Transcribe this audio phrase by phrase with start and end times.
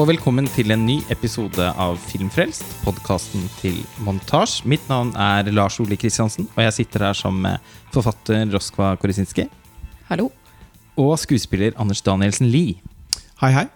[0.00, 4.62] og velkommen til en ny episode av Filmfrelst, podkasten til Montasj.
[4.64, 7.44] Mitt navn er Lars Ole Kristiansen, og jeg sitter her som
[7.92, 9.44] forfatter Roskva Korisinski.
[10.08, 10.30] Hallo.
[10.96, 12.80] Og skuespiller Anders Danielsen Lie.
[13.42, 13.66] Hei, hei.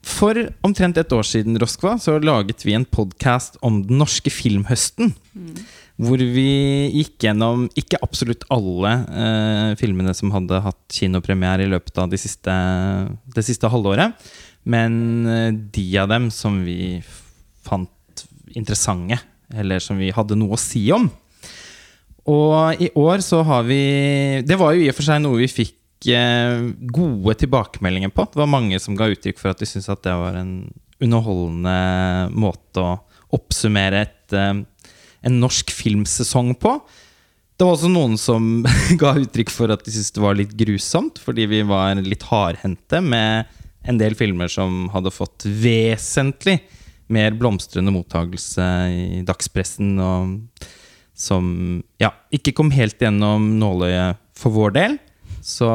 [0.00, 5.12] For omtrent et år siden Roskva, så laget vi en podkast om den norske filmhøsten.
[5.36, 5.64] Mm.
[6.00, 6.50] Hvor vi
[6.96, 12.22] gikk gjennom ikke absolutt alle eh, filmene som hadde hatt kinopremiere i løpet av det
[12.24, 12.54] siste,
[13.36, 14.16] det siste halvåret.
[14.68, 17.00] Men eh, de av dem som vi
[17.64, 19.20] fant interessante,
[19.54, 21.08] eller som vi hadde noe å si om.
[22.30, 23.80] Og i år så har vi
[24.46, 28.28] Det var jo i og for seg noe vi fikk eh, gode tilbakemeldinger på.
[28.28, 30.54] Det var mange som ga uttrykk for at de syntes at det var en
[31.00, 32.98] underholdende måte å
[33.34, 34.60] oppsummere et, eh,
[35.26, 36.76] en norsk filmsesong på.
[37.56, 38.62] Det var også noen som
[39.00, 43.02] ga uttrykk for at de syntes det var litt grusomt, fordi vi var litt hardhendte
[43.04, 43.48] med
[43.88, 46.58] en del filmer som hadde fått vesentlig
[47.10, 50.66] mer blomstrende mottagelse i dagspressen, og
[51.16, 54.98] som ja, ikke kom helt gjennom nåløyet for vår del.
[55.44, 55.68] Så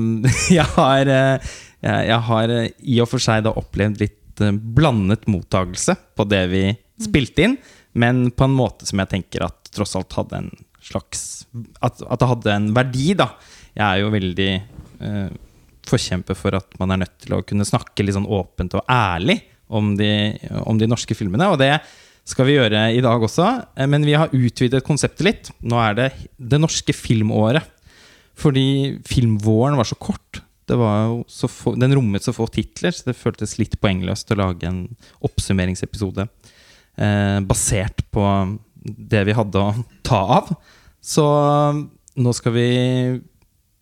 [0.58, 5.96] jeg har, eh, jeg har i og for seg da opplevd litt eh, blandet mottagelse
[6.16, 6.66] på det vi
[7.02, 7.56] spilte inn,
[7.98, 11.44] men på en måte som jeg tenker at tross alt hadde en slags
[11.84, 13.28] At, at det hadde en verdi, da.
[13.76, 14.52] Jeg er jo veldig
[15.88, 19.40] forkjemper for at man er nødt til å kunne snakke litt sånn åpent og ærlig
[19.72, 20.12] om de,
[20.68, 21.48] om de, norske filmene.
[21.52, 21.72] Og det
[22.28, 23.48] skal vi gjøre i dag også.
[23.76, 25.52] Eh, men vi har utvidet konseptet litt.
[25.64, 27.66] Nå er det det norske filmåret.
[28.38, 30.42] Fordi filmvåren var så kort.
[30.72, 34.84] Få, den rommet så få titler, så det føltes litt poengløst å lage en
[35.26, 38.24] oppsummeringsepisode eh, basert på
[38.82, 39.74] det vi hadde å
[40.06, 40.54] ta av.
[41.02, 41.26] Så
[42.14, 42.68] nå skal vi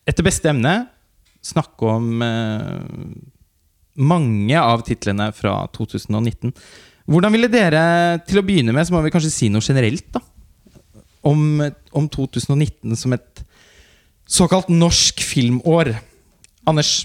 [0.08, 0.74] etter beste emne
[1.44, 2.80] snakke om eh,
[4.00, 6.52] mange av titlene fra 2019.
[7.10, 7.84] Hvordan ville dere
[8.28, 10.22] til å begynne med, så må vi kanskje si noe generelt, da.
[11.26, 11.60] Om,
[11.96, 13.42] om 2019 som et
[14.30, 15.92] såkalt norsk filmår.
[16.70, 17.02] Anders?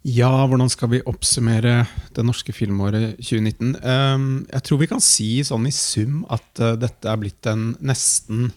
[0.00, 1.84] Ja, hvordan skal vi oppsummere
[2.16, 3.74] det norske filmåret 2019?
[3.84, 7.74] Um, jeg tror vi kan si sånn i sum at uh, dette er blitt en
[7.84, 8.48] nesten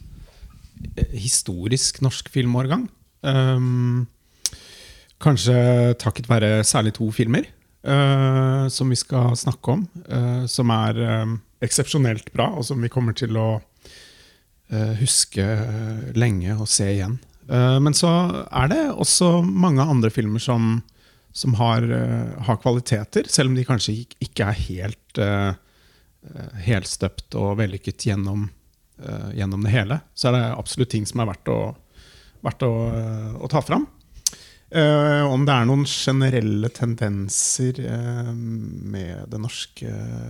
[0.95, 2.87] eh, historisk norsk filmårgang.
[3.23, 4.05] Um,
[5.23, 5.55] kanskje
[6.01, 7.47] takket være særlig to filmer
[7.87, 9.85] uh, som vi skal snakke om.
[10.07, 15.45] Uh, som er um, eksepsjonelt bra, og som vi kommer til å uh, huske
[16.17, 17.19] lenge og se igjen.
[17.83, 18.09] men så
[18.55, 20.77] er det også mange andre filmer som,
[21.35, 21.83] som har,
[22.47, 25.19] har, kvaliteter, selv om de kanskje ikke er helt
[26.63, 28.47] helstøpt og vellykket gjennom,
[29.35, 29.99] gjennom det hele.
[30.15, 31.59] Så er det absolutt ting som er verdt å
[32.43, 32.73] verdt å,
[33.39, 33.87] å ta fram.
[34.73, 39.89] Uh, om det er noen generelle tendenser uh, med det norske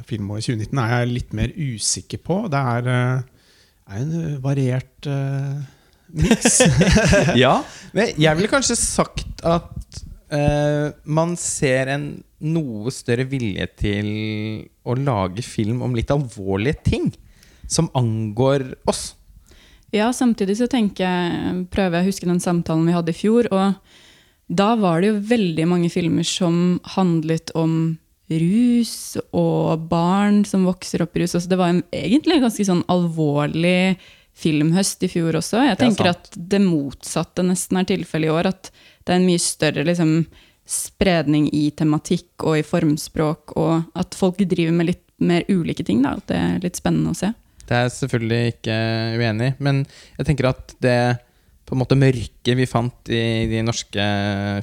[0.09, 2.41] filmåret 2019, er jeg litt mer usikker på.
[2.51, 3.53] Det er, uh,
[3.87, 5.61] er en variert uh,
[6.11, 6.59] miks.
[7.43, 7.53] ja,
[7.95, 10.03] men jeg ville kanskje sagt at
[11.05, 12.05] man ser en
[12.41, 14.07] noe større vilje til
[14.81, 17.11] å lage film om litt alvorlige ting
[17.69, 19.11] som angår oss.
[19.93, 23.49] Ja, samtidig så tenker jeg, prøver jeg å huske den samtalen vi hadde i fjor.
[23.53, 23.75] Og
[24.49, 27.75] da var det jo veldig mange filmer som handlet om
[28.33, 31.35] rus og barn som vokser opp i rus.
[31.37, 33.99] Altså det var en, egentlig en ganske sånn alvorlig
[34.33, 35.61] filmhøst i fjor også.
[35.67, 38.49] Jeg tenker at det motsatte nesten er tilfellet i år.
[38.49, 38.71] At
[39.03, 40.15] det er en mye større liksom,
[40.65, 46.01] spredning i tematikk og i formspråk, og at folk driver med litt mer ulike ting.
[46.01, 46.17] Da.
[46.17, 47.33] At det er litt spennende å se.
[47.67, 48.79] Det er jeg selvfølgelig ikke
[49.19, 49.55] uenig i.
[49.63, 49.85] Men
[50.17, 50.97] jeg tenker at det
[51.63, 54.03] på en måte mørket vi fant i de norske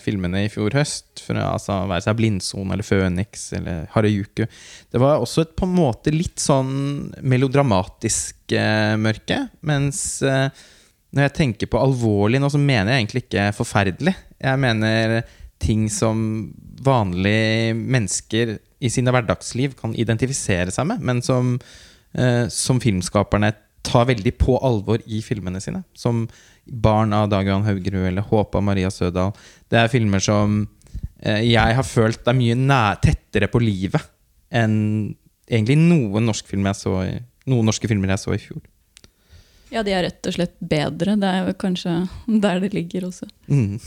[0.04, 5.22] filmene i fjor høst, for altså, være seg Blindsone eller Føniks eller Harajuku Det var
[5.22, 9.40] også et på en måte litt sånn melodramatisk eh, mørke.
[9.66, 10.52] Mens eh,
[11.10, 14.14] når jeg tenker på alvorlig nå, så mener jeg egentlig ikke forferdelig.
[14.38, 15.20] Jeg mener
[15.60, 16.20] ting som
[16.84, 21.56] vanlige mennesker i sine hverdagsliv kan identifisere seg med, men som
[22.50, 23.52] som filmskaperne
[23.86, 25.82] tar veldig på alvor i filmene sine.
[25.94, 26.28] Som
[26.66, 29.32] 'Barn' av Dag Johan Haugerud eller 'Håp' av Maria Sødal.
[29.68, 30.68] Det er filmer som
[31.22, 34.02] eh, jeg har følt er mye nær, tettere på livet
[34.50, 35.14] enn
[35.50, 37.16] egentlig noen, norsk film jeg så i,
[37.46, 38.60] noen norske filmer jeg så i fjor.
[39.70, 41.14] Ja, de er rett og slett bedre.
[41.14, 41.92] Det er kanskje
[42.26, 43.28] der det ligger også.
[43.46, 43.78] Mm.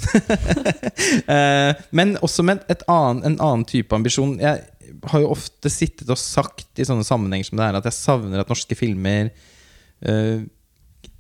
[1.36, 4.38] eh, men også med annen, en annen type ambisjon.
[4.40, 4.64] Jeg,
[5.12, 8.44] har jo ofte sittet og sagt i sånne sammenhenger som det er, at jeg savner
[8.44, 9.32] at norske filmer
[10.08, 10.44] uh,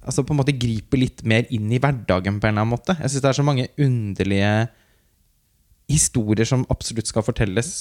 [0.03, 2.95] altså på en måte griper litt mer inn i hverdagen på en eller annen måte.
[2.99, 4.53] Jeg syns det er så mange underlige
[5.91, 7.71] historier som absolutt skal fortelles,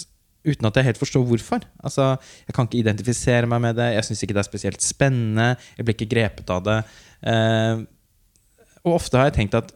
[0.42, 1.64] uten at jeg helt forstår hvorfor.
[1.86, 2.16] Altså,
[2.46, 5.86] Jeg kan ikke identifisere meg med det, jeg syns ikke det er spesielt spennende, jeg
[5.86, 6.78] blir ikke grepet av det.
[7.30, 7.84] Eh,
[8.82, 9.70] og ofte har jeg tenkt at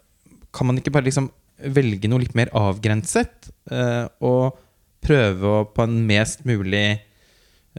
[0.55, 1.31] kan man ikke bare liksom
[1.73, 3.51] velge noe litt mer avgrenset?
[3.71, 4.59] Eh, og
[5.07, 6.87] prøve å på en mest mulig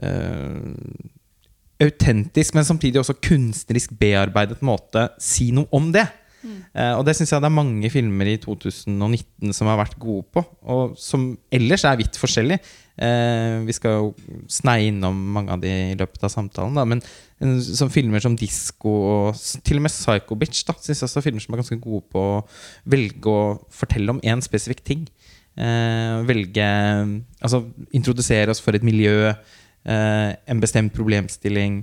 [0.02, 0.56] uh,
[1.78, 6.08] autentisk, men samtidig også kunstnerisk bearbeidet måte si noe om det.
[6.46, 10.26] Eh, og det syns jeg det er mange filmer i 2019 som har vært gode
[10.34, 12.60] på, og som ellers er vidt forskjellig.
[12.98, 14.06] Uh, vi skal jo
[14.50, 16.98] sneie innom mange av de i løpet av samtalen, da, men
[17.38, 21.20] en, som filmer som Disko og til og med Psycho Bitch da, syns jeg også
[21.20, 22.40] er filmer som er ganske gode på å
[22.90, 25.06] velge å fortelle om én spesifikk ting.
[25.58, 26.66] Eh, velge
[27.42, 27.64] Altså
[27.96, 31.80] introdusere oss for et miljø, eh, en bestemt problemstilling.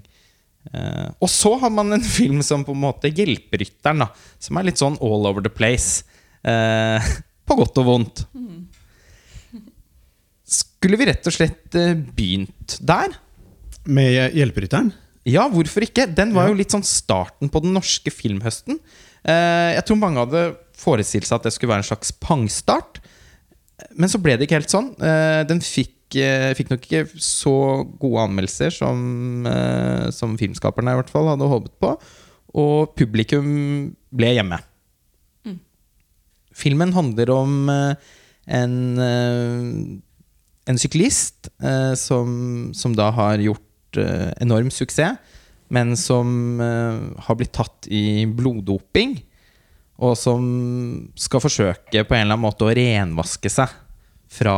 [0.72, 4.70] Eh, og så har man en film som på en måte Hjelperytteren, da, som er
[4.70, 6.06] litt sånn all over the place.
[6.46, 7.12] Eh,
[7.48, 8.26] på godt og vondt.
[10.46, 11.76] Skulle vi rett og slett
[12.16, 13.18] begynt der?
[13.86, 14.94] Med Hjelperytteren?
[15.26, 16.06] Ja, hvorfor ikke?
[16.06, 18.78] Den var jo litt sånn starten på den norske filmhøsten.
[19.26, 20.44] Jeg tror mange hadde
[20.78, 22.95] forestilt seg at det skulle være en slags pangstart.
[23.94, 24.92] Men så ble det ikke helt sånn.
[25.00, 27.56] Eh, den fikk, eh, fikk nok ikke så
[28.02, 31.96] gode anmeldelser som, eh, som filmskaperne i hvert fall hadde håpet på.
[32.56, 34.62] Og publikum ble hjemme.
[36.56, 38.76] Filmen handler om en,
[40.72, 41.50] en syklist
[42.00, 42.30] som,
[42.72, 44.00] som da har gjort
[44.40, 45.20] enorm suksess,
[45.68, 49.18] men som har blitt tatt i bloddoping.
[50.04, 50.44] Og som
[51.16, 53.72] skal forsøke på en eller annen måte å renvaske seg
[54.36, 54.58] fra,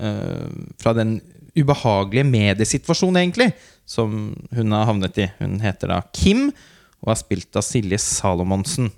[0.00, 0.48] eh,
[0.80, 1.18] fra den
[1.58, 3.52] ubehagelige mediesituasjonen, egentlig,
[3.84, 5.28] som hun har havnet i.
[5.38, 6.48] Hun heter da Kim
[7.02, 8.90] og er spilt av Silje Salomonsen.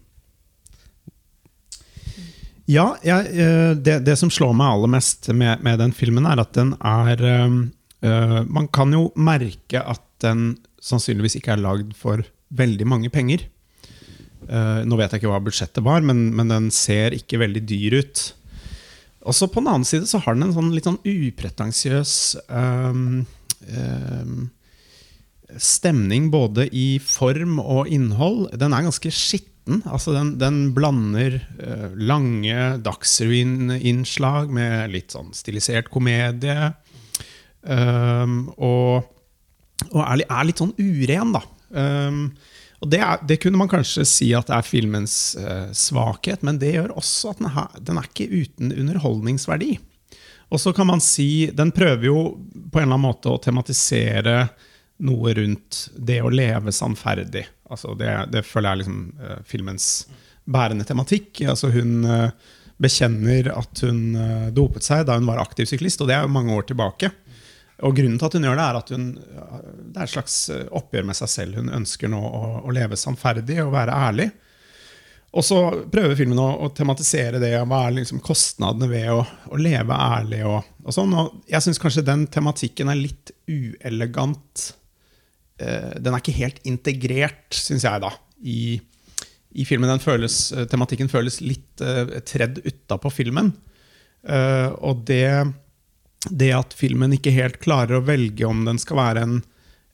[2.71, 6.41] Ja, jeg, eh, det, det som slår meg aller mest med, med den filmen, er
[6.41, 10.55] at den er eh, Man kan jo merke at den
[10.85, 12.23] sannsynligvis ikke er lagd for
[12.55, 13.47] veldig mange penger.
[14.49, 18.01] Eh, nå vet jeg ikke hva budsjettet var, men, men den ser ikke veldig dyr
[18.03, 18.25] ut.
[19.25, 22.13] Og så på den annen side så har den en sånn litt sånn upretensiøs
[22.53, 23.25] um,
[23.73, 24.43] um,
[25.57, 28.51] stemning både i form og innhold.
[28.61, 29.81] Den er ganske skitten.
[29.89, 36.75] Altså den, den blander uh, lange Dagsrevyen-innslag med litt sånn stilisert komedie.
[37.65, 39.09] Um, og
[39.91, 41.43] og er, er litt sånn uren, da.
[41.75, 42.21] Ehm,
[42.85, 46.59] og det, er, det kunne man kanskje si at det er filmens uh, svakhet, men
[46.61, 49.79] det gjør også at den, ha, den er ikke uten underholdningsverdi.
[50.53, 54.51] Og så kan man si Den prøver jo på en eller annen måte å tematisere
[55.09, 57.47] noe rundt det å leve sannferdig.
[57.73, 59.89] Altså det, det føler jeg er liksom uh, filmens
[60.45, 61.41] bærende tematikk.
[61.49, 62.29] Altså hun uh,
[62.77, 64.19] bekjenner at hun
[64.53, 67.15] dopet seg da hun var aktiv syklist, og det er jo mange år tilbake.
[67.83, 70.67] Og grunnen til at hun gjør det, er at hun, det er et slags eh,
[70.79, 71.59] oppgjør med seg selv.
[71.59, 74.29] Hun ønsker nå å, å leve sannferdig og være ærlig.
[75.35, 75.59] Og så
[75.91, 77.57] prøver filmen å, å tematisere det.
[77.67, 80.45] Hva er liksom kostnadene ved å, å leve ærlig?
[80.47, 81.17] Og, og sånn.
[81.19, 84.69] Og jeg syns kanskje den tematikken er litt uelegant.
[85.59, 88.13] Eh, den er ikke helt integrert, syns jeg, da,
[88.47, 88.79] i,
[89.59, 89.99] i filmen.
[90.03, 93.51] Føles, eh, tematikken føles litt uh, tredd utapå filmen.
[94.23, 95.27] Uh, og det
[96.31, 99.35] det at filmen ikke helt klarer å velge om den skal være en,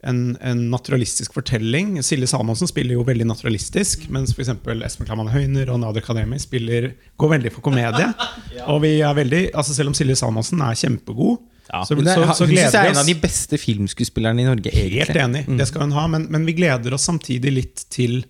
[0.06, 1.98] en, en naturalistisk fortelling.
[2.06, 4.52] Silje Salmonsen spiller jo veldig naturalistisk, mens f.eks.
[4.86, 8.10] Espen Klaman Høyner og Nader Kademi spiller, går veldig for komedie.
[8.70, 11.38] Og vi er veldig, altså Selv om Silje Salmonsen er kjempegod,
[11.70, 14.42] så, Hun er- så, så gleder synes jeg Hun er en av de beste filmskuespillerne
[14.42, 14.72] i Norge.
[14.74, 15.56] Helt enig, Mm.
[15.60, 18.24] det skal hun ha, men, men vi gleder oss samtidig litt til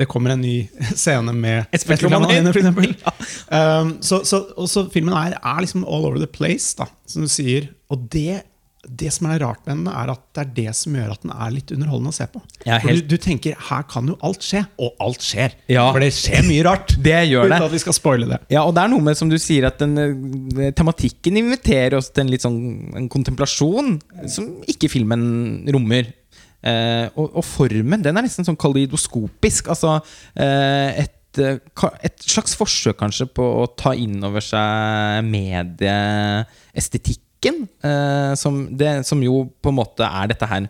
[0.00, 0.54] det kommer en ny
[0.96, 2.56] scene med Espen f.eks.
[2.56, 2.94] Eksempel.
[3.50, 7.30] Um, så, så, så filmen er, er liksom all over the place, da, som du
[7.30, 7.64] sier.
[7.90, 8.44] Og det,
[8.86, 11.32] det som er rart med den, er at det er det som gjør at den
[11.34, 12.42] er litt underholdende å se på.
[12.62, 15.56] Ja, helt- du, du tenker her kan jo alt skje, og alt skjer.
[15.72, 15.88] Ja.
[15.90, 16.94] For det skjer mye rart.
[17.10, 17.58] Det gjør det.
[17.58, 18.38] Uten at vi skal spoile det.
[18.54, 22.12] Ja, og det er noe med, som du sier, at den, eh, tematikken inviterer oss
[22.14, 22.60] til en litt sånn
[23.02, 23.96] en kontemplasjon
[24.30, 26.14] som ikke filmen rommer.
[26.60, 29.68] Eh, og, og formen, den er nesten sånn kaleidoskopisk.
[29.72, 29.88] Altså
[30.34, 31.58] eh, et, eh,
[32.06, 37.56] et slags forsøk kanskje på å ta inn over seg medieestetikken.
[37.86, 40.62] Eh, som, det, som jo på en måte er dette her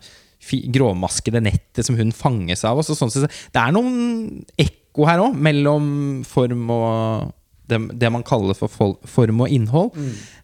[0.73, 2.77] gråmaskede nettet som hun fanges av.
[2.81, 5.85] Også, sånn, så det er noen ekko her òg, mellom
[6.27, 7.31] form og
[7.71, 8.67] det, det man kaller for
[9.07, 9.89] form og innhold.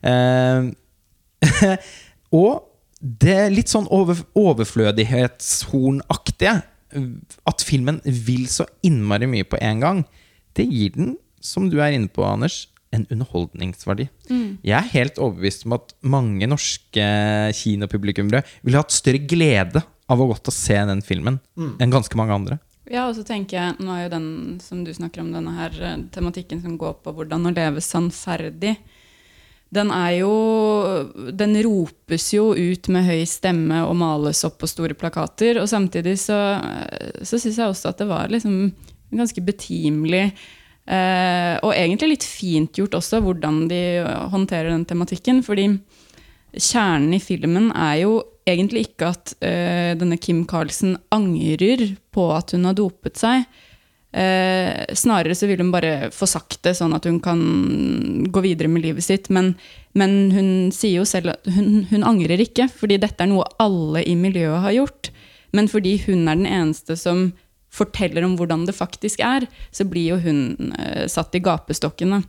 [0.04, 0.60] Eh,
[2.42, 2.51] og
[3.22, 6.56] det litt sånn over, overflødighetshornaktige,
[7.52, 9.98] at filmen vil så innmari mye på en gang,
[10.58, 14.06] det gir den, som du er inne på, Anders, en underholdningsverdi.
[14.66, 17.06] Jeg er helt overbevist om at mange norske
[17.60, 22.34] kinopublikummere ville hatt større glede av å gått og se den filmen enn ganske mange
[22.36, 22.56] andre.
[22.88, 24.28] Ja, og så tenker jeg, nå er jo den
[24.64, 28.78] som du snakker om, denne her eh, tematikken som går på hvordan å leve sannferdig,
[29.74, 30.33] den er jo
[31.36, 35.59] Den ropes jo ut med høy stemme og males opp på store plakater.
[35.62, 36.38] Og samtidig så,
[37.21, 38.71] så syns jeg også at det var liksom
[39.12, 43.81] ganske betimelig eh, og egentlig litt fint gjort også, hvordan de
[44.31, 45.43] håndterer den tematikken.
[45.45, 45.69] Fordi
[46.55, 52.55] kjernen i filmen er jo egentlig ikke at eh, denne Kim Carlsen angrer på at
[52.55, 53.43] hun har dopet seg.
[54.17, 57.41] Eh, snarere så vil hun bare få sagt det, sånn at hun kan
[58.33, 59.29] gå videre med livet sitt.
[59.29, 59.51] Men,
[59.97, 64.01] men hun sier jo selv at hun, hun, angrer ikke, fordi dette er noe alle
[64.07, 65.12] i miljøet har gjort.
[65.53, 67.29] Men fordi hun er den eneste som
[67.77, 69.45] forteller om hvordan det faktisk er,
[69.75, 72.24] så blir jo hun eh, satt i gapestokkene.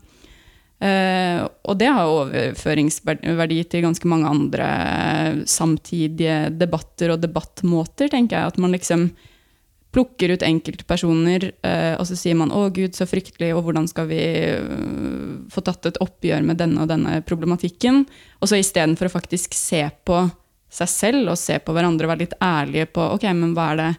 [0.85, 4.69] Eh, og det har overføringsverdi til ganske mange andre
[5.49, 8.53] samtidige debatter og debattmåter, tenker jeg.
[8.53, 9.09] At man liksom
[9.99, 14.07] plukker ut enkeltpersoner, uh, og så sier man 'Å, gud, så fryktelig', og hvordan skal
[14.07, 14.23] vi
[14.55, 18.05] uh, få tatt et oppgjør med denne og denne problematikken?
[18.39, 20.29] Og så istedenfor å faktisk se på
[20.71, 23.77] seg selv og se på hverandre og være litt ærlige på 'Ok, men hva er
[23.83, 23.91] det,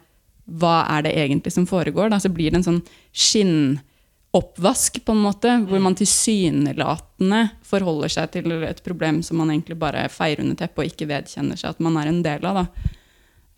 [0.48, 5.26] hva er det egentlig som foregår?' Da så blir det en sånn skinnoppvask, på en
[5.26, 10.56] måte, hvor man tilsynelatende forholder seg til et problem som man egentlig bare feier under
[10.56, 12.64] teppet og ikke vedkjenner seg at man er en del av.
[12.64, 12.96] da.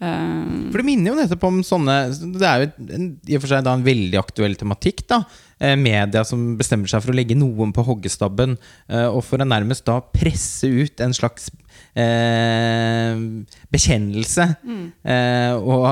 [0.01, 3.65] For det minner jo nettopp om sånne Det er jo en, i og for seg
[3.67, 5.03] da en veldig aktuell tematikk.
[5.11, 5.19] da
[5.61, 8.57] eh, Media som bestemmer seg for å legge noen på hoggestabben,
[8.89, 11.51] eh, og for å nærmest da presse ut en slags
[11.93, 13.21] eh,
[13.73, 14.47] bekjennelse.
[14.65, 14.87] Mm.
[15.05, 15.85] Eh, og,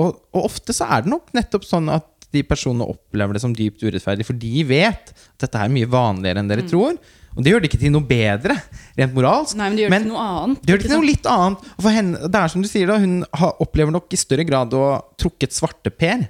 [0.00, 3.54] og, og, ofte så er det nok nettopp sånn at de personene opplever det som
[3.54, 6.70] dypt urettferdig, for de vet at dette er mye vanligere enn dere mm.
[6.70, 6.98] tror.
[7.36, 8.56] Og det gjør det ikke til noe bedre,
[8.98, 9.54] rent moralsk.
[9.58, 10.60] Nei, men det gjør det til noe annet.
[10.64, 11.68] Det gjør det til noe litt annet.
[11.76, 13.16] Og for henne, det er som du sier da, Hun
[13.62, 16.26] opplever nok i større grad å ha trukket svarteper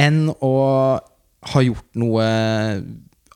[0.00, 0.52] enn å
[1.52, 2.24] ha gjort noe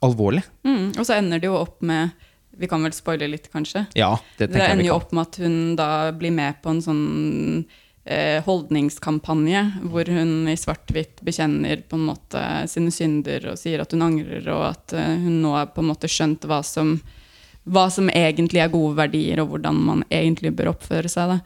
[0.06, 0.44] alvorlig.
[0.64, 2.14] Mm, og så ender det jo opp med
[2.56, 3.82] Vi kan vel spoile litt, kanskje?
[3.98, 7.02] Ja, Det det ender jo opp med at hun da blir med på en sånn
[8.46, 14.04] holdningskampanje hvor hun i svart-hvitt bekjenner på en måte sine synder og sier at hun
[14.06, 16.96] angrer, og at eh, hun nå har på en måte skjønt hva som,
[17.66, 21.40] hva som egentlig er gode verdier, og hvordan man egentlig bør oppføre seg.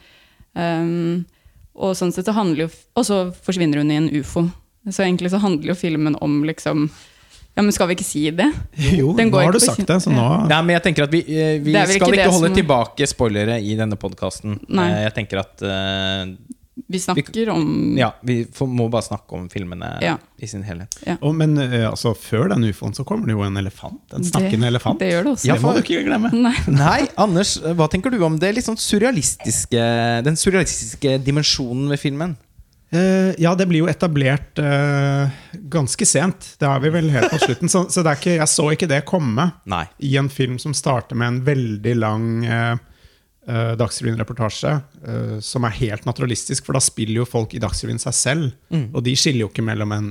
[0.52, 1.24] Um,
[1.80, 4.48] og sånn sett så handler jo Og så forsvinner hun i en ufo.
[4.90, 6.88] Så egentlig så handler jo filmen om liksom
[7.60, 8.48] ja, men Skal vi ikke si det?
[9.00, 9.98] Jo, nå har du sagt det.
[10.04, 10.28] Så nå...
[10.50, 12.56] Nei, men jeg tenker at Vi, vi ikke skal ikke, holde som...
[12.56, 14.56] tilbake spoilere i denne podkasten.
[14.70, 16.24] Jeg tenker at uh,
[16.90, 20.16] vi snakker vi, om Ja, vi får, må bare snakke om filmene ja.
[20.40, 20.96] i sin helhet.
[21.04, 21.18] Ja.
[21.20, 24.00] Oh, men uh, altså, før den ufoen så kommer det jo en elefant.
[24.16, 25.00] En snakkende det, elefant.
[25.02, 25.50] Det gjør det også.
[25.50, 26.32] Ja, det må du ikke glemme.
[26.32, 26.54] Nei.
[26.80, 27.00] Nei.
[27.20, 29.88] Anders, hva tenker du om det litt sånn surrealistiske
[30.24, 32.38] den surrealistiske dimensjonen ved filmen?
[32.90, 35.30] Uh, ja, det blir jo etablert uh,
[35.70, 36.54] ganske sent.
[36.58, 37.70] Det er vi vel helt på slutten.
[37.70, 39.84] Så, så ikke, jeg så ikke det komme Nei.
[40.02, 42.76] i en film som starter med en veldig lang uh,
[43.50, 44.70] Dagsrevyen-reportasje
[45.42, 48.50] som er helt naturalistisk, for da spiller jo folk i Dagsrevyen seg selv.
[48.70, 48.84] Mm.
[48.92, 50.10] Og de skiller jo ikke mellom en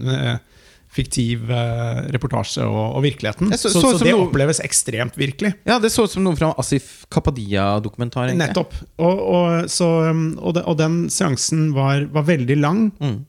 [0.89, 3.51] fiktiv uh, reportasje og, og virkeligheten.
[3.53, 5.53] Så, så, så, så det noe, oppleves ekstremt virkelig.
[5.69, 8.33] Ja, Det så ut som noe fra Asif Kapadia-dokumentar.
[8.37, 8.73] Nettopp.
[8.97, 9.79] Og, og,
[10.09, 12.87] um, og, de, og, den seansen var, var veldig lang.
[12.97, 13.19] Mm.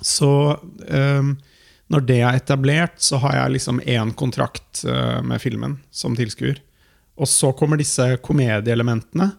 [0.00, 1.34] Så um,
[1.90, 6.62] når det er etablert, så har jeg liksom én kontrakt uh, med filmen som tilskuer.
[7.20, 9.32] Og så kommer disse komedieelementene.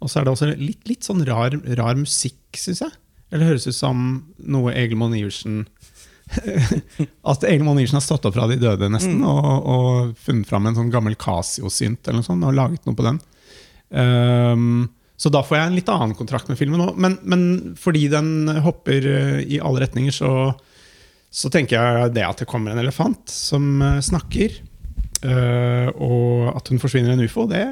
[0.00, 2.96] Og så er det også litt, litt sånn rar, rar musikk, syns jeg.
[3.28, 4.04] Eller det høres ut som
[4.40, 5.66] noe Egil Monn Iversen
[7.30, 9.26] At Egil Monn Iversen har stått opp fra de døde, nesten, mm.
[9.28, 13.06] og, og, funnet fram en sånn gammel Casio-synt eller noe sånt, og laget noe på
[13.06, 13.20] den.
[13.88, 16.98] Um, så da får jeg en litt annen kontrakt med filmen òg.
[17.00, 17.42] Men, men,
[17.80, 20.32] fordi den hopper uh, i alle retninger, så,
[21.30, 24.60] så, tenker jeg det at det kommer en elefant som uh, snakker,
[25.24, 27.66] uh, og at hun forsvinner en ufo, det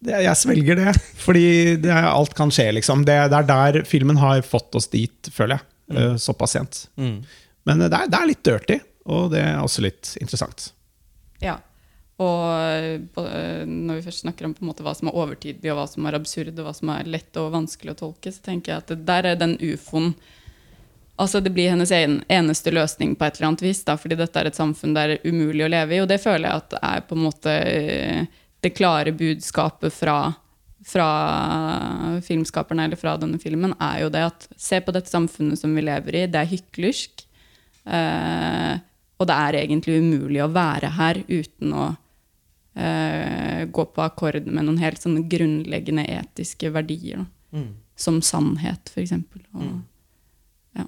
[0.00, 0.94] det, jeg svelger det.
[1.20, 3.04] Fordi det, alt kan skje, liksom.
[3.08, 5.66] Det, det, er der filmen har fått oss dit, føler jeg.
[5.90, 6.84] Uh, såpass sent.
[7.00, 7.18] Mm.
[7.68, 8.78] Men det er, det er, litt dirty,
[9.10, 10.70] og det er også litt interessant.
[11.42, 11.58] Ja.
[12.20, 12.42] Og
[13.16, 16.52] uh, når vi først snakker om hva som er overtidig, og hva som er absurd,
[16.58, 19.40] og hva som er lett og vanskelig å tolke, så tenker jeg at der er
[19.40, 20.14] den ufoen
[21.20, 24.40] Altså Det blir hennes en, eneste løsning på et eller annet vis, da, fordi dette
[24.40, 25.98] er et samfunn det er umulig å leve i.
[26.00, 30.32] Og det føler jeg at er på en måte uh, det klare budskapet fra,
[30.86, 31.08] fra
[32.24, 35.84] filmskaperne eller fra denne filmen, er jo det at se på dette samfunnet som vi
[35.84, 36.26] lever i.
[36.32, 37.26] Det er hyklersk.
[37.90, 38.78] Eh,
[39.20, 41.86] Og det er egentlig umulig å være her uten å
[42.72, 47.26] eh, gå på akkord med noen helt sånne grunnleggende etiske verdier.
[47.52, 47.64] Da.
[48.00, 49.12] Som sannhet, f.eks.
[49.52, 49.74] Og,
[50.78, 50.86] ja.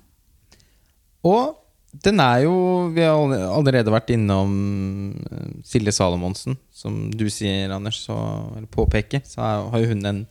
[1.29, 1.59] Og
[1.93, 2.55] den er jo
[2.95, 4.55] Vi har allerede vært innom
[5.29, 8.17] eh, Silje Salomonsen, som du sier, Anders, så,
[8.57, 9.21] eller påpeker.
[9.29, 10.25] Så har jo hun en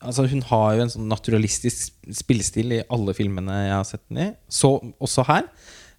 [0.00, 4.26] altså Hun har jo en sånn naturalistisk spillestil i alle filmene jeg har sett henne
[4.28, 4.34] i.
[4.48, 5.48] Så også her.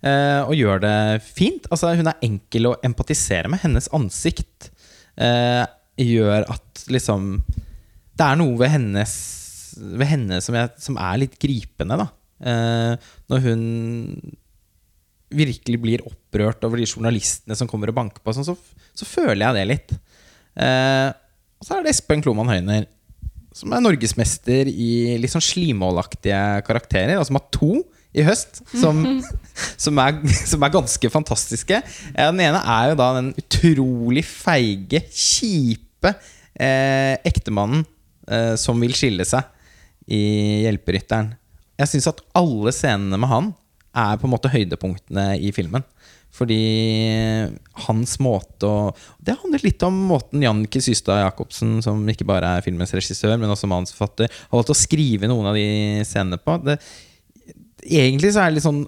[0.01, 1.67] Eh, og gjør det fint.
[1.69, 3.61] Altså Hun er enkel å empatisere med.
[3.63, 4.71] Hennes ansikt
[5.21, 5.63] eh,
[6.01, 9.13] gjør at liksom Det er noe ved hennes
[9.77, 12.09] Ved henne som, jeg, som er litt gripende, da.
[12.41, 13.61] Eh, når hun
[15.31, 18.57] virkelig blir opprørt over de journalistene som kommer og banker på, sånn, så,
[18.97, 19.93] så føler jeg det litt.
[20.59, 21.09] Eh,
[21.61, 22.89] og så er det Espen Kloman Høyner,
[23.55, 27.19] som er norgesmester i litt sånn slimålaktige karakterer.
[27.19, 27.73] Og som har to
[28.11, 29.03] i høst, som,
[29.83, 31.81] som, er, som er ganske fantastiske.
[32.15, 36.13] Den ene er jo da den utrolig feige, kjipe
[36.55, 37.85] eh, ektemannen
[38.27, 39.47] eh, som vil skille seg
[40.11, 40.21] i
[40.65, 41.33] Hjelperytteren.
[41.79, 43.51] Jeg syns at alle scenene med han
[43.97, 45.83] er på en måte høydepunktene i filmen.
[46.31, 46.57] Fordi
[47.87, 48.75] hans måte å
[49.19, 53.51] Det handler litt om måten Jannicke Systad Jacobsen, som ikke bare er filmens regissør, men
[53.51, 56.55] også manusforfatter, har valgt å skrive noen av de scenene på.
[56.63, 56.77] Det,
[57.83, 58.85] egentlig så er det litt sånn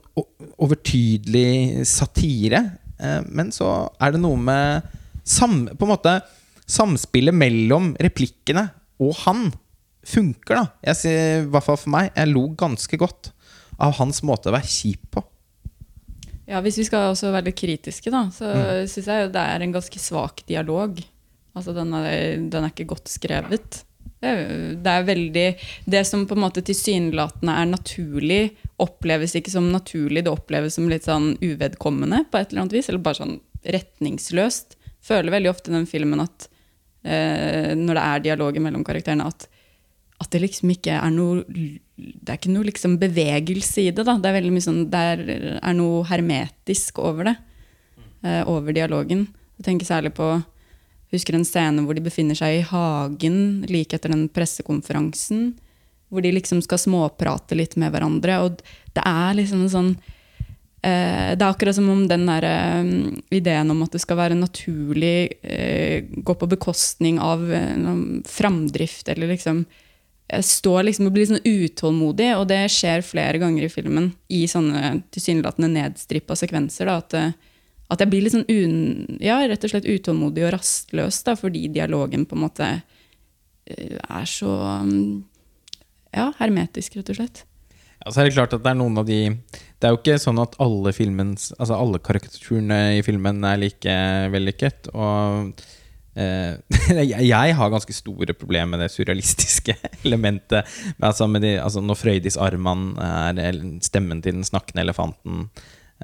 [0.63, 2.63] overtydelig satire,
[2.99, 6.21] eh, men så er det noe med sam, på en måte
[6.63, 8.69] Samspillet mellom replikkene
[9.03, 9.49] og han
[10.07, 10.63] funker, da.
[10.87, 12.11] Jeg sier, I hvert fall for meg.
[12.15, 13.33] Jeg lo ganske godt
[13.83, 15.23] av hans måte å være kjip på.
[16.53, 18.85] Ja, Hvis vi skal også være litt kritiske, da, så Mm.
[18.91, 20.99] syns jeg det er en ganske svak dialog.
[21.55, 23.81] Altså, den er, den er ikke godt skrevet.
[24.23, 25.47] Det er, det er veldig
[25.89, 30.23] Det som på en måte tilsynelatende er naturlig, oppleves ikke som naturlig.
[30.23, 32.89] Det oppleves som litt sånn uvedkommende på et eller annet vis.
[32.89, 34.77] Eller bare sånn retningsløst.
[35.03, 36.47] Føler veldig ofte i den filmen at
[37.03, 39.47] eh, når det er dialoger mellom karakterene, at
[40.23, 44.05] at det liksom ikke er noe Det er ikke noe liksom bevegelse i det.
[44.07, 44.15] da.
[44.17, 47.35] Det er veldig mye sånn, det er, noe hermetisk over det.
[48.23, 49.27] Uh, over dialogen.
[49.59, 50.31] Jeg tenker særlig på
[51.13, 53.37] husker en scene hvor de befinner seg i hagen
[53.69, 55.51] like etter den pressekonferansen.
[56.09, 58.39] Hvor de liksom skal småprate litt med hverandre.
[58.45, 58.59] Og
[58.93, 59.93] det er liksom en sånn
[60.81, 62.91] eh, Det er akkurat som om den der, eh,
[63.37, 65.37] ideen om at det skal være naturlig,
[66.25, 67.45] gå på bekostning av
[68.29, 69.65] framdrift, eller liksom
[70.31, 74.45] jeg står liksom og blir sånn utålmodig, og det skjer flere ganger i filmen i
[74.49, 76.89] sånne tilsynelatende nedstrippa sekvenser.
[76.89, 77.33] Da, at, eh,
[77.93, 81.67] at jeg blir litt sånn un, ja, rett og slett utålmodig og rastløs da, fordi
[81.75, 84.55] dialogen på en måte eh, er så
[84.87, 85.03] mm,
[86.15, 87.43] ja, hermetisk, rett og slett.
[88.03, 90.17] Ja, så er det klart at det er noen av de Det er jo ikke
[90.19, 93.93] sånn at alle filmens Altså alle karikaturene i filmen er like
[94.33, 94.89] vellykket.
[94.91, 95.53] Og
[96.15, 96.55] eh,
[97.23, 100.69] jeg, har ganske store problemer med det surrealistiske elementet.
[100.97, 105.49] Men altså, de, altså når Frøydis Arman er stemmen til den snakkende elefanten.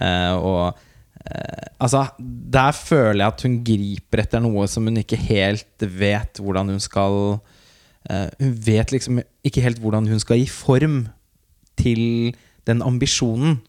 [0.02, 5.20] uh, og uh, altså, der føler jeg at hun griper etter noe som hun ikke
[5.20, 7.40] helt vet hvordan hun skal
[8.10, 11.02] Hun vet liksom ikke helt hvordan hun skal gi form
[11.78, 12.34] til
[12.66, 13.60] den ambisjonen.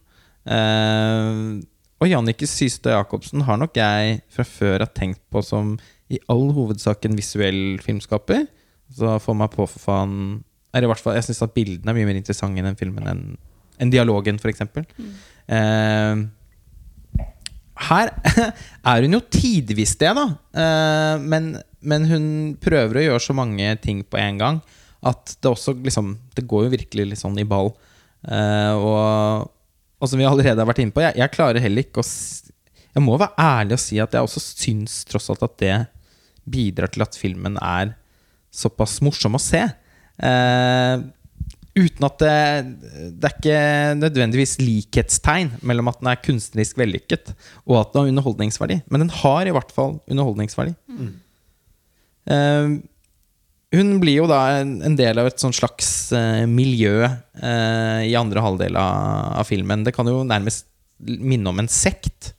[0.47, 1.61] Eh,
[2.01, 5.75] og Jannicke Systad Jacobsen har nok jeg fra før har tenkt på som
[6.11, 8.47] i all hovedsak en visuell filmskaper.
[8.91, 10.41] Så få meg på, for faen
[10.75, 13.07] er i hvert fall, Jeg syns at bildene er mye mer interessante i den filmen
[13.11, 13.25] enn
[13.81, 14.61] enn dialogen, f.eks.
[15.01, 15.13] Mm.
[15.57, 16.21] Eh,
[17.89, 18.11] her
[18.93, 20.27] er hun jo tidvis det, da.
[20.53, 22.27] Eh, men, men hun
[22.61, 24.61] prøver å gjøre så mange ting på en gang
[25.01, 27.71] at det også liksom Det går jo virkelig litt sånn i ball.
[28.29, 29.49] Eh, og,
[30.01, 32.09] og som vi allerede har vært inne på, jeg, jeg klarer heller ikke å
[32.91, 35.75] Jeg må være ærlig og si at jeg også syns tross alt at det
[36.51, 37.93] bidrar til at filmen er
[38.51, 39.61] såpass morsom å se.
[40.19, 41.03] Eh,
[41.79, 42.35] uten at det,
[43.21, 43.61] det er ikke
[44.01, 47.31] nødvendigvis likhetstegn mellom at den er kunstnerisk vellykket
[47.69, 48.81] og at den har underholdningsverdi.
[48.91, 50.75] Men den har i hvert fall underholdningsverdi.
[52.27, 52.75] Eh,
[53.71, 58.79] hun blir jo da en, del av et slags eh, miljø eh, i andre halvdel
[58.81, 59.85] av, filmen.
[59.87, 60.67] Det kan jo nærmest
[60.99, 62.33] minne om en sekt.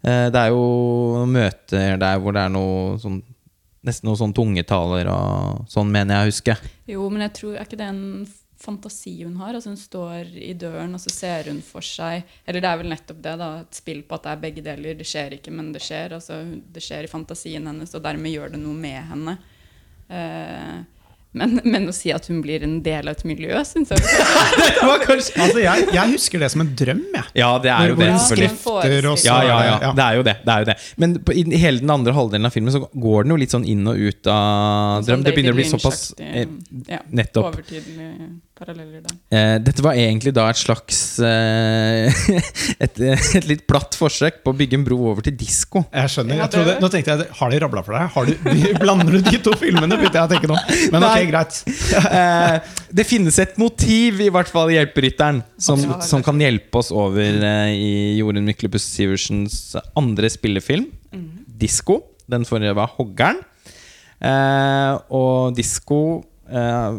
[0.00, 3.22] Eh, det er jo møter der hvor det er noe sånn
[3.86, 6.54] Nesten noe sånn tungetaler og sånn, mener jeg å huske.
[6.90, 8.00] Jo, men jeg tror, er ikke det en
[8.58, 9.54] fantasi hun har?
[9.54, 12.90] Altså Hun står i døren, og så ser hun for seg Eller det er vel
[12.90, 13.50] nettopp det, da.
[13.62, 14.98] Et spill på at det er begge deler.
[14.98, 16.16] Det skjer ikke, men det skjer.
[16.18, 16.40] Altså,
[16.74, 19.36] det skjer i fantasien hennes, og dermed gjør det noe med henne.
[20.10, 20.76] Eh,
[21.36, 24.00] Men, men å si at hun blir en del av et miljø, syns jeg
[24.78, 27.26] Det var kanskje Altså, jeg, jeg husker det som en drøm, jeg.
[27.42, 28.22] Ja, det er jo Hvor det.
[28.24, 29.90] skrifter og så Ja, ja, ja.
[29.98, 30.36] det- er jo det.
[30.46, 30.76] det, er jo det.
[30.96, 33.66] Men på, i hele den andre halvdelen av filmen så går den jo litt sånn
[33.68, 35.26] inn og ut av drøm.
[35.26, 36.46] Det begynner å bli såpass eh,
[37.12, 37.50] Nettopp.
[37.52, 39.16] Overtydelige paralleller der.
[39.36, 42.20] Eh, dette var egentlig da et slags eh,
[42.84, 45.84] et, et litt platt forsøk på å bygge en bro over til disko.
[45.92, 46.40] Jeg skjønner.
[46.40, 48.08] Jeg trodde, nå tenkte jeg, Har de rabla for deg?
[48.14, 48.32] Har du,
[48.82, 49.98] blander du de to filmene?
[50.00, 50.56] begynte jeg å tenke nå.
[50.94, 51.62] Men ok, greit.
[52.16, 52.56] Eh,
[52.96, 56.92] det finnes et motiv, i hvert fall i Hjelperytteren, som, Ja, som kan hjelpe oss
[56.94, 57.90] over eh, i
[58.20, 59.58] Jorunn Myklebust Sivertsens
[59.98, 60.88] andre spillefilm,
[61.60, 62.00] Disko.
[62.30, 63.42] Den forrige var 'Hoggern'.
[64.16, 66.00] Eh, og Disko
[66.48, 66.98] eh,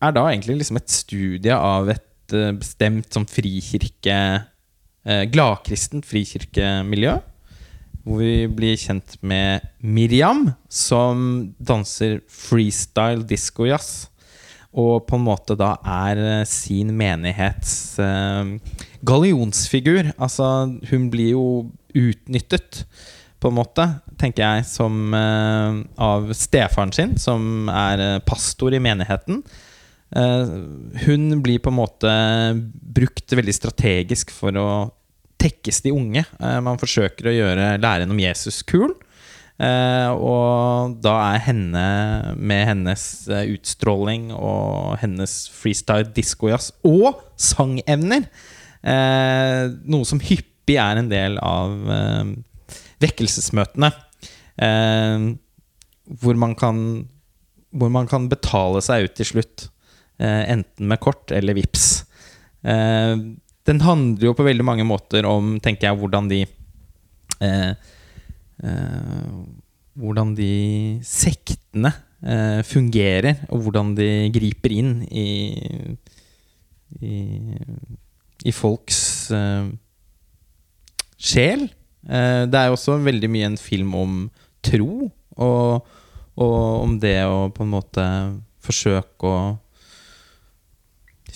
[0.00, 7.18] er da egentlig liksom et studie av et eh, bestemt sånn frikirke eh, Gladkristent frikirkemiljø.
[8.00, 14.08] Hvor vi blir kjent med Miriam, som danser freestyle disco-jazz.
[14.70, 18.56] Og på en måte da er eh, sin menighets eh,
[19.06, 20.14] gallionsfigur.
[20.16, 21.46] Altså, hun blir jo
[21.96, 22.84] utnyttet,
[23.40, 23.86] på en måte,
[24.20, 29.40] tenker jeg, som eh, av stefaren sin, som er eh, pastor i menigheten.
[30.16, 30.54] Eh,
[31.06, 32.14] hun blir på en måte
[32.94, 34.70] brukt veldig strategisk for å
[35.40, 36.24] tekkes de unge.
[36.40, 38.92] Eh, man forsøker å gjøre læren om Jesus kul.
[39.60, 41.86] Eh, og da er henne,
[42.36, 48.24] med hennes utstråling og hennes freestyle disco-jazz og sangevner,
[48.80, 51.76] eh, noe som hyppig er en del av
[53.00, 53.90] vekkelsesmøtene.
[56.20, 56.78] Hvor man kan
[57.70, 59.68] hvor man kan betale seg ut til slutt.
[60.20, 62.04] Eh, enten med kort eller vips.
[62.62, 63.16] Eh,
[63.64, 66.44] den handler jo på veldig mange måter om tenker jeg, hvordan de
[67.40, 67.72] eh,
[70.00, 71.90] Hvordan de sektene
[72.68, 75.24] fungerer, og hvordan de griper inn i
[77.00, 77.16] i,
[78.44, 79.00] i folks
[81.16, 81.64] sjel.
[82.04, 84.20] Det er jo også veldig mye en film om
[84.64, 85.08] tro,
[85.40, 85.90] og,
[86.36, 88.06] og om det å på en måte
[88.60, 89.40] forsøke å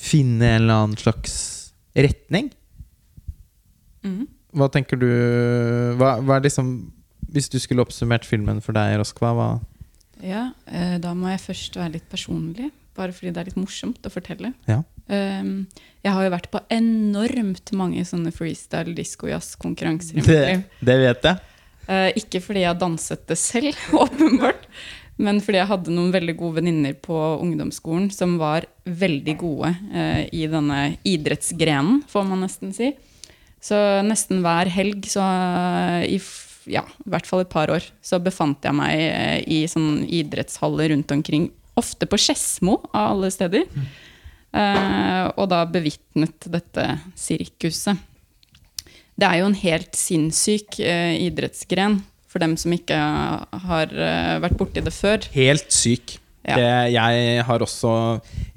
[0.04, 1.34] finne en eller annen slags
[1.96, 2.50] retning.
[4.04, 4.26] Mm.
[4.54, 5.08] Hva tenker du
[5.98, 6.74] hva, hva liksom
[7.32, 9.48] Hvis du skulle oppsummert filmen for deg, Roskva, hva
[10.22, 14.06] Ja, eh, da må jeg først være litt personlig, bare fordi det er litt morsomt
[14.06, 14.52] å fortelle.
[14.70, 14.82] Ja.
[15.08, 15.66] Um,
[16.04, 20.54] jeg har jo vært på enormt mange sånne freestyle disco-jazz-konkurranser i mitt Det,
[20.86, 21.42] det vet jeg.
[21.84, 24.68] Uh, ikke fordi jeg har danset det selv, åpenbart,
[25.22, 30.24] men fordi jeg hadde noen veldig gode venninner på ungdomsskolen som var veldig gode eh,
[30.34, 32.90] i denne idrettsgrenen, får man nesten si.
[33.64, 36.18] Så nesten hver helg, så eh, i
[36.70, 40.90] ja, i hvert fall et par år, så befant jeg meg eh, i sånn idrettshaller
[40.94, 41.50] rundt omkring.
[41.78, 43.66] Ofte på Skedsmo, av alle steder.
[44.54, 48.00] Eh, og da bevitnet dette sirkuset.
[49.14, 52.00] Det er jo en helt sinnssyk eh, idrettsgren
[52.34, 52.98] for dem som ikke
[53.68, 55.24] har eh, vært borti det før.
[55.36, 56.18] Helt syk.
[56.44, 56.58] Ja.
[56.58, 57.90] Det, jeg har også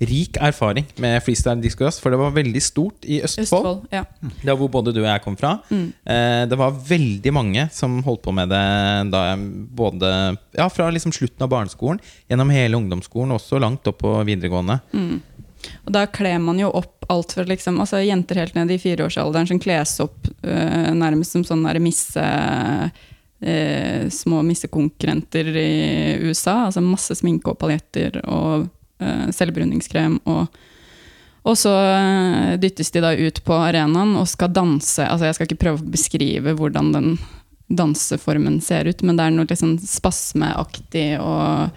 [0.09, 3.45] rik erfaring med freestyle disco for det var veldig stort i Østfold.
[3.45, 3.79] Østfold.
[3.95, 4.01] Ja.
[4.41, 5.53] Det er hvor både du og jeg kom fra.
[5.71, 8.65] Eh, det var veldig mange som holdt på med det
[9.13, 10.11] da jeg både
[10.57, 14.81] Ja, fra liksom slutten av barneskolen, gjennom hele ungdomsskolen, også langt opp på videregående.
[15.85, 19.47] Og da kler man jo opp alt fra liksom, altså jenter helt ned i fireårsalderen
[19.47, 22.25] som kles opp øh, nærmest som sånn misse,
[23.41, 26.65] eh, små missekonkurrenter i USA.
[26.67, 28.67] Altså masse sminke og paljetter og
[28.99, 30.19] eh, selvbruningskrem.
[30.29, 30.59] Og,
[31.47, 35.05] og så eh, dyttes de da ut på arenaen og skal danse.
[35.05, 37.11] Altså jeg skal ikke prøve å beskrive hvordan den
[37.67, 41.67] danseformen ser ut, men det er noe litt sånn spasmeaktig og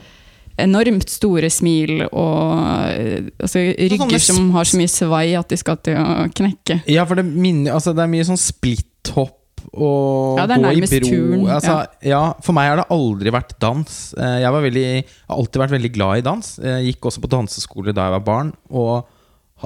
[0.61, 5.81] enormt store smil og eh, altså, rygger som har så mye svai at de skal
[5.85, 6.83] til å knekke.
[6.91, 9.40] Ja, for det, minner, altså, det er mye sånn splitthopp
[9.75, 11.09] og Ja, det er gå i bro.
[11.09, 12.33] turn, Altså, ja.
[12.43, 14.15] For meg har det aldri vært dans.
[14.19, 16.53] Eh, Jeg var veldig, har alltid vært veldig glad i dans.
[16.63, 18.53] Jeg gikk også på danseskole da jeg var barn.
[18.71, 19.05] Og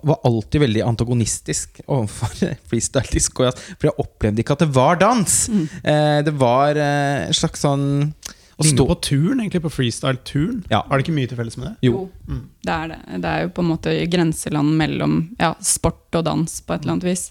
[0.02, 2.34] var alltid veldig antagonistisk overfor
[2.68, 3.46] freestyle disco.
[3.78, 5.36] For jeg opplevde ikke at det var dans.
[5.48, 5.68] Mm.
[5.84, 8.12] Eh, Det var eh, en slags sånn
[8.54, 10.60] å stå på turn, egentlig, på freestyle-turn.
[10.70, 10.84] Ja.
[10.86, 11.88] Har det ikke mye til felles med det?
[11.88, 12.04] Jo.
[12.62, 12.98] Det er det.
[13.24, 16.92] Det er jo på en måte grenseland mellom ja, sport og dans på et eller
[16.94, 17.24] annet vis.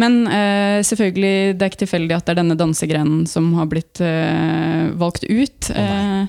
[0.00, 4.00] Men eh, selvfølgelig, det er ikke tilfeldig at det er denne dansegrenen som har blitt
[4.04, 5.68] eh, valgt ut.
[5.76, 6.24] Oh,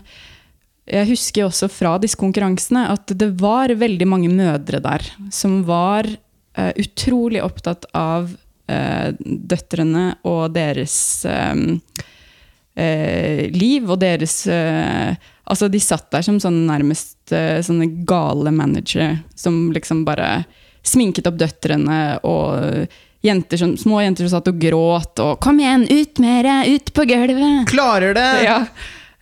[0.84, 6.10] jeg husker også fra disse konkurransene at det var veldig mange mødre der som var
[6.10, 8.34] eh, utrolig opptatt av
[8.68, 10.98] eh, døtrene og deres
[12.74, 14.36] liv og deres
[15.44, 20.40] Altså, de satt der som sånn nærmest sånne gale managere som liksom bare
[20.82, 22.88] sminket opp døtrene og
[23.24, 26.76] jenter som, små jenter som satt og gråt og 'Kom igjen, ut med det!
[26.76, 28.44] Ut på gulvet!' Klarer det!
[28.44, 28.66] Ja.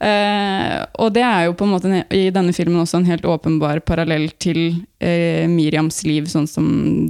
[0.01, 3.83] Eh, og det er jo på en måte i denne filmen også en helt åpenbar
[3.85, 6.65] parallell til eh, Miriams liv, sånn som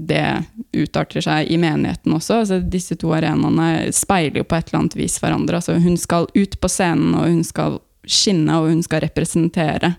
[0.09, 0.43] det
[0.75, 2.41] utarter seg i menigheten også.
[2.41, 5.61] Altså, disse to arenaene speiler jo på et eller annet vis hverandre.
[5.61, 9.93] Altså, hun skal ut på scenen, og hun skal skinne, og hun skal representere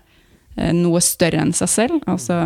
[0.59, 2.05] eh, noe større enn seg selv.
[2.05, 2.43] Altså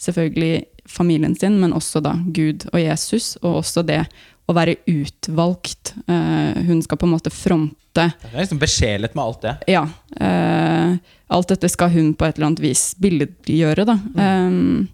[0.00, 4.02] selvfølgelig familien sin, men også da Gud og Jesus, og også det
[4.50, 5.94] å være utvalgt.
[6.10, 9.54] Uh, hun skal på en måte fronte Det er liksom besjelet med alt det.
[9.70, 9.84] ja.
[10.18, 10.98] Uh,
[11.30, 14.00] alt dette skal hun på et eller annet vis billedgjøre, da.
[14.18, 14.88] Eh,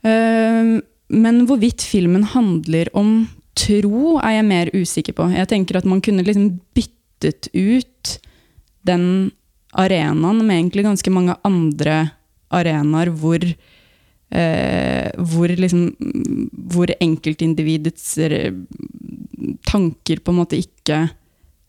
[0.00, 0.80] Uh,
[1.12, 3.26] men hvorvidt filmen handler om
[3.58, 5.26] tro, er jeg mer usikker på.
[5.34, 8.14] Jeg tenker at man kunne liksom byttet ut
[8.88, 9.04] den
[9.76, 11.98] arenaen med egentlig ganske mange andre
[12.50, 13.44] arenaer hvor
[14.30, 15.88] eh, hvor liksom
[16.70, 18.52] Hvor enkeltindividets eh,
[19.66, 21.08] tanker på en måte ikke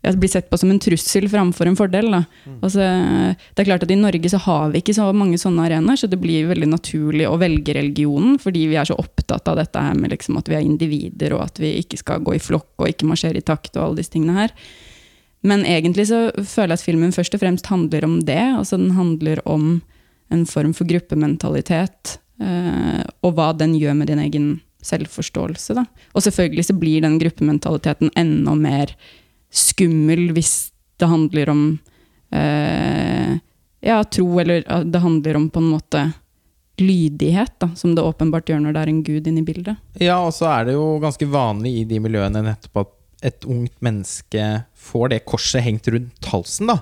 [0.02, 2.10] ja, blir sett på som en trussel framfor en fordel.
[2.13, 2.24] Da.
[2.65, 2.86] Altså,
[3.54, 6.10] det er klart at I Norge så har vi ikke så mange sånne arenaer, så
[6.10, 9.97] det blir veldig naturlig å velge religionen, fordi vi er så opptatt av dette her
[9.97, 12.89] med liksom at vi er individer, og at vi ikke skal gå i flokk og
[12.89, 13.76] ikke marsjere i takt.
[13.78, 14.56] og alle disse tingene her.
[15.45, 18.41] Men egentlig så føler jeg at filmen først og fremst handler om det.
[18.41, 19.82] altså Den handler om
[20.32, 24.45] en form for gruppementalitet, og hva den gjør med din egen
[24.82, 25.75] selvforståelse.
[25.77, 25.86] Da.
[26.15, 28.95] Og selvfølgelig så blir den gruppementaliteten enda mer
[29.51, 31.62] skummel hvis det handler om
[32.34, 33.38] eh,
[33.82, 36.06] ja, tro, eller eh, det handler om på en måte
[36.82, 39.82] lydighet, da, som det åpenbart gjør når det er en gud inne i bildet.
[40.01, 42.97] Ja, og så er det jo ganske vanlig i de miljøene nettopp at
[43.32, 46.71] et ungt menneske får det korset hengt rundt halsen.
[46.71, 46.80] da.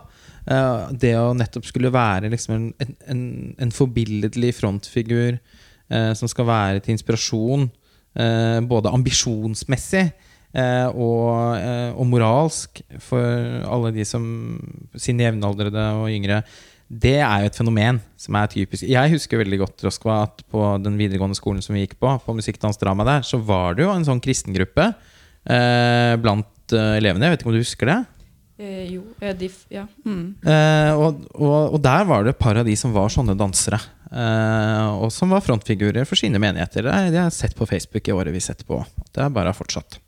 [0.49, 3.21] Eh, Det å nettopp skulle være liksom en, en,
[3.57, 7.69] en, forbilledlig frontfigur eh, som skal være til inspirasjon,
[8.17, 14.25] eh, både ambisjonsmessig eh, og, eh, og moralsk for alle de som
[14.97, 16.41] sine jevnaldrende og yngre.
[16.89, 18.87] Det er jo et fenomen som er typisk.
[18.89, 22.33] Jeg husker veldig godt Roskva, at på den videregående skolen som vi gikk på, på
[22.33, 27.27] musikkdansdrama der, så var det jo en sånn kristengruppe eh, blant eh, elevene.
[27.27, 27.99] Jeg vet ikke om du husker det?
[28.59, 29.05] Eh, jo,
[29.39, 29.85] de, ja.
[30.03, 30.35] Mm.
[30.43, 33.79] Eh, og, og, og der var det et par av de som var sånne dansere.
[34.09, 36.83] Eh, og som var frontfigurer for sine menigheter.
[36.87, 38.81] Det har jeg sett på Facebook i årevis etterpå.
[39.15, 39.99] Det er bare fortsatt.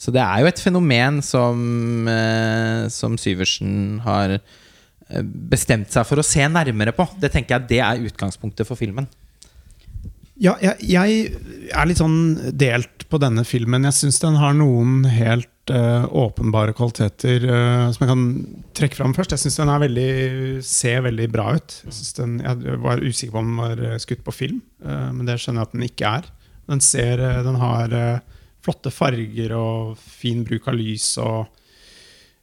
[0.00, 6.18] Så det er jo et fenomen som, eh, som Syversen har eh, bestemt seg for
[6.18, 7.06] å se nærmere på.
[7.20, 9.06] Det tenker jeg det er utgangspunktet for filmen.
[10.40, 13.86] Ja, jeg, jeg er litt sånn delt på denne filmen.
[13.88, 18.24] Jeg syns den har noen helt uh, åpenbare kvaliteter uh, som jeg kan
[18.76, 19.34] trekke fram først.
[19.34, 20.10] Jeg syns den veldig,
[20.66, 21.76] ser veldig bra ut.
[21.86, 25.24] Jeg, den, jeg var usikker på om den var eh, skutt på film, uh, men
[25.28, 26.28] det skjønner jeg at den ikke er.
[26.70, 27.96] Den, ser, den har
[28.62, 31.16] flotte farger og fin bruk av lys.
[31.22, 31.56] og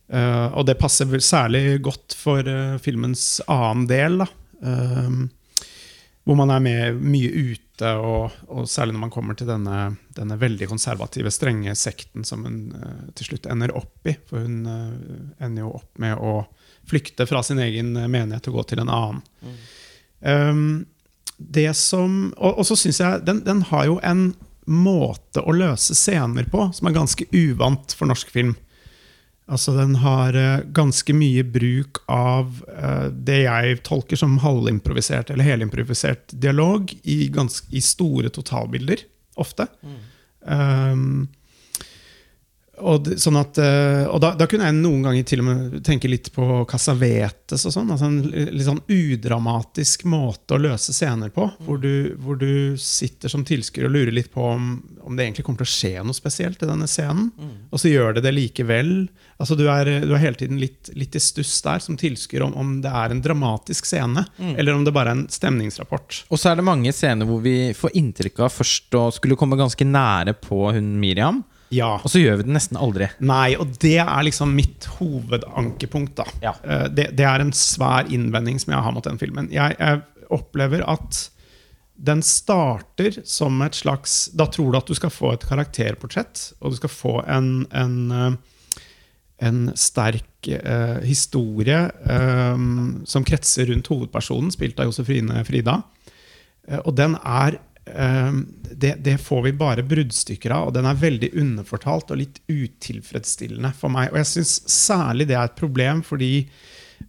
[0.08, 2.48] og det passer særlig godt for
[2.80, 4.22] filmens annen del.
[4.22, 4.28] Da.
[6.24, 9.80] Hvor man er med mye ute, og, og særlig når man kommer til denne,
[10.18, 14.16] denne veldig konservative, strenge sekten som hun uh, til slutt ender opp i.
[14.30, 16.40] For hun uh, ender jo opp med å
[16.88, 19.18] flykte fra sin egen eh, menighet og gå til en annen.
[20.22, 20.86] Um,
[21.38, 24.30] det som, og, og så syns jeg den, den har jo en
[24.68, 28.56] måte å løse scener på som er ganske uvant for norsk film.
[29.48, 35.48] Altså Den har eh, ganske mye bruk av eh, det jeg tolker som halvimprovisert eller
[35.48, 39.06] helimprovisert dialog i, ganske, i store totalbilder,
[39.40, 39.70] ofte.
[40.42, 41.30] Um,
[42.78, 46.10] og, sånn at, eh, og da, da kunne jeg noen ganger til og med tenke
[46.10, 47.90] litt på Casavetes og sånn.
[47.94, 51.48] Altså en litt sånn udramatisk måte å løse scener på.
[51.66, 54.70] Hvor, du, hvor du sitter som tilskuer og lurer litt på om,
[55.02, 57.32] om det egentlig kommer til å skje noe spesielt i denne scenen.
[57.72, 58.94] Og så gjør det det likevel.
[59.42, 62.56] Altså Du er, du er hele tiden litt, litt i stuss der som tilskuer om,
[62.58, 66.24] om det er en dramatisk scene, eller om det bare er en stemningsrapport.
[66.30, 69.60] Og så er det mange scener hvor vi får inntrykk av først å skulle komme
[69.60, 71.98] ganske nære på hun Miriam, Ja.
[72.00, 73.10] og så gjør vi det nesten aldri.
[73.20, 76.16] Nei, og det er liksom mitt hovedankepunkt.
[76.16, 76.26] da.
[76.42, 76.54] Ja.
[76.64, 79.50] Eh, Det, det er en svær innvending som jeg har mot den filmen.
[79.52, 81.30] Jeg, jeg opplever at
[81.98, 86.72] den starter som et slags Da tror du at du skal få et karakterportrett, og
[86.72, 88.82] du skal få en, en, eh,
[89.48, 92.58] en sterk eh, historie eh,
[93.10, 95.82] som kretser rundt hovedpersonen, spilt av Josefine Frida.
[96.68, 97.60] Eh, og den er
[98.72, 103.72] det, det får vi bare bruddstykker av, og den er veldig underfortalt og litt utilfredsstillende
[103.78, 104.12] for meg.
[104.12, 106.34] Og jeg syns særlig det er et problem, fordi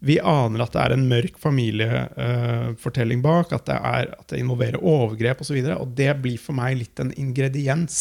[0.04, 4.84] vi aner at det er en mørk familiefortelling bak, at det, er, at det involverer
[4.84, 5.58] overgrep osv.
[5.58, 8.00] Og, så og det blir for meg litt en ingrediens.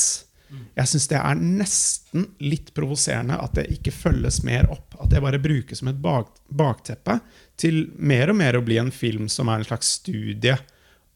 [0.78, 4.96] Jeg syns det er nesten litt provoserende at det ikke følges mer opp.
[5.02, 7.20] At det bare brukes som et bak, bakteppe
[7.60, 10.56] til mer og mer å bli en film som er en slags studie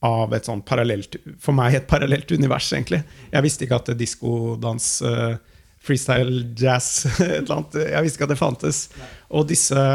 [0.02, 3.04] av et sånn parallelt For meg et parallelt univers, egentlig.
[3.32, 5.36] Jeg visste ikke at diskodans, uh,
[5.82, 8.82] freestyle jazz et eller annet, Jeg visste ikke at det fantes.
[9.30, 9.86] Og disse,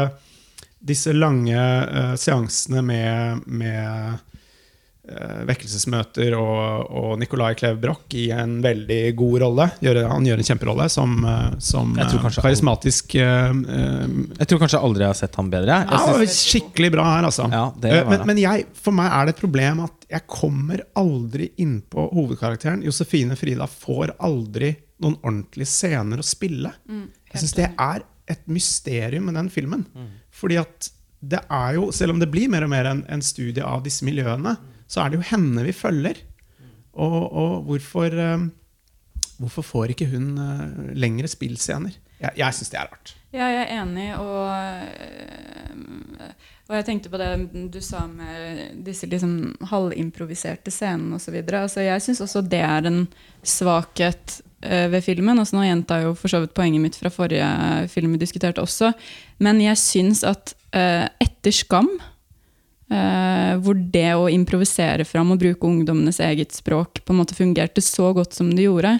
[0.79, 4.23] disse lange uh, seansene med, med
[5.47, 9.67] vekkelsesmøter og, og Nicolai Klev Broch i en veldig god rolle.
[9.83, 11.13] Gjør, han gjør en kjemperolle som,
[11.63, 11.93] som
[12.41, 15.79] karismatisk Jeg tror kanskje aldri jeg har sett han bedre.
[15.85, 16.31] Jeg ja.
[16.37, 17.47] Skikkelig bra her, altså.
[17.51, 17.69] Ja,
[18.09, 22.83] men, men jeg, for meg er det et problem at jeg kommer aldri innpå hovedkarakteren.
[22.85, 26.71] Josefine Frida får aldri noen ordentlige scener å spille.
[26.89, 29.83] Mm, jeg syns det er et mysterium med den filmen.
[29.93, 30.13] Mm.
[30.33, 30.89] Fordi at
[31.19, 34.05] det er jo, selv om det blir mer og mer en, en studie av disse
[34.05, 34.55] miljøene,
[34.87, 36.23] så er det jo henne vi følger.
[36.97, 38.49] Og, og hvorfor, um,
[39.37, 41.99] hvorfor får ikke hun uh, lengre spillscener?
[42.17, 43.13] Jeg, jeg syns det er rart.
[43.35, 44.07] Ja, jeg er enig.
[44.17, 44.47] Og,
[46.65, 47.29] og, jeg tenkte på det
[47.73, 51.37] du sa med disse liksom halvimproviserte scenene osv.
[51.45, 53.03] Altså, jeg syns også det er en
[53.45, 55.37] svakhet ved filmen.
[55.37, 57.51] Altså, nå gjentar jo for så vidt poenget mitt fra forrige
[57.93, 58.95] film vi diskuterte også.
[59.37, 61.91] Men jeg syns at etter Skam,
[62.93, 67.83] uh, hvor det å improvisere fram og bruke ungdommenes eget språk på en måte fungerte
[67.83, 68.97] så godt som det gjorde,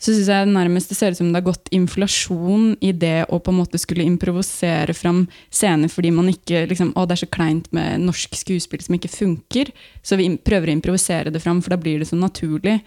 [0.00, 3.36] så syns jeg nærmest det ser ut som det har gått inflasjon i det å
[3.36, 7.28] på en måte skulle improvisere fram scener fordi man ikke liksom, Å, det er så
[7.28, 9.72] kleint med norsk skuespill som ikke funker.
[10.00, 12.78] Så vi prøver å improvisere det fram, for da blir det så naturlig.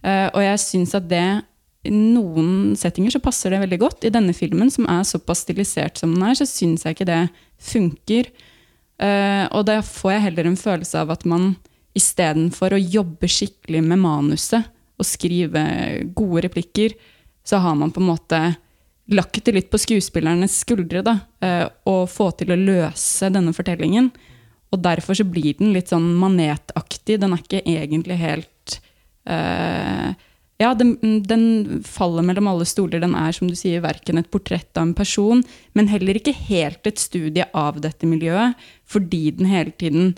[0.00, 1.26] Uh, og jeg syns at det
[1.84, 4.08] i noen settinger så passer det veldig godt.
[4.08, 7.22] I denne filmen, som er såpass stilisert som den er, så syns jeg ikke det
[7.60, 8.32] funker.
[8.98, 11.56] Og da får jeg heller en følelse av at man
[11.98, 15.62] istedenfor å jobbe skikkelig med manuset, og skrive
[16.14, 16.94] gode replikker,
[17.44, 18.40] så har man på en måte
[19.12, 21.02] lagt det litt på skuespillernes skuldre.
[21.02, 24.10] da, uh, Og få til å løse denne fortellingen.
[24.72, 27.20] Og derfor så blir den litt sånn manetaktig.
[27.20, 28.78] Den er ikke egentlig helt
[29.28, 30.14] uh,
[30.64, 30.94] Ja, den,
[31.28, 33.02] den, faller mellom alle stoler.
[33.02, 35.42] Den er som du sier, verken et portrett av en person,
[35.76, 38.56] men heller ikke helt et studie av dette miljøet,
[38.88, 40.14] fordi den hele tiden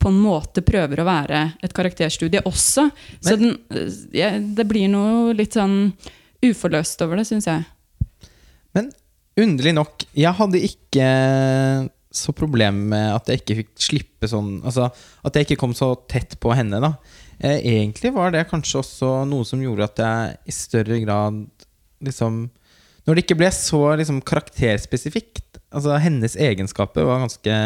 [0.00, 2.86] på en måte prøver å være et karakterstudie også.
[2.90, 3.54] Men, så den,
[4.16, 5.94] ja, det blir noe litt sånn
[6.44, 7.64] uforløst over det, syns jeg.
[8.76, 8.92] Men
[9.40, 11.08] underlig nok, jeg hadde ikke
[12.10, 15.92] så problem med at jeg ikke fikk slippe sånn Altså at jeg ikke kom så
[16.10, 16.96] tett på henne, da.
[17.40, 21.38] Eh, egentlig var det kanskje også noe som gjorde at jeg i større grad
[22.04, 22.42] liksom
[23.06, 27.56] Når det ikke ble så liksom, karakterspesifikt Altså hennes egenskaper var ganske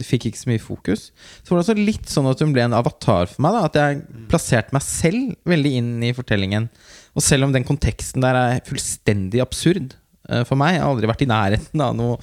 [0.00, 1.00] fikk ikke så mye fokus.
[1.44, 3.52] Så var det også litt sånn at hun ble en avatar for meg.
[3.52, 6.70] Da, at jeg plasserte meg selv veldig inn i fortellingen.
[7.12, 9.92] Og selv om den konteksten der er fullstendig absurd
[10.30, 12.16] uh, for meg, jeg har aldri vært i nærheten av noe,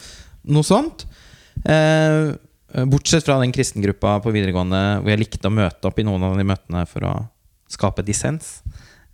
[0.50, 1.06] noe sånt.
[1.62, 2.34] Uh,
[2.90, 6.36] bortsett fra den kristengruppa på videregående hvor jeg likte å møte opp i noen av
[6.38, 7.14] de møtene for å
[7.70, 8.60] skape dissens.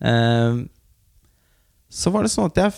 [0.04, 0.66] Uh,
[1.92, 2.76] så var det sånn at jeg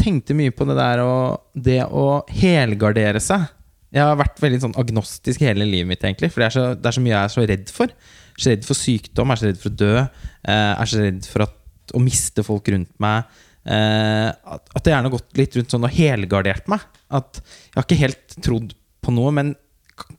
[0.00, 3.48] tenkte mye på det der og det å helgardere seg.
[3.94, 6.30] Jeg har vært veldig sånn agnostisk hele livet mitt, egentlig.
[6.32, 7.92] For det er, så, det er så mye jeg er så redd for.
[7.92, 9.92] Jeg er så redd for sykdom, jeg er så redd for å dø.
[9.96, 11.54] Jeg eh, er så redd for at,
[11.96, 13.38] å miste folk rundt meg.
[13.66, 16.84] Eh, at jeg gjerne har gått litt rundt sånn og helgardert meg.
[17.08, 18.76] At jeg har ikke helt trodd
[19.06, 19.54] på noe, men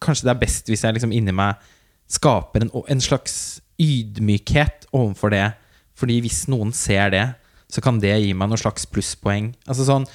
[0.04, 1.62] kanskje det er best hvis jeg liksom inni meg
[2.12, 5.48] skaper en, en slags ydmykhet overfor det.
[5.98, 7.26] Fordi hvis noen ser det,
[7.72, 9.52] så kan det gi meg noen slags plusspoeng.
[9.68, 10.06] Altså sånn,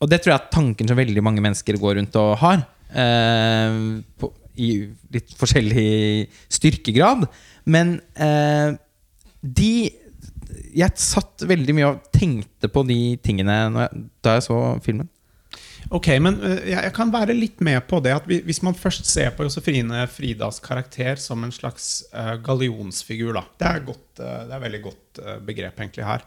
[0.00, 2.64] og det tror jeg er tanken som veldig mange mennesker går rundt og har.
[2.90, 3.78] Eh,
[4.20, 4.70] på, I
[5.14, 7.26] litt forskjellig styrkegrad.
[7.70, 8.76] Men eh,
[9.40, 9.72] de
[10.74, 15.08] Jeg satt veldig mye og tenkte på de tingene jeg, da jeg så filmen.
[15.88, 19.32] Ok, men uh, jeg kan være litt med på det at hvis man først ser
[19.36, 23.46] på Josefine Fridas karakter som en slags uh, gallionsfigur da.
[23.58, 26.26] Det er, godt, uh, det er veldig godt begrep egentlig her.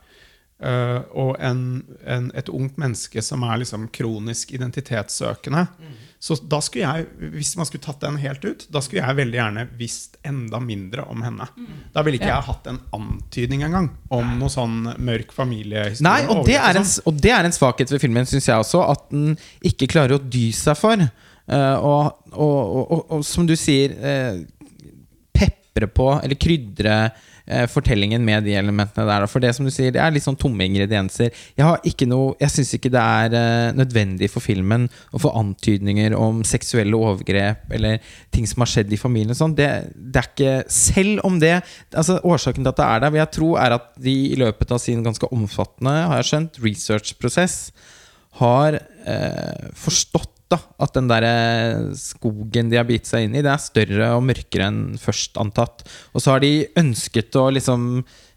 [0.64, 5.66] Og en, en, et ungt menneske som er liksom kronisk identitetssøkende.
[5.76, 5.96] Mm.
[6.24, 9.36] Så da skulle jeg, hvis man skulle tatt den helt ut, da skulle jeg veldig
[9.36, 11.50] gjerne visst enda mindre om henne.
[11.92, 16.08] Da ville ikke jeg hatt en antydning engang om noe sånn mørk familiehistorie.
[16.08, 17.10] Nei, og det, en, sånn.
[17.12, 19.36] og det, er en, svakhet ved filmen, syns jeg også, at den
[19.68, 21.04] ikke klarer å dy seg for.
[21.44, 24.40] Uh, og, og, og, og, som du sier uh,
[25.36, 26.98] pepre på, eller krydre
[27.46, 29.26] eh, fortellingen med de elementene der.
[29.32, 31.34] For det som du sier, det er litt sånn tomme ingredienser.
[31.58, 32.08] Jeg har ikke
[32.40, 37.72] Jeg syns ikke det er eh, nødvendig for filmen å få antydninger om seksuelle overgrep
[37.74, 38.00] eller
[38.32, 39.36] ting som har skjedd i familien.
[39.36, 39.56] Sånn.
[39.56, 41.56] Det, det er ikke Selv om det
[41.96, 44.72] altså Årsaken til at det er der, vil jeg tro, er at de i løpet
[44.72, 47.58] av sin ganske omfattende har jeg skjønt, research-prosess
[48.42, 53.44] har eh, forstått da, at den der eh, skogen de har bitt seg inn i,
[53.46, 55.84] det er større og mørkere enn først antatt.
[56.14, 57.90] Og så har de ønsket å liksom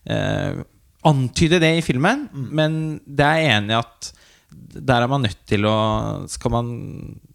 [0.09, 0.63] eh,
[1.07, 2.49] antyde det i filmen, Mm.
[2.59, 4.13] men det er enig i at
[4.77, 5.77] der er man nødt til å
[6.31, 6.69] skal man,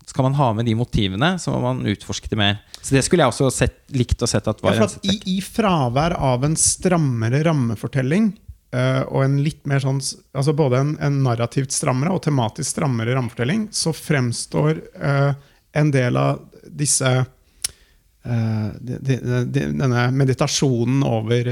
[0.08, 2.60] skal man ha med de motivene, så må man utforske det mer.
[2.82, 5.18] Så det skulle jeg også sett, likt å sett at Ja, var en at i,
[5.38, 8.32] I fravær av en strammere rammefortelling
[8.72, 13.16] eh, og en litt mer sånn altså Både en, en narrativt strammere og tematisk strammere
[13.18, 15.34] rammefortelling, så fremstår uh,
[15.78, 19.18] en del av disse eh, de, de,
[19.48, 21.48] de, Denne meditasjonen over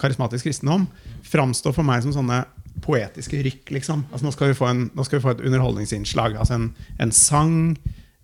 [0.00, 0.86] karismatisk kristendom
[1.28, 2.42] framstår for meg som sånne
[2.82, 3.72] poetiske rykk.
[3.78, 4.04] liksom.
[4.10, 6.36] Altså, nå, skal en, nå skal vi få et underholdningsinnslag.
[6.36, 6.70] altså En,
[7.00, 7.76] en sang,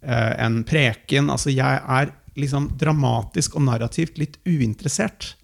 [0.03, 1.31] en preken.
[1.31, 5.35] altså Jeg er liksom dramatisk og narrativt litt uinteressert.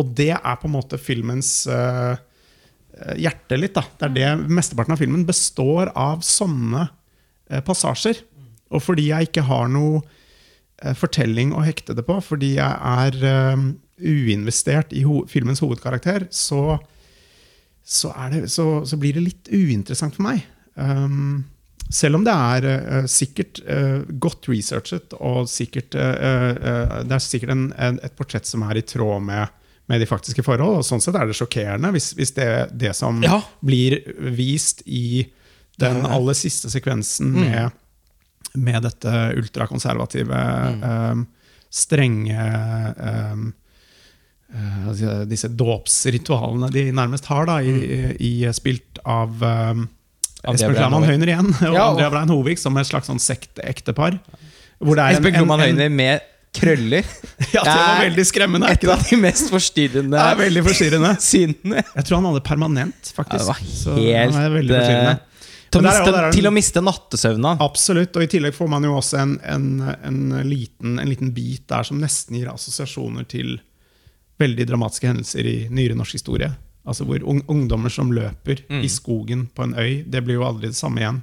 [0.00, 2.16] Og det er på en måte filmens uh,
[3.18, 3.76] hjerte litt.
[3.76, 3.84] da.
[4.00, 8.24] Det er det Mesteparten av filmen består av sånne uh, passasjer.
[8.74, 13.74] Og fordi jeg ikke har noe uh, fortelling å hekte det på, fordi jeg er
[13.94, 16.78] uinvestert i ho filmens hovedkarakter, så,
[17.86, 20.42] så, det, så, så blir det litt uinteressant for meg.
[20.74, 21.44] Um,
[21.92, 27.54] selv om det er uh, sikkert uh, godt researchet, og sikkert, uh, det er sikkert
[27.54, 30.78] en, en, et portrett som er i tråd med, med de faktiske forhold.
[30.80, 33.40] og Sånn sett er det sjokkerende hvis, hvis det, det som Ja.
[33.64, 33.98] blir
[34.34, 35.26] vist i
[35.78, 37.72] den aller siste sekvensen med,
[38.54, 40.38] med dette ultrakonservative,
[40.90, 41.24] eh,
[41.74, 42.44] strenge
[42.96, 43.48] um,
[44.86, 49.88] altså Disse dåpsritualene de nærmest har, da, i, i, spilt av um,
[50.44, 54.20] Espen Klaman Høyner igjen, og Ja, og- Andrea Brein Hovig som et slags sånn sekteektepar.
[54.84, 56.20] Espen en- Kloman Høyner med
[56.54, 57.04] krøller.
[57.54, 58.66] Ja, det var er veldig skremmende.
[58.70, 61.12] er Et av de mest forstyrrende Det er veldig forstyrrende.
[61.32, 61.82] synene.
[61.94, 63.38] Jeg tror han hadde permanent, Ja, faktisk.
[63.38, 65.14] det var Så helt han er veldig forstyrrende.
[65.14, 65.30] eh,
[65.74, 67.52] til, å er miste, er til å miste nattesøvna.
[67.64, 68.16] Absolutt.
[68.16, 69.66] Og i tillegg får man jo også en, en,
[70.06, 73.56] en, liten, en liten bit der som nesten gir assosiasjoner til
[74.42, 76.50] veldig dramatiske hendelser i nyere norsk historie.
[76.86, 78.82] Altså hvor ungdommer som løper Mm.
[78.84, 81.22] i skogen på en øy, det blir jo aldri det samme igjen.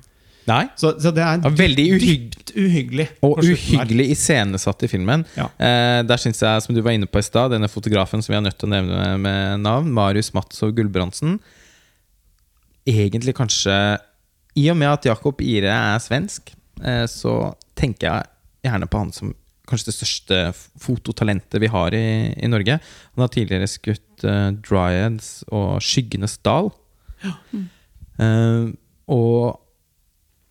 [0.52, 0.66] Nei.
[0.80, 3.08] Så, så det er veldig dypt uhyggelig.
[3.26, 5.26] Og uhyggelig iscenesatt i filmen.
[5.38, 5.48] Ja.
[5.56, 8.40] Eh, der synes jeg, som du var inne på i stad, denne fotografen som vi
[8.40, 11.40] er nødt til å nevne med, navn, Marius Matsov Gulbrandsen,
[12.88, 13.76] egentlig kanskje
[14.58, 16.52] I og med at Jakob Ire er svensk,
[16.84, 19.32] eh, så tenker jeg gjerne på han som
[19.70, 20.40] kanskje det største
[20.84, 22.78] fototalentet vi har i, i Norge.
[23.16, 26.72] Han har tidligere skutt eh, Dryads og Skyggenes dal.
[27.24, 28.66] Eh,
[29.12, 29.62] og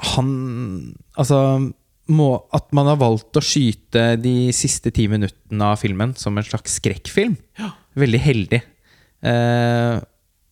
[0.01, 0.29] han
[1.19, 1.39] Altså
[2.11, 6.47] må, At man har valgt å skyte de siste ti minuttene av filmen som en
[6.47, 7.37] slags skrekkfilm,
[7.99, 8.63] veldig heldig.
[9.31, 9.99] Eh,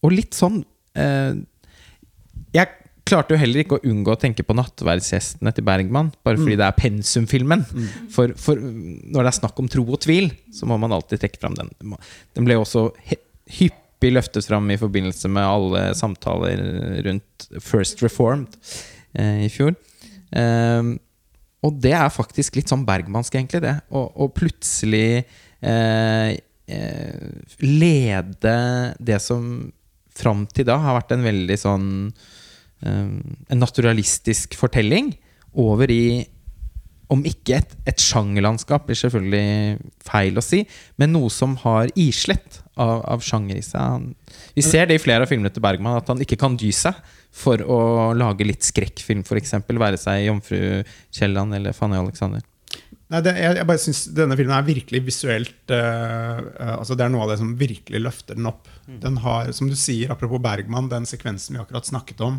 [0.04, 0.60] og litt sånn
[0.98, 1.32] eh,
[2.54, 2.68] Jeg
[3.08, 6.66] klarte jo heller ikke å unngå å tenke på 'Nattverdsgjestene' til Bergman, bare fordi det
[6.66, 7.64] er pensumfilmen.
[8.12, 11.40] For, for når det er snakk om tro og tvil, så må man alltid trekke
[11.40, 11.72] fram den.
[12.36, 16.60] Den ble også hyppig løftet fram i forbindelse med alle samtaler
[17.08, 18.60] rundt First Reformed
[19.16, 19.76] i fjor.
[20.36, 20.96] Eh,
[21.66, 23.74] og det er faktisk litt sånn bergmansk, egentlig, det.
[23.90, 25.24] Å plutselig
[25.60, 26.30] eh,
[26.70, 27.28] eh,
[27.64, 28.58] lede
[28.98, 29.68] det som
[30.18, 31.86] fram til da har vært en veldig sånn
[32.82, 33.12] eh,
[33.54, 35.12] En naturalistisk fortelling
[35.58, 36.26] over i
[37.08, 40.58] om ikke et, et sjangerlandskap, blir selvfølgelig feil å si,
[41.00, 44.10] men noe som har islett av, av sjanger i seg.
[44.52, 46.98] Vi ser det i flere av filmene til Bergman, at han ikke kan dy seg
[47.34, 47.80] for å
[48.18, 49.54] lage litt skrekkfilm, f.eks.
[49.68, 50.60] Være seg 'Jomfru
[51.14, 52.44] Kielland' eller 'Fanny Alexander'.
[53.08, 57.12] Nei, det, jeg, jeg bare synes Denne filmen er virkelig visuelt uh, altså Det er
[57.14, 58.68] noe av det som virkelig løfter den opp.
[59.00, 62.36] Den har, som du sier, apropos Bergman, den sekvensen vi akkurat snakket om,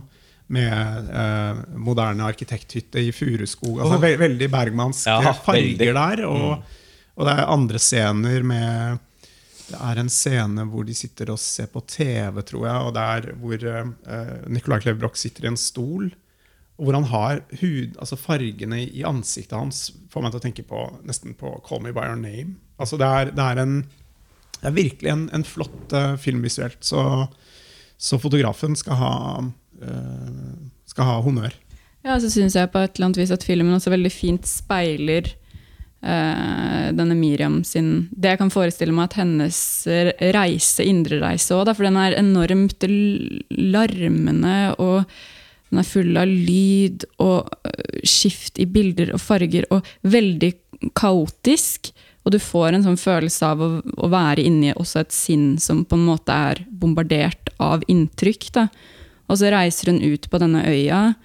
[0.53, 3.79] med uh, moderne arkitekthytte i furuskog.
[3.81, 5.89] Altså, ve veldig bergmanske Ja, farger veldig.
[5.97, 6.23] der.
[6.29, 6.79] Og,
[7.17, 9.01] og det er andre scener med
[9.69, 13.03] Det er en scene hvor de sitter og ser på TV, tror jeg, og det
[13.13, 16.09] er hvor uh, Nicolai Klev sitter i en stol.
[16.79, 20.65] Og hvor han har hud, altså fargene i ansiktet hans får meg til å tenke
[20.67, 22.55] på nesten på 'Call Me By Your Name'.
[22.79, 23.81] Altså det, er, det, er en,
[24.61, 26.79] det er virkelig en, en flott uh, film visuelt.
[26.79, 27.27] Så,
[27.99, 29.15] så fotografen skal ha,
[29.83, 30.53] uh,
[30.87, 31.53] skal ha honnør.
[32.07, 35.27] Ja, så syns jeg på et eller annet vis at filmen også veldig fint speiler
[35.99, 39.57] denne Miriam sin Det jeg kan forestille meg at hennes
[40.31, 42.85] reise, indre reise òg, for den er enormt
[43.51, 45.09] larmende og
[45.69, 50.51] den er full av lyd og øh, skift i bilder og farger og veldig
[50.97, 51.91] kaotisk.
[52.25, 55.85] Og du får en sånn følelse av å, å være inni også et sinn som
[55.85, 58.49] på en måte er bombardert av inntrykk.
[58.57, 58.67] Da.
[59.29, 61.17] Og så reiser hun ut på denne øya eh,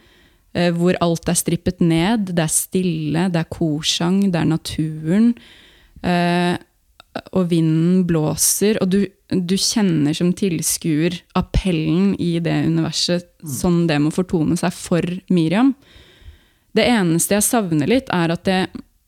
[0.77, 2.31] hvor alt er strippet ned.
[2.31, 5.33] Det er stille, det er korsang, det er naturen.
[6.05, 6.55] Eh,
[7.35, 14.01] og vinden blåser, og du, du kjenner som tilskuer appellen i det universet, sånn det
[14.03, 15.73] må fortone seg for Miriam.
[16.75, 18.59] Det eneste jeg savner litt, er at det,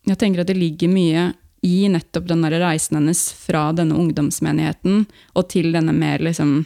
[0.07, 1.27] jeg tenker at det ligger mye
[1.67, 6.61] i nettopp den reisen hennes fra denne ungdomsmenigheten og til denne mer liksom,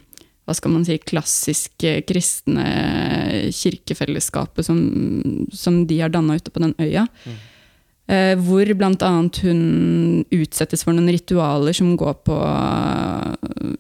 [0.51, 2.67] hva skal man si, klassiske kristne
[3.55, 4.83] kirkefellesskapet som,
[5.55, 7.07] som de har danna ute på den øya.
[8.11, 9.11] Eh, hvor bl.a.
[9.45, 9.61] hun
[10.35, 12.39] utsettes for noen ritualer som går på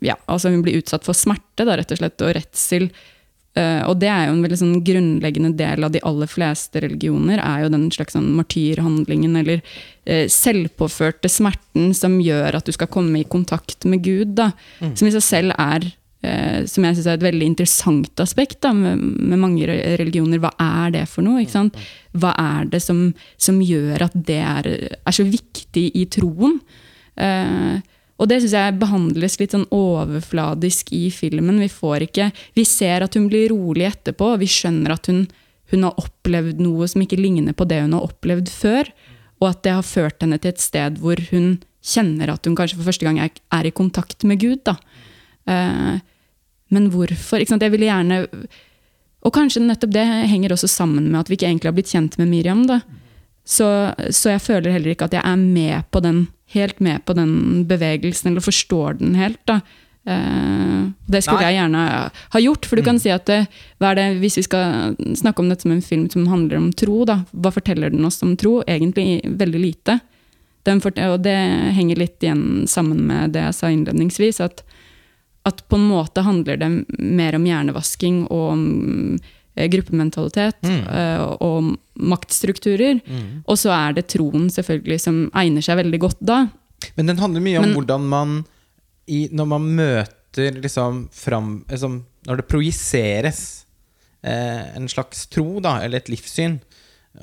[0.07, 2.87] Ja, altså hun blir utsatt for smerte, da, rett og slett, og redsel.
[3.59, 7.43] Eh, og det er jo en veldig sånn grunnleggende del av de aller fleste religioner,
[7.43, 9.65] er jo den slags sånn martyrhandlingen, eller
[10.07, 14.53] eh, selvpåførte smerten som gjør at du skal komme i kontakt med Gud, da.
[14.95, 15.91] Som i seg selv er
[16.23, 20.43] eh, som jeg synes er et veldig interessant aspekt da, med, med mange religioner.
[20.43, 21.45] Hva er det for noe?
[22.13, 23.09] Hva er det som,
[23.41, 26.61] som gjør at det er, er så viktig i troen?
[27.21, 27.81] Eh,
[28.21, 31.61] og det syns jeg behandles litt sånn overfladisk i filmen.
[31.63, 35.25] Vi får ikke Vi ser at hun blir rolig etterpå, og vi skjønner at hun,
[35.73, 38.93] hun har opplevd noe som ikke ligner på det hun har opplevd før.
[39.41, 42.77] Og at det har ført henne til et sted hvor hun kjenner at hun kanskje
[42.77, 44.61] for første gang er, er i kontakt med Gud.
[44.69, 44.77] Da.
[45.49, 45.97] Eh,
[46.75, 47.41] men hvorfor?
[47.41, 47.65] Ikke sant?
[47.67, 48.23] Jeg ville gjerne
[49.21, 52.17] Og kanskje nettopp det henger også sammen med at vi ikke egentlig har blitt kjent
[52.17, 52.65] med Miriam.
[52.69, 52.81] Da.
[53.45, 53.67] Så,
[54.15, 56.23] så jeg føler heller ikke at jeg er med på den,
[56.55, 59.41] helt med på den bevegelsen, eller forstår den helt.
[59.51, 59.59] Da.
[60.09, 61.51] Uh, det skulle Nei.
[61.51, 61.85] jeg gjerne
[62.33, 62.69] ha gjort.
[62.71, 63.43] For du kan si at det,
[63.85, 67.03] er det, hvis vi skal snakke om dette som en film som handler om tro,
[67.05, 68.63] da, hva forteller den oss om tro?
[68.65, 70.01] Egentlig veldig lite.
[70.71, 71.39] Og det
[71.77, 74.41] henger litt igjen sammen med det jeg sa innledningsvis.
[74.45, 74.65] at
[75.49, 76.69] at på en måte handler det
[77.01, 78.65] mer om hjernevasking og om
[79.57, 83.01] eh, gruppementalitet eh, og maktstrukturer.
[83.47, 86.43] Og så er det troen selvfølgelig som egner seg veldig godt da.
[86.97, 88.35] Men den handler mye om Men- hvordan man
[89.11, 93.41] i, Når man møter liksom fram liksom, Når det projiseres
[94.23, 96.61] eh, en slags tro, da, eller et livssyn,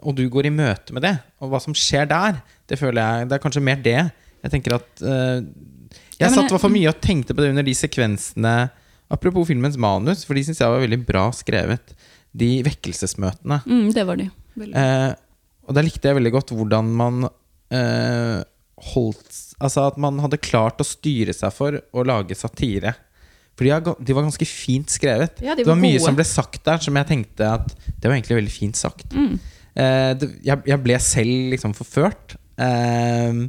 [0.04, 3.30] og du går i møte med det, og hva som skjer der, det føler jeg
[3.30, 4.12] Det er kanskje mer det.
[4.44, 5.42] Jeg tenker at eh,
[6.20, 8.56] Jeg satt jeg- fall mye og tenkte på det under de sekvensene
[9.10, 11.94] Apropos filmens manus, for de syns jeg var veldig bra skrevet.
[12.36, 13.62] De vekkelsesmøtene.
[13.64, 14.26] Mm, det var de.
[14.68, 15.14] Eh,
[15.64, 17.30] og der likte jeg veldig godt hvordan man
[17.72, 18.44] eh,
[18.94, 22.92] holdt Altså at man hadde klart å styre seg for å lage satire.
[23.58, 25.40] For de, var ganske fint skrevet.
[25.42, 26.04] Ja, de det var var mye gode.
[26.06, 29.08] som ble sagt der som jeg tenkte at det var egentlig veldig fint sagt.
[29.18, 29.40] Mm.
[29.74, 32.36] Eh, det, jeg, jeg ble selv liksom forført.
[32.62, 33.48] Eh,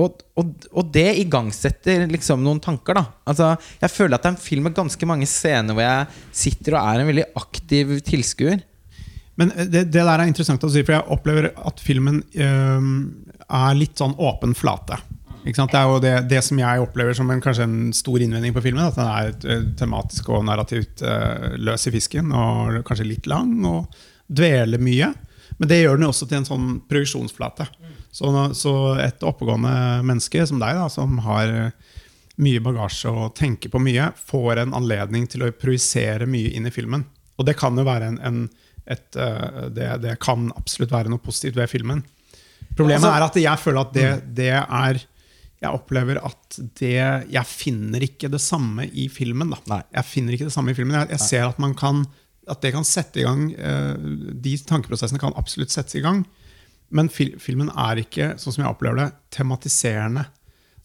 [0.00, 3.04] og, og, og det igangsetter liksom noen tanker, da.
[3.28, 3.50] Altså,
[3.82, 6.88] jeg føler at det er en film med ganske mange scener hvor jeg sitter og
[6.88, 8.62] er en veldig aktiv tilskuer.
[9.40, 12.88] Men det, det der er interessant å si, for jeg opplever at filmen øh,
[13.44, 15.00] er litt sånn åpen flate.
[15.44, 18.62] Det er jo det, det som jeg opplever som en, kanskje en stor innvending på
[18.64, 18.86] filmen.
[18.86, 23.58] At den er eh, tematisk og narrativt øh, løs i fisken, og kanskje litt lang,
[23.68, 23.92] og
[24.24, 25.12] dveler mye.
[25.58, 27.68] Men det gjør den også til en sånn projeksjonsflate.
[28.14, 29.74] Så, så et oppegående
[30.06, 31.72] menneske som deg, da, som har
[32.38, 36.72] mye bagasje og tenker på mye, får en anledning til å projisere mye inn i
[36.74, 37.02] filmen.
[37.38, 38.44] Og det kan jo være en, en
[38.84, 42.02] et, eh, det, det kan absolutt være noe positivt ved filmen.
[42.76, 45.02] Problemet Altså- er at jeg føler at det, det er
[45.64, 49.54] Jeg opplever at det Jeg finner ikke det samme i filmen.
[49.54, 49.58] Da.
[49.70, 49.82] Nei.
[49.94, 50.98] Jeg finner ikke det samme i filmen.
[50.98, 52.04] Jeg, jeg ser at man kan
[52.48, 53.94] At det kan sette i gang eh,
[54.34, 56.26] De tankeprosessene kan absolutt settes i gang.
[56.94, 60.26] Men fil, filmen er ikke, sånn som jeg opplever det, tematiserende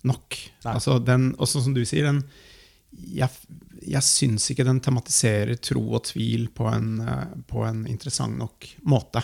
[0.09, 0.37] nok.
[0.71, 2.23] Altså den, og sånn som du sier, den,
[3.13, 3.29] jeg,
[3.85, 8.65] jeg syns ikke den tematiserer tro og tvil på en, eh, på en interessant nok
[8.89, 9.21] måte.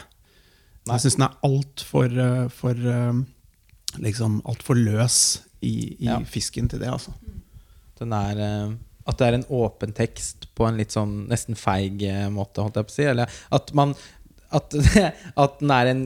[0.86, 0.98] Nei.
[1.00, 2.20] Jeg syns den er altfor
[2.54, 3.22] for, eh,
[4.06, 5.20] liksom, alt for løs
[5.66, 6.20] i, i Ja.
[6.30, 6.92] fisken til det.
[6.94, 7.16] Altså.
[7.98, 8.76] Den er eh,
[9.08, 12.78] At det er en åpen tekst på en litt sånn nesten feig eh, måte, holdt
[12.80, 13.04] jeg på å si.
[13.10, 13.96] Eller at man
[14.56, 14.74] At,
[15.44, 16.04] at den er en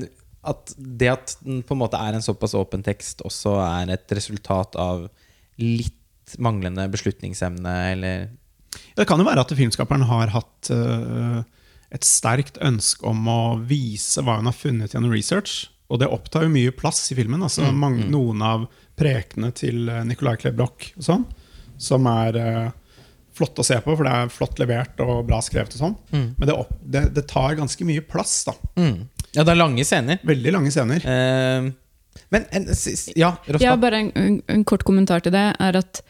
[0.48, 4.16] At det at den på en måte er en såpass åpen tekst, også er et
[4.16, 5.08] resultat av
[5.60, 5.96] litt
[6.38, 8.30] manglende beslutningsevne, eller
[8.96, 11.42] Det kan jo være at filmskaperen har hatt uh,
[11.90, 15.72] et sterkt ønske om å vise hva hun har funnet gjennom research.
[15.90, 17.42] Og det opptar jo mye plass i filmen.
[17.42, 18.68] Altså Mm, mange, Noen av
[19.00, 21.24] prekene til eh, Nicolai Klebrok og sånn,
[21.82, 22.70] som er uh,
[23.34, 25.74] flott å se på, for det er flott levert og bra skrevet.
[25.74, 25.96] og sånn.
[26.14, 26.28] Mm.
[26.38, 28.44] Men det, opp, det, det tar ganske mye plass.
[28.46, 28.54] da.
[28.78, 29.08] Mm.
[29.36, 30.22] Ja, det er lange scener.
[30.26, 31.04] Veldig lange scener.
[31.06, 31.70] Uh,
[32.34, 32.70] men en,
[33.18, 33.36] Ja.
[33.60, 36.02] Ja, bare en, en, en kort kommentar til det er at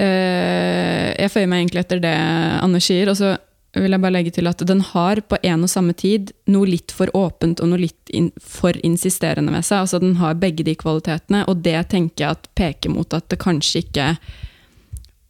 [0.00, 2.14] uh, Jeg føyer meg egentlig etter det
[2.62, 3.10] Anders sier.
[3.10, 3.34] Og så
[3.74, 6.94] vil jeg bare legge til at den har på en og samme tid noe litt
[6.94, 9.84] for åpent og noe litt in, for insisterende ved seg.
[9.84, 13.40] Altså Den har begge de kvalitetene, og det tenker jeg at peker mot at det
[13.42, 14.14] kanskje ikke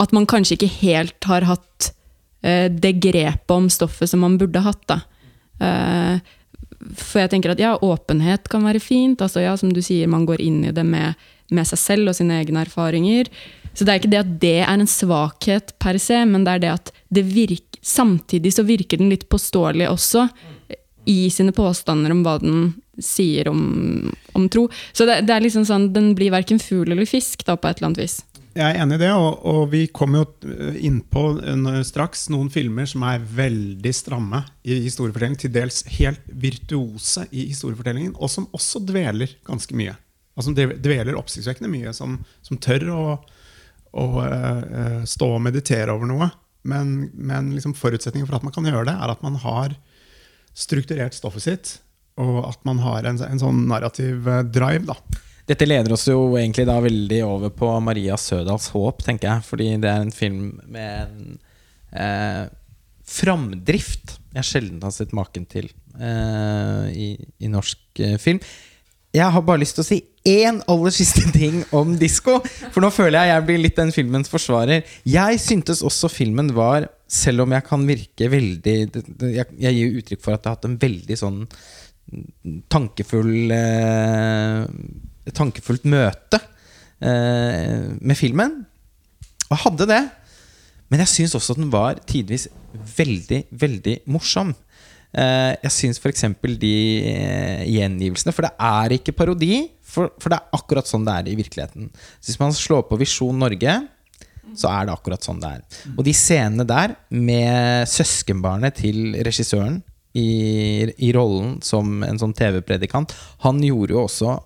[0.03, 1.93] At man kanskje ikke helt har hatt
[2.43, 4.83] eh, det grepet om stoffet som man burde hatt.
[4.91, 5.01] da.
[5.62, 6.18] Eh,
[6.93, 9.22] for jeg tenker at ja, åpenhet kan være fint.
[9.22, 11.14] altså ja, Som du sier, man går inn i det med,
[11.51, 13.30] med seg selv og sine egne erfaringer.
[13.74, 16.64] Så det er ikke det at det er en svakhet per se, men det er
[16.64, 20.28] det at det virker, samtidig så virker den litt påståelig også
[21.11, 22.70] i sine påstander om hva den
[23.03, 24.68] sier om, om tro.
[24.93, 27.80] Så det, det er liksom sånn, den blir verken fugl eller fisk da, på et
[27.80, 28.20] eller annet vis.
[28.55, 32.86] Jeg er enig i det, og, og vi kommer jo innpå eh, straks noen filmer
[32.86, 38.84] som er veldig stramme i historiefortellingen, til dels helt virtuose i historiefortellingen, og som også
[38.86, 39.96] dveler ganske mye.
[40.38, 43.02] Altså dveler oppsiktsvekkende mye, som, som tør å,
[43.98, 46.30] å eh, eh, stå og meditere over noe.
[46.62, 49.74] Men, men liksom forutsetningen for at man kan gjøre det, er at man har
[50.55, 51.76] strukturert stoffet sitt,
[52.22, 54.86] og at man har en, en sånn narrativ eh, drive.
[54.94, 54.98] da.
[55.45, 59.47] Dette leder oss jo egentlig da veldig over på Maria Sødals håp, tenker jeg.
[59.49, 61.34] Fordi det er en film med en
[61.92, 62.45] eh,
[63.05, 65.68] framdrift jeg sjelden har sett maken til
[66.01, 67.09] eh, i,
[67.45, 68.40] i norsk eh, film.
[69.14, 72.40] Jeg har bare lyst til å si én aller siste ting om disko.
[72.74, 74.82] For nå føler jeg jeg blir litt den filmens forsvarer.
[75.07, 78.74] Jeg syntes også filmen var, selv om jeg kan virke veldig
[79.28, 81.42] Jeg, jeg gir uttrykk for at jeg har hatt en veldig sånn
[82.72, 84.64] tankefull eh,
[85.33, 86.41] tankefullt møte
[87.01, 88.61] eh, med filmen.
[89.51, 90.03] Og hadde det.
[90.93, 92.49] Men jeg syns også at den var tidvis
[92.97, 94.53] veldig, veldig morsom.
[95.14, 96.27] Eh, jeg syns f.eks.
[96.59, 96.75] de
[97.07, 101.31] eh, gjengivelsene For det er ikke parodi, for, for det er akkurat sånn det er
[101.31, 101.91] i virkeligheten.
[102.18, 103.79] Så hvis man slår på Visjon Norge,
[104.59, 105.62] så er det akkurat sånn det er.
[105.95, 109.81] Og de scenene der med søskenbarnet til regissøren
[110.14, 113.11] i, i rollen som en sånn TV-predikant
[113.43, 114.37] Han gjorde jo også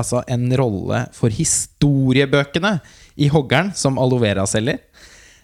[0.00, 2.78] altså, en rolle for historiebøkene
[3.20, 4.80] i Hoggeren som aloe vera-selger.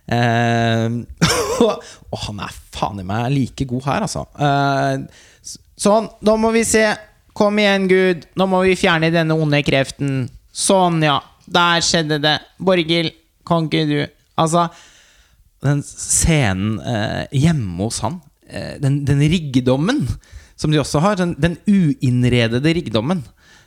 [0.07, 0.87] Eh,
[1.67, 1.87] og,
[2.27, 4.25] han er faen i meg like god her, altså.
[4.39, 6.89] Eh, sånn, nå må vi se.
[7.37, 8.27] Kom igjen, Gud.
[8.41, 10.27] Nå må vi fjerne denne onde kreften.
[10.57, 11.19] Sånn, ja.
[11.47, 12.39] Der skjedde det.
[12.59, 13.15] Borghild,
[13.47, 13.99] kan ikke du
[14.37, 14.67] Altså,
[15.65, 18.19] den scenen eh, hjemme hos han,
[18.51, 20.03] eh, den, den riggdommen
[20.61, 23.23] som de også har, den, den uinnredede riggdommen,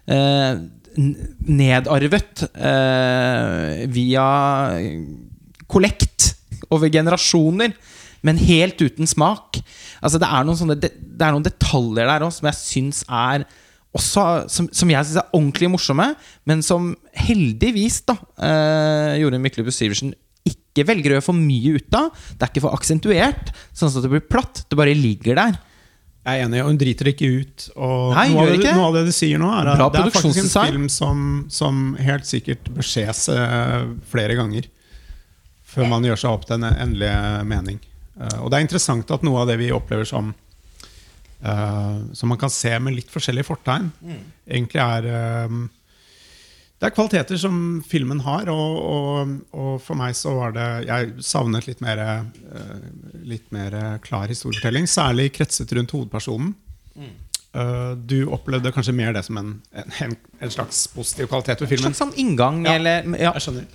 [0.09, 0.61] eh,
[0.99, 4.25] nedarvet eh, via
[5.69, 6.33] kollekt
[6.73, 7.73] over generasjoner,
[8.25, 9.61] men helt uten smak.
[10.03, 13.45] Altså, det, er sånne, det, det er noen detaljer der òg som jeg syns er
[13.95, 16.11] også, som, som jeg syns er ordentlig morsomme,
[16.49, 20.13] men som heldigvis da eh, Jorunn Myklebust Syversen
[20.49, 22.11] ikke velger å gjøre for mye ut av.
[22.35, 24.63] Det er ikke for aksentuert, sånn at det blir platt.
[24.69, 25.57] Det bare ligger der.
[26.27, 27.63] Jeg er enig, og hun driter ikke ut.
[27.79, 30.01] Og Nei, noe, av det, noe av det du sier nå, er at Bra det
[30.01, 31.21] er faktisk en film som,
[31.53, 34.67] som helt sikkert bør ses eh, flere ganger
[35.69, 37.79] før man gjør seg opp den endelige mening.
[38.19, 40.31] Eh, og det er interessant at noe av det vi opplever som
[41.45, 44.23] uh, Som man kan se med litt forskjellige fortegn, Mm.
[44.59, 45.59] egentlig er eh,
[46.79, 51.13] det er kvaliteter som filmen har, og, og, og for meg så var det Jeg
[51.27, 52.85] savnet litt mer, eh,
[53.27, 53.75] litt mer
[54.05, 56.53] klar historiefortelling, særlig kretset rundt hovedpersonen.
[57.49, 61.81] Eh, du opplevde kanskje mer det som en, en, en slags positiv kvalitet ved En
[61.87, 62.75] slags sånn inngang, Ja.
[62.77, 63.31] eller ja.
[63.33, 63.65] Jeg skjønner.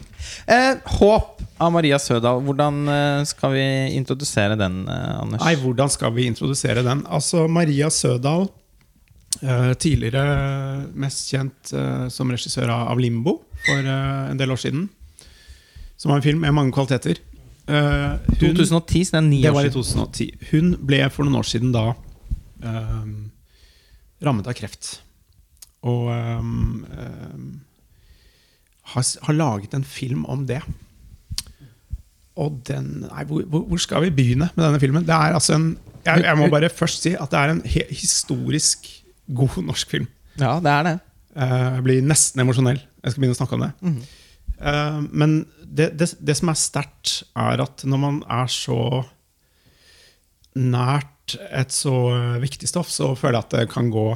[0.46, 2.38] Eh, Håp av Maria Sødal.
[2.46, 3.64] Hvordan eh, skal vi
[3.98, 5.42] introdusere den, Anders?
[5.42, 7.02] Nei, hvordan skal vi introdusere den?
[7.10, 8.46] Altså, Maria Sødal,
[9.80, 10.24] tidligere
[10.96, 14.88] mest kjent eh, som regissør av Limbo for eh, en del år siden.
[15.96, 17.20] Som var en film med mange kvaliteter.
[17.68, 19.76] Eh, hun, 2010, så det er ni år siden.
[19.76, 20.48] 2010.
[20.52, 21.84] Hun ble for noen år siden da
[22.64, 23.14] um,
[24.24, 24.98] rammet av kreft.
[25.84, 27.46] Og um, um,
[28.94, 30.62] har, har laget en film om det.
[32.40, 35.06] Og den Nei, hvor, hvor skal vi begynne med denne filmen?
[35.06, 35.74] Det er altså en
[36.04, 38.90] jeg, jeg må bare først si at det er en historisk
[39.32, 40.08] god norsk film.
[40.40, 40.94] Ja, det er det.
[41.36, 42.80] Eh, Jeg blir nesten emosjonell.
[43.04, 43.72] Jeg skal begynne å snakke om det.
[44.60, 49.04] Eh, Men det, det, det som er sterkt, er at når man er så
[50.54, 51.94] nært et så
[52.42, 54.06] viktig stoff, så føler jeg at det kan gå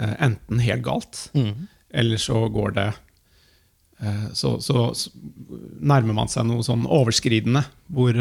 [0.00, 1.66] eh, enten helt galt, Mm.
[1.90, 2.92] eller så går det
[4.36, 5.08] så, så, så
[5.80, 8.12] nærmer man seg noe sånn overskridende, hvor,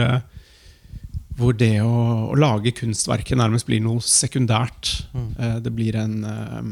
[1.36, 4.94] hvor det å, å lage kunstverket nærmest blir noe sekundært.
[5.16, 6.70] Eh, det blir en, eh,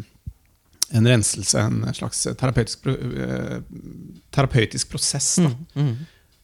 [0.99, 3.59] en renselse, en slags terapeutisk, eh,
[4.31, 5.35] terapeutisk prosess.
[5.43, 5.51] Da.
[5.75, 5.93] Mm.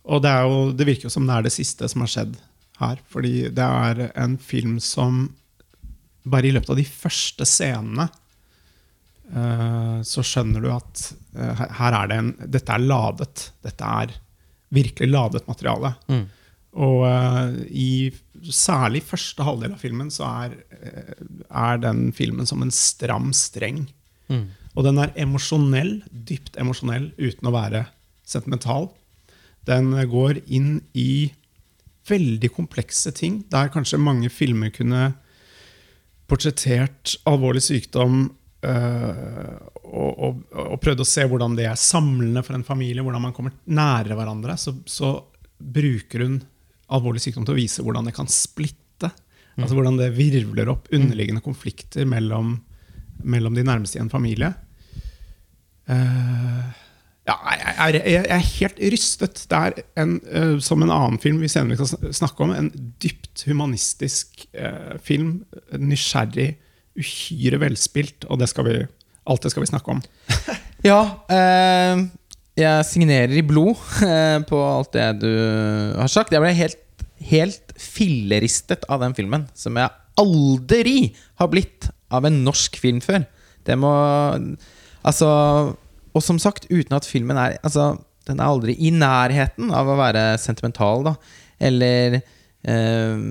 [0.09, 2.39] Og det, er jo, det virker jo som det er det siste som har skjedd
[2.79, 3.03] her.
[3.11, 5.27] Fordi det er en film som
[6.29, 8.07] bare i løpet av de første scenene
[9.33, 11.05] eh, så skjønner du at
[11.37, 13.45] eh, her er det en Dette er ladet.
[13.65, 14.17] Dette er
[14.75, 15.93] virkelig ladet materiale.
[16.11, 16.25] Mm.
[16.77, 18.11] Og uh, i
[18.53, 23.87] særlig første halvdel av filmen så er, eh, er den filmen som en stram streng.
[24.29, 24.45] Mm.
[24.77, 27.87] Og den er emosjonell, dypt emosjonell, uten å være
[28.23, 28.91] sentimental.
[29.67, 31.33] Den går inn i
[32.09, 35.11] veldig komplekse ting, der kanskje mange filmer kunne
[36.29, 38.27] portrettert alvorlig sykdom
[38.59, 39.55] Uh,
[39.87, 43.31] og, og, og prøvd å se hvordan det er samlende for en familie, hvordan man
[43.35, 45.13] kommer nære hverandre, så, så
[45.59, 46.35] bruker hun
[46.93, 49.11] alvorlig sykdom til å vise hvordan det kan splitte.
[49.59, 52.57] Altså hvordan det virvler opp underliggende konflikter mellom,
[53.27, 54.53] mellom de nærmeste i en familie.
[55.89, 56.69] Uh,
[57.27, 59.43] ja, jeg, er, jeg er helt rystet.
[59.51, 62.71] Det er en, uh, som en annen film vi senere skal snakke om, en
[63.03, 65.41] dypt humanistisk uh, film.
[65.75, 66.53] Nysgjerrig,
[66.99, 68.79] uhyre velspilt, og det skal vi,
[69.29, 70.03] alt det skal vi snakke om.
[70.79, 71.19] Ja,
[72.57, 75.31] jeg signerer i blod eh, på alt det du
[75.99, 76.33] har sagt.
[76.33, 82.41] Jeg ble helt, helt filleristet av den filmen, som jeg aldri har blitt av en
[82.45, 83.23] norsk film før.
[83.67, 83.91] Det må
[85.05, 85.27] Altså
[86.15, 87.93] Og som sagt, uten at filmen er Altså,
[88.27, 91.15] den er aldri i nærheten av å være sentimental, da.
[91.59, 93.21] Eller eh,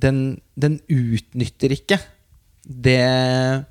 [0.00, 0.18] den,
[0.54, 1.98] den utnytter ikke
[2.64, 3.64] det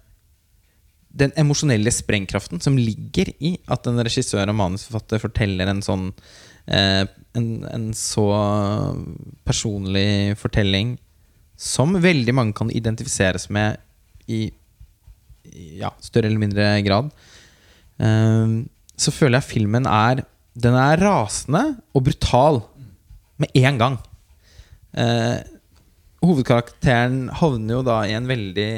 [1.20, 6.08] den emosjonelle sprengkraften som ligger i at en regissør og manusforfatter forteller en sånn
[6.68, 7.04] eh,
[7.38, 8.26] en, en så
[9.48, 10.96] personlig fortelling
[11.60, 13.78] som veldig mange kan identifiseres med
[14.32, 14.48] i,
[15.80, 17.12] ja, større eller mindre grad,
[18.00, 18.60] eh,
[19.00, 20.26] så føler jeg filmen er
[20.60, 21.62] Den er rasende
[21.96, 22.58] og brutal
[23.40, 23.94] med en gang.
[24.92, 25.38] Eh,
[26.20, 28.74] hovedkarakteren havner jo da i en veldig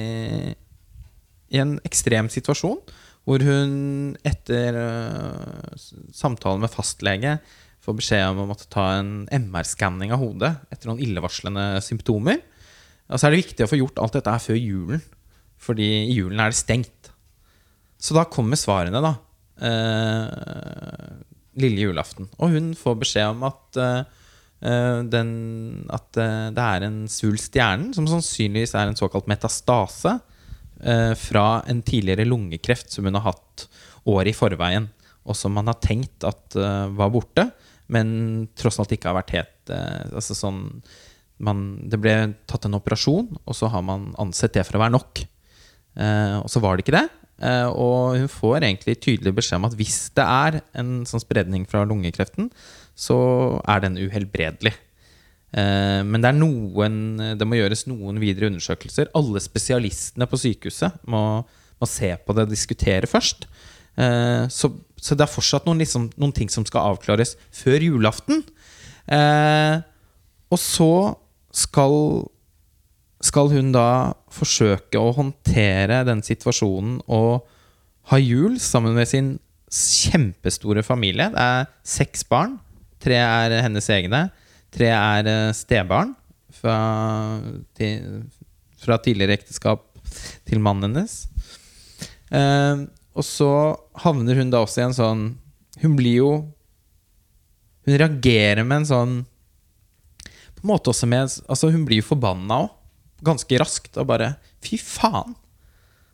[1.51, 2.79] i en ekstrem situasjon
[3.27, 3.73] hvor hun
[4.25, 7.35] etter uh, s- samtale med fastlege
[7.81, 12.41] får beskjed om å måtte ta en MR-skanning av hodet etter noen illevarslende symptomer.
[13.09, 15.03] Og så er det viktig å få gjort alt dette før julen,
[15.61, 17.11] fordi i julen er det stengt.
[18.01, 19.15] Så da kommer svarene, da.
[19.61, 21.21] Uh,
[21.61, 22.29] lille julaften.
[22.39, 24.21] Og hun får beskjed om at uh,
[24.61, 25.31] eh, den,
[25.91, 30.15] at eh, det er en svulst i hjernen, som sannsynligvis er en såkalt metastase
[30.83, 33.67] eh, fra en tidligere lungekreft som hun har hatt
[34.09, 34.89] året i forveien,
[35.21, 37.49] og som man har tenkt at eh, var borte,
[37.91, 40.61] men tross alt ikke har vært helt eh, altså sånn,
[41.41, 42.15] man, Det ble
[42.49, 45.23] tatt en operasjon, og så har man ansett det for å være nok.
[45.97, 47.07] Eh, og så var det ikke det.
[47.41, 51.65] Eh, og hun får egentlig tydelig beskjed om at hvis det er en sånn spredning
[51.69, 52.51] fra lungekreften,
[52.93, 53.17] så
[53.65, 54.75] er den uhelbredelig.
[55.51, 56.93] Eh, men det er noen
[57.35, 59.11] Det må gjøres noen videre undersøkelser.
[59.17, 61.23] Alle spesialistene på sykehuset må,
[61.81, 63.47] må se på det og diskutere først.
[63.99, 68.45] Eh, så, så det er fortsatt noen, liksom, noen ting som skal avklares før julaften.
[69.11, 69.81] Eh,
[70.51, 70.93] og så
[71.51, 71.97] skal
[73.21, 77.45] skal hun da forsøke å håndtere den situasjonen og
[78.09, 79.35] ha jul sammen med sin
[79.71, 81.29] kjempestore familie.
[81.31, 82.57] Det er seks barn.
[83.01, 84.25] Tre er hennes egne.
[84.71, 86.13] Tre er eh, stebarn
[86.61, 86.77] fra,
[87.77, 88.23] til,
[88.81, 89.83] fra tidligere ekteskap
[90.47, 91.25] til mannen hennes.
[92.31, 93.51] Eh, og så
[94.05, 95.23] havner hun da også i en sånn
[95.81, 96.29] Hun blir jo
[97.83, 99.15] Hun reagerer med en sånn
[100.23, 102.69] På en måte også med Altså Hun blir jo forbanna òg.
[103.27, 103.99] Ganske raskt.
[103.99, 105.35] Og bare Fy faen!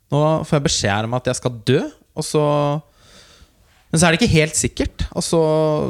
[0.08, 1.80] Nå får jeg beskjed om at jeg skal dø,
[2.16, 2.42] og så
[3.92, 5.04] Men så er det ikke helt sikkert.
[5.12, 5.40] Og så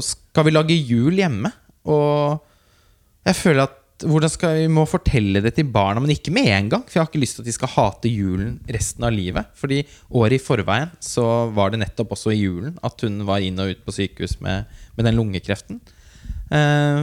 [0.04, 1.50] skal vi lage jul hjemme.
[1.88, 2.42] Og
[3.28, 3.76] jeg føler at
[4.06, 6.84] hvordan skal vi må fortelle det til barna, men ikke med en gang.
[6.86, 9.48] For jeg har ikke lyst til at de skal hate julen resten av livet.
[9.58, 9.80] Fordi
[10.14, 11.24] året i forveien så
[11.54, 14.70] var det nettopp også i julen at hun var inn og ut på sykehus med,
[14.94, 15.82] med den lungekreften.
[16.54, 17.00] Eh,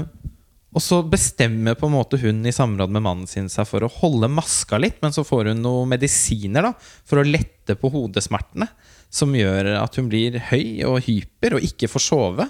[0.76, 3.92] og så bestemmer på en måte hun i samråd med mannen sin seg for å
[4.02, 6.74] holde maska litt, men så får hun noen medisiner da,
[7.08, 8.68] for å lette på hodesmertene,
[9.12, 12.50] som gjør at hun blir høy og hyper og ikke får sove.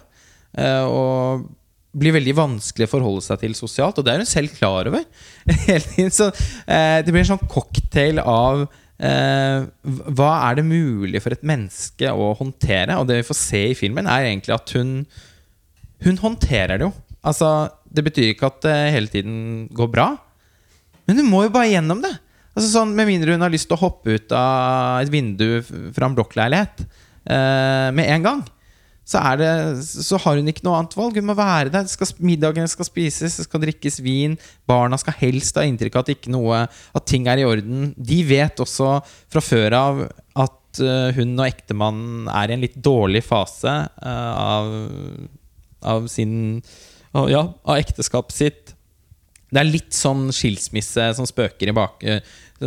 [0.57, 1.45] Eh, og
[1.95, 5.05] blir veldig vanskelig å forholde seg til sosialt, og det er hun selv klar over.
[6.17, 6.29] Så,
[6.67, 8.65] eh, det blir en sånn cocktail av
[8.99, 9.63] eh,
[10.17, 12.99] hva er det mulig for et menneske å håndtere?
[12.99, 14.99] Og det vi får se i filmen, er egentlig at hun
[16.05, 16.91] Hun håndterer det jo.
[17.25, 19.37] Altså, det betyr ikke at det hele tiden
[19.73, 20.09] går bra,
[21.07, 22.11] men hun må jo bare gjennom det.
[22.55, 25.63] Altså sånn, Med mindre hun har lyst til å hoppe ut av et vindu
[25.95, 28.43] fra en blokkleilighet eh, med en gang,
[29.05, 29.49] så, det,
[29.85, 31.19] så har hun ikke noe annet valg.
[31.19, 31.85] Hun må være der.
[31.89, 34.33] Skal, middagen skal spises, det skal drikkes vin.
[34.65, 37.91] Barna skal helst ha inntrykk av at, noe, at ting er i orden.
[37.93, 40.01] De vet også fra før av
[40.41, 44.73] at uh, hun og ektemannen er i en litt dårlig fase uh, av,
[45.95, 46.35] av sin
[47.15, 48.73] Ja, av ekteskapet sitt.
[49.53, 52.01] Det er litt sånn skilsmisse som spøker bak...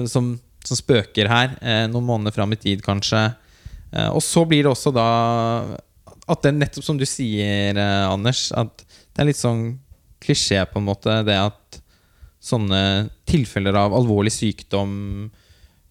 [0.08, 1.52] Som, som spøker her,
[1.88, 3.22] noen måneder fram i tid, kanskje.
[4.12, 5.06] og så blir det også da
[6.28, 9.78] at det er nettopp som du sier, eh, Anders, at det er litt sånn
[10.22, 11.80] klisjé, på en måte, det at
[12.42, 14.92] sånne tilfeller av alvorlig sykdom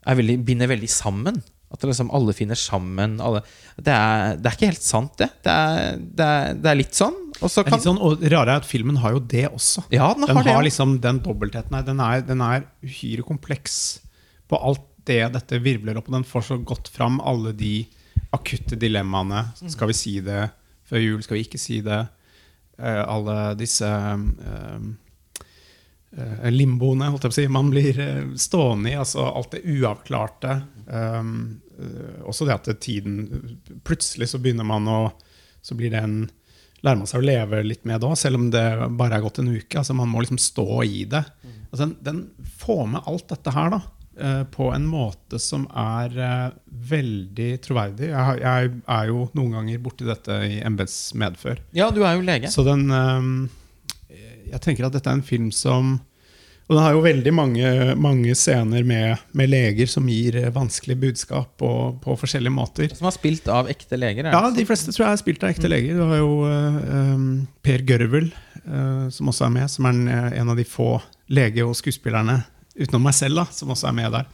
[0.08, 1.40] veldig, binder veldig sammen.
[1.68, 3.18] At liksom alle finner sammen.
[3.20, 3.42] Alle,
[3.76, 5.28] det, er, det, er, ikke helt sant, det.
[5.44, 7.18] Det er, det er, det er litt sånn.
[7.42, 9.84] Og er litt sånn, og rare er at filmen har jo det også.
[9.92, 11.84] Ja, Den, den har, har liksom den dobbeltheten her.
[11.88, 14.00] Den er, den er uhyre kompleks
[14.48, 16.08] på alt det dette virvler opp.
[16.08, 17.82] Og den får så godt fram alle de
[18.38, 19.44] akutte dilemmaene.
[19.68, 20.46] Skal vi si det
[20.88, 21.20] før jul?
[21.26, 22.06] Skal vi ikke si det?
[22.78, 24.88] Uh, alle disse uh,
[26.14, 28.02] uh, limboene, holdt jeg på å si, man blir
[28.40, 28.98] stående i.
[29.00, 30.60] Altså alt det uavklarte.
[30.88, 31.32] Um,
[32.26, 33.28] også det at tiden
[33.86, 35.12] Plutselig så begynner man å
[35.62, 36.24] Så blir det en
[36.82, 38.64] lærer man seg å leve litt med òg, selv om det
[38.98, 39.78] bare er gått en uke.
[39.78, 41.24] altså Man må liksom stå i det.
[41.68, 43.74] Altså, den, den får med alt dette her.
[43.74, 43.80] da
[44.52, 46.56] på en måte som er uh,
[46.90, 48.10] veldig troverdig.
[48.12, 51.62] Jeg, jeg, er jo noen ganger borti dette i embetsmedfør.
[51.78, 52.52] Ja, du er jo lege.
[52.54, 53.48] Så den um,
[54.48, 55.98] Jeg tenker at dette er en film som
[56.68, 61.54] Og den har jo veldig mange, mange scener med, med, leger som gir vanskelige budskap
[61.62, 61.72] på,
[62.04, 62.90] på, forskjellige måter.
[62.98, 64.28] Som har spilt av ekte leger?
[64.34, 65.72] Ja, de fleste tror jeg har spilt av ekte mm.
[65.72, 65.96] leger.
[65.96, 67.30] Du har jo um,
[67.64, 68.34] Per Gørvel,
[68.66, 70.12] uh, som også er med, som er en,
[70.44, 70.98] en av de få
[71.32, 72.42] lege- og skuespillerne
[72.78, 74.28] utenom meg selv, da, som også er med der.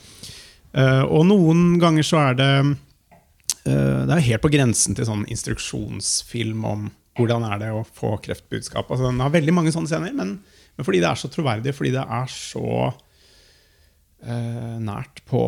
[0.74, 5.28] Uh, og noen ganger så er det uh, Det er helt på grensen til sånn
[5.30, 8.90] instruksjonsfilm om hvordan er det å få kreftbudskap.
[8.90, 11.92] Altså, den har veldig mange sånne scener, men, men, fordi det er så troverdig, fordi
[11.94, 15.44] det er så uh, nært på,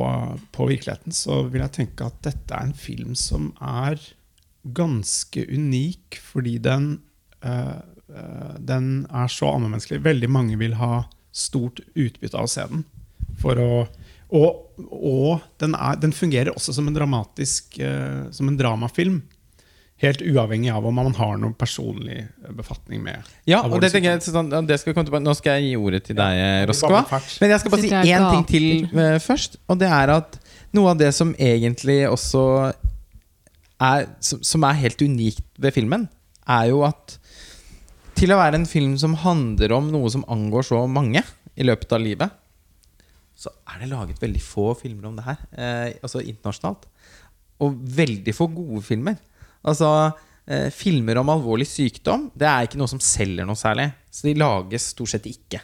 [0.53, 3.97] på, virkeligheten, så vil jeg tenke at dette er en film som er
[4.75, 6.87] ganske unik, fordi den,
[8.65, 9.99] den er så allmennmenneskelig.
[10.01, 11.03] Veldig mange vil ha
[11.35, 12.85] stort utbytte av å se den.
[13.45, 13.83] Å,
[14.35, 19.19] og, og den, er, den, fungerer også som en dramatisk uh, Som en dramafilm.
[20.01, 22.25] Helt uavhengig av om man har noen personlig
[22.57, 25.69] befatning med Ja, og det, jeg, sånn, det skal vi komme tilbake Nå skal jeg
[25.69, 27.05] gi ordet til deg, ja, Roskva.
[27.39, 29.59] Men jeg skal bare si én ting til uh, først.
[29.71, 30.39] Og det er at
[30.75, 32.43] noe av det som egentlig også
[33.83, 36.07] er Som, som er helt unikt ved filmen,
[36.47, 37.17] er jo at
[38.15, 41.21] til å være en film som handler om noe som angår så mange
[41.55, 42.41] i løpet av livet,
[43.35, 45.41] så er det laget veldig få filmer om det her.
[45.51, 46.87] Eh, altså internasjonalt.
[47.63, 49.17] Og veldig få gode filmer.
[49.67, 49.89] Altså
[50.47, 53.89] eh, Filmer om alvorlig sykdom Det er ikke noe som selger noe særlig.
[54.11, 55.61] Så de lages stort sett ikke.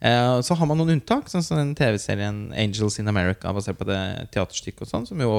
[0.00, 3.88] Eh, så har man noen unntak, sånn som den TV-serien 'Angels in America', basert på
[3.88, 4.00] det
[4.32, 5.34] teaterstykket og sånn, som jo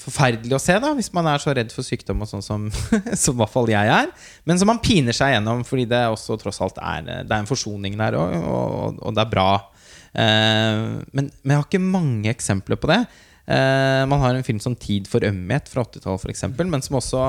[0.00, 2.68] forferdelig å se da hvis man er så redd for sykdom, og sånn som,
[3.22, 4.12] som i hvert fall jeg er.
[4.48, 7.50] Men som man piner seg gjennom, fordi det også tross alt er, det er en
[7.50, 9.50] forsoning der, og, og, og det er bra.
[10.10, 13.02] Uh, men, men, jeg har ikke mange eksempler på det.
[13.50, 17.24] Uh, man har en film som 'Tid for ømhet' fra 80-tallet, f.eks., men som også,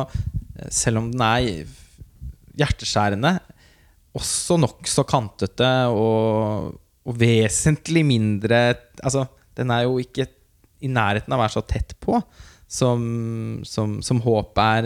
[0.70, 1.66] selv om den er
[2.62, 3.40] hjerteskjærende,
[4.18, 6.74] også nokså kantete og,
[7.08, 9.24] og vesentlig mindre Altså,
[9.58, 10.28] den er jo ikke
[10.82, 12.20] i nærheten av å være så tett på
[12.72, 13.02] som,
[13.68, 14.86] som, som håp er,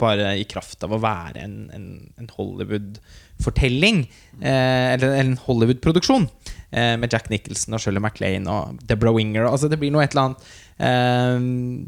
[0.00, 1.84] bare i kraft av å være en, en,
[2.18, 4.00] en Hollywood-fortelling.
[4.40, 6.26] Eh, eller en Hollywood-produksjon.
[6.74, 9.46] Eh, med Jack Nicholson og Shirley MacLaine og Deborah Winger.
[9.46, 10.50] Altså, det blir noe et eller annet
[10.82, 11.86] eh,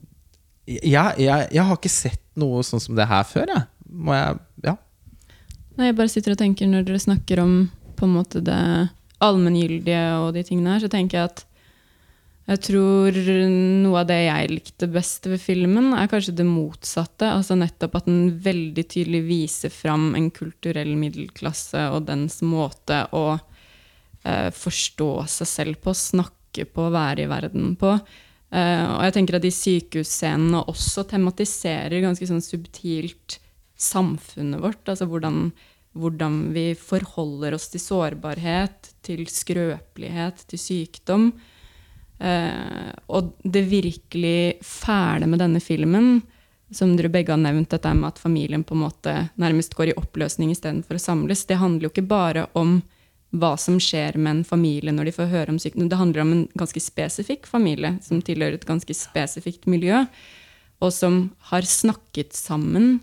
[0.71, 3.51] jeg, jeg, jeg, har ikke sett noe sånn som det her før.
[3.51, 3.67] Jeg.
[3.91, 4.39] Må jeg,
[4.69, 4.77] ja.
[5.75, 7.57] Nei, jeg bare sitter og tenker Når dere snakker om
[7.99, 8.63] på en måte det
[9.23, 11.43] allmenngyldige og de tingene her, så tenker jeg at
[12.43, 13.17] jeg tror
[13.85, 17.29] noe av det jeg likte best ved filmen, er kanskje det motsatte.
[17.31, 23.27] Altså nettopp at den veldig tydelig viser fram en kulturell middelklasse og dens måte å
[23.37, 27.95] eh, forstå seg selv på, snakke på, være i verden på.
[28.51, 33.39] Eh, og jeg tenker at de sykehusscenene også tematiserer ganske sånn subtilt
[33.79, 34.83] samfunnet vårt.
[34.91, 35.47] Altså hvordan,
[35.95, 41.31] hvordan vi forholder oss til sårbarhet, til skrøpelighet, til sykdom.
[42.23, 46.21] Eh, og det virkelig fæle med denne filmen,
[46.73, 49.97] som dere begge har nevnt, dette med at familien på en måte nærmest går i
[49.99, 52.79] oppløsning istedenfor å samles, det handler jo ikke bare om
[53.33, 55.89] hva som skjer med en familie når de får høre om sykdom.
[55.89, 60.05] Det handler om en ganske spesifikk familie som tilhører et ganske spesifikt miljø,
[60.83, 62.99] og som har snakket sammen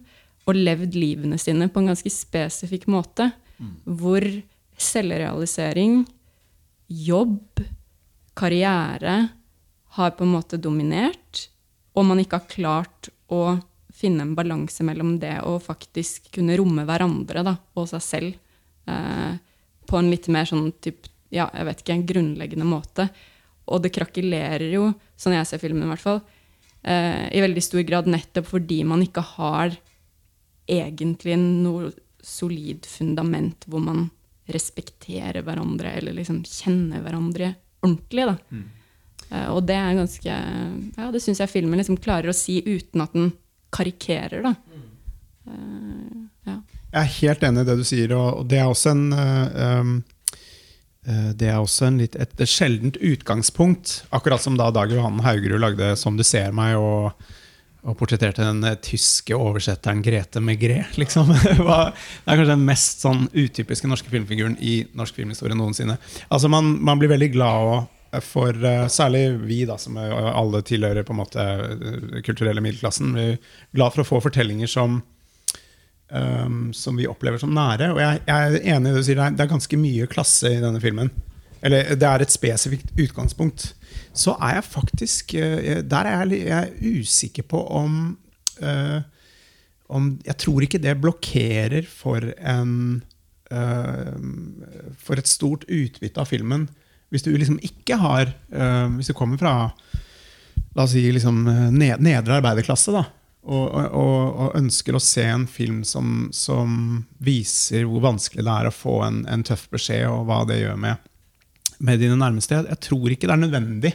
[0.45, 3.31] og levd livene sine på en ganske spesifikk måte.
[3.57, 3.73] Mm.
[3.99, 4.27] Hvor
[4.79, 6.03] selvrealisering,
[6.87, 7.65] jobb,
[8.39, 9.15] karriere
[9.97, 11.47] har på en måte dominert,
[11.97, 13.57] og man ikke har klart å
[13.99, 18.29] finne en balanse mellom det og faktisk kunne romme hverandre da, og seg selv
[18.87, 19.33] eh,
[19.89, 23.09] på en litt mer sånn typ, ja, jeg vet ikke, en grunnleggende måte.
[23.69, 26.21] Og det krakelerer jo, sånn jeg ser filmen i hvert fall,
[26.83, 29.75] eh, i veldig stor grad nettopp fordi man ikke har
[30.69, 31.91] egentlig noe
[32.23, 34.05] solid fundament hvor man
[34.49, 37.53] respekterer hverandre eller liksom kjenner hverandre
[37.85, 38.27] ordentlig.
[38.29, 38.35] da.
[38.51, 38.67] Mm.
[39.29, 40.35] Uh, og det er ganske
[40.97, 43.33] Ja, det syns jeg filmen liksom klarer å si uten at den
[43.75, 44.55] karikerer, da.
[45.49, 46.59] Uh, ja.
[46.89, 49.99] Jeg er helt enig i det du sier, og, det er også en uh, um,
[51.09, 54.03] det er også en litt, et, et sjeldent utgangspunkt.
[54.13, 57.15] Akkurat som da Dag Johan Haugerud lagde 'Som du ser meg' og
[57.87, 60.81] og portretterte den eh, tyske oversetteren Grete Megré.
[60.99, 61.31] Liksom.
[61.33, 61.93] det er
[62.25, 65.95] kanskje den mest sånn utypiske norske filmfiguren i norsk filmhistorie noensinne.
[66.27, 67.69] Altså man, man, blir veldig glad
[68.11, 71.47] eh, for uh, Særlig vi, da, som alle tilhører på en måte
[72.27, 73.15] kulturelle middelklassen.
[73.15, 73.39] Vi er
[73.77, 74.99] glad for å få fortellinger som,
[76.11, 77.93] um, som vi opplever som nære.
[77.95, 80.59] Og jeg, jeg, er enig i det du sier, det er ganske mye klasse i
[80.59, 81.13] denne filmen.
[81.63, 83.71] Eller det er et spesifikt utgangspunkt
[84.19, 87.93] så er jeg faktisk eh, Der er jeg, jeg er usikker på om,
[88.63, 88.99] uh,
[89.87, 92.73] om Jeg tror ikke det blokkerer for en
[93.53, 94.17] uh,
[94.99, 96.67] For et stort utbytte av filmen.
[97.09, 99.55] Hvis du liksom ikke har uh, Hvis du kommer fra
[100.77, 103.01] la oss si liksom, nedre arbeiderklasse, da,
[103.49, 108.69] og, og, og, ønsker å se en film som, som, viser hvor vanskelig det er
[108.69, 111.09] å få en, en tøff beskjed, og hva det gjør med
[111.85, 112.61] med dine nærmeste.
[112.67, 113.91] Jeg tror ikke det er nødvendig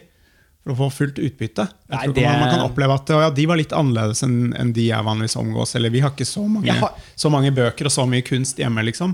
[0.64, 1.66] for å få fullt utbytte.
[1.92, 2.24] Jeg Nei, det...
[2.24, 5.74] man, kan oppleve at ja, De var litt annerledes enn, en de jeg vanligvis omgås.
[5.76, 6.94] Eller vi har ikke så mange, har...
[7.14, 8.84] så mange bøker og så mye kunst hjemme.
[8.88, 9.12] liksom.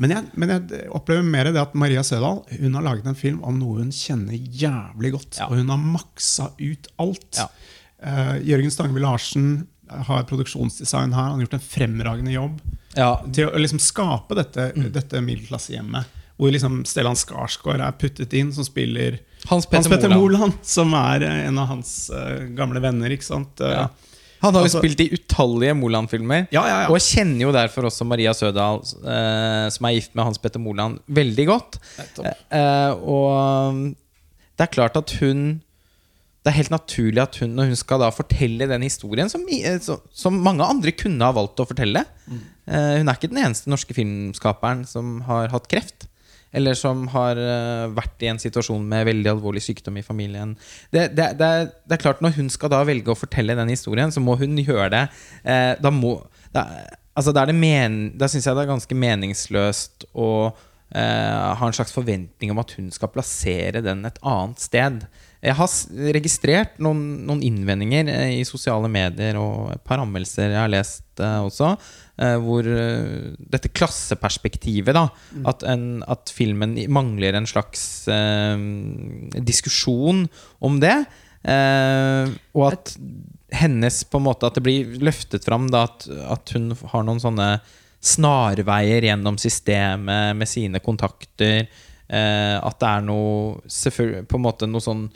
[0.00, 3.42] Men jeg, men jeg, opplever mer det at Maria Sødal hun har laget en film
[3.46, 5.38] om noe hun kjenner jævlig godt.
[5.38, 5.50] Ja.
[5.50, 7.38] Og hun har maksa ut alt.
[7.38, 7.46] Ja.
[8.00, 9.50] Uh, Jørgen Stangeby Larsen
[10.10, 11.28] har produksjonsdesign her.
[11.28, 12.58] Han har gjort en fremragende jobb
[12.96, 13.12] ja.
[13.30, 14.88] til å liksom skape dette, mm.
[14.96, 19.18] dette middelklassehjemmet hvor liksom Stellan Skarsgård er puttet inn, som spiller
[19.48, 20.38] Hans Petter, Hans Petter Moland.
[20.40, 20.60] Moland.
[20.66, 23.12] Som er eh, en av hans uh, gamle venner.
[23.14, 23.62] ikke sant?
[23.64, 23.88] Ja.
[24.40, 28.06] Han har jo altså, spilt i utallige Moland-filmer, ja, ja, og kjenner jo derfor også
[28.08, 31.76] Maria Sødal, uh, som er gift med Hans Petter Moland, veldig godt.
[32.16, 33.82] Uh, og
[34.56, 35.60] det er klart at hun
[36.40, 39.44] Det er helt naturlig at hun, når hun skal da fortelle den historien, som,
[40.08, 42.38] som mange andre kunne ha valgt å fortelle mm.
[42.64, 46.06] Hun er ikke den eneste norske filmskaperen som har hatt kreft
[46.52, 50.56] eller som har uh, vært i en situasjon med veldig alvorlig sykdom i familien.
[50.90, 53.70] Det, det, det, er, det, er, klart Når hun skal da velge å fortelle den
[53.72, 55.04] historien, så må hun gjøre det.
[55.44, 56.16] Eh, da må,
[56.54, 56.66] da,
[57.14, 62.50] altså da, da syns jeg det er ganske meningsløst å eh, ha en slags forventning
[62.52, 65.04] om at hun skal plassere den et annet sted.
[65.40, 65.70] Jeg har
[66.18, 71.76] registrert noen, noen innvendinger i sosiale medier og et par anmeldelser jeg har lest også,
[71.76, 72.09] Uh,
[72.42, 75.48] hvor uh, dette klasseperspektivet, da, mm.
[75.48, 78.60] at, en, at, filmen mangler en slags uh,
[79.40, 80.26] diskusjon
[80.60, 80.96] om det.
[81.40, 82.90] og at
[83.56, 86.04] hennes på en måte At det blir løftet fram da, at,
[86.34, 87.46] at, hun har noen sånne
[88.04, 91.64] snarveier gjennom systemet med sine kontakter.
[92.10, 93.56] at det er noe
[94.28, 95.06] På en måte noe sånn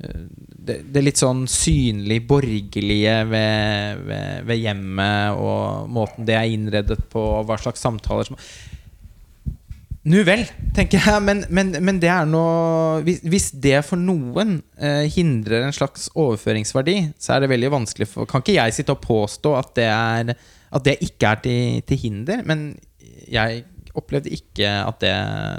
[0.00, 7.00] det, det, litt sånn synlig borgerlige ved, ved, ved, hjemmet og måten det er innredet
[7.12, 8.38] på, og hva slags samtaler som
[10.08, 10.46] Nu vel,
[10.76, 15.66] tenker jeg, men, men, men det er noe hvis, hvis, det for noen eh, hindrer
[15.66, 19.52] en slags overføringsverdi, så er det veldig vanskelig for Kan ikke jeg sitte og påstå
[19.58, 20.32] at det, er,
[20.70, 22.44] at det ikke er til, til hinder?
[22.48, 22.72] Men
[23.28, 23.64] jeg
[23.98, 25.14] opplevde ikke at det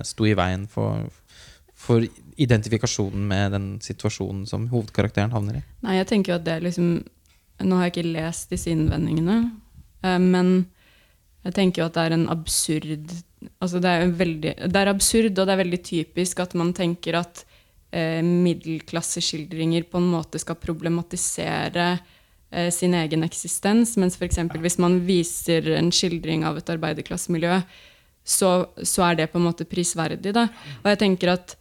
[0.07, 1.05] sto i veien for,
[1.77, 2.05] for
[2.41, 5.65] identifikasjonen med den situasjonen som hovedkarakteren havner i?
[5.85, 6.93] Nei, jeg tenker jo at det er liksom
[7.61, 9.35] Nå har jeg ikke lest disse innvendingene,
[10.01, 10.47] eh, men
[11.45, 13.11] jeg tenker jo at det er en absurd
[13.61, 17.17] altså det, er veldig, det er absurd, og det er veldig typisk at man tenker
[17.21, 17.43] at
[17.93, 24.43] eh, middelklasseskildringer på en måte skal problematisere eh, sin egen eksistens, mens f.eks.
[24.61, 27.61] hvis man viser en skildring av et arbeiderklassemiljø,
[28.21, 30.33] så, så, er det på en måte prisverdig.
[30.35, 30.45] Da.
[30.83, 31.55] Og jeg tenker at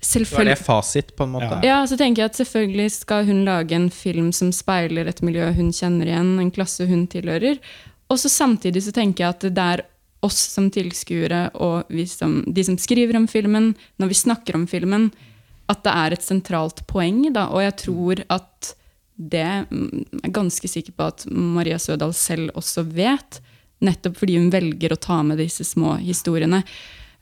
[0.00, 1.60] Så er selvfølgelig det fasit, på en måte.
[1.66, 5.50] Ja, så tenker jeg at selvfølgelig skal hun lage en film som speiler et miljø
[5.56, 7.60] hun kjenner igjen, en klasse hun tilhører.
[8.10, 9.84] Og så samtidig så tenker jeg at det er
[10.24, 14.66] oss som tilskuere og vi som, de som skriver om filmen, når vi snakker om
[14.68, 15.10] filmen,
[15.70, 17.22] at det er et sentralt poeng.
[17.34, 17.48] Da.
[17.54, 18.74] Og jeg tror at
[19.20, 23.40] det mm, jeg er ganske sikker på at Maria Sødal selv også vet.
[23.84, 26.62] Nettopp fordi hun velger å ta med disse små historiene.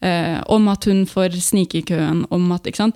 [0.01, 2.95] Eh, om at hun får snike i køen, om at ikke sant?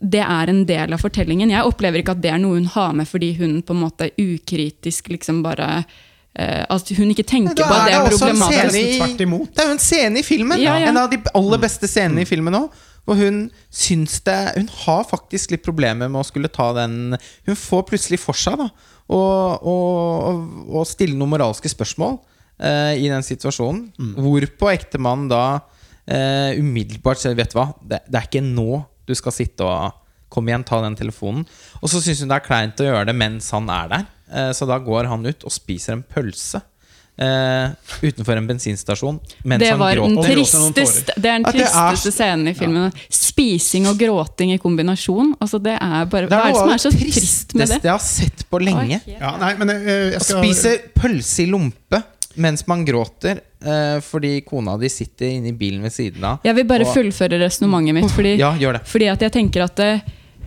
[0.00, 1.50] Det er en del av fortellingen.
[1.52, 4.10] Jeg opplever ikke at det er noe hun har med fordi hun på en måte
[4.20, 5.84] ukritisk liksom bare
[6.36, 8.76] eh, At hun ikke tenker på at det er er det problematisk.
[8.76, 10.88] i- Det er jo en scene i filmen, Ja, ja.
[10.88, 12.70] en av de aller beste scenene i filmen òg.
[13.08, 17.54] Og hun syns det Hun har faktisk litt problemer med å skulle ta den Hun
[17.56, 18.68] får plutselig for seg da
[19.08, 22.18] å, stille noen moralske spørsmål
[22.60, 23.92] eh, i den situasjonen.
[24.16, 25.60] Hvorpå ektemannen da
[26.06, 30.02] eh, umiddelbart sier Vet du hva, det, det er ikke nå du skal sitte og
[30.26, 31.44] Kom igjen, ta den telefonen.
[31.78, 34.06] Og så syns hun det er kleint å gjøre det mens han er der.
[34.26, 36.58] Eh, så da går han ut og spiser en pølse.
[37.16, 37.70] Uh,
[38.04, 39.16] utenfor en bensinstasjon
[39.48, 40.18] mens Det han gråter.
[40.20, 42.90] Og tristeste, det er den er tristeste scenen i filmen.
[43.08, 45.30] Spising og gråting i kombinasjon.
[45.40, 47.78] Altså det er bare, Det Hva er er det som er så trist med det?
[47.78, 47.88] det?
[47.88, 49.00] jeg har sett på lenge.
[49.08, 52.02] Ja, nei, men eh, jeg Å skal spise pølse i lompe
[52.36, 56.38] mens man gråter eh, fordi kona di sitter inne i bilen ved siden av.
[56.44, 58.10] Jeg vil bare Og- fullføre resonnementet mitt.
[58.12, 58.52] Fordi, Ja,
[58.84, 60.02] fordi at jeg tenker at det,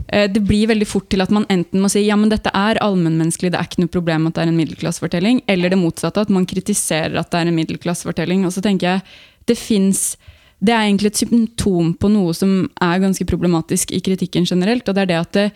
[0.09, 2.79] eh, det blir veldig fort til at man enten må si ja, men dette er
[2.81, 6.29] allmennmenneskelig, det er ikke noe problem at det er en middelklassefortelling, eller det motsatte, at
[6.29, 8.45] man kritiserer at det er en middelklassefortelling.
[8.45, 9.01] Og så tenker jeg
[9.47, 10.15] det fins
[10.61, 14.95] Det er egentlig et symptom på noe som er ganske problematisk i kritikken generelt, og
[14.95, 15.51] det er det at det,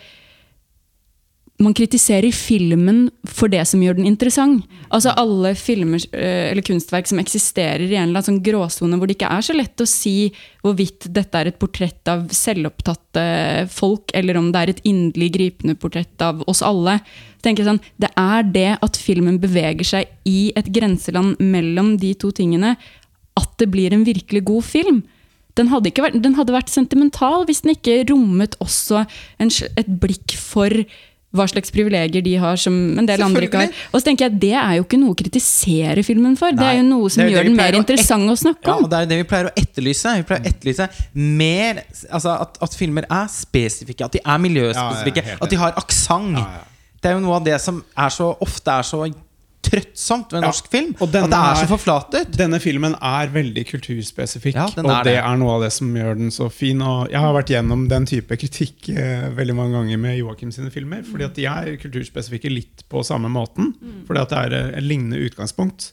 [1.62, 4.64] man kritiserer filmen for det som gjør den interessant.
[4.90, 9.06] Altså Alle filmer eh, eller kunstverk som eksisterer i en eller annen sånn gråsone hvor
[9.06, 10.32] det ikke er så lett å si
[10.64, 13.24] hvorvidt dette er et portrett av selvopptatte
[13.70, 16.98] folk, eller om det er et inderlig gripende portrett av oss alle.
[17.44, 22.16] Tenker jeg sånn, Det er det at filmen beveger seg i et grenseland mellom de
[22.18, 22.74] to tingene,
[23.38, 25.02] at det blir en virkelig god film.
[25.54, 29.04] Den hadde, vært, den hadde vært sentimental hvis den ikke rommet også
[29.38, 30.82] en, et blikk for
[31.34, 33.72] hva slags privilegier de har som en del andre ikke har.
[33.90, 36.54] Og så tenker jeg Det er jo ikke noe å kritisere filmen for.
[36.54, 38.84] det er jo noe som jo gjør den mer å interessant å snakke om.
[38.84, 40.14] Ja, og det er jo det vi pleier å etterlyse.
[40.20, 41.82] Vi pleier å etterlyse mer
[42.14, 45.76] Altså at, at filmer er spesifikke, at de er miljøspesifikke, Ja, ja, at de har
[45.80, 46.38] aksent.
[46.38, 46.64] Ja, ja.
[47.04, 49.02] Det er jo noe av det som er så, ofte er så
[49.74, 50.94] trøttsomt ved norsk film.
[51.00, 52.30] og At det er så er- forflatet.
[52.38, 55.24] Denne filmen er veldig kulturspesifikk, den og er det det.
[55.24, 56.80] er noe av det som gjør den så fin.
[56.82, 60.70] Og jeg har vært gjennom den type kritikk eh, veldig mange ganger med Joakim sine
[60.70, 61.02] filmer.
[61.04, 63.74] Fordi at de er kulturspesifikke litt på samme måten.
[64.06, 65.92] Fordi at det er eh, et lignende utgangspunkt.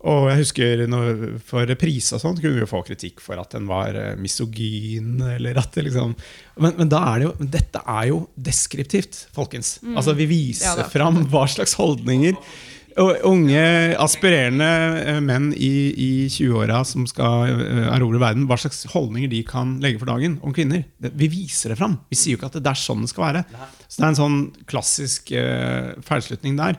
[0.00, 3.50] Og jeg husker når, For reprise og sånn kunne vi jo få kritikk for at
[3.52, 5.18] den var eh, misogyn.
[5.36, 6.14] eller at det liksom
[6.56, 9.74] Men, men da er det jo, dette er jo deskriptivt, folkens.
[9.92, 12.32] Altså Vi viser Ja fram hva slags holdninger
[12.98, 13.62] unge,
[14.00, 14.68] aspirerende
[15.04, 19.76] eh, menn i, i 20-åra som skal eh, erobre verden, hva slags holdninger de kan
[19.82, 20.84] legge for dagen om kvinner.
[20.98, 21.98] Vi viser det fram.
[22.10, 23.44] Vi sier jo ikke at det er sånn det skal være.
[23.86, 26.78] Så det er en sånn klassisk uh, feilslutning der.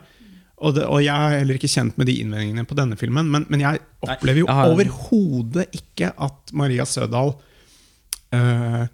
[0.62, 3.46] Og, det, og jeg er heller ikke kjent med de innvendingene på denne filmen, men,
[3.50, 7.34] men jeg opplever jo overhodet ikke at Maria Sødal
[8.36, 8.84] eh,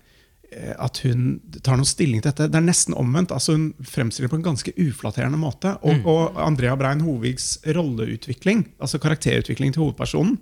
[0.78, 2.46] at hun tar noen stilling til dette.
[2.50, 3.32] Det er nesten omvendt.
[3.36, 5.74] altså Hun fremstiller det på en ganske uflatterende måte.
[5.84, 10.38] Og, og Andrea Brein Hovigs rolleutvikling, altså karakterutvikling til hovedpersonen,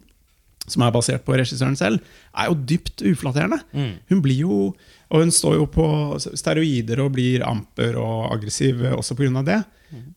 [0.67, 2.01] som er basert på regissøren selv,
[2.35, 3.61] er jo dypt uflatterende.
[4.11, 4.75] Hun blir jo
[5.09, 5.85] Og hun står jo på
[6.35, 9.43] steroider og blir amper og aggressiv også pga.
[9.47, 9.61] det.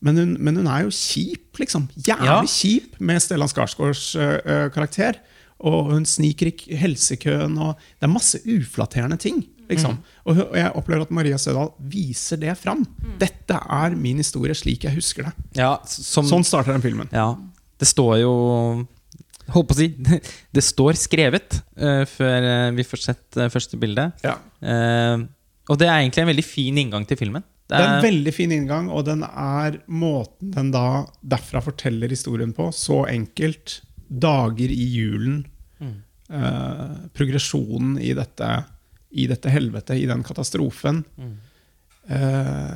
[0.02, 1.88] Men hun, men hun er jo kjip, liksom.
[1.94, 2.40] Jævlig Ja.
[2.42, 5.14] kjip med Stellan Skarsgårds ø, karakter.
[5.60, 9.44] Og hun sniker i helsekøen, og det er masse uflatterende ting.
[9.70, 9.98] Liksom.
[10.24, 12.82] Og, og jeg opplever at Maria Sødal viser det fram.
[13.20, 15.34] Dette er min historie slik jeg husker det.
[15.60, 17.10] Ja, som, Sånn starter den filmen.
[17.14, 17.32] Ja,
[17.80, 18.32] det står jo
[19.50, 19.88] Holdt på å si
[20.56, 24.04] Det står skrevet uh, før eh, vi får sett uh, første bilde.
[24.22, 24.36] Ja.
[24.62, 25.24] Uh,
[25.70, 27.42] og det er egentlig en veldig fin inngang til filmen.
[27.66, 31.62] Det Det er en er, veldig fin inngang, og den er måten den da derfra
[31.62, 32.68] forteller historien på.
[32.74, 33.80] Så enkelt.
[34.10, 35.44] Dager i julen.
[36.30, 38.48] Eh, progresjonen i dette,
[39.10, 41.04] i dette helvetet, i den katastrofen.
[42.08, 42.74] Eh,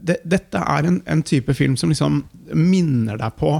[0.00, 3.52] det, dette er en, en type film som liksom minner deg på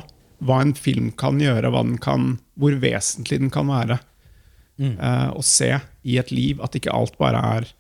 [0.47, 1.71] hva en film kan gjøre,
[2.03, 3.99] kan, hvor vesentlig den kan være.
[5.01, 5.71] eh, å se
[6.05, 6.61] i et liv.
[6.61, 7.71] At ikke alt bare er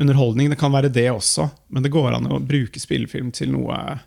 [0.00, 0.48] underholdning.
[0.50, 3.98] Det kan være det også, men det går an å bruke spillefilm til noe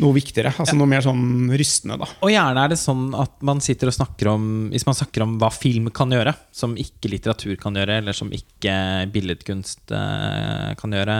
[0.00, 0.52] noe viktigere.
[0.62, 2.08] Altså Noe mer sånn rystende, da.
[2.24, 5.34] Og gjerne er det sånn at man sitter og snakker om Hvis man snakker om
[5.40, 8.76] hva film kan gjøre, som ikke litteratur kan gjøre, eller som ikke
[9.12, 11.18] billedkunst eh, kan gjøre,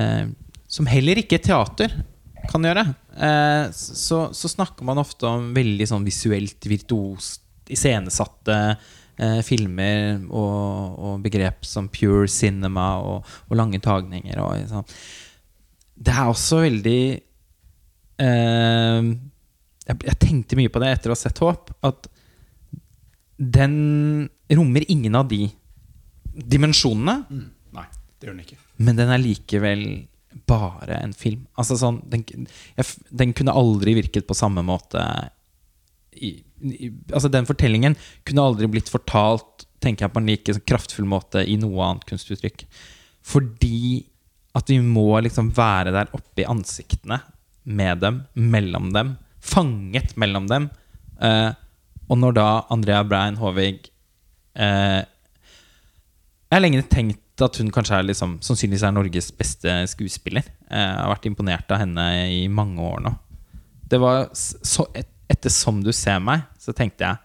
[0.00, 0.24] eh,
[0.74, 1.94] som heller ikke teater
[2.50, 2.84] kan gjøre,
[3.16, 7.42] eh, så, så, snakker man ofte om veldig sånn visuelt virtuost
[7.72, 8.56] iscenesatte
[9.16, 14.40] eh, filmer og, og, begrep som pure cinema og, og lange tagninger.
[14.42, 14.90] Og, sånn.
[15.94, 17.00] Det er også veldig
[18.22, 21.72] jeg, jeg, tenkte mye på det etter å ha sett Håp.
[21.86, 22.08] At
[23.36, 25.48] den rommer ingen av de
[26.34, 27.20] dimensjonene.
[27.28, 27.46] Mm.
[27.74, 27.86] Nei,
[28.18, 28.60] det gjør den ikke.
[28.84, 29.84] Men den er likevel
[30.50, 31.44] bare en film.
[31.58, 32.24] Altså sånn, den,
[33.10, 35.02] den kunne aldri virket på samme måte
[36.14, 37.96] i, i, Altså Den fortellingen
[38.26, 42.64] kunne aldri blitt fortalt tenker jeg på en like kraftfull måte i noe annet kunstuttrykk.
[43.24, 44.04] Fordi
[44.54, 47.18] at vi må liksom være der oppe i ansiktene
[47.64, 50.68] med dem, mellom dem, fanget mellom dem.
[51.20, 51.50] Eh,
[52.08, 53.86] og når da Andrea Brein Håvig
[54.58, 60.46] eh, Jeg har lenge tenkt at hun kanskje er liksom, sannsynligvis er Norges beste skuespiller.
[60.68, 63.14] Eh, jeg har vært imponert av henne i mange år nå.
[63.90, 67.16] Det var så, et, Etter 'Som du ser meg', så tenkte jeg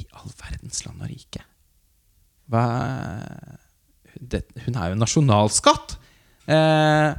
[0.00, 1.40] I all verdens land og rike.
[2.52, 2.64] Hva
[4.20, 5.96] det, Hun er jo nasjonalskatt!
[6.46, 7.14] Eh,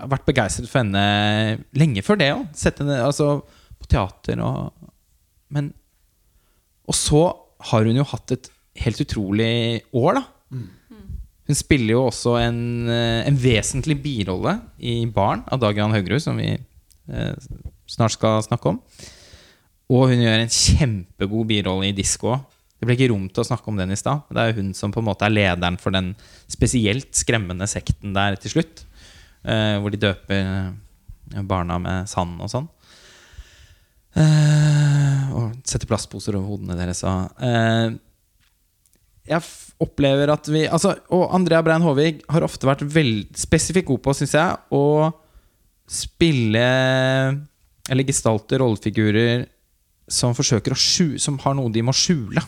[0.00, 2.46] har vært begeistret for henne lenge før det òg.
[2.56, 3.40] Sett henne altså,
[3.80, 4.72] på teater og
[5.50, 5.72] Men
[6.86, 7.22] Og så
[7.70, 8.48] har hun jo hatt et
[8.80, 10.22] helt utrolig år, da.
[11.50, 16.22] Hun spiller jo også en, eh, en vesentlig birolle i 'Barn' av Dag Jan Haugerud,
[16.22, 17.34] som vi eh,
[17.90, 18.78] snart skal snakke om.
[19.90, 22.38] Og hun gjør en kjempegod birolle i 'Disko'.
[22.78, 24.22] Det ble ikke rom til å snakke om den i stad.
[24.30, 26.14] Det er hun som på en måte er lederen for den
[26.48, 28.86] spesielt skremmende sekten der til slutt.
[29.40, 32.68] Eh, hvor de døper eh, barna med sand og sånn.
[34.20, 37.02] Eh, og setter plastposer over hodene deres.
[37.08, 37.98] Og,
[39.30, 39.46] jeg
[39.84, 44.14] opplever at vi altså, Og Andrea Brein Håvig har ofte vært veld, spesifikt god på,
[44.16, 45.12] syns jeg, å
[45.90, 46.64] spille
[47.90, 49.44] Eller gestalte rollefigurer
[50.10, 52.42] som forsøker å skjule Som har noe de må skjule.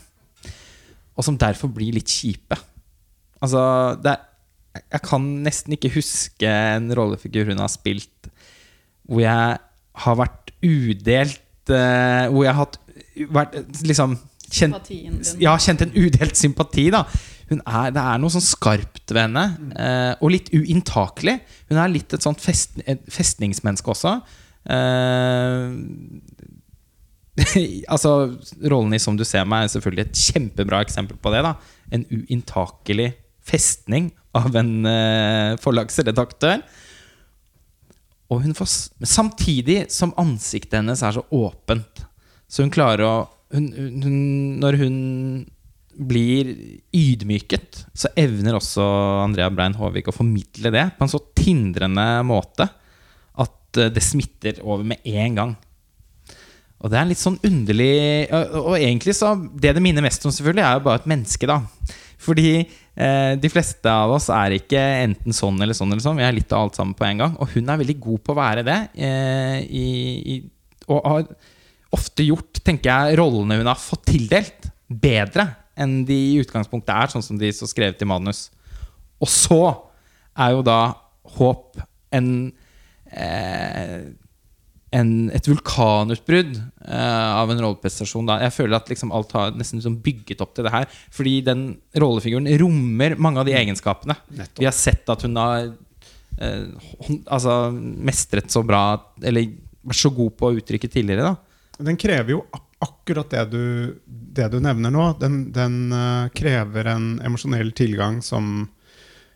[1.14, 2.56] Og som derfor blir litt kjipe.
[3.42, 3.62] Altså,
[4.02, 4.31] det er
[4.80, 8.30] jeg kan nesten ikke huske en rollefigur hun har spilt
[9.08, 9.58] hvor jeg
[10.02, 12.78] har vært udelt uh, Hvor jeg har hatt,
[13.32, 14.16] vært liksom
[14.52, 14.90] kjent,
[15.40, 16.90] ja, kjent en udelt sympati.
[16.92, 17.04] da
[17.52, 19.44] er, Det er noe sånn skarpt ved henne,
[19.80, 21.38] eh, og litt uinntakelig.
[21.70, 24.14] Hun er litt et sånt fest, et festningsmenneske også.
[24.68, 25.72] Eh,
[27.94, 28.12] altså,
[28.60, 31.42] rollen i 'Som du ser meg' er selvfølgelig et kjempebra eksempel på det.
[31.48, 31.54] da
[31.92, 36.62] En uinntakelig festning av en eh, forlagsredaktør.
[38.32, 38.70] Og hun får,
[39.04, 42.04] samtidig som ansiktet hennes er så åpent.
[42.48, 43.14] Så hun klarer å
[43.52, 43.66] hun,
[44.00, 44.14] hun,
[44.62, 44.94] Når hun
[46.08, 46.54] blir
[46.96, 48.84] ydmyket, så evner også
[49.26, 54.62] Andrea Brein Håvik å formidle det på en så tindrende måte at eh, det smitter
[54.64, 55.52] over med en gang.
[56.82, 60.64] Og det er litt sånn underlig Og egentlig så Det det minner mest om, selvfølgelig,
[60.66, 61.60] er jo bare et menneske, da.
[62.22, 66.18] Fordi de fleste av oss er ikke enten sånn eller sånn eller sånn.
[66.20, 67.38] Vi er litt av alt sammen på en gang.
[67.40, 68.78] Og hun er veldig god på å være det.
[69.00, 69.86] Eh, i,
[70.34, 70.36] i,
[70.92, 71.24] og har
[71.92, 75.46] ofte gjort, tenker jeg, rollene hun har fått tildelt, bedre
[75.80, 78.46] enn de i utgangspunktet er, sånn som de så skrevet i manus.
[79.22, 79.62] Og så
[80.36, 80.80] er jo da
[81.38, 81.80] håp
[82.12, 82.28] en,
[83.12, 84.12] eh,
[84.92, 88.26] en Et vulkanutbrudd uh, av en rolleprestasjon.
[88.28, 88.40] Da.
[88.44, 90.98] Jeg føler at liksom alt har nesten liksom bygget opp til det her.
[91.14, 91.62] Fordi den
[91.96, 94.18] rollefiguren rommer mange av de egenskapene.
[94.36, 94.60] Nettopp.
[94.60, 96.66] Vi har sett at hun har eh,
[97.24, 98.84] altså, mestret så bra,
[99.24, 99.48] eller
[99.82, 101.32] vært så god på å uttrykke tidligere.
[101.32, 102.42] da den krever jo
[102.82, 103.64] akkurat det du,
[104.06, 105.06] det du nevner nå.
[105.20, 108.68] Den, den uh, krever en emosjonell tilgang som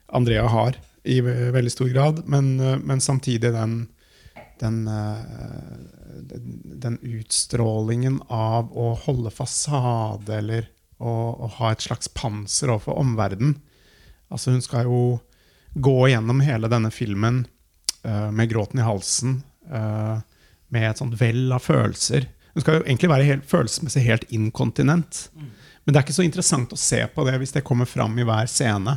[0.07, 3.87] Andrea har i veldig stor grad, men, uh, men samtidig den,
[4.61, 5.21] den, uh,
[6.85, 11.13] den, utstrålingen av å holde fasade eller å,
[11.47, 13.59] å ha et slags panser overfor omverdenen.
[14.33, 15.03] Altså, hun skal jo
[15.77, 17.45] gå gjennom hele denne filmen
[18.07, 19.33] med gråten i halsen
[19.67, 22.29] med et sånt vell av følelser.
[22.55, 25.27] Hun skal jo egentlig være helt, følelsesmessig helt inkontinent.
[25.37, 25.51] Mm.
[25.85, 28.25] Men det er ikke så interessant å se på det hvis det kommer fram i
[28.27, 28.97] hver scene.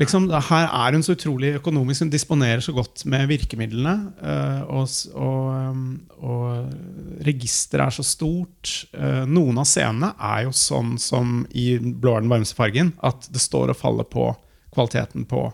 [0.00, 2.06] Liksom, her er hun så utrolig økonomisk.
[2.06, 3.92] Hun disponerer så godt med virkemidlene.
[4.22, 5.82] Uh, og, og, um,
[6.24, 8.72] og registeret er så stort.
[8.96, 13.28] Uh, noen av scenene er jo sånn som i 'Blå er den varmeste fargen', at
[13.28, 14.30] det står og faller på
[14.72, 15.44] kvaliteten på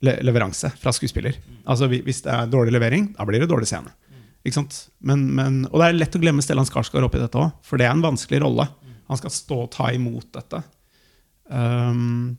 [0.00, 1.36] leveranse fra skuespiller.
[1.68, 3.92] Altså Hvis det er dårlig levering, da blir det dårlig scene.
[4.46, 4.88] Ikke sant?
[5.04, 7.88] Men, men, og det er lett å glemme Stellan Skarsgård oppi dette òg, for det
[7.88, 8.68] er en vanskelig rolle.
[9.10, 10.62] Han skal stå og ta imot dette.
[11.52, 12.38] Um,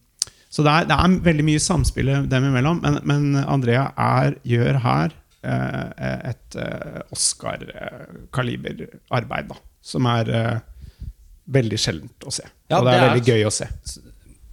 [0.50, 4.80] så det er, det er veldig mye samspill dem imellom, men, men Andrea er, gjør
[4.82, 5.12] her
[5.46, 5.86] eh,
[6.32, 9.58] et eh, Oscar-kaliber-arbeid, da.
[9.86, 10.58] Som er eh,
[11.54, 12.46] veldig sjeldent å se.
[12.70, 13.68] Ja, og det er, det er- veldig gøy å se.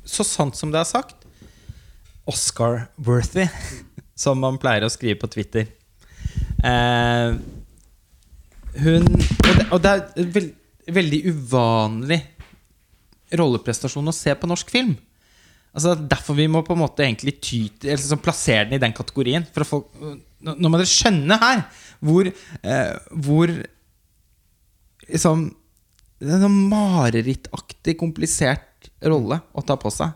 [0.07, 1.17] Så sant som det er sagt.
[2.29, 3.47] Oscar-worthy,
[4.23, 5.65] som man pleier å skrive på Twitter.
[6.65, 7.31] Eh,
[8.85, 10.01] hun Og det, og det er
[10.37, 10.53] veld,
[10.93, 12.21] veldig uvanlig
[13.37, 14.95] rolleprestasjon å se på norsk film.
[15.77, 18.97] Altså Derfor vi må på en måte egentlig ty eller sånn plassere den i den
[18.97, 19.45] kategorien.
[19.53, 19.83] For få,
[20.41, 21.63] nå må dere skjønne her
[22.05, 23.53] hvor, eh, hvor
[25.07, 25.49] liksom
[26.17, 30.15] Det er en sånn marerittaktig komplisert rolle å ta på seg.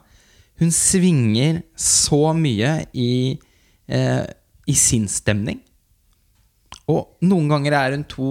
[0.56, 3.36] Hun svinger så mye i,
[3.84, 4.24] eh,
[4.64, 5.60] i sinnsstemning.
[6.88, 8.30] Og noen ganger er hun to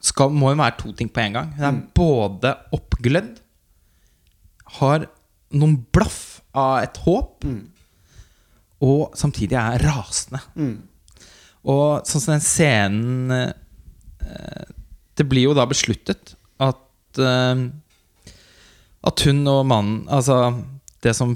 [0.00, 1.52] skal, må hun være to ting på en gang.
[1.58, 3.36] Hun er både oppglødd,
[4.80, 5.06] har
[5.52, 7.44] noen blaff av et håp,
[8.84, 10.40] og samtidig er rasende.
[11.64, 14.64] Og sånn som den scenen eh,
[15.16, 17.62] Det blir jo da besluttet at eh,
[19.08, 20.36] At hun og mannen Altså
[21.04, 21.32] det som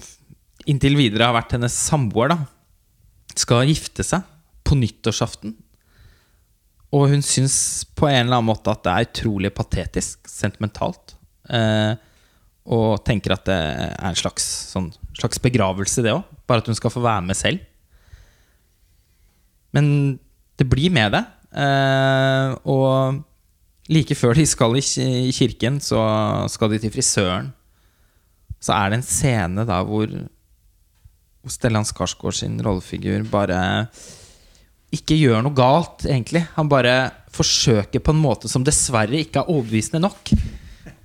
[0.69, 2.37] inntil videre har vært hennes samboer, da,
[3.37, 4.25] skal gifte seg
[4.69, 5.55] på nyttårsaften.
[6.93, 11.15] Og hun syns på en eller annen måte at det er utrolig patetisk, sentimentalt.
[11.49, 11.97] Eh,
[12.69, 16.27] og tenker at det er en slags, sånn, slags begravelse, det òg.
[16.49, 17.63] Bare at hun skal få være med selv.
[19.77, 20.19] Men
[20.61, 21.25] det blir med det.
[21.65, 23.23] Eh, og
[23.89, 26.01] like før de skal i kirken, så
[26.53, 27.53] skal de til frisøren.
[28.61, 30.11] Så er det en scene da hvor,
[31.41, 33.61] hvor Stellan Skarsgård sin rollefigur bare
[34.93, 36.47] ikke gjør noe galt, egentlig.
[36.57, 40.33] Han bare forsøker på en måte som dessverre ikke er overbevisende nok.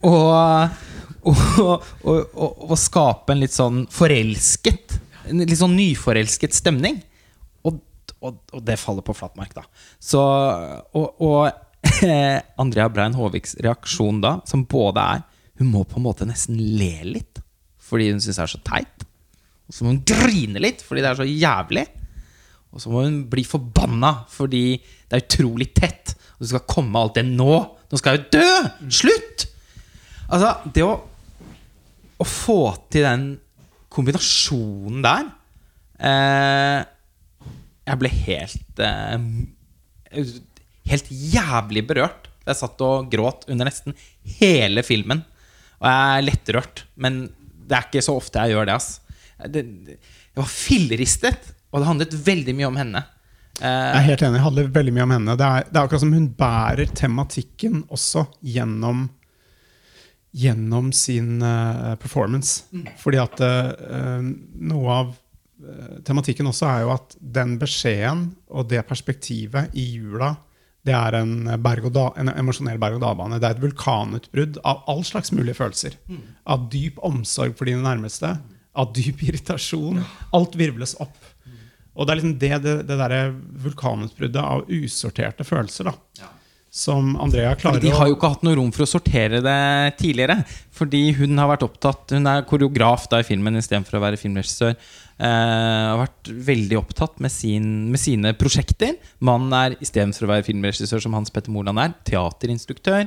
[0.08, 0.84] Og,
[1.30, 4.98] og, og, og, skape en litt sånn forelsket
[5.30, 6.98] En litt sånn nyforelsket stemning.
[7.64, 7.78] Og,
[8.20, 9.64] og, det faller på flatmark, da.
[10.04, 10.20] Så,
[11.00, 11.48] og
[12.62, 15.24] Andrea Brein Håviks reaksjon da, som både er
[15.62, 17.40] Hun må på en måte nesten le litt
[17.84, 19.04] fordi hun syns det er så teit.
[19.70, 21.84] Og så må hun grine litt fordi det er så jævlig.
[22.74, 26.16] Og så må hun bli forbanna fordi det er utrolig tett.
[26.38, 27.58] Og du skal komme alt det nå.
[27.62, 28.88] Nå skal jeg jo dø!
[29.02, 29.46] Slutt!
[30.34, 30.96] Altså, det å,
[32.24, 32.58] å få
[32.94, 33.26] til den
[33.94, 35.28] kombinasjonen der
[36.02, 36.80] eh,
[37.86, 39.28] Jeg ble helt eh,
[40.84, 42.28] Helt jævlig berørt.
[42.44, 43.96] Jeg satt og gråt under nesten
[44.42, 45.22] hele filmen.
[45.80, 47.22] Og jeg er lettrørt, men
[47.64, 48.76] det er ikke så ofte jeg gjør det.
[48.76, 48.90] ass
[49.54, 49.64] det,
[49.96, 53.04] Jeg var filleristet, og det handlet veldig mye om henne.
[53.60, 54.40] Jeg Eh, er helt enig.
[54.40, 55.34] Det handler veldig mye om henne.
[55.38, 59.04] Det er, det er akkurat som hun bærer tematikken også gjennom
[60.34, 62.66] Gjennom sin eh, performance.
[63.02, 64.24] Fordi at eh,
[64.66, 70.34] noe av eh, tematikken også er jo at den beskjeden og det perspektivet i jula,
[70.84, 73.38] det er en, da, en emosjonell berg-og-dal-bane.
[73.40, 75.96] Det er et vulkanutbrudd av all slags mulige følelser.
[76.44, 78.34] Av dyp omsorg for dine nærmeste.
[78.76, 80.02] Av dyp irritasjon.
[80.36, 81.16] Alt virvles opp.
[81.94, 83.22] Og det er liksom det, det, det derre
[83.64, 85.94] vulkanutbruddet av usorterte følelser da,
[86.74, 87.84] som Andrea klarer å...
[87.84, 89.58] de har jo ikke hatt noe rom for å sortere det
[90.00, 90.40] tidligere.
[90.74, 94.74] Fordi hun har vært opptatt Hun er koreograf da i filmen istedenfor å være filmregissør.
[95.22, 98.96] Uh, har vært veldig opptatt med, sin, med sine prosjekter.
[99.22, 103.06] Mannen er istedenfor å være filmregissør, som Hans Petter Moland er, teaterinstruktør.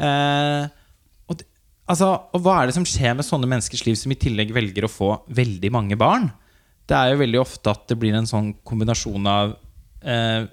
[0.00, 0.64] Uh,
[1.28, 1.42] og,
[1.92, 4.88] altså, og hva er det som skjer med sånne menneskers liv som i tillegg velger
[4.88, 6.30] å få veldig mange barn?
[6.88, 10.48] Det er jo veldig ofte at det blir en sånn kombinasjon av uh,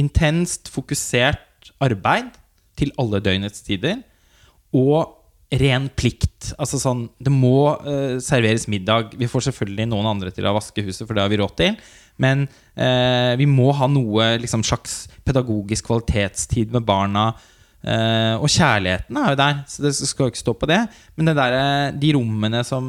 [0.00, 1.44] intenst, fokusert
[1.82, 2.34] arbeid
[2.78, 4.00] til alle døgnets tider,
[4.76, 5.14] og
[5.48, 6.52] ren plikt.
[6.60, 9.14] Altså sånn, det må uh, serveres middag.
[9.18, 11.78] Vi får selvfølgelig noen andre til å vaske huset, for det har vi råd til.
[12.20, 12.44] Men
[12.76, 17.30] uh, vi må ha noe liksom, slags pedagogisk kvalitetstid med barna.
[17.78, 20.82] Uh, og kjærligheten er jo der, så det skal jo ikke stå på det.
[21.16, 21.58] Men det der,
[21.96, 22.88] de rommene som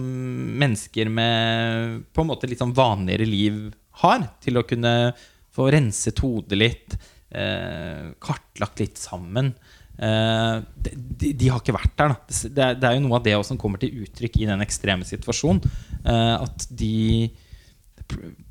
[0.60, 3.70] mennesker med på en måte litt sånn vanligere liv
[4.04, 5.14] har, til å kunne
[5.56, 6.98] få renset hodet litt,
[7.30, 9.54] kartlagt litt sammen
[10.00, 12.14] eh, de, de, har ikke vært der.
[12.14, 12.18] Da.
[12.30, 15.62] Det, det, er, jo noe av det som kommer til uttrykk i den ekstreme situasjonen.
[16.04, 17.30] Eh, at de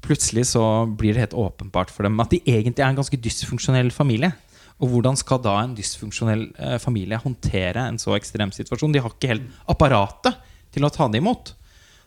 [0.04, 3.88] Plutselig så blir det helt åpenbart for dem at de egentlig er en ganske dysfunksjonell
[3.90, 4.30] familie.
[4.78, 8.94] Og hvordan skal da en dysfunksjonell eh, familie håndtere en så ekstrem situasjon?
[8.94, 10.38] De har ikke helt apparatet
[10.70, 11.50] til å ta det imot.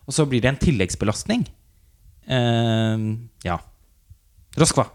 [0.07, 1.43] Og så blir det en tilleggsbelastning
[2.31, 2.98] Eh,
[3.43, 3.56] ja.
[4.56, 4.85] Roskva.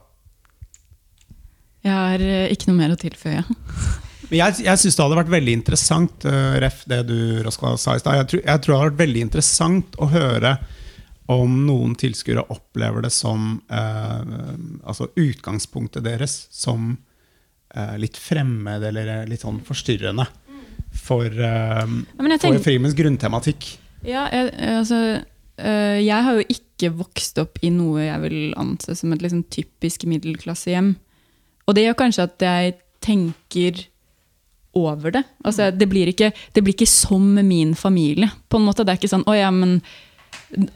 [1.86, 3.44] Jeg har eh, ikke noe mer å tilføye.
[4.26, 7.94] Men jeg, jeg syns det hadde vært veldig interessant, eh, Ref, det du Roskva, sa
[7.94, 8.16] i stad.
[8.18, 10.56] Jeg, tror- jeg tror det hadde vært veldig interessant å høre
[11.30, 14.34] om noen tilskuere opplever det som eh,
[14.86, 16.92] Altså utgangspunktet deres som
[17.74, 20.26] eh, litt fremmed eller eh, litt sånn forstyrrende
[20.96, 23.72] for, eh, ja, for filmens grunntematikk.
[24.06, 25.00] Ja, jeg, altså
[25.58, 30.04] Jeg har jo ikke vokst opp i noe jeg vil anse som et liksom typisk
[30.06, 30.92] middelklassehjem.
[31.66, 32.74] Og det gjør kanskje at jeg
[33.04, 33.84] tenker
[34.76, 35.22] over det.
[35.44, 38.30] Altså, det, blir ikke, det blir ikke som min familie.
[38.48, 38.84] på en måte.
[38.84, 39.80] Det er ikke sånn, å ja, men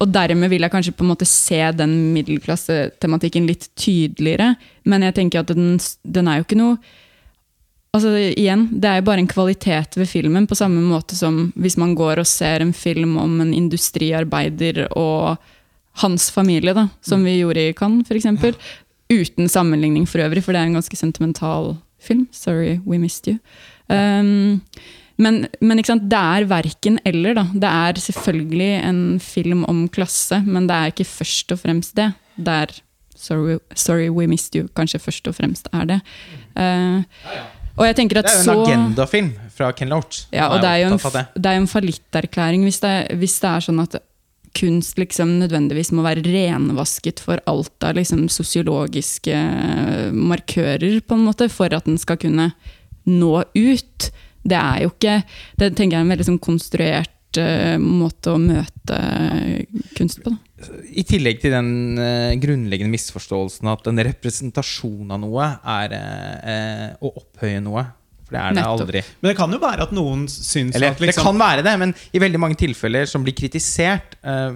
[0.01, 4.55] og dermed vil jeg kanskje på en måte se den middelklassetematikken litt tydeligere.
[4.89, 6.81] Men jeg tenker at den, den er jo ikke noe
[7.91, 11.75] Altså igjen, Det er jo bare en kvalitet ved filmen, på samme måte som hvis
[11.75, 15.41] man går og ser en film om en industriarbeider og
[15.99, 18.29] hans familie, da, som vi gjorde i Cannes f.eks.
[19.11, 22.29] Uten sammenligning for øvrig, for det er en ganske sentimental film.
[22.33, 23.39] Sorry, we missed you.
[23.91, 24.61] Um,
[25.19, 27.35] men, men det er verken eller.
[27.35, 27.45] da.
[27.53, 32.13] Det er selvfølgelig en film om klasse, men det er ikke først og fremst det.
[32.37, 32.67] Det er
[33.21, 35.99] Sorry, sorry we missed you kanskje først og fremst er det.
[36.57, 37.03] Uh,
[37.77, 38.73] og jeg tenker at Det er jo så...
[38.73, 40.23] en agendafilm fra Ken Loach.
[40.33, 40.99] Ja, og det er jo en,
[41.37, 43.99] det er jo en fallitterklæring hvis, det- hvis det er sånn at
[44.57, 49.37] kunst liksom nødvendigvis må være renvasket for alt av liksom sosiologiske
[50.17, 52.51] markører, på en måte, for at den skal kunne
[53.09, 54.11] nå ut.
[54.41, 55.17] Det er jo ikke
[55.59, 59.01] Det tenker jeg er en veldig sånn konstruert eh, måte å møte
[59.97, 60.33] kunst på.
[60.33, 60.39] Da.
[60.93, 65.47] I tillegg til den uh, grunnleggende misforståelsen at en representasjon av noe
[65.77, 67.87] er uh, uh, å opphøye noe.
[68.31, 68.85] For det er det Nettopp.
[68.87, 69.03] aldri.
[69.19, 71.75] Men det kan jo være at noen syns Eller at liksom, det kan være det,
[71.83, 74.55] men i veldig mange tilfeller som blir kritisert uh,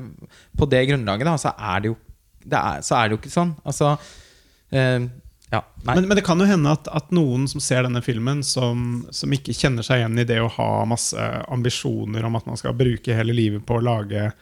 [0.55, 1.98] på det grunnlaget, da, så er det jo
[2.44, 3.52] det er, så er det jo ikke sånn.
[3.66, 5.10] Altså uh,
[5.55, 5.60] Ja.
[5.84, 5.94] Nei.
[5.94, 9.34] Men, men det kan jo hende at, at noen som ser denne filmen, som, som
[9.34, 13.14] ikke kjenner seg igjen i det å ha masse ambisjoner om at man skal bruke
[13.14, 14.32] hele livet på å lage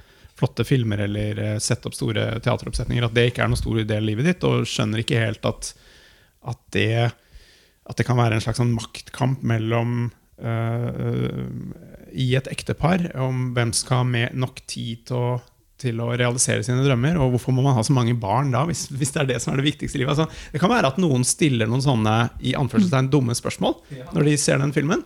[0.43, 4.01] flotte filmer eller eh, sette opp store teateroppsetninger, at det ikke er noen stor del
[4.01, 5.73] av livet ditt, og skjønner ikke helt at,
[6.51, 6.89] at, det,
[7.89, 10.11] at det kan være en slags sånn maktkamp mellom
[10.43, 11.47] uh,
[12.13, 15.33] i et ektepar om hvem skal ha med nok tid til å
[15.83, 17.19] til å realisere sine drømmer.
[17.19, 19.53] Og hvorfor må man ha så mange barn da, hvis, hvis det er det som
[19.53, 20.15] er det viktigste i livet?
[20.15, 23.79] Altså, det kan være at noen stiller noen sånne i anførselstegn dumme spørsmål
[24.15, 25.05] når de ser den filmen.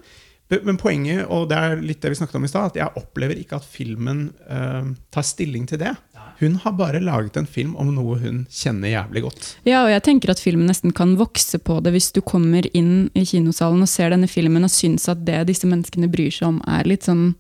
[0.53, 3.39] Men poenget, og det er litt det vi snakket om i stad, at jeg opplever
[3.41, 5.97] ikke at filmen uh, tar stilling til det.
[6.41, 9.49] Hun har bare laget en film om noe hun kjenner jævlig godt.
[9.69, 13.09] Ja, og jeg tenker at filmen nesten kan vokse på det hvis du kommer inn
[13.17, 16.63] i kinosalen og ser denne filmen og syns at det disse menneskene bryr seg om,
[16.69, 17.31] er litt sånn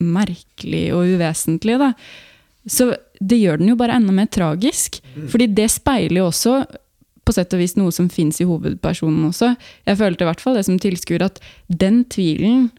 [0.00, 1.78] merkelig og uvesentlig.
[1.80, 1.92] da.
[2.68, 5.00] Så det gjør den jo bare enda mer tragisk.
[5.28, 6.62] Fordi det speiler jo også
[7.24, 9.52] på sett og vis noe som fins i hovedpersonen også.
[9.86, 12.70] Jeg følte i hvert fall det som tilskuer at den tvilen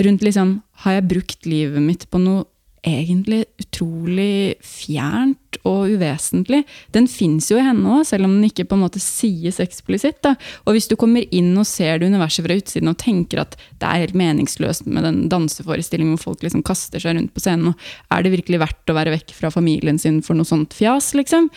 [0.00, 2.46] rundt liksom Har jeg brukt livet mitt på noe
[2.86, 6.62] egentlig utrolig fjernt og uvesentlig?
[6.94, 10.20] Den fins jo i henne òg, selv om den ikke på en måte sies eksplisitt.
[10.24, 10.34] da.
[10.64, 13.88] Og hvis du kommer inn og ser det universet fra utsiden og tenker at det
[13.88, 18.16] er helt meningsløst med den danseforestillingen hvor folk liksom kaster seg rundt på scenen, og
[18.16, 21.50] er det virkelig verdt å være vekk fra familien sin for noe sånt fjas, liksom?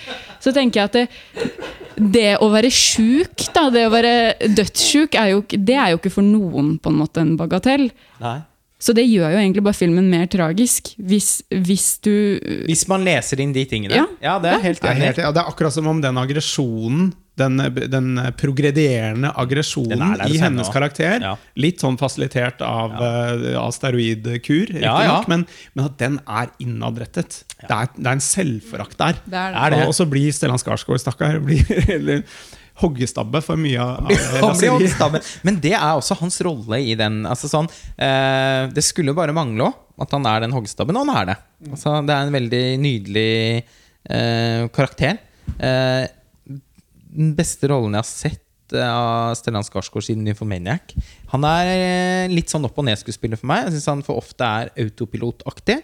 [0.44, 1.06] Så tenker jeg at det,
[1.95, 4.16] det å være sjuk, da, det å være
[4.52, 7.90] dødssjuk, er jo, det er jo ikke for noen på en måte en bagatell.
[8.24, 8.40] Nei.
[8.84, 12.11] Så det gjør jo egentlig bare filmen mer tragisk, hvis, hvis du
[12.68, 13.95] Hvis man leser inn de tingene.
[14.19, 14.38] Ja.
[14.43, 15.14] det er helt enig.
[15.23, 17.55] ja, det er akkurat som om den aggresjonen, den,
[17.89, 20.73] den progredierende aggresjonen i hos hennes også.
[20.76, 21.31] karakter, Ja.
[21.57, 27.39] litt sånn fasilitert av, eh, av steroidkur, Ja, nok, men, men at den er innadrettet.
[27.64, 29.18] Det, er, det er en selvforakt der.
[29.26, 29.88] Det er det.
[29.88, 32.22] Og, så blir Stellan Skarsgård, stakkar, blir eller,
[32.82, 34.70] hoggestabbe for mye av av Han blir raseri.
[34.74, 35.22] håndstabben.
[35.45, 37.20] Men det er også hans rolle i den.
[37.30, 37.68] Altså sånn,
[37.98, 41.26] eh, det skulle jo bare mangle òg at han er den hoggestabben, og han er
[41.32, 41.38] det.
[41.70, 43.64] Altså, det er en veldig nydelig
[44.10, 45.20] eh, karakter.
[45.60, 46.08] Eh,
[47.14, 50.95] den beste rollen jeg har sett eh, av Stellan Skarsgård siden Nymphomaniac.
[51.36, 53.68] Han er eh, litt sånn opp og ned-skuespiller for meg.
[53.68, 55.78] Jeg syns han for ofte er autopilotaktig.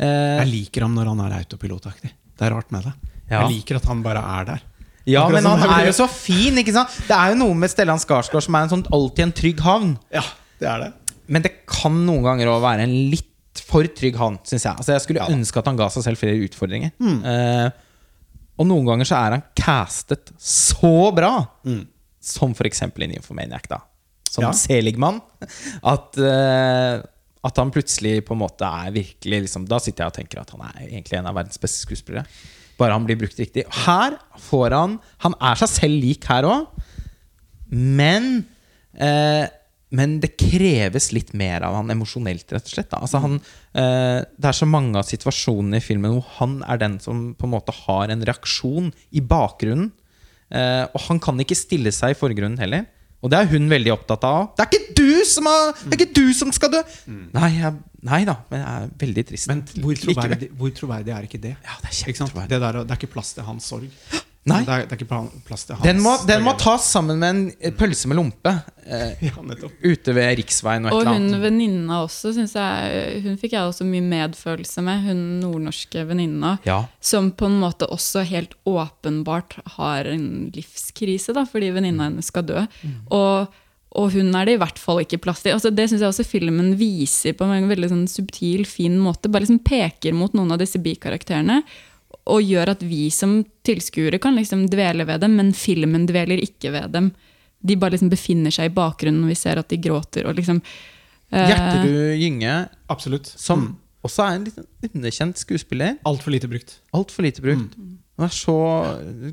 [0.00, 2.08] Eh, Jeg liker ham når han er autopilotaktig.
[2.32, 2.94] Det er rart med det.
[3.28, 3.42] Ja.
[3.44, 4.62] Jeg liker at han bare er der.
[5.08, 6.94] Ja, men han er jo så fin, ikke sant?
[7.08, 9.94] Det er jo noe med Stellan Skarsgård som er en sånn alltid en trygg havn.
[10.14, 10.22] Ja,
[10.62, 10.90] det er det.
[11.32, 13.28] Men det kan noen ganger òg være en litt
[13.68, 14.76] for trygg havn, syns jeg.
[14.78, 16.92] Altså, jeg skulle ønske at han ga seg selv flere utfordringer.
[17.02, 17.70] Eh,
[18.60, 21.32] og noen ganger så er han castet så bra,
[22.22, 22.82] som f.eks.
[22.86, 23.80] i Nymphomaniac, da.
[24.32, 24.52] Som Ja.
[24.56, 25.20] seligmann.
[25.84, 27.02] At, eh,
[27.44, 30.50] at han plutselig på en måte er virkelig liksom, Da sitter jeg og tenker at
[30.54, 32.24] han er egentlig en av verdens beste skuespillere.
[32.80, 33.66] Bare han blir brukt riktig.
[33.84, 34.16] Her
[34.48, 36.86] får han Han er seg selv lik her òg,
[37.72, 38.44] men
[38.94, 39.48] eh,
[39.92, 42.94] men det kreves litt mer av han emosjonelt, rett og slett.
[42.96, 43.34] Altså han,
[43.76, 47.44] eh, det er så mange av situasjonene i filmen hvor han er den som på
[47.44, 49.90] en måte har en reaksjon i bakgrunnen.
[50.48, 52.88] Eh, og han kan ikke stille seg i forgrunnen heller.
[53.22, 54.48] Og det er hun veldig opptatt av.
[54.58, 56.80] Det er ikke du som, har, det er ikke du som skal dø!
[57.06, 57.76] Nei, jeg,
[58.08, 59.50] nei da, men jeg er veldig trist.
[59.52, 61.54] Men hvor troverdig, hvor troverdig er ikke det?
[61.62, 62.34] Ja, det er Ikke sant?
[62.50, 63.86] Det, der, det er ikke plass til hans sorg.
[64.50, 64.64] Nei.
[64.66, 67.30] Det er, det er ikke plass til hans Den må, den må tas sammen med
[67.30, 68.50] en eh, pølse med lompe
[68.82, 73.70] eh, Ja, ute ved riksveien og et Og hun venninna også, jeg Hun fikk jeg
[73.70, 75.04] også mye medfølelse med.
[75.06, 76.56] Hun nordnorske venninna.
[76.66, 76.80] Ja.
[76.98, 82.46] Som på en måte også helt åpenbart har en livskrise, da, fordi venninna hennes skal
[82.48, 82.64] dø.
[83.14, 83.54] Og,
[83.94, 85.54] og hun er det i hvert fall ikke plass til.
[85.54, 89.30] Altså, det syns jeg også filmen viser på en veldig sånn subtil, fin måte.
[89.30, 91.62] Bare liksom peker mot noen av disse bikarakterene.
[92.30, 96.70] Og gjør at vi som tilskuere kan liksom dvele ved dem, men filmen dveler ikke
[96.74, 97.08] ved dem.
[97.62, 100.26] De bare liksom befinner seg i bakgrunnen når vi ser at de gråter.
[100.26, 100.60] og liksom...
[101.32, 103.26] Uh, Gjerterud Gynge, Absolutt.
[103.40, 103.76] som Mm.
[104.04, 105.96] også er en litt underkjent skuespiller.
[106.04, 106.80] Altfor lite brukt.
[106.92, 107.74] Alt for lite brukt.
[107.78, 107.98] Mm.
[108.18, 108.54] Han er så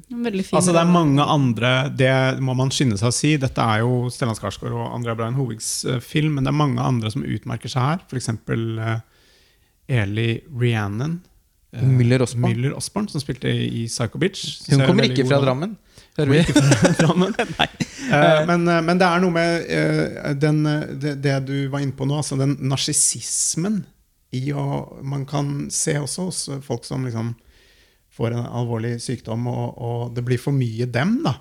[0.08, 3.34] veldig fin Altså Det er mange andre Det må man skynde seg å si.
[3.38, 6.82] Dette er jo Stellan Skarsgård og Andrea Brein Hovigs eh, film, men det er mange
[6.82, 8.00] andre som utmerker seg her.
[8.08, 8.30] F.eks.
[8.48, 9.02] Uh,
[9.90, 11.20] Eli Rhiannon.
[11.74, 12.54] Eh, Müller Osborn.
[12.54, 14.62] Müller Osborn, som spilte i Psycho Bitch.
[14.70, 15.40] Hun er kommer ikke fra.
[15.44, 15.78] Drammen.
[16.20, 17.36] Ikke fra Drammen.
[18.10, 19.68] Eh, men, eh, men det er noe med
[20.42, 20.64] den,
[20.98, 23.84] det, det du var inne på nå, altså den narsissismen
[24.34, 24.64] i å
[25.06, 27.36] Man kan se også hos folk som liksom
[28.14, 31.20] får en alvorlig sykdom, og, og det blir for mye dem.
[31.24, 31.38] da.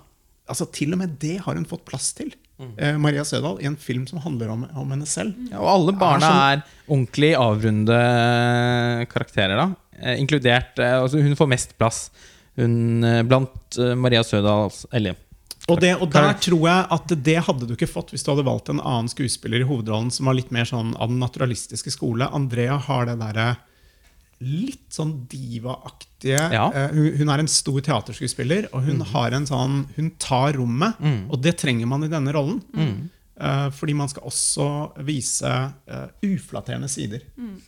[0.49, 2.31] Altså Til og med det har hun fått plass til.
[2.59, 3.01] Mm.
[3.01, 5.33] Maria Sødal i en film som handler om, om henne selv.
[5.49, 7.99] Ja, og alle barna Er er ordentlig avrunde
[9.11, 9.69] karakterer, da.
[10.01, 12.09] Eh, inkludert eh, altså Hun får mest plass.
[12.59, 15.15] Hun eh, blant eh, Maria Sødals Eller
[15.69, 18.45] Og, det, og der tror jeg at det hadde du ikke fått hvis du hadde
[18.47, 22.25] valgt en annen skuespiller i hovedrollen som var litt mer sånn av den naturalistiske skole.
[22.33, 23.51] Andrea har det derre
[24.39, 26.69] litt sånn divaaktige Ja.
[26.73, 30.95] eh, hun, hun er en stor teaterskuespiller, og hun har en sånn Hun tar rommet,
[31.29, 32.61] og det trenger man i denne rollen.
[32.73, 32.93] Eh,
[33.71, 34.67] fordi man skal også
[35.07, 37.23] vise eh, uflatterende sider.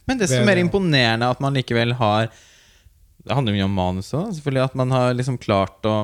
[0.05, 2.27] Men desto mer imponerende at man likevel har
[3.21, 4.63] Det handler mye om manus òg, selvfølgelig.
[4.65, 5.95] At man har liksom klart å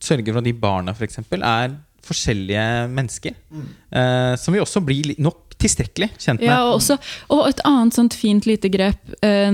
[0.00, 1.74] sørge for at de barna for eksempel, er
[2.06, 3.34] forskjellige mennesker.
[3.90, 6.48] Eh, som vi også blir nok tilstrekkelig kjent med.
[6.48, 6.96] Ja, og, også,
[7.28, 9.02] og et annet sånt fint lite grep.
[9.20, 9.50] eh,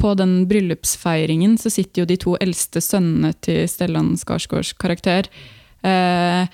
[0.00, 5.28] på den bryllupsfeiringen så sitter jo de to eldste sønnene til Stellan Skarsgårds karakter.
[5.84, 6.48] eh,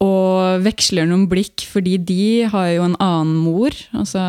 [0.00, 3.74] og veksler noen blikk, fordi de har jo en annen mor.
[3.96, 4.22] Altså,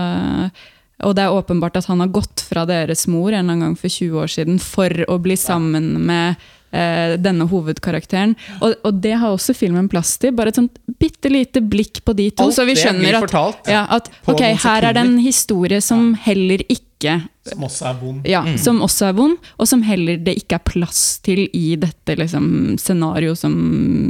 [1.02, 3.78] og det er åpenbart at han har gått fra deres mor en eller annen gang
[3.80, 6.42] for 20 år siden for å bli sammen med
[6.72, 8.36] eh, denne hovedkarakteren.
[8.62, 10.32] Og, og det har også filmen plass til.
[10.38, 12.46] Bare et sånt bitte lite blikk på de to.
[12.50, 16.14] Alt så vi skjønner at, fortalt ja, at ok, her er det en historie som
[16.28, 17.16] heller ikke
[17.48, 18.26] Som også er vond.
[18.30, 22.14] ja, Som også er vond, og som heller det ikke er plass til i dette
[22.20, 23.56] liksom, scenario som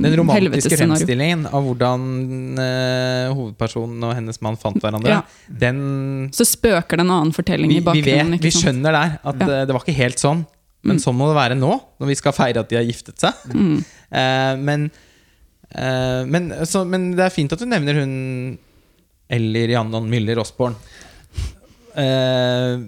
[0.04, 2.04] Den romantiske fremstillingen av hvordan
[2.60, 5.22] eh, hovedpersonen og hennes mann fant hverandre, Ja.
[5.48, 8.66] den Så spøker det en annen fortelling vi, i vi, vet, ikke vi sant?
[8.66, 9.48] skjønner der at Ja.
[9.62, 10.44] eh, det var ikke helt sånn.
[10.88, 13.48] Men sånn må det være nå, når vi skal feire at de har giftet seg.
[14.12, 14.90] Eh, men,
[15.72, 18.10] eh, men, så, men det er fint at du nevner hun
[19.32, 20.76] Eller Jannon Müller Osborn.
[21.96, 22.84] Eh,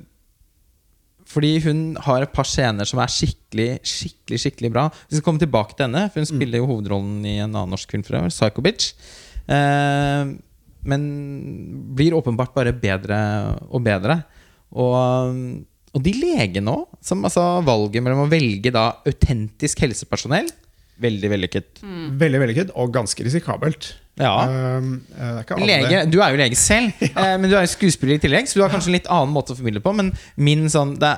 [1.32, 4.88] fordi hun har et par scener som er skikkelig skikkelig, skikkelig bra.
[5.08, 7.92] Vi skal komme tilbake til henne, for hun spiller jo hovedrollen i en annen norsk
[7.94, 8.04] film.
[8.04, 8.94] Øvrig, Psycho Bitch.
[9.48, 10.34] Eh,
[10.84, 11.04] men
[11.96, 13.20] blir åpenbart bare bedre
[13.70, 14.24] og bedre.
[14.74, 15.38] Og,
[15.94, 20.50] og de legene òg, som altså valget mellom å velge da autentisk helsepersonell
[21.02, 21.80] Veldig vellykket.
[22.22, 23.88] Veldig vellykket, og ganske risikabelt.
[24.22, 24.34] Ja.
[24.78, 28.22] Um, eh, Lege, du er jo lege selv, eh, men du er jo skuespiller i
[28.22, 29.94] tillegg, så du har kanskje en litt annen måte å formidle på.
[29.98, 31.16] Men min sånn det,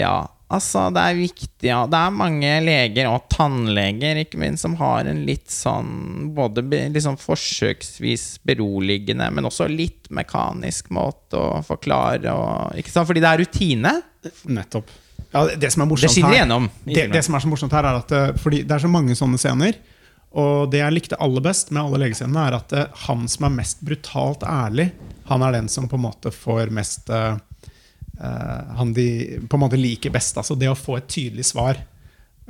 [0.00, 1.80] Ja, altså, det er viktig ja.
[1.90, 6.64] Det er mange leger, og tannleger ikke minst, som har en litt sånn både
[6.94, 13.08] liksom forsøksvis beroligende, men også litt mekanisk måte å forklare og, ikke sant?
[13.10, 13.94] Fordi det er rutine.
[14.50, 14.90] Nettopp.
[15.30, 18.00] Ja, det, som er morsomt Det her, Det, det som er så morsomt her, er
[18.00, 19.78] at eh, fordi det er så mange sånne scener.
[20.40, 23.54] Og det jeg likte aller best med alle legescenene, er at eh, han som er
[23.60, 24.90] mest brutalt ærlig,
[25.30, 27.38] han er den som på en måte får mest eh,
[28.20, 29.06] Han de
[29.48, 30.36] på en måte liker best.
[30.40, 31.80] Altså det å få et tydelig svar.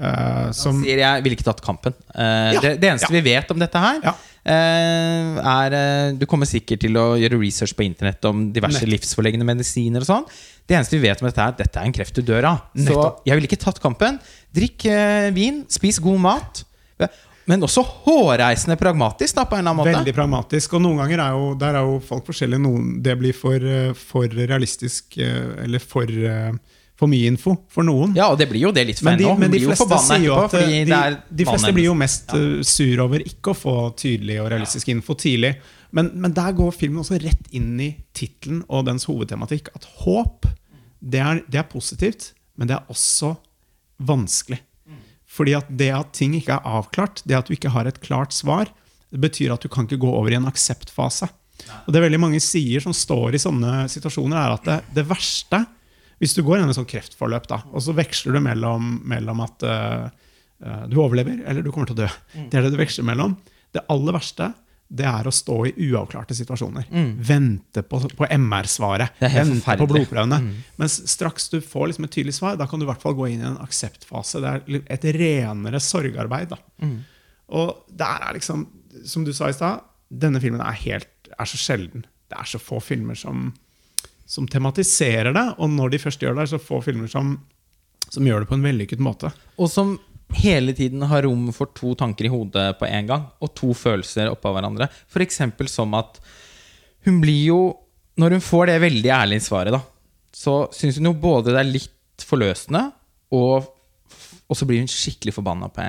[0.01, 1.93] Uh, som sier jeg ville ikke tatt kampen.
[2.15, 3.17] Uh, Ja, det, det eneste ja.
[3.19, 4.15] vi vet om dette her, Ja.
[4.49, 9.45] uh, er eh, Du kommer sikkert til å gjøre research på internett om diverse livsforleggende
[9.45, 10.27] livsforlengende medisiner og sånn.
[10.65, 12.65] Det eneste vi vet om dette, er at dette er en kreft du dør av.
[12.79, 12.97] Så
[13.29, 14.17] jeg ville ikke tatt kampen.
[14.57, 16.65] Drikk eh, vin, spis god mat.
[17.51, 19.95] Men også hårreisende pragmatisk, da, på en eller annen måte.
[19.97, 20.77] Veldig pragmatisk.
[20.79, 22.63] Og noen ganger er jo, der er jo folk forskjellige.
[22.63, 26.53] Noen, det blir for, eh, for realistisk, eh, eller for, eh,
[27.01, 28.15] for mye info for noen.
[28.15, 29.35] Ja, og det blir jo det litt for en nå.
[29.41, 31.03] Men de fleste jo at eh, de,
[31.41, 32.63] de fleste blir jo mest ja.
[32.63, 35.57] sur over ikke å få tydelig og realistisk info tidlig.
[35.97, 39.73] Men, men der går filmen også rett inn i tittelen og dens hovedtematikk.
[39.75, 40.47] At håp,
[41.01, 43.35] det er, det er positivt, men det er også
[44.07, 44.61] vanskelig.
[45.31, 48.35] Fordi at det at ting ikke er avklart, det at du ikke har et klart
[48.35, 48.71] svar,
[49.11, 51.29] det betyr at du kan ikke gå over i en akseptfase.
[51.85, 55.65] Og det veldig mange sier som står i sånne situasjoner, er at det, det verste
[56.21, 59.63] Hvis du går gjennom et sånt kreftforløp, da, og så veksler du mellom, mellom at
[59.65, 60.03] eh,
[60.91, 62.09] du overlever, eller du kommer til å dø.
[62.37, 63.39] Det er det du veksler mellom.
[63.73, 64.51] Det aller verste
[64.91, 66.89] det er å stå i uavklarte situasjoner.
[67.23, 69.21] Vente på, på MR-svaret.
[69.23, 70.41] Vente på blodprøvene.
[70.41, 70.65] blodprøvene.
[70.83, 73.29] Mens straks du får liksom et tydelig svar, da kan du i hvert fall gå
[73.31, 74.43] inn i en akseptfase.
[74.43, 76.57] Det er et renere sorgarbeid.
[76.57, 76.91] Da.
[77.55, 78.67] Og der er liksom,
[79.07, 82.03] som du sa i stad, denne filmen er, helt, er så sjelden.
[82.31, 83.53] Det er så få filmer som,
[84.27, 87.37] som tematiserer det, og når de først gjør det, det så få filmer som,
[88.11, 89.31] som gjør det på en vellykket måte.
[89.55, 90.01] Og som
[90.37, 94.31] hele tiden har rom for to tanker i hodet på en gang, og to følelser
[94.33, 94.91] oppå hverandre.
[95.11, 95.43] F.eks.
[95.73, 96.21] som at
[97.07, 97.61] hun blir jo
[98.21, 99.79] Når hun får det veldig ærlige svaret, da,
[100.35, 102.83] så syns hun jo både det er litt forløsende,
[103.33, 103.71] og,
[104.45, 105.87] og så blir hun skikkelig forbanna på,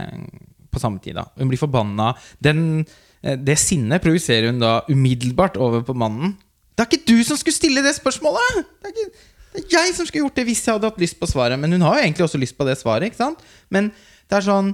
[0.71, 1.17] på samme tid.
[1.17, 1.25] da.
[1.35, 2.85] Hun blir forbanna den,
[3.19, 6.37] eh, Det sinnet projiserer hun da umiddelbart over på mannen.
[6.71, 8.63] Det er ikke du som skulle stille det spørsmålet!
[8.79, 11.19] Det er, ikke, det er jeg som skulle gjort det hvis jeg hadde hatt lyst
[11.19, 11.59] på svaret.
[11.59, 13.09] Men hun har jo egentlig også lyst på det svaret.
[13.09, 13.43] ikke sant?
[13.69, 13.91] Men
[14.31, 14.71] det er sånn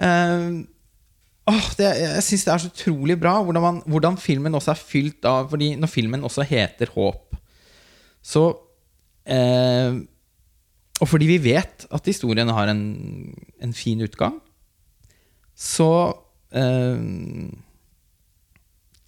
[0.00, 0.46] eh,
[1.50, 4.80] åh, det, Jeg syns det er så utrolig bra hvordan, man, hvordan filmen også er
[4.80, 7.36] fylt av Fordi når filmen også heter Håp,
[8.24, 8.46] så
[9.28, 10.00] eh,
[11.02, 12.82] Og fordi vi vet at historien har en,
[13.60, 14.40] en fin utgang,
[15.54, 15.90] så
[16.54, 17.04] eh,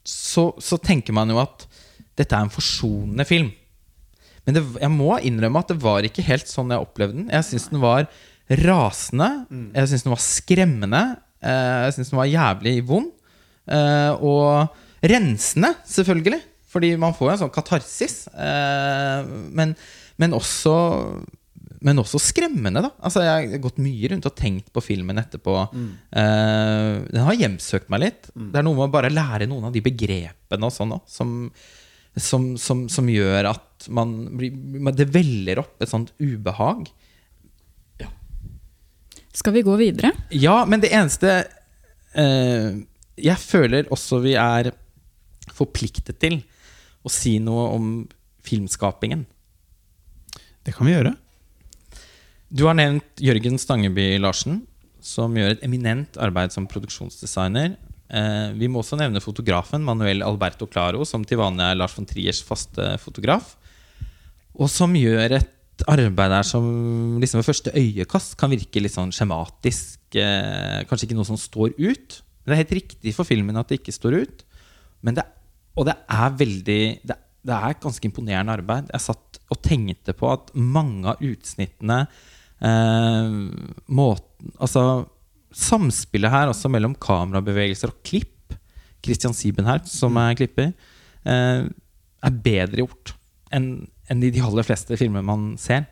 [0.06, 1.66] så, så tenker man jo at
[2.16, 3.50] dette er en forsonende film.
[4.46, 7.30] Men det, jeg må innrømme at det var ikke helt sånn jeg opplevde den.
[7.34, 8.06] Jeg syns den var
[8.50, 9.46] rasende.
[9.74, 11.02] Jeg syns den var skremmende.
[11.42, 13.10] eh, Jeg syns den var jævlig vond.
[13.68, 14.68] eh, Og
[15.02, 16.40] rensende, selvfølgelig.
[16.68, 18.28] Fordi man får jo en sånn katarsis.
[18.34, 19.76] eh, Men,
[20.18, 21.24] men også
[21.82, 22.80] men også skremmende.
[22.82, 25.68] da Altså Jeg har gått mye rundt og tenkt på filmen etterpå.
[25.72, 25.90] Mm.
[27.12, 28.30] den har hjemsøkt meg litt.
[28.34, 31.50] Det er noe med å bare lære noen av de begrepene og sånn òg, som,
[32.16, 34.50] som, som, som gjør at man blir
[34.96, 36.88] Det veller opp et sånt ubehag.
[39.36, 40.12] Skal vi gå videre?
[40.32, 41.32] Ja, men det eneste
[42.16, 42.78] eh,
[43.20, 44.72] Jeg føler også vi er
[45.56, 46.40] forpliktet til
[47.06, 47.90] å si noe om
[48.46, 49.24] filmskapingen.
[50.66, 51.12] Det kan vi gjøre.
[52.50, 54.60] Du har nevnt Jørgen Stangeby Larsen,
[55.02, 57.76] som gjør et eminent arbeid som produksjonsdesigner.
[58.06, 62.06] Eh, vi må også nevne fotografen Manuel Alberto Claro, som til vanlig er Lars von
[62.08, 63.54] Triers faste fotograf.
[64.56, 66.66] Og som gjør et arbeid der som
[67.20, 70.00] liksom ved første øyekast kan virke litt sånn skjematisk.
[70.16, 72.20] Eh, kanskje ikke noe som står ut.
[72.44, 74.44] Men det er helt riktig for filmen at det ikke står ut.
[75.06, 75.24] Det,
[75.76, 77.16] og det er veldig det,
[77.46, 78.88] det er et ganske imponerende arbeid.
[78.94, 83.36] Jeg satt og tenkte på at mange av utsnittene eh,
[83.86, 85.06] måten, Altså
[85.56, 88.54] samspillet her også mellom kamerabevegelser og klipp
[89.04, 90.72] Christian Siebenherz, som er klipper,
[91.24, 91.68] eh,
[92.26, 93.15] er bedre gjort
[93.54, 95.86] enn en i de aller fleste filmer man ser.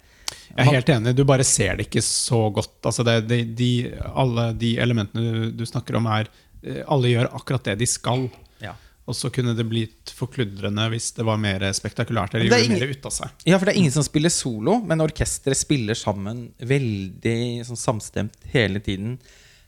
[0.55, 1.13] Jeg er helt enig.
[1.19, 2.77] Du bare ser det ikke så godt.
[2.87, 3.69] Altså det, de, de,
[4.15, 6.31] alle de elementene du, du snakker om, er
[6.63, 8.29] eh, Alle gjør akkurat det de skal.
[8.63, 8.75] Ja.
[9.05, 12.35] Og så kunne det blitt forkludrende hvis det var mer spektakulært.
[12.39, 13.35] Eller er gjorde ingen- mer ut av seg.
[13.51, 17.37] Ja, for det er ingen som spiller solo, men orkesteret spiller sammen veldig
[17.69, 19.19] sånn samstemt hele tiden.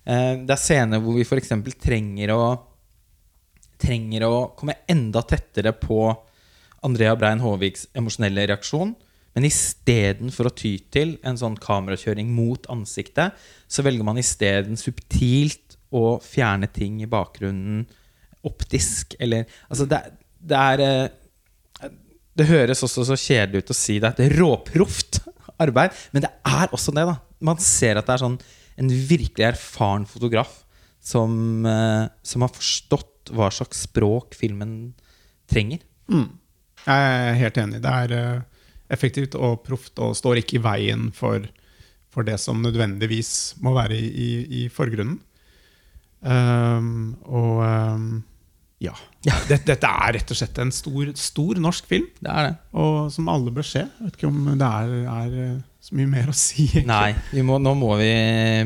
[0.06, 1.52] Eh, det er scener hvor vi f.eks.
[1.82, 2.40] trenger å
[3.76, 5.98] Trenger å komme enda tettere på
[6.84, 8.94] Andrea Brein Håviks emosjonelle reaksjon.
[9.36, 13.36] Men istedenfor å ty til en sånn kamerakjøring mot ansiktet,
[13.68, 17.84] så velger man isteden subtilt å fjerne ting i bakgrunnen
[18.46, 19.16] optisk.
[19.20, 20.00] Eller Altså, det,
[20.40, 21.92] det er eh,
[22.36, 24.12] det høres også så kjedelig ut å si det.
[24.18, 25.22] Det er råproft
[25.62, 25.94] arbeid.
[26.12, 27.06] Men det er også det.
[27.08, 28.38] da Man ser at det er sånn
[28.76, 30.64] en virkelig erfaren fotograf
[31.00, 34.94] som, eh, som har forstått hva slags språk filmen
[35.48, 35.80] trenger.
[36.86, 37.82] Jeg er helt enig.
[37.82, 41.46] Det er eh, effektivt og proft og står ikke i veien for,
[42.14, 44.30] for det som nødvendigvis må være i, i,
[44.62, 45.18] i forgrunnen.
[46.26, 48.08] Um, og um,
[48.82, 48.94] Ja.
[49.26, 52.52] Dette, dette er rett og slett en stor, stor norsk film, Det er det.
[52.78, 53.82] og som alle bør se.
[53.82, 56.66] Jeg vet ikke om det er, er eh, så mye mer å si.
[56.68, 56.86] Ikke?
[56.88, 58.10] Nei, vi må, nå må vi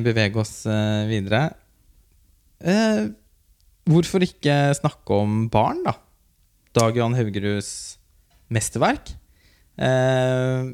[0.04, 1.42] bevege oss eh, videre.
[2.60, 3.08] Uh,
[3.88, 5.94] hvorfor ikke snakke om barn, da?
[6.76, 7.89] Dag Johan Haugeruds
[8.50, 9.14] mesterverk.
[9.78, 10.72] Eh,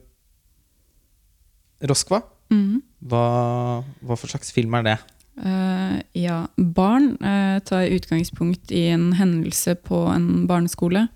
[1.86, 2.80] Roskva, Mhm.
[3.04, 4.98] hva, hva for slags film er det?
[5.36, 11.08] Uh, ja, barn uh, tar utgangspunkt i en hendelse på en barneskole.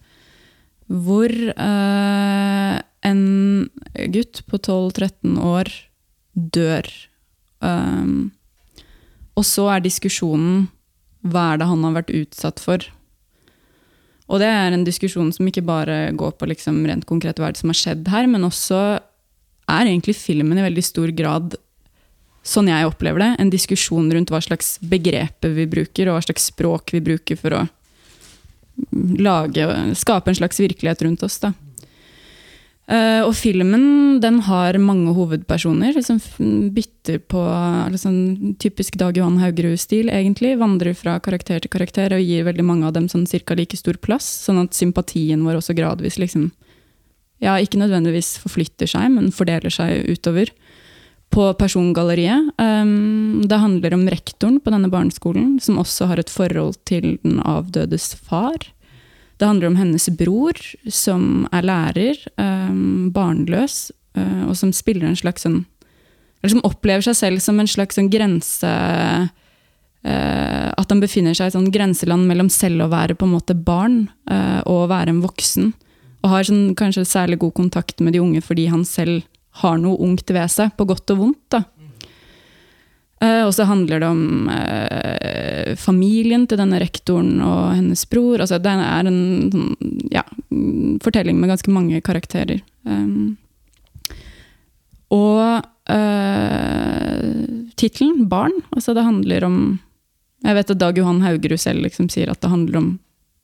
[0.91, 3.23] Hvor uh, en
[4.13, 5.71] gutt på 12-13 år
[6.37, 6.85] dør.
[7.63, 8.33] Um,
[9.39, 10.69] og så er diskusjonen
[11.25, 12.85] hva er det han har vært utsatt for?
[14.31, 17.73] Og det er en diskusjon som ikke bare går på liksom rent konkret hva som
[17.73, 18.79] har skjedd her, men også
[19.71, 21.57] er egentlig filmen i veldig stor grad
[22.47, 26.49] sånn jeg opplever det, en diskusjon rundt hva slags begreper vi bruker, og hva slags
[26.51, 27.65] språk vi bruker for å
[29.21, 29.67] lage,
[29.99, 31.37] skape en slags virkelighet rundt oss.
[31.43, 31.53] Da.
[32.91, 36.19] Eh, og filmen den har mange hovedpersoner som
[36.75, 37.43] bytter på
[37.93, 40.57] liksom, typisk Dag Johan Haugerud-stil, egentlig.
[40.59, 44.01] Vandrer fra karakter til karakter og gir veldig mange av dem sånn cirka like stor
[44.03, 44.27] plass.
[44.49, 46.51] Sånn at sympatien vår også gradvis liksom
[47.41, 50.51] Ja, ikke nødvendigvis forflytter seg, men fordeler seg utover
[51.33, 52.51] på persongalleriet.
[52.61, 57.39] Um, det handler om rektoren på denne barneskolen, som også har et forhold til den
[57.41, 58.59] avdødes far.
[59.41, 60.59] Det handler om hennes bror,
[60.93, 63.89] som er lærer, um, barnløs,
[64.19, 65.63] uh, og som spiller en slags sånn
[66.41, 69.29] Eller som opplever seg selv som en slags sånn grense uh,
[70.77, 73.57] At han befinner seg i et sånn grenseland mellom selv å være på en måte
[73.57, 75.73] barn uh, og å være en voksen.
[76.21, 79.25] Og har sånn, kanskje særlig god kontakt med de unge fordi han selv
[79.65, 81.45] har noe ungt ved seg, på godt og vondt.
[81.57, 81.65] da.
[83.21, 88.41] Eh, og så handler det om eh, familien til denne rektoren og hennes bror.
[88.41, 89.21] Altså, det er en
[89.53, 89.77] sånn,
[90.13, 90.25] ja,
[91.05, 92.63] fortelling med ganske mange karakterer.
[92.89, 93.37] Um,
[95.13, 97.35] og uh,
[97.77, 99.57] tittelen 'Barn', altså det handler om
[100.47, 102.87] Jeg vet at Dag Johan Haugerud selv liksom sier at det handler om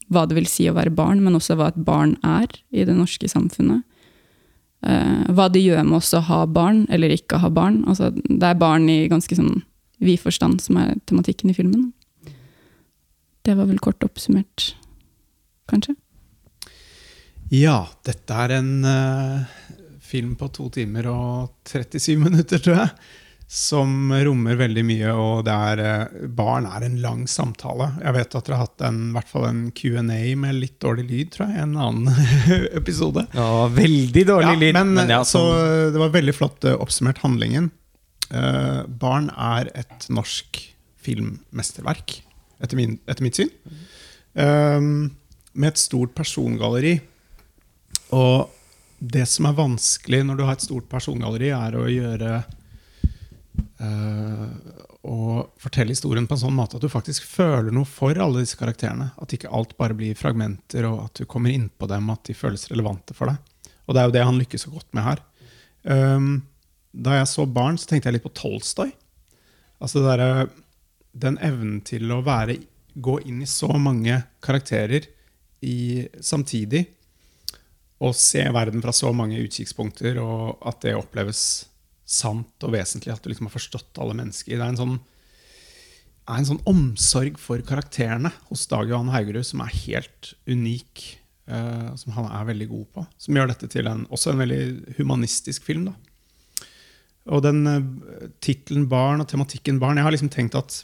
[0.09, 2.95] hva det vil si å være barn, men også hva et barn er i det
[2.97, 3.83] norske samfunnet.
[4.87, 7.83] Eh, hva det gjør med oss å ha barn eller ikke ha barn.
[7.91, 9.65] Altså, det er barn i ganske sånn
[10.05, 11.91] vid forstand som er tematikken i filmen.
[13.47, 14.73] Det var vel kort oppsummert,
[15.71, 15.95] kanskje?
[17.55, 19.47] Ja, dette er en uh,
[20.03, 22.91] film på to timer og 37 minutter, tror jeg.
[23.47, 27.93] Som rommer veldig mye, og det er, eh, barn er en lang samtale.
[28.03, 31.05] Jeg vet at dere har hatt en, i hvert fall en Q&A med litt dårlig
[31.07, 32.11] lyd, tror jeg, i en annen
[32.81, 33.23] episode.
[33.39, 34.75] Ja, veldig dårlig Ja, lyd.
[34.75, 37.71] men, men ja, så så det var veldig flott eh, oppsummert handlingen.
[38.27, 40.59] Uh, barn er et norsk
[41.07, 42.17] filmmesterverk,
[42.59, 43.53] etter, min, etter mitt syn.
[44.35, 45.13] Um,
[45.55, 46.97] med et stort persongalleri.
[48.11, 48.51] Og
[48.99, 52.41] det som er vanskelig når du har et stort persongalleri, er å gjøre
[53.83, 54.47] eh,
[55.07, 55.19] Å
[55.63, 59.13] fortelle historien på en sånn måte at du faktisk føler noe for alle disse karakterene.
[59.23, 62.37] At ikke alt bare blir fragmenter, og at du kommer inn på dem, at de
[62.37, 63.73] føles relevante for deg.
[63.87, 65.23] Og det er jo det han lykkes så godt med her.
[65.87, 66.31] Um,
[66.91, 68.91] da jeg så barn, så tenkte jeg litt på Tolstoy.
[69.79, 70.47] Altså det derre
[71.17, 72.59] Den evnen til å være
[72.97, 75.07] gå inn i så mange karakterer
[75.65, 76.87] i, samtidig
[78.05, 81.41] og se verden fra så mange utkikkspunkter, og at det oppleves
[82.07, 83.13] sant og vesentlig.
[83.13, 84.55] At du liksom har forstått alle mennesker.
[84.55, 84.97] Det er en sånn,
[86.27, 91.07] er en sånn omsorg for karakterene hos Dag Johan Haugerud som er helt unik.
[91.47, 93.07] Uh, som han er veldig god på.
[93.23, 95.85] Som gjør dette til en, også en veldig humanistisk film.
[95.87, 96.65] da.
[97.31, 100.81] Og den uh, tittelen 'Barn' og tematikken 'barn' Jeg har liksom tenkt at,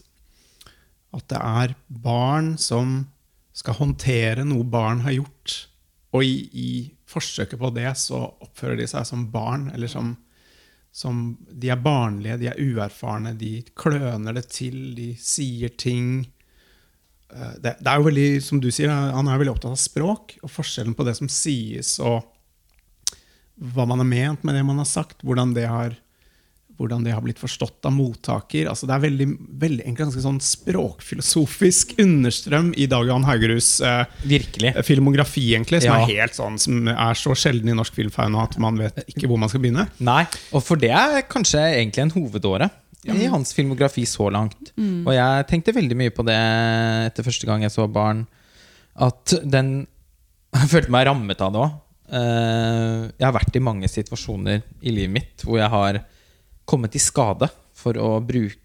[1.18, 3.08] at det er barn som
[3.52, 5.56] skal håndtere noe barn har gjort.
[6.14, 6.68] Og i, i
[7.10, 9.70] forsøket på det så oppfører de seg som barn.
[9.74, 10.14] Eller som,
[10.92, 16.26] som De er barnlige, de er uerfarne, de kløner det til, de sier ting.
[17.32, 20.36] Eh, Det, det er jo veldig, som du sier, Han er veldig opptatt av språk
[20.42, 22.28] og forskjellen på det som sies, og
[23.56, 25.22] hva man har ment med det man har sagt.
[25.22, 25.96] Hvordan det har,
[26.80, 28.66] hvordan det har blitt forstått av mottaker.
[28.70, 29.26] Altså det er veldig,
[29.62, 36.02] veldig en ganske sånn språkfilosofisk understrøm i Dag Johan Haugeruds eh, filmografi, egentlig, som Ja.
[36.02, 39.38] er helt sånn Som er så sjelden i norsk filmfauna at man vet ikke hvor
[39.38, 39.88] man skal begynne.
[40.00, 42.70] Nei, og for det er kanskje egentlig en hovedåre
[43.04, 44.72] i hans filmografi så langt.
[44.78, 46.36] Og jeg tenkte veldig mye på det
[47.08, 48.26] etter første gang jeg så Barn.
[48.96, 49.86] At den
[50.52, 51.70] Jeg følte meg rammet av det òg.
[52.12, 56.02] Jeg har vært i mange situasjoner i livet mitt hvor jeg har
[56.68, 58.58] kommet i skade for å bruke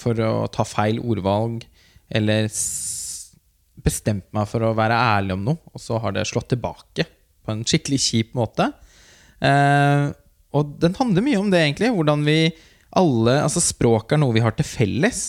[0.00, 1.66] For å ta feil ordvalg
[2.08, 2.46] eller
[3.84, 7.04] bestemt meg for å være ærlig om noe, og så har det slått tilbake
[7.44, 8.70] på en skikkelig kjip måte.
[9.44, 10.06] Eh,
[10.54, 11.90] og den handler mye om det, egentlig.
[11.92, 12.38] Hvordan vi
[12.96, 15.22] alle Altså, språk er noe vi har til felles,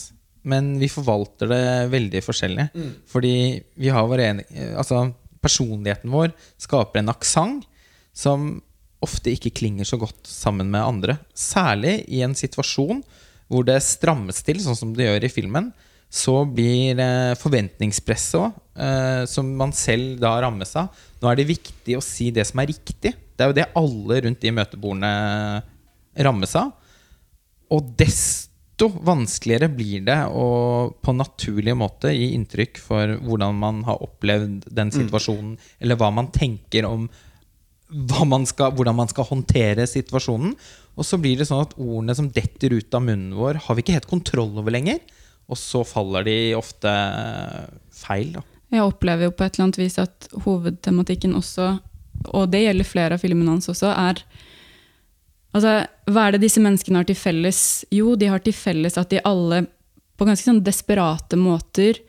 [0.46, 2.68] men vi forvalter det veldig forskjellig.
[3.10, 3.36] Fordi
[3.82, 4.46] vi har vår ene
[4.78, 5.08] Altså,
[5.44, 6.32] personligheten vår
[6.62, 7.66] skaper en aksent
[8.16, 8.62] som
[9.06, 11.18] ofte ikke klinger så godt sammen med andre.
[11.38, 13.04] Særlig i en situasjon
[13.52, 15.70] hvor det strammes til, sånn som det gjør i filmen.
[16.10, 21.48] Så blir eh, forventningspresset òg, eh, som man selv da rammes av Nå er det
[21.50, 23.12] viktig å si det som er riktig.
[23.36, 25.14] Det er jo det alle rundt de møtebordene
[26.28, 26.74] rammes av.
[27.74, 30.48] Og desto vanskeligere blir det å
[31.02, 36.30] på naturlig måte gi inntrykk for hvordan man har opplevd den situasjonen, eller hva man
[36.36, 37.08] tenker om
[38.26, 40.56] man skal, hvordan man skal håndtere situasjonen.
[40.96, 43.84] Og så blir det sånn at ordene som detter ut av munnen vår, har vi
[43.84, 45.02] ikke helt kontroll over lenger.
[45.52, 46.92] Og så faller de ofte
[47.94, 48.46] feil, da.
[48.74, 51.76] Jeg opplever jo på et eller annet vis at hovedtematikken også,
[52.34, 54.26] og det gjelder flere av filmene hans også, er
[55.56, 57.60] Altså, hva er det disse menneskene har til felles?
[57.88, 59.62] Jo, de har til felles at de alle
[60.20, 62.02] på ganske sånn desperate måter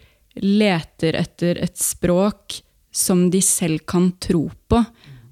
[0.43, 2.59] leter etter et språk
[2.90, 4.81] som de selv kan tro på.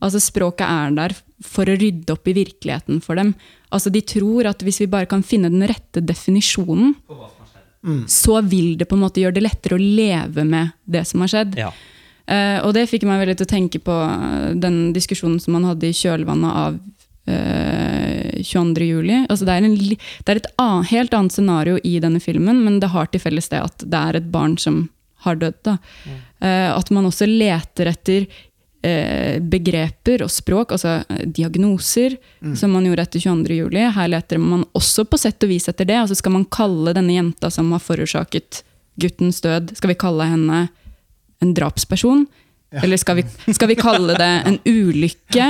[0.05, 1.14] Altså Språket er der
[1.44, 3.32] for å rydde opp i virkeligheten for dem.
[3.74, 6.94] Altså De tror at hvis vi bare kan finne den rette definisjonen,
[8.09, 11.32] så vil det på en måte gjøre det lettere å leve med det som har
[11.32, 11.59] skjedd.
[11.60, 11.72] Ja.
[12.24, 15.66] Uh, og det fikk meg veldig til å tenke på eh, den diskusjonen som man
[15.68, 16.78] hadde i kjølvannet av
[17.28, 18.86] uh, 22.
[18.89, 19.18] juli.
[19.28, 22.81] Altså det er, en, det er et an, helt annet scenario i denne filmen, men
[22.81, 24.86] det har til felles det at det er et barn som
[25.24, 25.60] har dødd.
[25.64, 25.76] Da.
[26.44, 28.43] Eh, at man også leter etter eh,
[29.40, 33.56] begreper og språk, altså diagnoser, diagnoser, som man gjorde etter 22.
[33.62, 33.82] juli.
[33.97, 35.97] Her leter man også på sett og vis etter det.
[36.02, 38.62] Altså skal man kalle denne jenta som har forårsaket
[39.01, 40.59] guttens død, skal vi kalle henne
[41.43, 42.27] en drapsperson?
[42.74, 43.24] Eller skal vi,
[43.55, 45.48] skal vi kalle det en ulykke?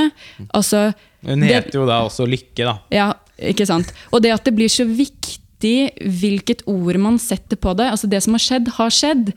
[0.55, 0.93] Altså,
[1.24, 2.78] Hun det- heter jo da også Lykke, da.
[2.93, 3.93] ja, ikke sant?
[4.12, 5.40] Og det at det blir så viktig
[6.20, 7.86] hvilket ord man setter på det.
[7.94, 9.32] altså Det som har skjedd, har skjedd.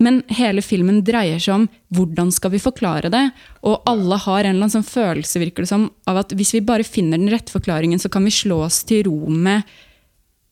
[0.00, 3.24] Men hele filmen dreier seg om hvordan skal vi forklare det.
[3.68, 6.64] Og alle har en eller annen sånn følelse virker det som, av at hvis vi
[6.64, 9.68] bare finner den rette forklaringen, så kan vi slå oss til ro med,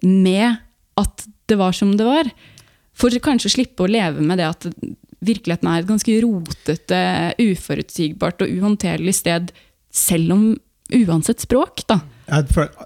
[0.05, 0.61] med
[1.01, 2.31] at det var som det var.
[2.97, 4.69] For kanskje slippe å leve med det at
[5.25, 7.01] virkeligheten er et ganske rotete,
[7.41, 9.53] uforutsigbart og uhåndterlig sted,
[9.91, 10.45] selv om
[10.91, 12.01] uansett språk, da.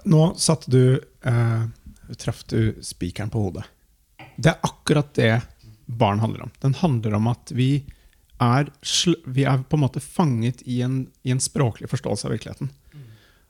[0.09, 1.65] Nå satte du eh,
[2.21, 3.63] Traff du spikeren på hodet.
[4.37, 5.31] Det er akkurat det
[5.85, 6.53] barn handler om.
[6.61, 7.85] Den handler om at vi
[8.41, 8.71] er,
[9.25, 12.71] vi er på en måte fanget i en, i en språklig forståelse av virkeligheten.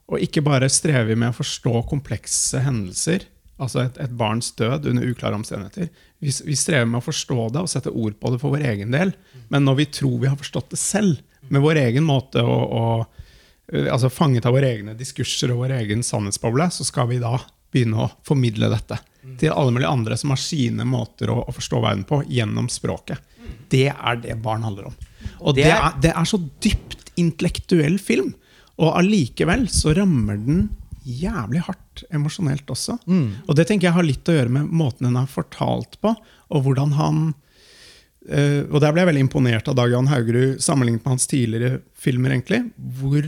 [0.06, 3.24] Og ikke bare strever vi med å forstå komplekse hendelser,
[3.58, 5.88] altså et, et barns død under uklare omstendigheter.
[6.22, 8.94] Vi, vi strever med å forstå det og sette ord på det for vår egen
[8.94, 9.14] del.
[9.50, 11.18] Men når vi tror vi har forstått det selv,
[11.48, 12.84] med vår egen måte å, å
[13.72, 17.36] eh, altså Fanget av våre egne diskurser og vår egen sannhetsboble, så skal vi da
[17.74, 18.98] begynne å formidle dette
[19.38, 23.18] til alle mulige andre som har sine måter å, å forstå verden på gjennom språket.
[23.70, 24.94] Det er det barn handler om.
[25.40, 28.34] Og Det er- det er så dypt intellektuell film.
[28.78, 30.68] Og allikevel så rammer den
[31.06, 32.98] jævlig hardt emosjonelt også.
[33.48, 36.14] Og det tenker jeg har litt å gjøre med måten den er fortalt på,
[36.50, 37.34] og hvordan han
[38.28, 41.80] eh, Og der ble jeg veldig imponert av Dag Jan Haugerud sammenlignet med hans tidligere
[41.94, 42.72] filmer, egentlig.
[42.98, 43.22] Hvor,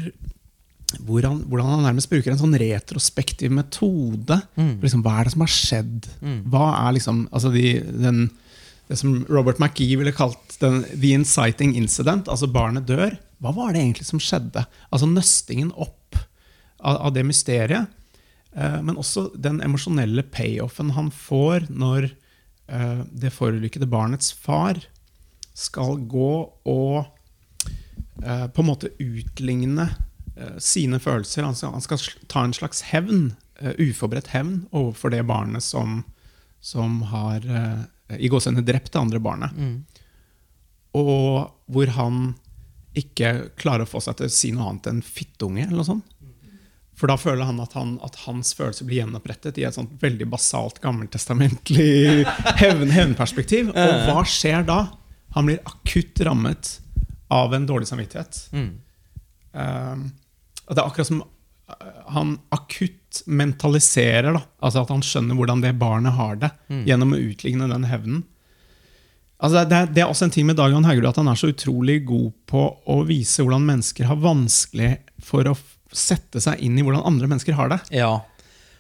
[0.97, 4.39] hvor han, hvordan han nærmest bruker en sånn retrospektiv metode.
[4.57, 4.79] Mm.
[4.81, 6.07] Liksom, hva er det som har skjedd?
[6.49, 7.67] Hva er liksom altså de,
[8.07, 8.23] den,
[8.89, 13.19] Det som Robert McGee ville kalt den, the inciting incident, altså barnet dør.
[13.39, 14.65] Hva var det egentlig som skjedde?
[14.89, 16.17] Altså nøstingen opp
[16.81, 17.93] av, av det mysteriet.
[18.57, 24.81] Eh, men også den emosjonelle payoffen han får når eh, det forulykkede barnets far
[25.59, 26.33] skal gå
[26.71, 26.97] og
[28.25, 29.91] eh, på en måte utligne
[30.63, 31.47] sine følelser.
[31.47, 33.33] Han skal, han skal ta en slags hevn,
[33.63, 36.03] uh, uforberedt hevn, overfor det barnet som,
[36.61, 37.87] som har uh,
[38.17, 39.57] i gåsehudene drept det andre barnet.
[40.97, 42.37] Og hvor han
[42.99, 45.67] ikke klarer å få seg til å si noe annet enn fittunge.
[45.67, 46.15] eller noe sånt.
[46.99, 50.27] For da føler han at, han at hans følelser blir gjenopprettet i et sånt veldig
[50.33, 52.25] basalt, gammeltestamentlig
[52.63, 53.71] hevn, hevnperspektiv.
[53.71, 54.81] Og hva skjer da?
[55.37, 56.79] Han blir akutt rammet
[57.31, 58.41] av en dårlig samvittighet.
[59.53, 60.28] Um, og
[60.77, 64.43] det er akkurat som uh, han akutt mentaliserer, da.
[64.61, 66.51] altså at han skjønner hvordan det barnet har det,
[66.89, 68.27] gjennom å utligne den hevnen.
[69.39, 71.39] Altså det, er, det er også en ting med Dag Johan Haugerud at han er
[71.39, 75.55] så utrolig god på å vise hvordan mennesker har vanskelig for å
[75.95, 77.79] sette seg inn i hvordan andre mennesker har det.
[77.95, 78.11] Ja.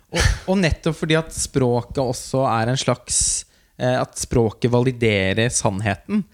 [0.08, 3.18] Og, og nettopp fordi at språket også er en slags
[3.76, 6.24] eh, At språket validerer sannheten.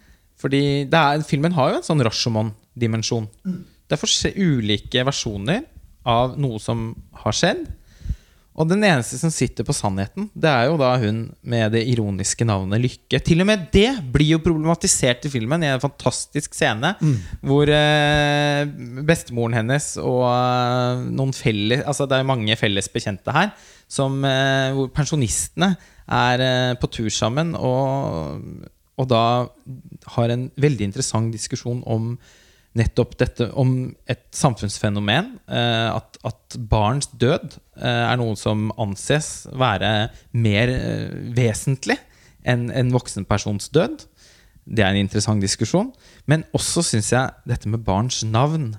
[0.41, 3.29] Fordi det er, filmen har jo en sånn Rashomon-dimensjon.
[3.89, 5.65] Det er ulike versjoner
[6.05, 6.93] av noe som
[7.25, 7.65] har skjedd.
[8.55, 12.47] Og den eneste som sitter på sannheten, det er jo da hun med det ironiske
[12.47, 13.19] navnet Lykke.
[13.27, 16.93] Til og med det blir jo problematisert i filmen i en fantastisk scene
[17.43, 18.63] hvor eh,
[19.09, 23.51] bestemoren hennes og eh, noen felles Altså det er mange felles bekjente her,
[23.91, 25.73] som, eh, hvor pensjonistene
[26.07, 28.39] er eh, på tur sammen og,
[28.95, 29.25] og da
[30.15, 32.15] har en veldig interessant diskusjon om
[32.79, 35.35] nettopp dette om et samfunnsfenomen.
[35.47, 39.93] Eh, at, at barns død eh, er noe som anses være
[40.33, 41.99] mer eh, vesentlig
[42.45, 44.05] enn en voksen persons død.
[44.65, 45.93] Det er en interessant diskusjon.
[46.31, 48.75] Men også syns jeg dette med barns navn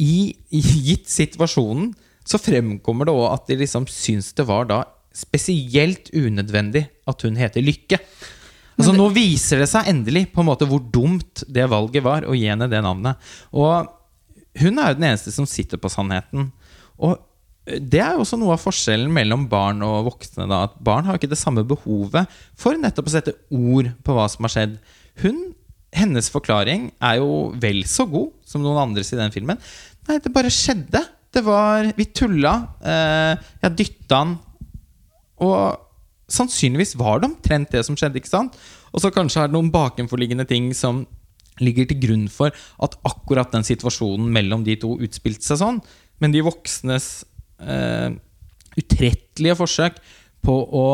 [0.00, 1.92] i, i gitt situasjonen
[2.30, 4.84] så fremkommer det òg at de liksom syns det var da
[5.16, 7.98] spesielt unødvendig at hun heter Lykke.
[8.80, 12.36] Altså Nå viser det seg endelig på en måte hvor dumt det valget var å
[12.36, 13.20] gi henne det navnet.
[13.52, 13.90] Og
[14.60, 16.48] hun er jo den eneste som sitter på sannheten.
[17.00, 17.18] Og
[17.68, 20.48] det er jo også noe av forskjellen mellom barn og voksne.
[20.50, 24.26] da, at Barn har ikke det samme behovet for nettopp å sette ord på hva
[24.32, 24.78] som har skjedd.
[25.22, 25.50] Hun,
[25.94, 29.58] Hennes forklaring er jo vel så god som noen andres i den filmen.
[30.08, 31.02] Nei, det bare skjedde.
[31.30, 32.54] Det var Vi tulla.
[32.82, 34.36] Eh, jeg dytta han.
[35.42, 35.89] Og
[36.30, 38.20] sannsynligvis var det omtrent det som skjedde.
[38.20, 38.56] ikke sant?
[38.94, 41.04] Og så kanskje er det noen bakenforliggende ting som
[41.60, 45.80] ligger til grunn for at akkurat den situasjonen mellom de to utspilte seg sånn.
[46.20, 47.10] Men de voksnes
[47.60, 48.10] eh,
[48.80, 50.00] utrettelige forsøk
[50.44, 50.86] på å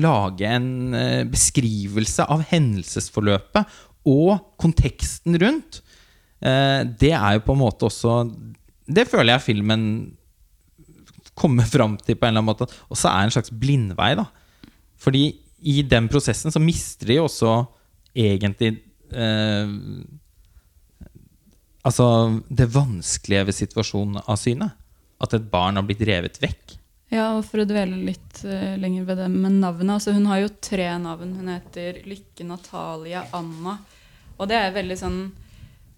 [0.00, 3.76] lage en eh, beskrivelse av hendelsesforløpet
[4.08, 5.82] og konteksten rundt,
[6.42, 8.22] eh, det er jo på en måte også
[8.88, 9.82] Det føler jeg filmen
[11.38, 12.66] kommer fram til på en eller annen måte.
[12.88, 14.24] Og så er det en slags blindvei, da.
[14.98, 15.24] Fordi
[15.58, 17.52] i den prosessen så mister de også
[18.14, 18.76] egentlig
[19.10, 19.76] eh,
[21.88, 22.06] Altså
[22.52, 24.74] det vanskelige ved situasjonen av synet.
[25.22, 26.74] At et barn har blitt revet vekk.
[27.08, 29.94] Ja, og for å dvele litt uh, lenger ved det med navnet.
[29.94, 31.32] Altså, hun har jo tre navn.
[31.38, 33.78] Hun heter Lykke, Natalia, Anna.
[34.36, 35.22] Og det er veldig sånn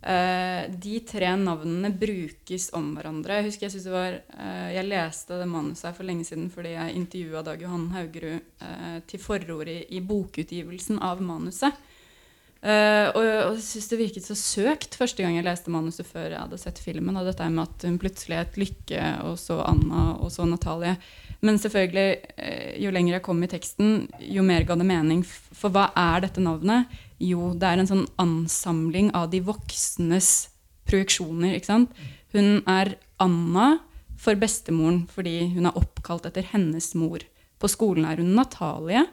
[0.02, 3.40] eh, De tre navnene brukes om hverandre.
[3.40, 6.48] Jeg husker jeg synes det var uh, Jeg leste det manuset her for lenge siden
[6.52, 11.86] fordi jeg intervjua Dag Johan Haugerud uh, til forord i, bokutgivelsen av manuset.
[12.60, 16.58] Og, jeg syns det virket så søkt første gang jeg leste manuset før jeg hadde
[16.60, 17.16] sett filmen.
[17.16, 20.92] Og dette med at hun plutselig het Lykke, og så Anna, og så Natalie.
[21.40, 22.18] Men selvfølgelig,
[22.84, 23.94] jo lenger jeg kom i teksten,
[24.28, 25.24] jo mer ga det mening.
[25.24, 26.92] For hva er dette navnet?
[27.20, 30.48] Jo, det er en sånn ansamling av de voksnes
[30.88, 31.54] projeksjoner.
[31.56, 32.02] ikke sant?
[32.32, 33.80] Hun er Anna
[34.20, 37.24] for bestemoren fordi hun er oppkalt etter hennes mor.
[37.60, 39.04] På skolen er hun Natalie.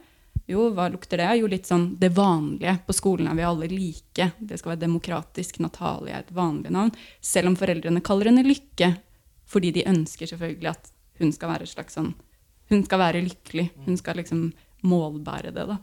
[0.48, 1.28] Jo, hva lukter det?
[1.42, 2.78] Jo, litt sånn det vanlige.
[2.88, 4.30] På skolen er vi alle like.
[4.40, 5.60] Det skal være demokratisk.
[5.60, 6.94] Natalie er et vanlig navn.
[7.20, 8.94] Selv om foreldrene kaller henne Lykke,
[9.48, 12.14] fordi de ønsker selvfølgelig at hun skal være slags sånn
[12.68, 13.70] Hun skal være lykkelig.
[13.86, 14.50] Hun skal liksom
[14.88, 15.78] målbære det, da.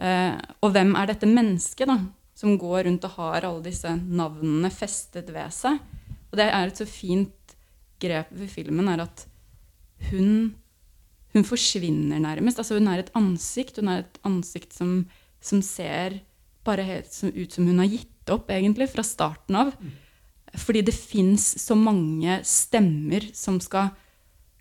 [0.00, 1.98] Eh, og hvem er dette mennesket, da?
[2.40, 5.80] Som går rundt og har alle disse navnene festet ved seg.
[6.30, 7.54] Og det er et så fint
[8.00, 9.26] grep ved filmen, er at
[10.10, 10.54] hun
[11.34, 12.58] hun forsvinner nærmest.
[12.58, 13.78] Altså hun er et ansikt.
[13.78, 15.04] Hun er et ansikt som,
[15.40, 16.20] som ser
[16.66, 19.70] bare helt som, ut som hun har gitt opp, egentlig, fra starten av.
[20.58, 23.92] Fordi det fins så mange stemmer som skal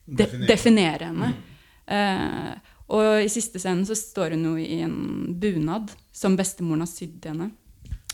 [0.05, 1.09] de Definere.
[1.09, 1.31] henne.
[1.33, 1.57] henne.
[1.89, 4.97] Eh, og i siste scenen så står hun jo i en
[5.39, 7.51] bunad som bestemoren har sydd til henne.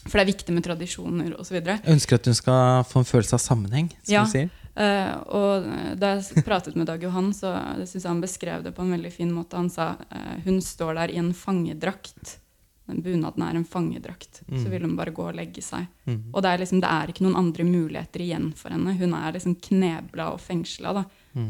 [0.05, 1.57] For det er viktig med tradisjoner osv.
[1.63, 3.89] Jeg ønsker at hun skal få en følelse av sammenheng.
[4.03, 4.23] som Ja.
[4.25, 4.49] du sier.
[4.75, 7.53] Uh, og da jeg pratet med Dag Johan, så
[7.87, 9.55] syns jeg han beskrev det på en veldig fin måte.
[9.55, 12.37] Han sa uh, hun står der i en fangedrakt.
[12.85, 14.43] Den bunaden er en fangedrakt.
[14.45, 15.87] Så vil hun bare gå og legge seg.
[16.05, 16.19] Mm.
[16.35, 18.93] Og det er, liksom, det er ikke noen andre muligheter igjen for henne.
[18.99, 21.03] Hun er liksom knebla og fengsla da,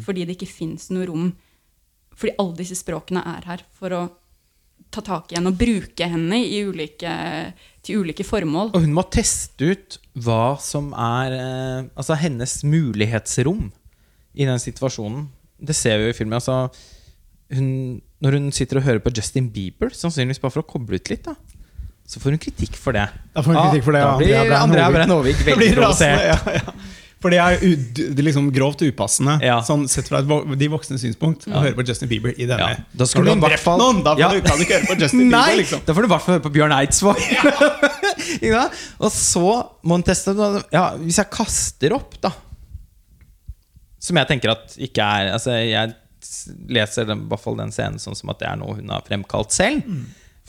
[0.06, 1.34] fordi det ikke fins noe rom.
[2.15, 4.03] Fordi alle disse språkene er her for å
[4.95, 7.11] ta tak i henne og bruke henne i ulike,
[7.83, 8.71] til ulike formål.
[8.75, 13.67] Og hun må teste ut hva som er eh, altså hennes mulighetsrom
[14.35, 15.27] i den situasjonen.
[15.59, 16.37] Det ser vi jo i filmen.
[16.39, 16.69] Altså,
[17.55, 21.11] hun, når hun sitter og hører på Justin Bieber, sannsynligvis bare for å koble ut
[21.11, 21.35] litt, da,
[22.05, 23.07] så får hun kritikk for det.
[23.33, 24.43] Da får hun kritikk for det, Da ja.
[24.45, 25.41] blir Andrea Brein Andrea Håvik.
[25.49, 26.21] Veldig provosert.
[26.21, 27.05] rasende, ja, ja.
[27.26, 27.56] For det er,
[27.97, 29.56] det er liksom grovt upassende, Ja.
[29.65, 32.68] sånn sett fra de voksne synspunkt, å høre på Justin Bieber i denne.
[32.76, 35.23] Ja, da Når du drept fall- noen, da du, kan du ikke høre på Justin
[35.34, 35.39] Nei!
[35.41, 35.81] Bieber, liksom.
[35.88, 37.23] Da får du i hvert fall høre på Bjørn Eidsvåg.
[39.06, 39.41] Og så
[39.81, 40.35] må hun teste
[40.72, 42.31] ja, Hvis jeg kaster opp, da
[44.02, 45.95] Som jeg tenker at ikke er altså Jeg
[46.69, 49.03] leser den, i hvert fall den scenen sånn som at det er noe hun har
[49.06, 49.84] fremkalt selv.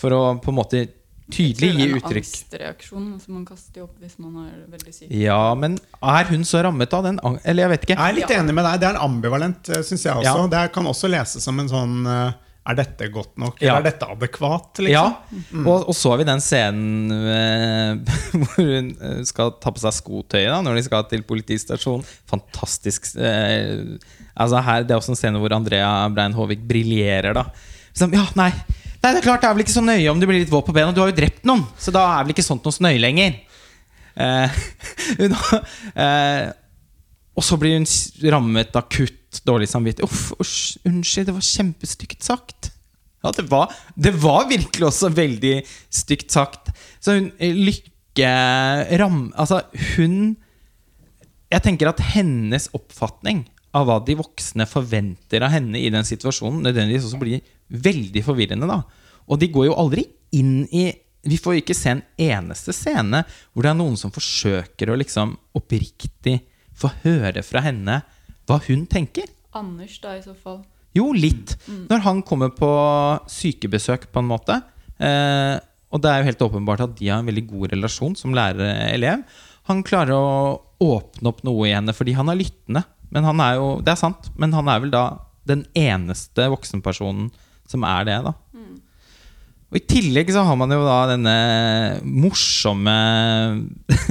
[0.00, 0.84] For å på en måte
[1.32, 2.26] tydelig gi en uttrykk.
[2.28, 5.10] angstreaksjon som man kaster opp hvis man er veldig syk.
[5.10, 7.96] Ja, men er hun så rammet av den Eller jeg vet ikke.
[7.98, 8.80] Jeg er litt enig med deg.
[8.82, 10.34] Det er en ambivalent, syns jeg også.
[10.44, 10.50] Ja.
[10.54, 12.36] Det kan også leses som en sånn eh,
[12.70, 13.58] Er dette godt nok?
[13.62, 13.74] Ja.
[13.76, 14.82] Eller er dette adekvat?
[14.86, 14.94] Liksom?
[14.94, 19.82] Ja, og, og så har vi den scenen eh, hvor hun eh, skal ta på
[19.82, 22.06] seg skotøyet da, når de skal til politistasjonen.
[22.30, 23.12] Fantastisk.
[23.18, 23.98] Eh,
[24.34, 27.42] altså her, det er også en scene hvor Andrea Brein Håvik briljerer.
[27.96, 28.50] Ja, nei.
[29.06, 30.66] Nei, det er klart det er vel ikke så nøye om du blir litt våt
[30.66, 30.94] på bena.
[30.94, 33.36] Du har jo drept noen, så da er vel ikke sånt noe så nøye lenger.
[34.16, 34.62] Eh,
[35.20, 35.36] hun,
[35.94, 36.46] eh,
[37.36, 37.86] og så blir hun
[38.32, 40.08] rammet akutt dårlig samvittighet.
[40.08, 42.72] Uff, usch, unnskyld, det var kjempestygt sagt.
[43.24, 45.58] Ja, det var, det var virkelig også veldig
[45.92, 46.72] stygt sagt.
[47.00, 48.32] Så hun eh, Lykke
[48.96, 49.28] ram...
[49.36, 49.60] Altså,
[49.94, 50.36] hun
[51.52, 53.44] Jeg tenker at hennes oppfatning
[53.76, 58.68] av hva de voksne forventer av henne i den situasjonen, nødvendigvis også blir veldig forvirrende.
[58.68, 58.82] da
[59.26, 60.92] Og de går jo aldri inn i
[61.26, 65.34] Vi får ikke se en eneste scene hvor det er noen som forsøker å liksom
[65.58, 66.38] oppriktig
[66.76, 68.02] få høre fra henne
[68.46, 69.26] hva hun tenker.
[69.56, 70.60] Anders, da, i så fall.
[70.94, 71.56] Jo, litt.
[71.66, 72.68] Når han kommer på
[73.28, 74.60] sykebesøk, på en måte.
[75.02, 75.56] Eh,
[75.90, 79.24] og det er jo helt åpenbart at de har en veldig god relasjon som lærer-elev.
[79.66, 82.84] Han klarer å åpne opp noe i henne fordi han er lyttende.
[83.10, 85.04] Men han er jo, Det er sant, men han er vel da
[85.46, 87.30] den eneste voksenpersonen
[87.70, 88.34] som er det, da.
[89.66, 91.32] Og I tillegg så har man jo da denne
[92.06, 92.92] morsomme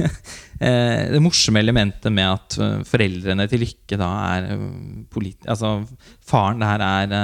[0.60, 4.66] eh, Det morsomme elementet med at eh, foreldrene til Lykke da er eh,
[5.08, 5.40] polit...
[5.48, 5.78] Altså
[6.26, 7.16] faren der er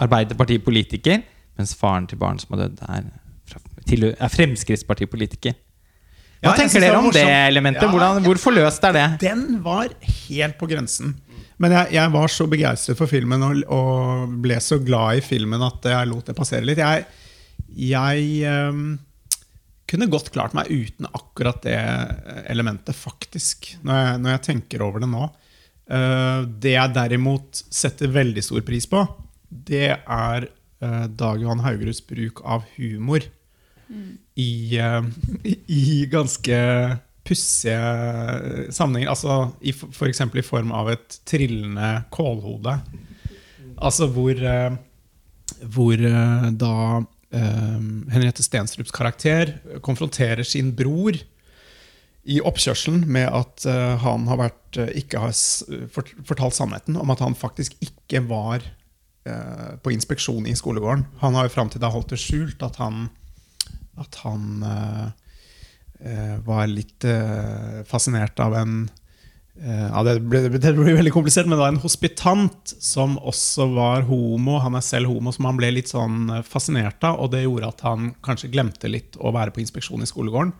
[0.00, 1.22] Arbeiderpartipolitiker,
[1.60, 3.08] mens faren til barn som har dødd, er,
[4.10, 5.54] er Fremskrittspartipolitiker.
[6.40, 7.84] Hva Ja, tenker dere om det det elementet?
[7.84, 7.92] Ja.
[7.92, 9.08] Hvordan, hvor forløst er det?
[9.22, 11.14] Den var helt på grensen.
[11.60, 15.60] Men jeg, jeg var så begeistret for filmen og, og ble så glad i filmen
[15.66, 16.80] at jeg lot det passere litt.
[16.80, 17.04] Jeg,
[17.76, 18.94] jeg um,
[19.90, 21.76] kunne godt klart meg uten akkurat det
[22.48, 23.74] elementet, faktisk.
[23.84, 25.28] Når jeg, når jeg tenker over det nå.
[25.90, 29.02] Uh, det jeg derimot setter veldig stor pris på,
[29.50, 33.26] det er uh, Dag Johan Haugeruds bruk av humor
[34.38, 35.02] i, uh,
[35.82, 36.60] i ganske
[37.30, 39.12] pussige sammenhenger.
[39.14, 40.24] Altså F.eks.
[40.26, 42.74] for i form av et trillende kålhode.
[43.80, 44.76] Altså hvor, eh,
[45.72, 46.74] hvor eh, da
[47.32, 47.80] eh,
[48.12, 51.16] Henriette Stenstrups karakter konfronterer sin bror
[52.30, 53.64] i oppkjørselen med at
[54.02, 55.32] han har vært, ikke har
[56.28, 58.60] fortalt sannheten om at han faktisk ikke var
[59.80, 61.06] på inspeksjon i skolegården.
[61.24, 63.08] Han har jo fram til da holdt det skjult at han,
[64.04, 64.60] at han
[66.44, 68.74] var litt eh, fascinert av en
[69.60, 73.68] eh, ja, det, ble, det ble veldig komplisert, men det var en hospitant som også
[73.74, 74.58] var homo.
[74.64, 77.20] Han er selv homo, som han ble litt sånn eh, fascinert av.
[77.20, 80.54] Og det gjorde at han kanskje glemte litt å være på inspeksjon i skolegården.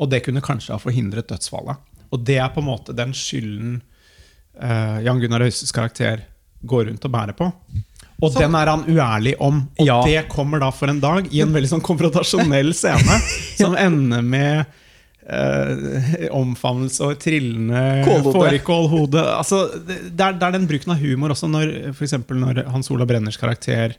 [0.00, 1.82] Og det kunne kanskje ha forhindret dødsfallet.
[2.10, 3.80] Og det er på en måte den skylden
[4.58, 6.24] eh, Jan Gunnar Høises karakter
[6.60, 7.50] går rundt og bærer på.
[8.20, 9.62] Og den er han uærlig om.
[9.78, 10.00] Og Ja.
[10.04, 13.20] det kommer da for en dag i en veldig sånn konfrontasjonell scene
[13.60, 14.66] som ender med
[15.24, 18.34] eh, omfavnelse og trillende Kålhode.
[18.36, 19.24] fårikålhode.
[19.38, 22.90] Altså, det, det, er, det er den bruken av humor også, når, for når Hans
[22.92, 23.96] Ola Brenners karakter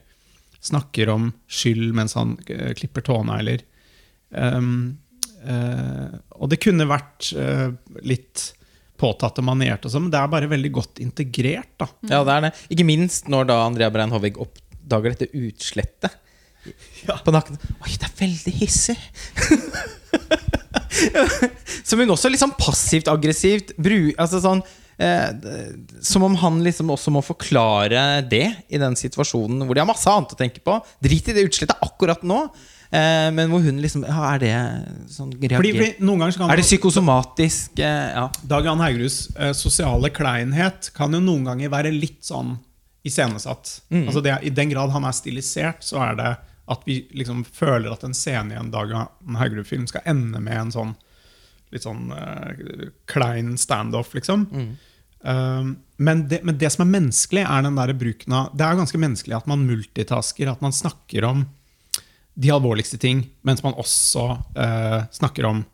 [0.62, 3.64] snakker om skyld mens han eh, klipper tånegler.
[4.32, 4.96] Um,
[5.44, 7.74] uh, og det kunne vært uh,
[8.06, 8.52] litt
[9.02, 11.72] påtatt og manert, og sånn, men det er bare veldig godt integrert.
[11.80, 11.90] da.
[12.08, 12.52] Ja, det er det.
[12.74, 16.18] Ikke minst når da Andrea Brein Hovig oppdager dette utslettet
[17.26, 17.58] på nakken.
[17.82, 18.98] Oi, det er veldig hissig!
[21.84, 24.62] som hun også litt sånn passivt aggressivt bru, altså sånn,
[25.02, 25.30] eh,
[26.04, 30.10] Som om han liksom også må forklare det i den situasjonen hvor de har masse
[30.10, 30.78] annet å tenke på.
[31.04, 32.44] Drit i det utslettet akkurat nå.
[32.92, 34.56] Eh, men hvor hun liksom ja, Er det
[35.08, 37.78] sånn Fordi, fordi noen ganger kan Er det psykosomatisk?
[37.80, 38.26] Eh, ja.
[38.50, 42.58] Dag Jan Haugeruds eh, sosiale kleinhet kan jo noen ganger være litt sånn
[43.02, 43.70] iscenesatt.
[43.90, 46.28] Altså det, I den grad han er stilisert, så er det
[46.70, 50.60] at vi liksom føler at en scene i en Dag Jan Haugerud-film skal ende med
[50.60, 50.92] en sånn
[51.72, 54.44] litt sånn eh, klein standoff, liksom.
[55.22, 58.78] Um, men, det, men det som er menneskelig, er den der bruken av Det er
[58.80, 61.44] ganske menneskelig at man multitasker, at man snakker om
[62.34, 65.64] de alvorligste ting, mens man også eh, snakker om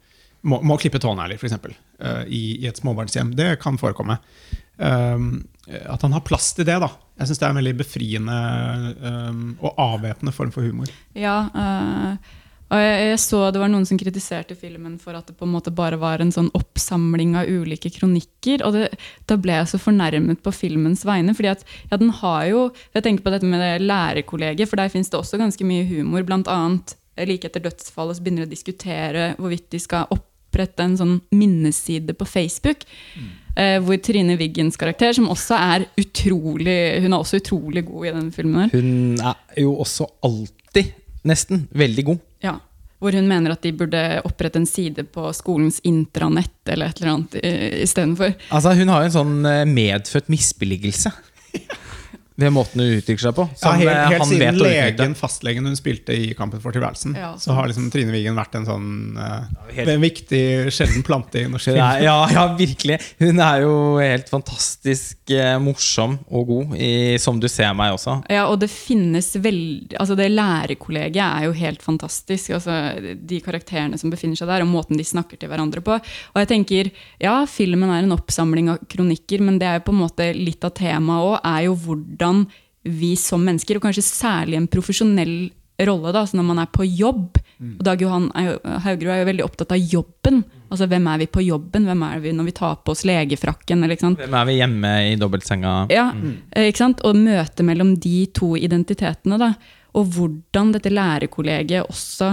[0.47, 1.57] må, må klippe tånegler, f.eks.
[1.99, 3.35] Eh, i, I et småbarnshjem.
[3.39, 4.19] Det kan forekomme.
[4.79, 6.79] Um, at han har plass til det.
[6.79, 8.37] da Jeg syns det er en veldig befriende
[9.03, 10.93] um, og avvæpnende form for humor.
[11.19, 12.37] Ja, eh,
[12.69, 15.55] og jeg, jeg så det var noen som kritiserte filmen for at det på en
[15.55, 18.65] måte bare var en sånn oppsamling av ulike kronikker.
[18.67, 18.91] Og det,
[19.31, 21.33] da ble jeg så fornærmet på filmens vegne.
[21.37, 24.93] fordi at ja, den har jo Jeg tenker på dette med det lærerkollegiet, for der
[24.93, 26.27] fins det også ganske mye humor.
[26.29, 26.97] Blant annet
[27.27, 32.15] like etter dødsfallet så begynner de å diskutere hvorvidt de skal opprette en sånn minneside
[32.15, 32.85] på Facebook.
[33.59, 38.13] Eh, hvor Trine Wiggens karakter, som også er utrolig Hun er også utrolig god i
[38.21, 38.61] den filmen.
[38.61, 38.77] her.
[38.77, 40.93] Hun er jo også alltid,
[41.29, 42.19] nesten, veldig god.
[42.45, 42.57] Ja,
[42.99, 47.13] hvor hun mener at de burde opprette en side på skolens intranett eller et eller
[47.15, 48.33] annet i- istedenfor.
[48.51, 51.13] Altså, hun har jo en sånn eh, medfødt misbilligelse.
[52.39, 53.45] Ved måten hun uttrykker seg på.
[53.63, 57.17] Ja, helt, eh, helt han siden vet legen, fastlegen hun spilte i Kampen for tilværelsen,
[57.19, 61.41] Ja, så har liksom Trine Wiggen vært en sånn eh, helt- en viktig, sjelden plante
[61.43, 61.81] i norsk film.
[62.05, 63.01] ja, ja, virkelig.
[63.19, 68.21] Hun er jo helt fantastisk eh, morsom og god, i Som du ser meg også.
[68.31, 72.51] Ja, og det finnes veldig Altså, det lærerkollegiet er jo helt fantastisk.
[72.55, 72.77] Altså,
[73.19, 75.99] de karakterene som befinner seg der, og måten de snakker til hverandre på.
[75.99, 76.91] Og jeg tenker,
[77.21, 80.63] ja, filmen er en oppsamling av kronikker, men det er jo på en måte litt
[80.65, 82.28] av temaet òg, er jo hvordan
[82.89, 85.51] vi som mennesker, og kanskje særlig en profesjonell
[85.87, 89.29] rolle, da, altså når man er på jobb Og Dag Johan er Haugerud er jo
[89.29, 90.45] veldig opptatt av jobben.
[90.71, 91.89] Altså hvem er vi på jobben?
[91.89, 93.83] Hvem er vi når vi tar på oss legefrakken?
[93.83, 94.21] Eller, ikke sant?
[94.23, 95.73] Hvem er vi hjemme i dobbeltsenga?
[95.91, 96.05] Ja,
[96.53, 97.03] eh, ikke sant?
[97.09, 99.41] Og møtet mellom de to identitetene.
[99.43, 99.51] Da.
[99.99, 102.31] Og hvordan dette lærerkollegiet også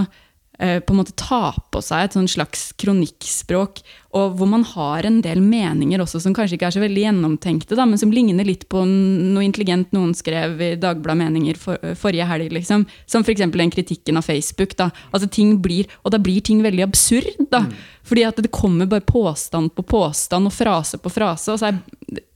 [0.60, 3.82] eh, på en måte tar på seg et sånn slags kronikkspråk.
[4.16, 7.76] Og hvor man har en del meninger også som kanskje ikke er så veldig gjennomtenkte,
[7.76, 12.28] da, men som ligner litt på noe intelligent noen skrev i Dagbladet Meninger for, forrige
[12.30, 12.54] helg.
[12.56, 12.86] Liksom.
[13.10, 13.44] Som f.eks.
[13.52, 14.76] den kritikken av Facebook.
[14.78, 14.90] Da.
[15.10, 17.46] Altså, ting blir, og da blir ting veldig absurd.
[17.52, 17.66] Da.
[18.06, 21.52] Fordi at det kommer bare påstand på påstand og frase på frase.
[21.52, 21.78] Og så er,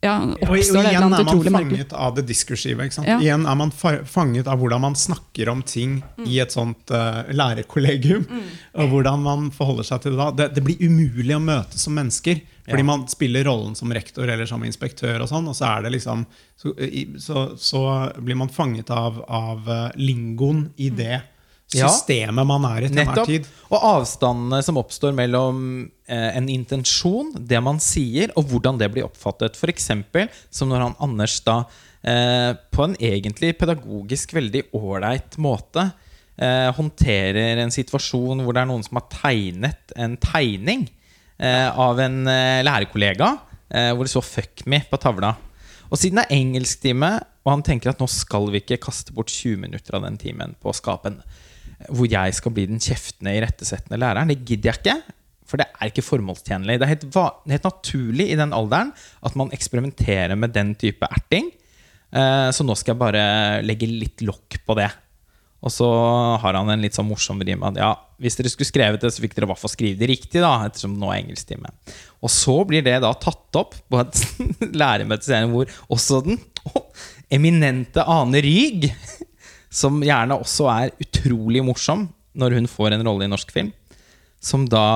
[0.02, 2.88] ja, Og, og igjen er man fanget av det diskursive.
[2.88, 3.10] Ikke sant?
[3.10, 3.20] Ja.
[3.22, 8.26] Igjen er man fanget av hvordan man snakker om ting i et sånt uh, lærerkollegium.
[8.82, 10.30] Og hvordan man forholder seg til det da.
[10.40, 12.40] Det, det blir umulig å møte som mennesker.
[12.66, 12.84] Fordi Ja.
[12.84, 16.26] man spiller rollen som rektor eller som inspektør, og sånn, og så det liksom
[16.60, 16.74] Så,
[17.18, 21.22] så, så blir man fanget av, av eh, lingoen i det
[21.72, 21.86] Ja.
[21.88, 23.46] systemet man er i til enhver tid.
[23.70, 29.04] Og avstandene som oppstår mellom eh, en intensjon, det man sier, og hvordan det blir
[29.06, 29.56] oppfattet.
[29.56, 29.88] F.eks.
[30.50, 31.64] som når han Anders da
[32.04, 35.92] eh, på en egentlig pedagogisk veldig ålreit måte
[36.36, 40.88] eh, håndterer en situasjon hvor det er noen som har tegnet en tegning
[41.40, 43.30] av en eh, lærerkollega,
[43.72, 45.34] eh, hvor det står 'fuck me' på tavla.
[45.90, 47.12] Og siden det er engelsktime,
[47.44, 50.54] og han tenker at nå skal vi ikke kaste bort 20 minutter av den timen
[50.60, 51.22] på å skape en
[51.88, 54.28] hvor jeg skal bli den kjeftende, irettesettende læreren.
[54.28, 55.14] Det gidder jeg ikke,
[55.48, 56.76] for det er ikke formålstjenlig.
[56.78, 57.06] Det er helt,
[57.48, 58.92] helt naturlig i den alderen
[59.24, 61.48] at man eksperimenterer med den type erting.
[62.12, 63.24] Eh, så nå skal jeg bare
[63.64, 64.90] legge litt lokk på det.
[65.60, 65.88] Og så
[66.40, 69.22] har han en litt sånn morsom rim at ja, hvis dere skulle skrevet det, så
[69.24, 71.72] fikk dere i hvert fall skrive det riktig, da, ettersom nå er engelsktime.
[72.24, 74.22] Og så blir det da tatt opp på et
[74.82, 76.86] læremøte hvor også den å,
[77.36, 78.88] eminente Ane Ryg,
[79.82, 82.08] som gjerne også er utrolig morsom
[82.40, 83.70] når hun får en rolle i norsk film,
[84.40, 84.86] som da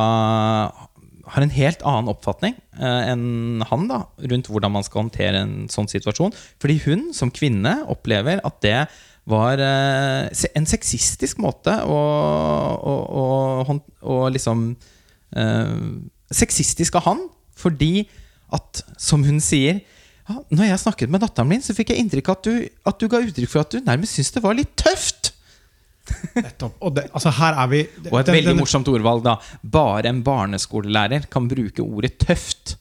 [1.34, 5.54] har en helt annen oppfatning eh, enn han da, rundt hvordan man skal håndtere en
[5.72, 6.34] sånn situasjon.
[6.62, 8.78] Fordi hun som kvinne opplever at det
[9.30, 11.98] var eh, en sexistisk måte å,
[12.76, 14.66] å, å, å liksom
[15.36, 15.78] eh,
[16.34, 17.18] Sexistisk av han,
[17.54, 18.06] fordi
[18.54, 19.82] at, som hun sier
[20.24, 22.54] ja, Når jeg snakket med datteren min, så fikk jeg inntrykk av at du,
[22.90, 25.30] at du ga uttrykk for at du nærmest syntes det var litt tøft.
[26.36, 26.78] Nettopp.
[26.84, 27.80] Og det, altså her er vi
[28.10, 29.34] Og et den- veldig den- morsomt ordvalg, da.
[29.62, 32.76] Bare en barneskolelærer kan bruke ordet 'tøft'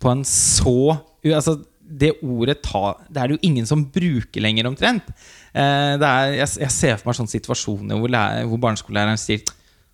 [0.00, 4.68] på en så Altså, det ordet ta, Det er det jo ingen som bruker lenger,
[4.70, 5.08] omtrent.
[5.52, 9.44] Eh, det er, jeg, jeg ser for meg sånne situasjoner hvor, lærer, hvor barneskolelæreren sier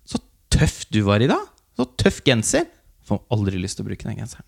[0.07, 1.43] 'Så tøff du var i dag!
[1.77, 2.69] Så tøff genser!'
[3.07, 4.45] Får aldri lyst til å bruke den genseren.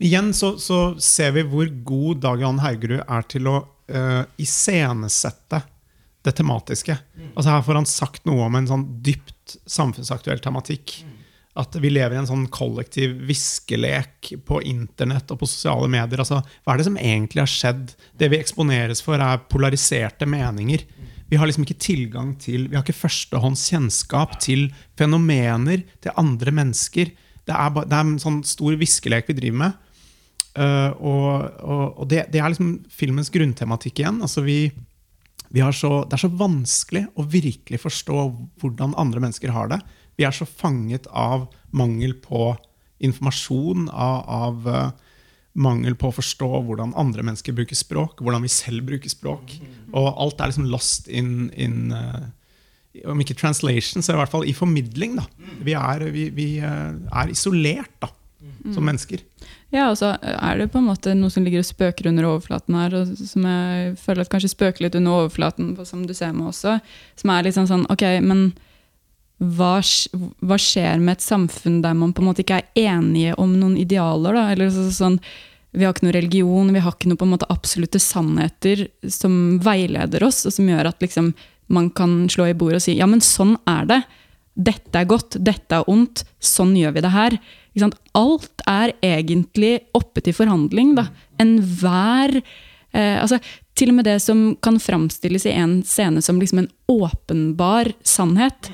[0.00, 5.60] Igjen så, så ser vi hvor god Dag Johan Haugerud er til å uh, iscenesette
[6.24, 6.94] det tematiske.
[7.34, 11.00] Altså Her får han sagt noe om en sånn dypt samfunnsaktuell tematikk.
[11.58, 16.22] At vi lever i en sånn kollektiv viskelek på internett og på sosiale medier.
[16.22, 17.96] Altså, hva er det som egentlig har skjedd?
[18.20, 20.84] Det vi eksponeres for, er polariserte meninger.
[21.28, 26.54] Vi har liksom ikke tilgang til Vi har ikke førstehånds kjennskap til fenomener, til andre
[26.54, 27.10] mennesker.
[27.48, 29.84] Det er, bare, det er en sånn stor viskelek vi driver med.
[30.58, 31.26] Uh, og
[31.62, 34.22] og, og det, det er liksom filmens grunntematikk igjen.
[34.24, 34.60] Altså vi,
[35.54, 38.18] vi så, det er så vanskelig å virkelig forstå
[38.62, 39.82] hvordan andre mennesker har det.
[40.18, 42.56] Vi er så fanget av mangel på
[43.04, 44.88] informasjon, av, av uh,
[45.58, 49.54] mangel på å forstå hvordan andre mennesker bruker språk, hvordan vi selv bruker språk.
[49.92, 52.26] Og alt er liksom lost in, in uh,
[53.06, 55.18] Om ikke translation, så i hvert fall i formidling.
[55.62, 58.10] Vi, er, vi, vi uh, er isolert da,
[58.74, 59.22] som mennesker.
[59.70, 62.94] Ja, og er det på en måte noe som ligger og spøker under overflaten her,
[62.96, 66.78] og som jeg føler at kanskje spøker litt under overflaten, som du ser med også.
[67.20, 68.48] Som er litt sånn sånn Ok, men
[69.38, 69.76] hva,
[70.42, 73.76] hva skjer med et samfunn der man på en måte ikke er enige om noen
[73.78, 74.34] idealer?
[74.34, 74.48] Da?
[74.54, 75.20] Eller så, sånn,
[75.70, 80.56] vi har ikke noe religion, vi har ikke noen absolutte sannheter som veileder oss, og
[80.56, 81.30] som gjør at liksom,
[81.70, 84.00] man kan slå i bordet og si ja, men sånn er det.
[84.58, 87.38] Dette er godt, dette er ondt, sånn gjør vi det her.
[88.18, 90.96] Alt er egentlig oppe til forhandling.
[90.98, 91.06] da.
[91.38, 93.38] Enhver eh, altså,
[93.78, 98.72] Til og med det som kan framstilles i en scene som liksom en åpenbar sannhet,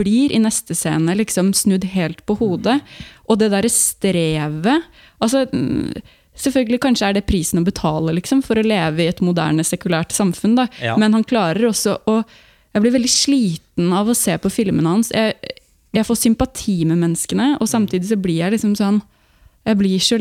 [0.00, 2.80] blir i neste scene liksom snudd helt på hodet.
[3.28, 4.88] Og det derre strevet
[5.20, 9.18] altså, mm, Selvfølgelig kanskje er det prisen å betale liksom, for å leve i et
[9.20, 10.54] moderne, sekulært samfunn.
[10.56, 10.68] Da.
[10.80, 10.94] Ja.
[10.96, 12.22] Men han klarer også å
[12.70, 15.08] Jeg blir veldig sliten av å se på filmene hans.
[15.10, 15.34] Jeg,
[15.90, 19.00] jeg får sympati med menneskene, og samtidig så blir jeg liksom sånn
[19.66, 20.20] Jeg blir så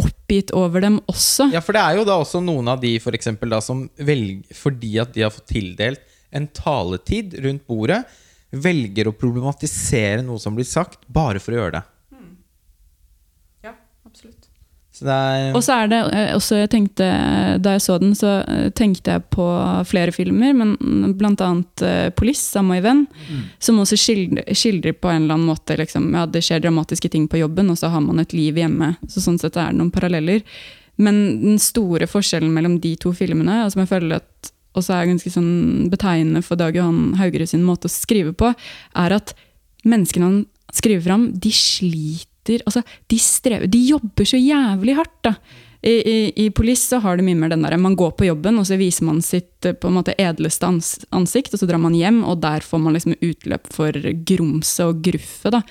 [0.00, 1.48] oppgitt over dem også.
[1.54, 4.44] Ja, for det er jo da også noen av de for eksempel, da, som velger,
[4.56, 6.04] fordi at de har fått tildelt
[6.36, 8.04] en taletid rundt bordet,
[8.50, 11.82] velger å problematisere noe som blir sagt, bare for å gjøre det.
[13.66, 13.74] Ja,
[14.06, 14.50] absolutt.
[15.00, 17.06] Så det er Og så er det eh, også, jeg tenkte,
[17.62, 19.46] Da jeg så den, så eh, tenkte jeg på
[19.88, 20.74] flere filmer, men
[21.16, 23.06] blant annet eh, Police av Moi Venn,
[23.62, 27.30] som også skildrer, skildrer på en eller annen måte liksom, ja, Det skjer dramatiske ting
[27.30, 28.92] på jobben, og så har man et liv hjemme.
[29.08, 30.44] Så sånn sett er det noen paralleller.
[31.00, 35.08] Men den store forskjellen mellom de to filmene, som altså jeg føler at også er
[35.10, 38.52] ganske sånn betegnende for Dag Johan Haugerud sin måte å skrive på,
[38.98, 39.34] er at
[39.88, 40.38] menneskene han
[40.74, 45.18] skriver fram, de sliter altså, de, strever, de jobber så jævlig hardt.
[45.26, 45.34] da.
[45.82, 48.58] I, i, I Police så har det mye mer den der, man går på jobben,
[48.60, 51.80] og så viser man sitt eh, på en måte edleste ans ansikt, og så drar
[51.80, 53.96] man hjem, og der får man liksom utløp for
[54.28, 55.54] grumset og gruffet.
[55.56, 55.62] da.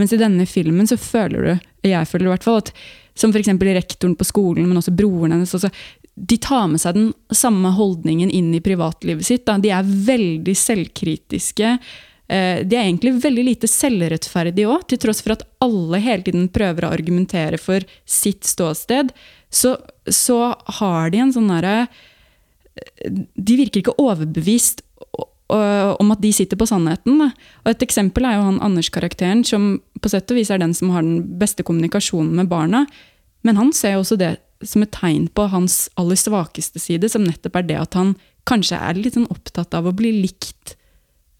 [0.00, 2.72] Mens i denne filmen så føler du, jeg føler i hvert fall, at
[3.14, 3.50] som f.eks.
[3.60, 5.68] rektoren på skolen, men også broren hennes altså,
[6.14, 9.46] De tar med seg den samme holdningen inn i privatlivet sitt.
[9.48, 9.56] Da.
[9.58, 11.76] De er veldig selvkritiske.
[12.28, 16.48] Eh, De er egentlig veldig lite selvrettferdige òg, til tross for at alle hele tiden
[16.52, 19.12] prøver å argumentere for sitt ståsted.
[19.52, 19.76] Så,
[20.06, 21.86] så har de en sånn derre
[23.36, 24.80] De virker ikke overbevist
[25.52, 27.18] om at de sitter på sannheten.
[27.20, 27.26] Da.
[27.64, 30.90] Og Et eksempel er jo han Anders-karakteren, som på sett og vis er den som
[30.94, 32.86] har den beste kommunikasjonen med barna.
[33.44, 37.24] Men han ser jo også det som et tegn på hans aller svakeste side, som
[37.26, 38.14] nettopp er det at han
[38.48, 40.74] kanskje er litt sånn opptatt av å bli likt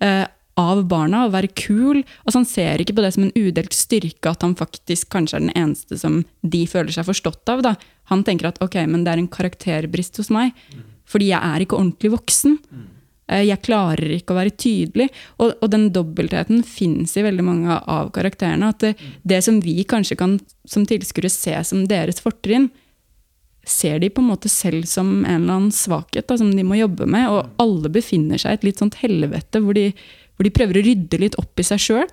[0.02, 0.24] eh,
[0.60, 2.02] av barna, og være kul.
[2.26, 5.46] Altså Han ser ikke på det som en udelt styrke at han faktisk kanskje er
[5.46, 7.62] den eneste som de føler seg forstått av.
[7.64, 7.74] Da.
[8.12, 10.52] Han tenker at ok, men det er en karakterbrist hos meg,
[11.08, 12.58] fordi jeg er ikke ordentlig voksen.
[13.32, 15.08] Eh, Jeg klarer ikke å være tydelig.
[15.38, 18.68] Og, og den dobbeltheten fins i veldig mange av karakterene.
[18.74, 18.94] At det,
[19.24, 20.38] det som vi kanskje kan
[20.68, 22.70] som tilskuere se som deres fortrinn,
[23.68, 26.78] ser de på en måte selv som en eller annen svakhet da, som de må
[26.80, 27.28] jobbe med.
[27.30, 29.90] Og alle befinner seg i et litt sånt helvete hvor de,
[30.36, 32.08] hvor de prøver å rydde litt opp i seg sjøl.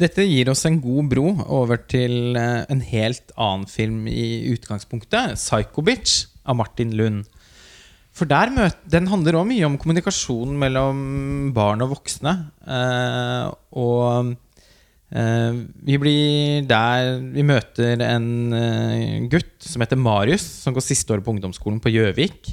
[0.00, 5.36] Dette gir oss en god bro over til eh, en helt annen film i utgangspunktet.
[5.36, 7.28] 'Psycho Bitch' av Martin Lund.
[8.16, 12.32] For der møt, Den handler også mye om kommunikasjon mellom barn og voksne.
[12.66, 14.32] Eh, og
[15.10, 21.26] vi blir der Vi møter en eh, gutt som heter Marius, som går siste året
[21.26, 22.52] på ungdomsskolen på Gjøvik.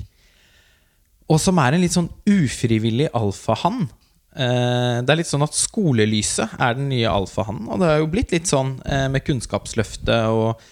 [1.28, 3.86] Og som er en litt sånn ufrivillig alfahann.
[4.38, 7.68] Eh, det er litt sånn at skolelyset er den nye alfahannen.
[7.70, 10.64] Og det har jo blitt litt sånn eh, med Kunnskapsløftet og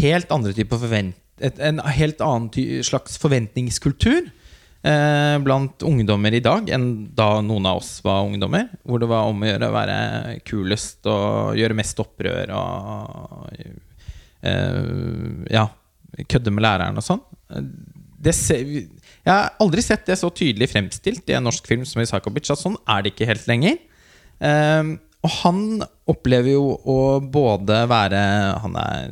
[0.00, 1.16] helt andre typer forvent...
[1.40, 4.26] En helt annen slags forventningskultur
[4.82, 6.86] eh, blant ungdommer i dag enn
[7.16, 8.68] da noen av oss var ungdommer.
[8.84, 9.98] Hvor det var om å gjøre å være
[10.48, 13.50] kulest og gjøre mest opprør og
[14.46, 15.68] eh, Ja,
[16.30, 17.22] kødde med læreren og sånn.
[18.20, 22.32] Jeg har aldri sett det så tydelig fremstilt i en norsk film som i Psycho
[22.34, 23.78] Bitch, at sånn er det ikke helt lenger.
[24.40, 28.20] Eh, og han opplever jo å både være
[28.62, 29.10] Han er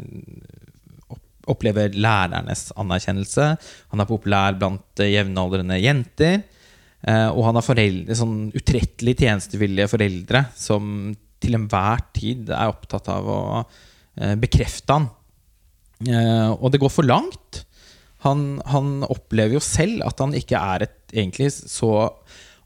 [1.50, 3.50] opplever lærernes anerkjennelse.
[3.92, 6.42] Han er populær blant eh, jevnaldrende jenter.
[7.02, 13.08] eh, og han har foreldre, sånn utrettelig tjenestevillige foreldre som til enhver tid er opptatt
[13.14, 15.08] av å eh, bekrefte han.
[15.98, 17.64] Og det går for langt.
[18.22, 21.90] Han, han opplever jo selv at han ikke er et egentlig så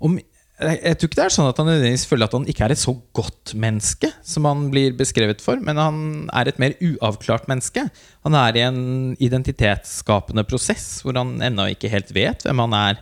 [0.03, 0.19] om,
[0.61, 2.81] jeg, tror ikke det er sånn at han nødvendigvis føler at han ikke er et
[2.81, 6.03] så godt menneske som han blir beskrevet for, men han
[6.37, 7.87] er et mer uavklart menneske.
[8.27, 8.83] Han er i en
[9.17, 13.01] identitetsskapende prosess hvor han ennå ikke helt vet hvem han er.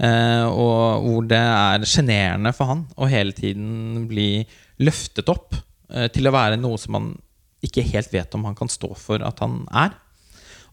[0.00, 4.46] eh, og hvor det er sjenerende for han å hele tiden bli
[4.80, 5.54] løftet opp
[5.92, 7.14] eh, til å være noe som han
[7.64, 9.94] ikke helt vet om han kan stå for at han er.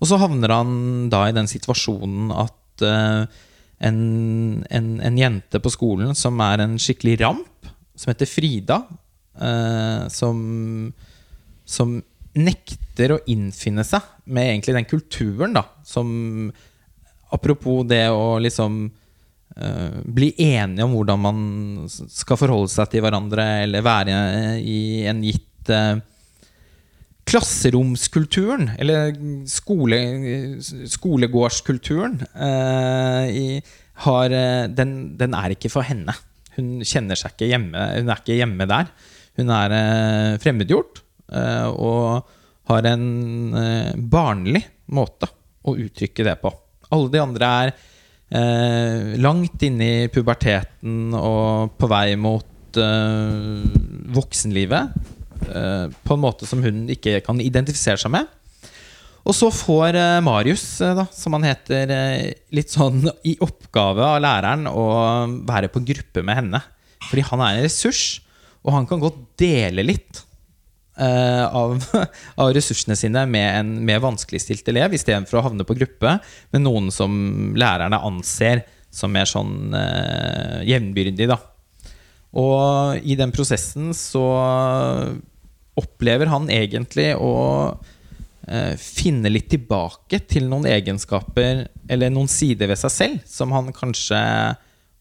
[0.02, 3.42] Og så havner han da i den situasjonen at eh,
[3.84, 8.80] en, en, en jente på skolen som er en skikkelig ramp, som heter Frida,
[9.38, 10.38] eh, som,
[11.66, 11.98] som
[12.34, 16.52] nekter å innfinne seg med egentlig den kulturen, da, som
[17.34, 18.76] Apropos det å liksom
[19.58, 21.38] eh, bli enige om hvordan man
[21.90, 24.18] skal forholde seg til hverandre, eller være
[24.62, 25.96] i en gitt eh,
[27.30, 29.14] Klasseromskulturen, eller
[29.50, 29.98] skole,
[30.92, 33.62] skolegårdskulturen, eh,
[34.04, 36.14] har, eh, den, den er ikke for henne.
[36.58, 38.86] Hun kjenner seg ikke hjemme Hun er ikke hjemme der.
[39.40, 41.02] Hun er eh, fremmedgjort
[41.34, 42.28] eh, og
[42.70, 43.06] har en
[43.58, 44.62] eh, barnlig
[44.94, 45.28] måte
[45.64, 46.50] å uttrykke det på.
[46.94, 54.84] Alle de andre er eh, langt inne i puberteten og på vei mot voksenlivet.
[55.48, 58.30] Eh, på en måte som hun ikke kan identifisere seg med.
[59.24, 61.94] Og så får eh, Marius, eh, da, som han heter,
[62.56, 64.86] litt sånn i oppgave av læreren å
[65.48, 66.64] være på gruppe med henne.
[67.08, 68.04] Fordi han er en ressurs,
[68.64, 70.22] og han kan godt dele litt
[71.00, 71.84] uh, av,
[72.42, 76.18] av ressursene sine med en mer vanskeligstilt elev, istedenfor å havne på gruppe
[76.54, 78.64] med noen som lærerne anser
[78.94, 81.28] som mer sånn uh, jevnbyrdig.
[81.32, 81.40] Da.
[82.40, 84.26] Og i den prosessen så
[85.80, 87.34] opplever han egentlig å
[88.48, 93.74] eh, finne litt tilbake til noen egenskaper eller noen sider ved seg selv som han
[93.76, 94.22] kanskje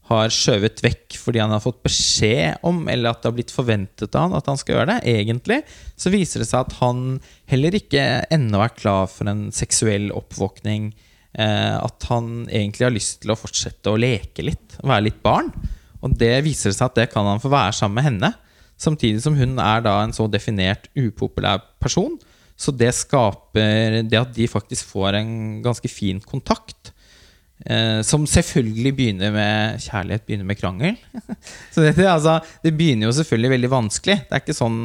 [0.09, 4.17] har skjøvet vekk fordi han har fått beskjed om, eller at det har blitt forventet
[4.17, 5.13] av han at han skal gjøre det.
[5.13, 5.61] Egentlig
[5.95, 7.21] så viser det seg at han
[7.51, 10.91] heller ikke ennå er klar for en seksuell oppvåkning.
[11.33, 15.53] Eh, at han egentlig har lyst til å fortsette å leke litt, være litt barn.
[16.03, 18.33] Og det viser seg at det kan han få være sammen med henne.
[18.79, 22.17] Samtidig som hun er da en så definert upopulær person.
[22.59, 25.31] Så det skaper det at de faktisk får en
[25.65, 26.93] ganske fin kontakt.
[27.63, 30.97] Eh, som selvfølgelig begynner med kjærlighet, begynner med krangel.
[31.73, 34.17] så det, altså, det begynner jo selvfølgelig veldig vanskelig.
[34.27, 34.79] Det er ikke, sånn,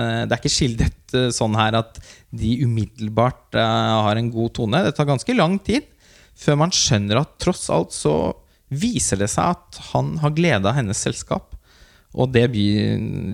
[0.00, 2.00] eh, ikke skildret eh, sånn her at
[2.34, 4.82] de umiddelbart eh, har en god tone.
[4.86, 5.86] Det tar ganske lang tid
[6.34, 8.16] før man skjønner at tross alt så
[8.74, 11.53] viser det seg at han har glede av hennes selskap.
[12.14, 12.46] Og det,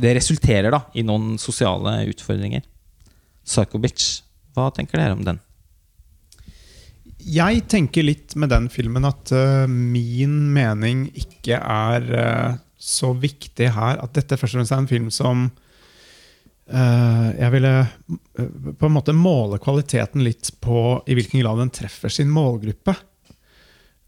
[0.01, 2.65] det resulterer da i noen sosiale utfordringer.
[3.45, 4.21] Psycho Bitch,
[4.57, 5.41] hva tenker dere om den?
[7.21, 13.69] Jeg tenker litt med den filmen at uh, min mening ikke er uh, så viktig
[13.77, 14.01] her.
[14.01, 15.45] At dette først og fremst er en film som
[16.73, 17.75] uh, jeg ville
[18.81, 22.97] på en måte måle kvaliteten litt på i hvilken grad den treffer sin målgruppe.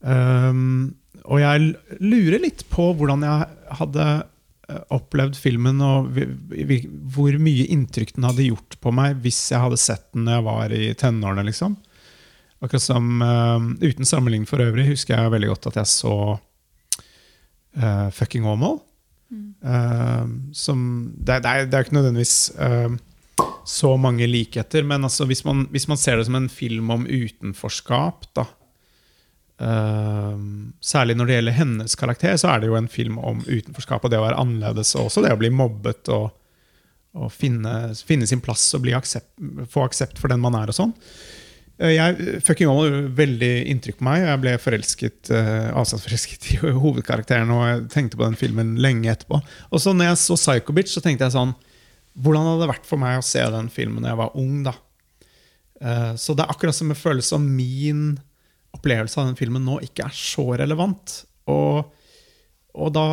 [0.00, 0.94] Um,
[1.28, 4.06] og jeg lurer litt på hvordan jeg hadde
[4.94, 6.14] opplevd filmen, og
[7.12, 10.46] hvor mye inntrykk den hadde gjort på meg hvis jeg hadde sett den da jeg
[10.46, 11.44] var i tenårene.
[11.48, 11.74] liksom.
[12.62, 18.08] Akkurat som uh, Uten sammenligning for øvrig husker jeg veldig godt at jeg så uh,
[18.14, 18.78] Fucking Åmål.
[19.32, 20.80] Eh, som
[21.16, 22.96] det, det, er, ikke nødvendigvis eh,
[23.68, 27.06] så mange likheter, men altså hvis, man, hvis man ser det som en film om
[27.06, 28.46] utenforskap, da
[29.62, 30.38] eh,
[30.82, 34.12] Særlig når det gjelder hennes karakter, så er det jo en film om utenforskap og
[34.12, 36.32] det å være annerledes, og også det å bli mobbet og,
[37.14, 39.30] og finne, finne sin plass og aksept,
[39.70, 40.96] få aksept for den man er og sånn.
[41.80, 44.26] Uh, Jeg, fucking gjorde veldig inntrykk på meg.
[44.26, 49.40] Jeg ble forelsket uh, avstandsforelsket i hovedkarakteren og jeg tenkte på den filmen lenge etterpå.
[49.70, 51.54] Og så når jeg så Psycho Bitch, så tenkte jeg sånn
[52.12, 54.58] Hvordan hadde det vært for meg å se den filmen da jeg var ung?
[54.66, 54.74] da?
[55.82, 58.20] Uh, så det er akkurat som det føles som min
[58.76, 61.22] opplevelse av den filmen nå ikke er så relevant.
[61.50, 61.88] Og,
[62.72, 63.06] og, da,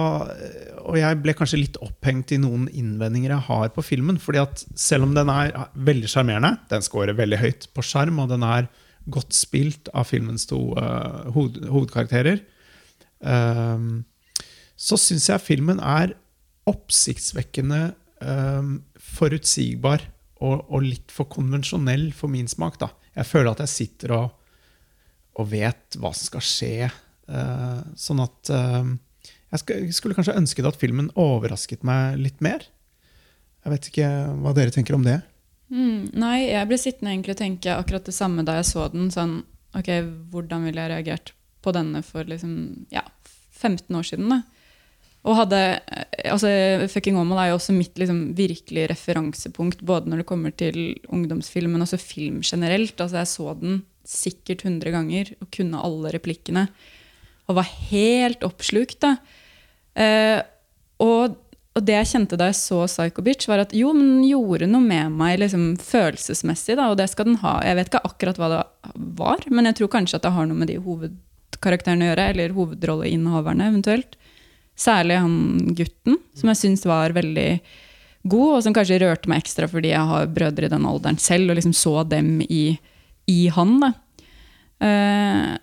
[0.85, 4.19] og jeg ble kanskje litt opphengt i noen innvendinger jeg har på filmen.
[4.21, 8.31] fordi at selv om den er veldig sjarmerende, den scorer veldig høyt på skjerm, og
[8.31, 8.69] den er
[9.09, 12.43] godt spilt av filmens to uh, hoved, hovedkarakterer,
[13.19, 14.03] um,
[14.79, 16.13] så syns jeg filmen er
[16.69, 17.81] oppsiktsvekkende
[18.21, 20.03] um, forutsigbar
[20.39, 22.79] og, og litt for konvensjonell for min smak.
[22.79, 22.91] da.
[23.17, 24.35] Jeg føler at jeg sitter og,
[25.37, 26.89] og vet hva som skal skje.
[27.29, 28.89] Uh, sånn at uh,
[29.53, 32.65] jeg, skulle kanskje ønsket at filmen overrasket meg litt mer.
[33.65, 35.19] Jeg vet ikke hva dere tenker om det.
[35.69, 39.09] Mm, nei, jeg ble sittende egentlig og tenke akkurat det samme da jeg så den.
[39.13, 39.41] Sånn,
[39.77, 39.91] ok,
[40.33, 41.33] Hvordan ville jeg reagert
[41.65, 43.03] på denne for liksom, ja,
[43.59, 44.31] 15 år siden?
[44.33, 44.41] da?
[45.27, 45.59] Og hadde,
[45.91, 46.49] eh, altså
[46.87, 50.79] Fucking Åmål er jo også mitt liksom, virkelig referansepunkt, både når det kommer til
[51.11, 52.95] ungdomsfilm, men også film generelt.
[52.95, 56.65] Altså Jeg så den sikkert 100 ganger og kunne alle replikkene.
[57.49, 58.99] Og var helt oppslukt.
[59.03, 59.15] da.
[59.99, 60.39] Eh,
[61.03, 61.37] og,
[61.77, 64.83] og det jeg kjente da jeg så Psycho Bitch, var at jo, men gjorde noe
[64.83, 66.77] med meg liksom, følelsesmessig.
[66.79, 67.59] Da, og det skal den ha.
[67.65, 68.61] Jeg vet ikke akkurat hva det
[69.19, 72.57] var, men jeg tror kanskje at det har noe med de hovedkarakterene å gjøre, eller
[72.57, 74.19] hovedrolleinnehaverne eventuelt.
[74.79, 77.49] Særlig han gutten, som jeg syns var veldig
[78.29, 81.51] god, og som kanskje rørte meg ekstra fordi jeg har brødre i den alderen selv,
[81.51, 82.77] og liksom så dem i,
[83.29, 83.77] i han.
[83.83, 83.93] Da.
[84.83, 85.57] Eh,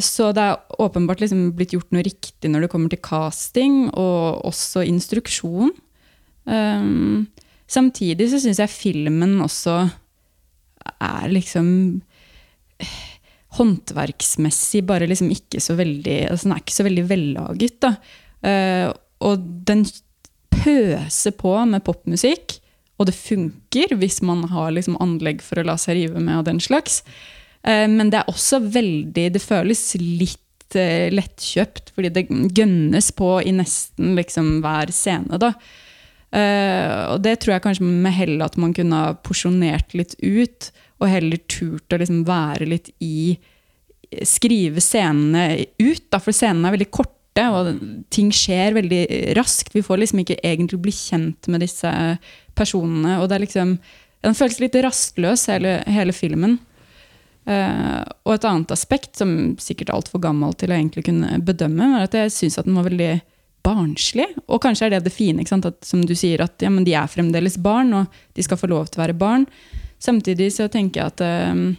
[0.00, 4.44] så det er åpenbart liksom blitt gjort noe riktig når det kommer til casting, og
[4.48, 5.72] også instruksjon.
[6.48, 7.28] Um,
[7.70, 9.76] samtidig så syns jeg filmen også
[10.82, 11.68] er liksom
[13.58, 17.76] håndverksmessig bare liksom ikke så veldig altså Den er ikke så veldig vellaget.
[17.84, 17.94] da.
[18.42, 18.88] Uh,
[19.22, 19.84] og den
[20.52, 22.58] pøser på med popmusikk,
[23.02, 26.46] og det funker hvis man har liksom anlegg for å la seg rive med og
[26.46, 27.02] den slags.
[27.66, 32.26] Uh, men det er også veldig Det føles litt uh, lettkjøpt, fordi det
[32.58, 35.40] gønnes på i nesten liksom hver scene.
[35.42, 35.54] da.
[37.12, 40.70] og det tror jeg kanskje med hell at man kunne ha porsjonert litt ut
[41.02, 43.34] og heller turt å liksom være litt i
[44.28, 47.78] Skrive scenene ut, da, for scenene er veldig korte, og
[48.12, 49.02] ting skjer veldig
[49.38, 49.72] raskt.
[49.74, 51.90] Vi får liksom ikke egentlig bli kjent med disse
[52.58, 53.18] personene.
[53.20, 53.78] Og det er liksom
[54.22, 56.60] Den føles litt rastløs, hele, hele filmen.
[57.42, 61.88] Uh, og et annet aspekt, som sikkert er altfor gammel til å egentlig kunne bedømme,
[61.96, 63.16] er at jeg syns den var veldig
[63.66, 64.28] barnslig.
[64.46, 67.58] Og kanskje er det det fine, at, som du sier, at ja, de er fremdeles
[67.58, 69.48] barn, og de skal få lov til å være barn.
[69.98, 71.74] Samtidig så tenker jeg at uh,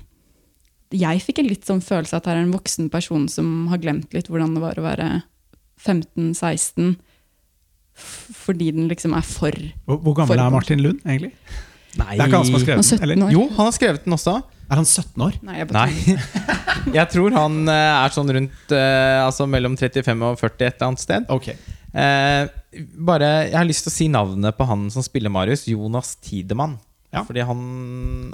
[0.94, 4.12] jeg fikk en litt sånn følelse at her er en voksen person som har glemt
[4.12, 5.08] litt hvordan det var å være
[5.84, 6.96] 15-16,
[7.94, 9.54] fordi den liksom er for
[9.86, 11.34] Hvor, hvor gammel er Martin Lund, egentlig?
[12.00, 12.16] Nei.
[12.18, 13.04] Det er ikke han som har skrevet den?
[13.06, 13.32] eller?
[13.36, 14.40] Jo, han har skrevet den også.
[14.64, 15.36] Er han 17 år?
[15.46, 16.16] Nei, jeg, Nei.
[16.98, 20.88] jeg tror han eh, er sånn rundt uh, altså mellom 35 og 40 et eller
[20.88, 21.28] annet sted.
[21.36, 21.60] Okay.
[21.94, 22.50] Uh,
[23.06, 25.68] bare, Jeg har lyst til å si navnet på han som spiller Marius.
[25.70, 26.80] Jonas Tidemann.
[27.14, 27.22] Ja.
[27.28, 27.62] Fordi han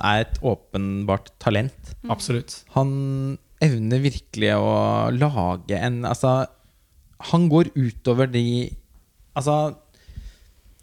[0.07, 1.93] er et åpenbart talent.
[1.99, 2.13] Mm.
[2.15, 2.61] Absolutt.
[2.77, 2.93] Han
[3.59, 4.69] evner virkelig å
[5.11, 6.45] lage en Altså,
[7.31, 8.71] han går utover de
[9.37, 9.75] Altså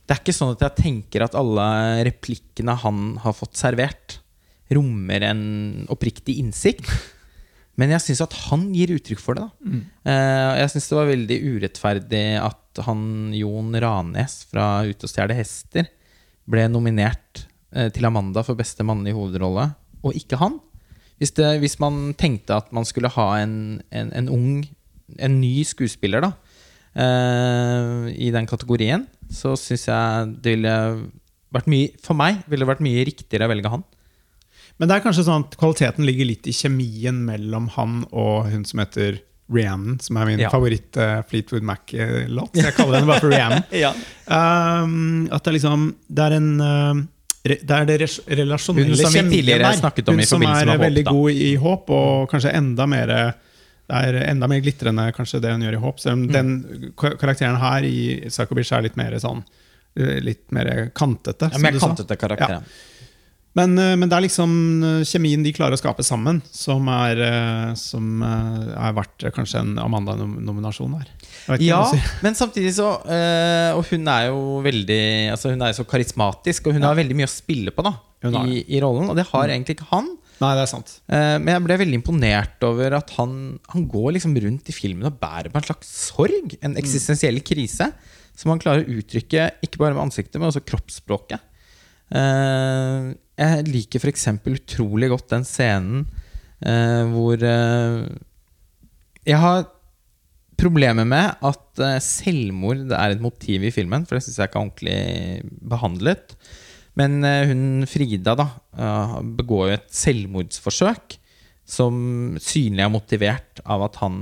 [0.04, 1.66] Det er ikke sånn at jeg tenker at alle
[2.06, 4.20] replikkene han har fått servert,
[4.70, 5.42] rommer en
[5.92, 6.86] oppriktig innsikt.
[7.76, 9.48] Men jeg syns at han gir uttrykk for det.
[9.48, 9.66] Da.
[9.66, 9.82] Mm.
[10.06, 13.02] Uh, jeg syns det var veldig urettferdig at han
[13.36, 15.90] Jon Ranes fra Ute og stjele hester
[16.46, 17.44] ble nominert
[17.76, 19.68] Eh, til Amanda for beste mannlige hovedrolle,
[20.06, 20.60] og ikke han.
[21.18, 24.66] Hvis, det, hvis, man tenkte at man skulle ha en, en, en ung,
[25.19, 26.33] en ny skuespiller da,
[26.97, 30.77] eh, i den kategorien, så syns jeg det ville
[31.55, 33.85] vært mye For meg ville det vært mye riktigere å velge han.
[34.77, 38.66] Men det er kanskje sånn at kvaliteten ligger litt i kjemien mellom han og hun
[38.69, 40.51] som heter Rhiannon, som er min ja.
[40.53, 42.59] favoritt uh, Fleetwood Mac-låt.
[42.59, 43.62] Jeg kaller henne bare for Rhiannon.
[43.85, 43.93] ja.
[44.27, 47.05] um, at det er liksom Det er en uh,
[47.47, 50.01] det er det relasjonelle med Håp.
[50.11, 53.12] Hun som er veldig god i Håp, og kanskje enda mer
[53.86, 56.02] det er enda mer glitrende kanskje det hun gjør i Håp.
[56.02, 56.32] Selv om mm.
[56.34, 59.44] den karakteren her i Bitch er litt mer sånn
[59.96, 61.48] Litt mer kantete.
[61.54, 62.58] Ja, mer kantete karakter.
[62.58, 62.96] Ja.
[63.56, 64.50] Men, eh, men, det er liksom
[64.84, 69.78] eh, kjemien de klarer å skape sammen, som er, eh, som er verdt kanskje en
[69.80, 71.08] Amanda-nominasjon her.
[71.64, 71.80] Ja,
[72.24, 76.74] men samtidig så Og hun er jo veldig altså Hun er jo så karismatisk, og
[76.74, 76.90] hun ja.
[76.90, 77.94] har veldig mye å spille på da
[78.26, 79.08] i, i, rollen.
[79.12, 79.54] Og det har mm.
[79.54, 80.10] egentlig ikke han.
[80.36, 84.34] Nei, det er sant Men jeg ble veldig imponert over at han, han går liksom
[84.44, 86.56] rundt i filmen og bærer på en slags sorg.
[86.60, 86.80] En mm.
[86.82, 87.88] eksistensiell krise.
[88.36, 91.40] Som han klarer å uttrykke ikke bare med ansiktet, men også kroppsspråket.
[92.12, 94.28] Uh, jeg liker f.eks.
[94.52, 96.04] utrolig godt den scenen
[96.62, 97.40] uh, hvor
[99.26, 99.64] Jeg har
[100.60, 104.66] problemer med at selvmord er et motiv i filmen, for det syns jeg ikke er
[104.66, 105.00] ordentlig
[105.72, 106.36] behandlet.
[106.97, 108.47] Men hun Frida da,
[109.36, 111.18] begår jo et selvmordsforsøk
[111.66, 111.97] som
[112.40, 114.20] synlig er motivert av at han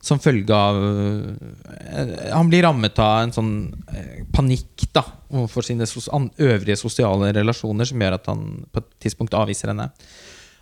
[0.00, 3.54] som følge av eh, Han blir rammet av en sånn
[3.92, 9.36] eh, panikk da overfor sine øvrige sosiale relasjoner, som gjør at han på et tidspunkt
[9.36, 9.90] avviser henne.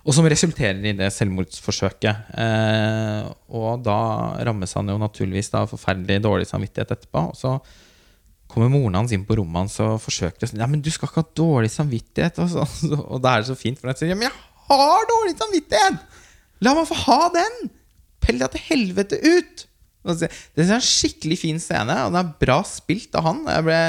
[0.08, 2.32] Og som resulterer i det selvmordsforsøket.
[2.42, 4.00] Eh, og da
[4.48, 7.28] rammes han jo naturligvis av forferdelig dårlig samvittighet etterpå.
[7.30, 7.54] Og så
[8.48, 11.10] kommer moren hans inn på rommet hans og forsøker å si Ja, men du skal
[11.10, 12.40] ikke ha dårlig samvittighet.
[12.42, 14.36] Og, så, og da er det så fint, for han sier ja, men jeg
[14.68, 16.04] har dårlig samvittighet!
[16.64, 17.58] La meg få ha den!
[18.24, 19.64] Pell deg til helvete ut!
[20.08, 20.30] Det
[20.64, 23.42] er en skikkelig fin scene, og det er bra spilt av han.
[23.66, 23.80] Ble,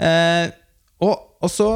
[0.00, 0.52] eh,
[1.04, 1.68] og også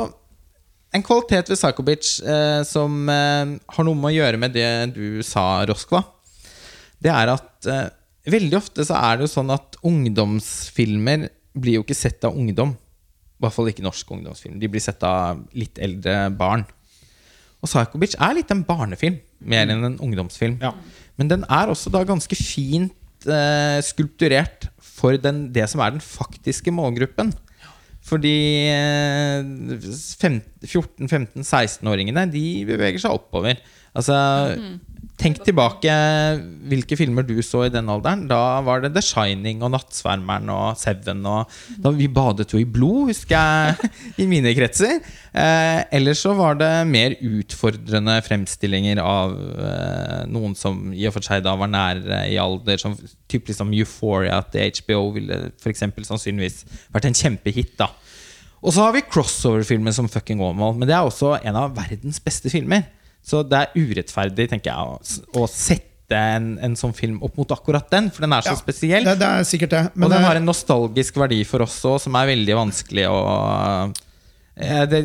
[0.94, 4.68] en kvalitet ved Psycho Bitch eh, som eh, har noe med å gjøre med det
[4.94, 6.04] du sa, Roskva.
[7.02, 7.88] Det er at eh,
[8.30, 12.74] veldig ofte så er det jo sånn at ungdomsfilmer blir jo ikke sett av ungdom.
[12.74, 14.58] I hvert fall ikke norsk ungdomsfilm.
[14.62, 16.64] De blir sett av litt eldre barn.
[17.64, 20.58] Og 'Psychobitch' er litt en barnefilm mer enn en ungdomsfilm.
[20.62, 20.72] Ja.
[21.16, 26.04] Men den er også da ganske fint eh, skulpturert for den, det som er den
[26.04, 27.32] faktiske målgruppen.
[28.04, 29.42] Fordi eh,
[29.80, 33.54] 14-15-16-åringene De beveger seg oppover.
[33.96, 34.14] Altså,
[35.14, 35.92] Tenk tilbake
[36.66, 38.24] hvilke filmer du så i den alderen.
[38.28, 41.20] Da var det The Shining og Nattsvermeren og Seven.
[41.30, 43.90] Og da Vi badet jo i blod, husker jeg,
[44.22, 44.98] i mine kretser.
[45.30, 51.26] Eh, ellers så var det mer utfordrende fremstillinger av eh, noen som i og for
[51.26, 52.82] seg da var nærere i alder.
[52.82, 52.98] Som
[53.30, 57.78] typ liksom Euphoria til HBO ville for eksempel sannsynligvis vært en kjempehit.
[57.78, 57.92] da
[58.64, 60.78] og så har vi crossover-filmer som fucking Åmål.
[60.78, 62.86] Men det er også en av verdens beste filmer.
[63.24, 64.78] Så det er urettferdig tenker jeg,
[65.34, 68.52] å, å sette en, en sånn film opp mot akkurat den, for den er så
[68.52, 69.06] Ja, spesiell.
[69.08, 69.84] Det, det er sikkert det.
[69.94, 73.22] Men og den har en nostalgisk verdi for oss òg, som er veldig vanskelig å
[74.60, 75.00] eh, det,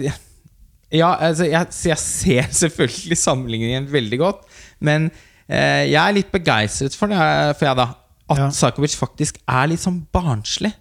[0.91, 4.43] Ja, altså, jeg, jeg ser selvfølgelig sammenligningen veldig godt,
[4.83, 5.07] men
[5.47, 7.23] eh, jeg er litt begeistret for det,
[7.59, 7.87] for jeg da,
[8.29, 8.51] at Ja.
[8.53, 10.75] Psychovic faktisk er litt sånn barnslig.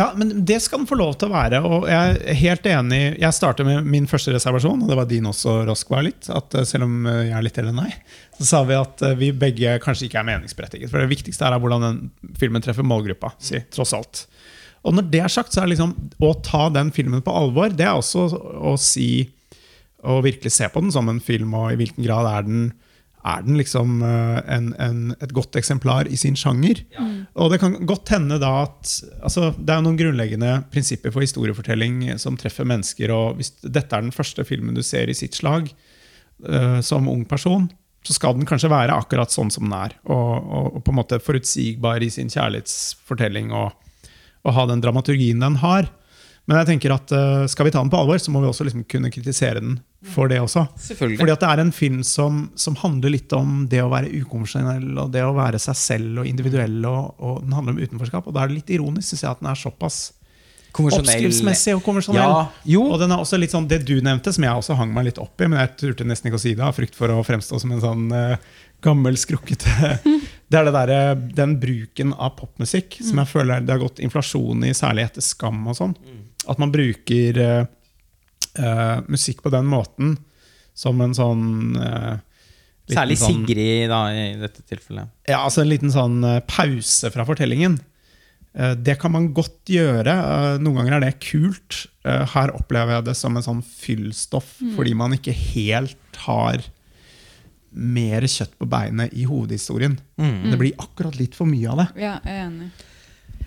[0.00, 1.58] Ja, men det skal den få lov til å være.
[1.66, 5.28] Og jeg er helt enig Jeg starter med min første reservasjon, og det var din
[5.28, 6.30] også, Roskva, litt.
[6.32, 7.90] At eh, selv om eh, jeg er litt eller nei,
[8.38, 10.92] så sa vi at eh, vi begge kanskje ikke er meningsberettiget.
[10.92, 14.24] For det viktigste er hvordan den filmen treffer målgruppa si, tross alt.
[14.88, 15.92] Og når det er sagt, så er det liksom
[16.24, 18.30] å ta den filmen på alvor, det er også
[18.72, 19.28] å si
[20.00, 22.70] Å virkelig se på den som en film, og i hvilken grad er den
[23.20, 26.82] er den liksom eh, en, en, et godt eksemplar i sin sjanger?
[27.36, 32.06] Og det kan godt hende da at altså, Det er noen grunnleggende prinsipper for historiefortelling
[32.22, 33.12] som treffer mennesker.
[33.12, 35.68] og Hvis dette er den første filmen du ser i sitt slag
[36.48, 37.68] uh, som ung person,
[38.06, 39.94] så skal den kanskje være akkurat sånn som den er.
[40.08, 43.74] Og, og, og på en måte forutsigbar i sin kjærlighetsfortelling og,
[44.46, 45.90] og ha den dramaturgien den har.
[46.48, 48.66] Men jeg tenker at uh, skal vi ta den på alvor, så må vi også
[48.66, 49.76] liksom kunne kritisere den
[50.14, 50.64] for det også.
[50.96, 54.96] Fordi at det er en film som, som handler litt om det å være ukonvensjonell
[54.98, 56.78] og det å være seg selv og individuell.
[56.88, 58.26] Og, og den handler om utenforskap.
[58.26, 60.00] Og da er det litt ironisk synes jeg, at den er såpass
[60.70, 62.32] oppskriftsmessig og konvensjonell.
[62.64, 62.80] Ja.
[62.80, 65.20] Og den er også litt sånn, Det du nevnte, som jeg også hang meg litt
[65.22, 67.60] opp i, men jeg turte nesten ikke å si det av frykt for å fremstå
[67.60, 68.36] som en sånn uh,
[68.84, 69.98] gammel, skrukkete
[70.50, 74.64] Det er det der, den bruken av popmusikk som jeg føler det har gått inflasjon
[74.66, 75.94] i, særlig etter Skam og sånn.
[76.48, 77.66] At man bruker eh,
[78.56, 80.16] eh, musikk på den måten
[80.80, 82.16] som en sånn uh,
[82.88, 85.10] liten Særlig sånn- Sigrid, da, i dette tilfellet.
[85.28, 87.76] ja, altså en liten sånn pause fra fortellingen.
[88.56, 90.14] Uh, Det kan man godt gjøre.
[90.62, 91.82] Noen ganger er det kult.
[92.04, 96.64] Her opplever jeg det som en sånn fyllstoff, fordi man ikke helt har
[97.70, 99.98] mer kjøtt på beinet i hovedhistorien.
[100.16, 101.88] Det blir akkurat litt for mye av det.
[102.02, 102.70] Ja, jeg er enig.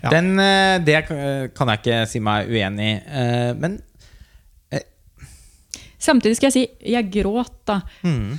[0.04, 0.10] Ja.
[0.12, 2.94] Den, eh, det kan kan jeg ikke si meg uenig i.
[3.08, 3.80] eh, Men
[6.04, 7.78] Samtidig skal jeg si jeg gråt, da.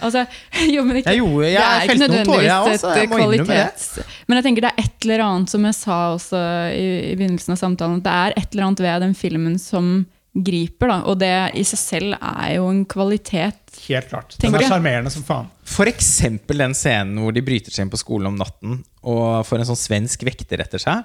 [0.06, 0.22] Altså,
[0.76, 3.88] jo, men ikke, Jeg gjorde- jeg det er ikke nødvendigvis tårer, jeg også, et kvalitets...
[4.28, 6.42] Men jeg tenker det er et eller annet som jeg sa også
[6.76, 9.90] i, i begynnelsen av samtalen, at det er et eller annet ved den filmen som
[10.36, 11.00] griper, da.
[11.10, 13.58] Og det i seg selv er jo en kvalitet.
[13.88, 14.38] Helt klart.
[14.44, 15.50] Den er sjarmerende som faen.
[15.66, 19.64] for eksempel den scenen hvor de bryter seg inn på skolen om natten og får
[19.64, 21.02] en sånn svensk vekter etter seg,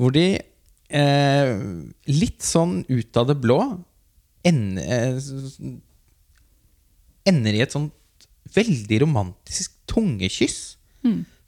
[0.00, 1.50] hvor de eh,
[2.08, 3.58] litt sånn ut av det blå
[4.48, 5.74] ender, eh,
[7.28, 7.92] ender i et sånt
[8.56, 10.60] veldig romantisk tungekyss.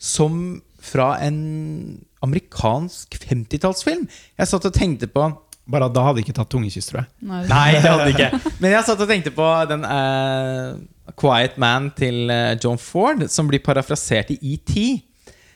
[0.02, 4.04] Som fra en amerikansk 50-tallsfilm.
[4.38, 5.30] Jeg satt og tenkte på
[5.72, 7.08] Bare at da hadde jeg ikke tatt tungekyss, tror jeg.
[7.22, 8.54] Nei, det hadde ikke.
[8.58, 10.72] Men jeg satt og tenkte på den eh,
[11.22, 14.72] Quiet Man til eh, John Ford, som blir parafrasert i ET.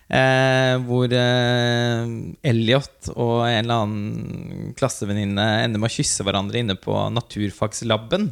[0.06, 2.02] Eh, hvor eh,
[2.46, 8.30] Elliot og en eller annen klassevenninne ender med å kysse hverandre inne på naturfagslaben.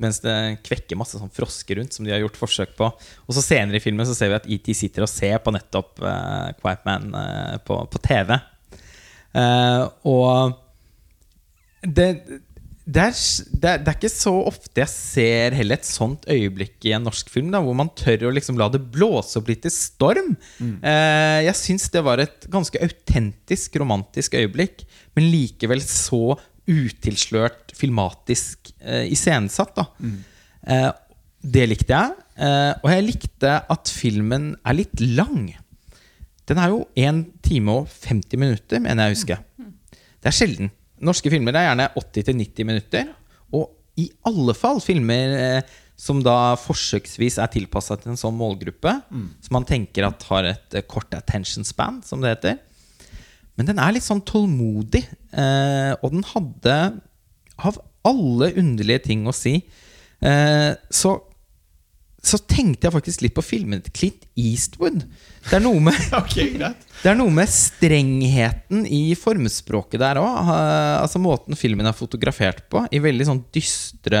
[0.00, 2.88] Mens det kvekker masse sånn frosker rundt, som de har gjort forsøk på.
[3.26, 6.00] Og så senere i filmen så ser vi at ET sitter og ser på nettopp
[6.00, 8.38] eh, Quiet Man eh, på, på TV.
[9.36, 10.56] Eh, og
[11.84, 12.08] det,
[12.90, 16.88] det, er, det, er, det er ikke så ofte jeg ser heller et sånt øyeblikk
[16.88, 19.68] i en norsk film, da, hvor man tør å liksom la det blåse opp litt
[19.68, 20.32] i storm.
[20.58, 24.82] Eh, jeg syns det var et ganske autentisk, romantisk øyeblikk,
[25.18, 26.34] men likevel så
[26.70, 29.78] utilslørt filmatisk eh, iscenesatt.
[30.00, 30.18] Mm.
[30.66, 30.90] Eh,
[31.40, 32.26] det likte jeg.
[32.40, 35.52] Eh, og jeg likte at filmen er litt lang.
[36.50, 39.40] Den er jo 1 time og 50 minutter, mener jeg å huske.
[40.20, 40.72] Det er sjelden.
[41.00, 43.12] Norske filmer er gjerne 80-90 minutter.
[43.56, 43.70] Og
[44.00, 48.94] i alle fall filmer eh, som da forsøksvis er tilpassa til en sånn målgruppe,
[49.44, 52.60] som man tenker at har et eh, kort attention span, som det heter.
[53.58, 55.02] Men den er litt sånn tålmodig,
[55.36, 56.76] eh, og den hadde
[57.60, 59.58] av alle underlige ting å si,
[60.20, 61.10] så
[62.22, 65.06] så tenkte jeg faktisk litt på filmen til Clint Eastwood.
[65.46, 66.52] Det er noe med okay.
[67.08, 70.50] Er noe med strengheten i formspråket der òg.
[71.00, 74.20] Altså måten filmen er fotografert på, i veldig sånn dystre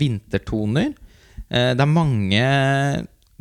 [0.00, 0.92] vintertoner.
[1.48, 2.42] Eh, Det er mange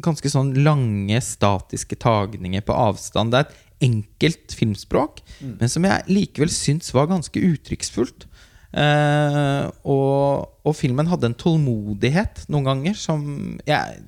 [0.02, 3.34] ganske sånn lange, statiske tagninger på avstand.
[3.34, 8.28] Det er et enkelt filmspråk, men som jeg likevel syns var ganske uttrykksfullt.
[8.72, 13.26] Eh, og, og filmen hadde en tålmodighet noen ganger som
[13.68, 14.00] jeg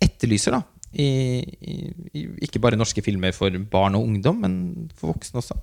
[0.00, 0.64] etterlyser, da.
[0.90, 1.06] I,
[1.62, 5.56] i, ikke bare norske filmer for barn og ungdom, men for voksne også.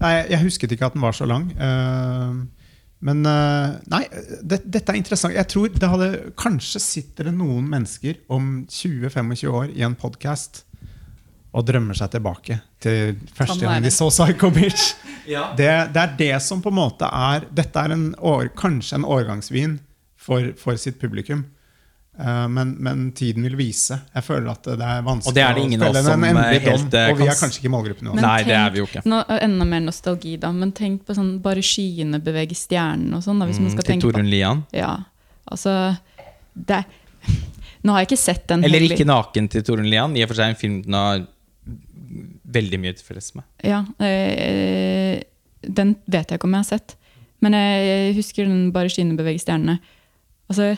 [0.00, 1.50] Nei, jeg husket ikke at den var så lang.
[1.52, 2.40] Eh,
[3.08, 4.02] men eh, Nei,
[4.44, 5.36] det, dette er interessant.
[5.36, 10.64] Jeg tror det hadde Kanskje sitter det noen mennesker om 20-25 år i en podkast
[11.50, 14.92] og drømmer seg tilbake til første gang de så Psycho Bitch.
[15.30, 15.52] Ja.
[15.54, 19.04] Det, det er det som på en måte er Dette er en år, kanskje en
[19.06, 19.76] årgangsvin
[20.18, 21.44] for, for sitt publikum.
[22.18, 24.00] Uh, men, men tiden vil vise.
[24.16, 26.24] Jeg føler at det er vanskelig Og det er det ingen av oss en som,
[26.26, 28.26] endelig eh, dom, eh, Og vi er kanskje ikke målgruppen uansett.
[28.26, 29.04] Nei, det er vi jo ikke.
[29.12, 30.50] Nå, enda mer nostalgi, da.
[30.56, 33.44] Men tenk på sånn bare skyene beveger stjernen og sånn.
[33.46, 34.64] Hvis mm, man skal til tenke Torun Lian.
[34.74, 34.96] Ja,
[35.46, 35.76] altså
[36.52, 36.82] det,
[37.84, 38.96] Nå har jeg ikke sett den Eller heller.
[38.98, 40.16] ikke naken til Torunn Lian.
[40.18, 41.22] I og for seg en film den har
[42.52, 43.46] veldig mye tilfreds med.
[43.66, 45.20] Ja, Øh,
[45.60, 46.96] den vet jeg ikke om jeg har sett.
[47.44, 49.78] Men jeg husker den bare skyene beveger stjernene.
[50.50, 50.74] Altså,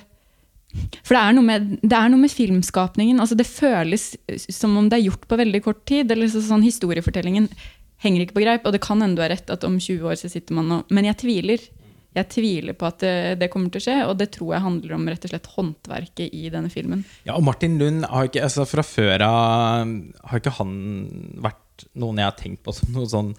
[1.02, 3.20] for det er, noe med, det er noe med filmskapningen.
[3.20, 4.12] Altså, det føles
[4.48, 6.10] som om det er gjort på veldig kort tid.
[6.14, 7.50] Eller så, sånn Historiefortellingen
[8.02, 8.66] henger ikke på greip.
[8.66, 10.92] Og det kan hende du har rett at om 20 år så sitter man og
[10.94, 11.70] Men jeg tviler.
[12.12, 14.90] Jeg tviler på at det, det kommer til å skje, og det tror jeg handler
[14.98, 17.06] om rett og slett håndverket i denne filmen.
[17.24, 19.94] Ja, og Martin Lund har ikke, altså fra før av
[20.28, 20.74] har ikke han
[21.40, 21.61] vært
[21.94, 23.32] noen jeg har tenkt på som noen sånn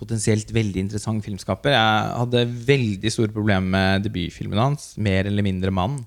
[0.00, 1.74] potensielt veldig interessant filmskaper.
[1.74, 5.98] Jeg hadde veldig store problemer med debutfilmen hans, 'Mer eller mindre mann'.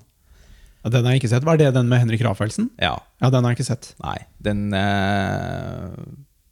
[0.84, 1.44] Ja, den har jeg ikke sett.
[1.44, 2.70] Var det den med Henrik Rafaelsen?
[2.80, 3.94] Ja, Ja, den har jeg ikke sett.
[4.02, 5.94] nei, den uh,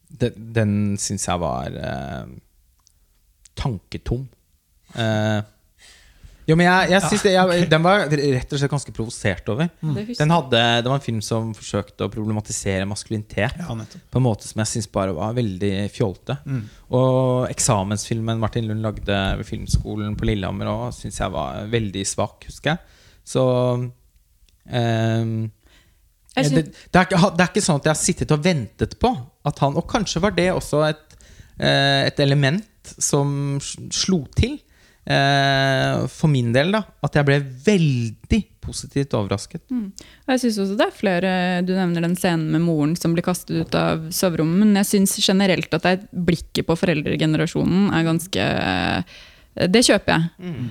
[0.09, 2.27] Den, den syns jeg var uh,
[3.57, 4.29] tanketom.
[4.95, 5.43] Eh,
[6.43, 9.69] jo, men jeg, jeg synes det, jeg, Den var rett og slett ganske provosert over.
[9.79, 14.27] Det Den hadde, det var en film som forsøkte å problematisere maskulinitet Ja, på en
[14.27, 16.41] måte som jeg syns bare var veldig fjolte.
[16.93, 22.49] Og eksamensfilmen Martin Lund lagde ved Filmskolen på Lillehammer òg, syns jeg var veldig svak,
[22.51, 22.99] husker jeg.
[23.23, 23.43] Så
[23.79, 25.51] um,
[26.35, 28.99] Jeg det, det, er ikke, det er ikke sånn at jeg har sittet og ventet
[28.99, 29.13] på
[29.47, 31.17] at han Og kanskje var det også et,
[31.59, 34.59] eh, et element som slo til.
[35.07, 36.83] Eh, for min del, da.
[37.05, 39.65] At jeg ble veldig positivt overrasket.
[39.73, 39.91] Mm.
[40.31, 41.31] Jeg synes også det er flere
[41.67, 44.63] Du nevner den scenen med moren som blir kastet ut av soverommet.
[44.63, 48.49] Men jeg syns generelt at det blikket på foreldregenerasjonen er ganske
[49.75, 50.29] Det kjøper jeg.
[50.39, 50.69] Mm.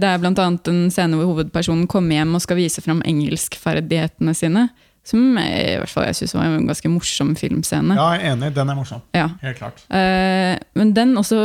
[0.00, 0.32] Det er bl.a.
[0.32, 4.68] en scene hvor hovedpersonen kommer hjem og skal vise fram engelskferdighetene sine.
[5.08, 7.96] Som jeg, i hvert fall jeg syns var en ganske morsom filmscene.
[7.96, 8.50] Ja, jeg er enig.
[8.58, 9.00] Den er morsom.
[9.16, 9.30] Ja.
[9.40, 9.80] Helt klart.
[9.88, 11.38] Eh, men den også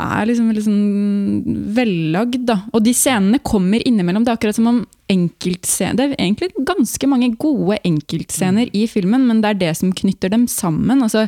[0.00, 2.62] er liksom sånn vellagd, da.
[2.72, 4.24] Og de scenene kommer innimellom.
[4.24, 4.80] Det er akkurat som om
[5.12, 9.92] enkeltscener Det er egentlig ganske mange gode enkeltscener i filmen, men det er det som
[9.92, 11.04] knytter dem sammen.
[11.04, 11.26] Altså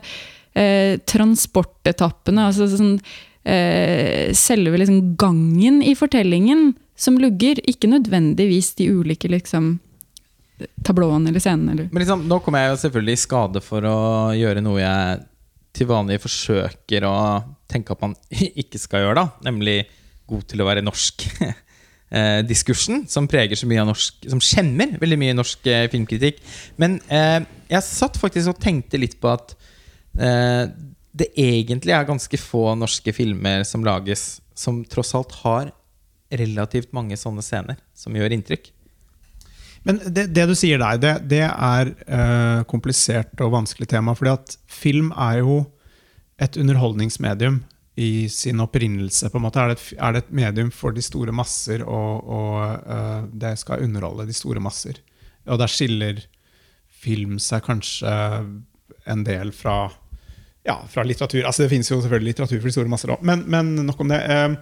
[0.57, 2.97] eh, transportetappene, altså sånn
[3.45, 9.75] eh, Selve liksom gangen i fortellingen som lugger, ikke nødvendigvis de ulike liksom
[10.85, 11.75] tablåene eller scenene.
[11.75, 11.89] Eller.
[11.93, 13.99] Men liksom, nå kommer jeg jo selvfølgelig i skade for å
[14.37, 15.23] gjøre noe jeg
[15.77, 17.15] til vanlig forsøker å
[17.69, 18.17] tenke at man
[18.63, 19.51] ikke skal gjøre, da.
[19.51, 19.83] Nemlig
[20.27, 21.27] god til å være norsk.
[22.17, 26.43] eh, Diskursen som preger så mye av norsk Som skjemmer veldig mye norsk eh, filmkritikk.
[26.81, 29.57] Men eh, jeg satt faktisk og tenkte litt på at
[30.19, 30.67] eh,
[31.17, 35.71] det egentlig er ganske få norske filmer som lages som tross alt har
[36.33, 38.73] relativt mange sånne scener som gjør inntrykk.
[39.87, 44.17] Men det, det du sier der, det, det er uh, komplisert og vanskelig tema.
[44.19, 45.63] fordi at film er jo
[46.43, 47.63] et underholdningsmedium
[47.97, 49.31] i sin opprinnelse.
[49.31, 52.27] på en måte Er det et, er det et medium for de store masser, og,
[52.27, 54.99] og uh, det skal underholde de store masser.
[55.47, 56.25] Og der skiller
[56.91, 58.11] film seg kanskje
[59.07, 59.87] en del fra,
[60.67, 61.45] ja, fra litteratur.
[61.47, 64.11] Altså Det finnes jo selvfølgelig litteratur for de store masser òg, men, men nok om
[64.11, 64.19] det.
[64.19, 64.57] Eh,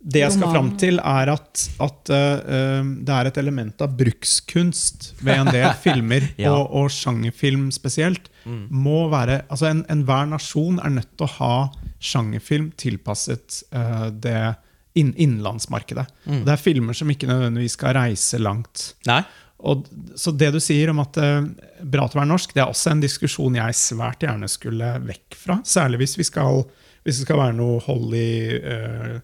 [0.00, 5.10] det jeg skal fram til, er at, at eh, det er et element av brukskunst
[5.20, 6.54] ved en del filmer, Ja.
[6.54, 8.30] og, og sjangerfilm spesielt.
[8.70, 11.52] må være, altså en, Enhver nasjon er nødt til å ha
[12.00, 14.54] sjangerfilm tilpasset uh, det
[14.96, 16.06] inn, innenlandsmarkedet.
[16.24, 16.40] Mm.
[16.48, 18.94] Det er filmer som ikke nødvendigvis skal reise langt.
[19.06, 19.20] Nei?
[19.60, 19.84] Og,
[20.16, 21.42] så det du sier om at eh,
[21.84, 25.36] bra til å være norsk, det er også en diskusjon jeg svært gjerne skulle vekk
[25.36, 25.58] fra.
[25.68, 26.62] Særlig hvis vi skal,
[27.04, 29.18] hvis det skal være noe hold i eh,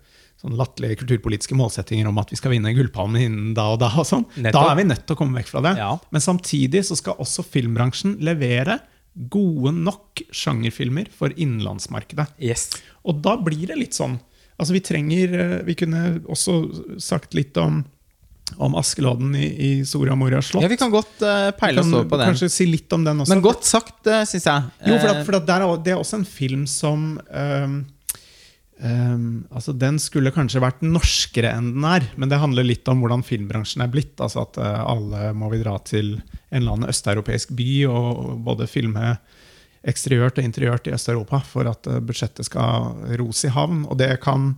[0.47, 3.91] sånn latterlige kulturpolitiske målsettinger om at vi skal vinne Gullpalmen innen da og da.
[3.99, 4.27] og sånn.
[4.39, 5.75] Da er vi nødt til å komme vekk fra det.
[5.81, 5.95] Ja.
[6.15, 8.81] Men samtidig så skal også filmbransjen levere
[9.33, 12.29] gode nok sjangerfilmer for innenlandsmarkedet.
[12.43, 12.69] Yes.
[13.07, 14.19] Og da blir det litt sånn
[14.57, 16.03] Altså Vi trenger eh, Vi kunne
[16.33, 16.55] også
[17.03, 17.83] sagt litt om,
[18.57, 20.65] om Askeladden i, i Soria Moria slott.
[20.65, 22.31] Ja, vi kan godt uh, peile oss over på den.
[22.33, 23.35] Kanskje si litt om den også.
[23.35, 24.71] Men godt sagt, uh, syns jeg.
[24.87, 27.83] Jo, for, at, Eh, for at er, det er også en film som ehm,
[28.81, 33.01] ehm, altså Den skulle kanskje vært norskere enn den er, men det handler litt om
[33.03, 34.17] hvordan filmbransjen er blitt.
[34.21, 38.69] Altså at uh, alle må vi dra til en eller annen østeuropeisk by og både
[38.71, 39.17] filme
[39.87, 43.85] eksteriørt og interiørt i Øst-Europa for at uh, budsjettet skal ros i havn.
[43.87, 44.55] Og det kan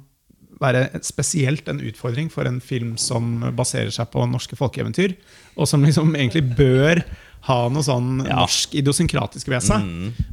[0.59, 5.15] være spesielt en utfordring for en film som baserer seg på norske folkeeventyr,
[5.55, 7.05] og som liksom egentlig bør
[7.47, 8.41] ha noe sånn Ja.
[8.43, 9.85] norsk idiosynkratisk ved seg.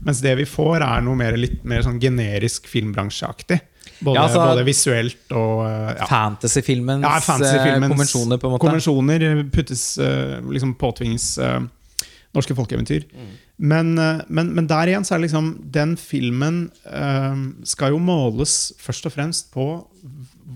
[0.03, 3.61] Mens det vi får, er noe mer, litt mer sånn generisk filmbransjeaktig.
[3.99, 6.05] Både, Ja, altså- både visuelt og eh, ja.
[6.09, 7.57] Fantasyfilmens Ja, fantasy
[7.87, 8.65] konvensjoner, på en måte.
[8.65, 11.61] Konvensjoner puttes, eh, liksom påtvinges eh,
[12.35, 13.05] norske folkeeventyr.
[13.13, 13.33] Mm.
[13.57, 18.01] Men, eh, men, men der igjen så er det liksom Den filmen eh, skal jo
[18.03, 19.85] måles først og fremst på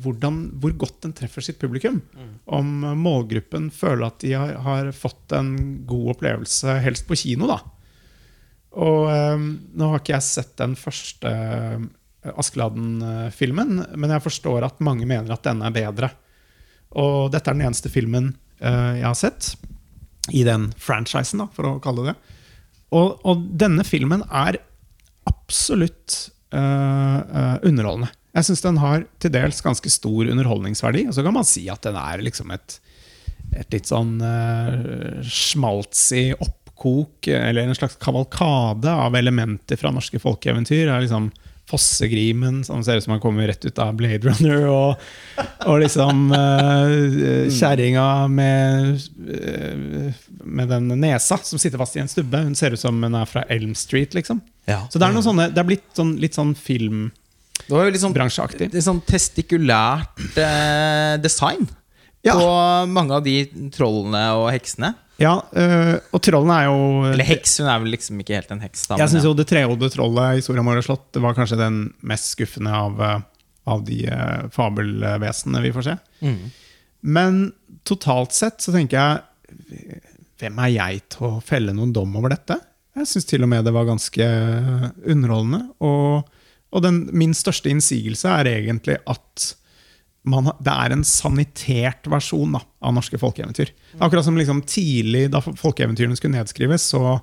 [0.03, 2.01] hvordan, hvor godt den treffer sitt publikum.
[2.15, 2.33] Mm.
[2.59, 2.67] Om
[2.99, 5.55] målgruppen føler at de har, har fått en
[5.89, 7.57] god opplevelse, helst på kino, da.
[8.79, 9.47] Og eh,
[9.79, 11.87] nå har ikke jeg sett den første eh,
[12.19, 16.09] Askeladden-filmen, men jeg forstår at mange mener at denne er bedre.
[16.99, 19.53] Og dette er den eneste filmen eh, jeg har sett
[20.35, 22.35] i den franchisen, da, for å kalle det det.
[22.97, 24.57] Og, og denne filmen er
[25.29, 26.15] absolutt
[26.53, 26.59] uh,
[27.21, 28.09] eh, underholdende.
[28.33, 31.07] Jeg syns den har til dels ganske stor underholdningsverdi.
[31.09, 32.77] Og så kan man si at den er liksom et,
[33.57, 40.87] et litt sånn uh, schmaltzy oppkok, eller en slags kavalkade av elementer fra norske folkeeventyr.
[40.87, 41.29] Er liksom
[41.69, 44.65] Fossegrimen, som ser ut som han kommer rett ut av Blade Runner.
[44.73, 45.03] Og,
[45.69, 52.41] og liksom uh, kjerringa med, uh, med den nesa som sitter fast i en stubbe.
[52.47, 54.41] Hun ser ut som hun er fra Elm Street, liksom.
[54.69, 54.83] Ja.
[54.89, 58.01] Så det er, noen sånne, det er blitt sånn, litt sånn Det var jo litt
[58.01, 58.71] sånn, filmbransjeaktig.
[58.73, 61.67] litt sånn testikulært eh, design
[62.25, 62.33] Ja.
[62.35, 62.49] på
[62.91, 64.93] mange av de trollene og heksene.
[65.19, 68.63] Ja, øh, og trollene er jo Eller heks, hun er vel liksom ikke helt en
[68.63, 68.85] heks.
[68.87, 69.27] Da, Jeg syns ja.
[69.27, 73.01] jo det trehodede trollet i Soria Moria slott Det var kanskje den mest skuffende av,
[73.03, 73.19] øh,
[73.69, 75.97] av de uh, fabelvesenene vi får se.
[76.23, 76.39] Mm.
[77.15, 77.41] Men
[77.87, 79.99] totalt sett så tenker jeg
[80.39, 82.55] Hvem er jeg til å felle noen dom over dette?
[82.95, 84.25] Jeg syns til og med det var ganske
[85.03, 85.61] underholdende.
[85.83, 86.29] Og,
[86.71, 89.49] og den, min største innsigelse er egentlig at
[90.27, 93.71] man, det er en sanitert versjon da, av norske folkeeventyr.
[94.03, 97.15] Akkurat som liksom tidlig, da folkeeventyrene skulle nedskrives, så,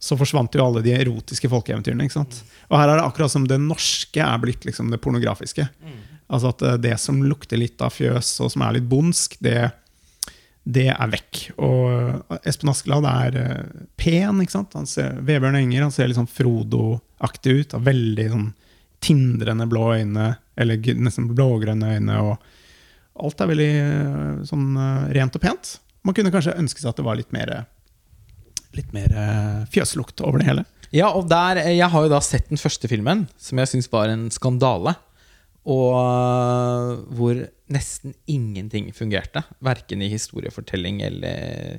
[0.00, 2.06] så forsvant jo alle de erotiske folkeeventyrene.
[2.06, 2.40] ikke sant?
[2.70, 5.68] Og her er det akkurat som det norske er blitt liksom det pornografiske.
[6.32, 9.68] Altså at eh, det som lukter litt av fjøs, og som er litt bondsk, det,
[10.64, 11.42] det er vekk.
[11.60, 14.40] Og eh, Espen Askeladd er eh, pen.
[14.42, 14.76] ikke sant?
[14.78, 17.76] Han ser, Vebjørn Enger han ser litt sånn Frodo-aktig ut.
[17.76, 18.48] Har veldig sånn
[19.04, 22.18] tindrende blå øyne, eller nesten blågrønne øyne.
[22.20, 25.76] og Alt er veldig eh, sånn eh, rent og pent.
[26.04, 27.52] Man kunne kanskje ønske seg at det var litt mer,
[28.74, 30.64] litt mer eh, fjøslukt over det hele.
[30.94, 34.10] Ja, og der, Jeg har jo da sett den første filmen, som jeg syns var
[34.10, 34.94] en skandale.
[35.64, 35.96] Og
[37.16, 37.38] hvor
[37.72, 39.42] nesten ingenting fungerte.
[39.64, 41.78] Verken i historiefortelling eller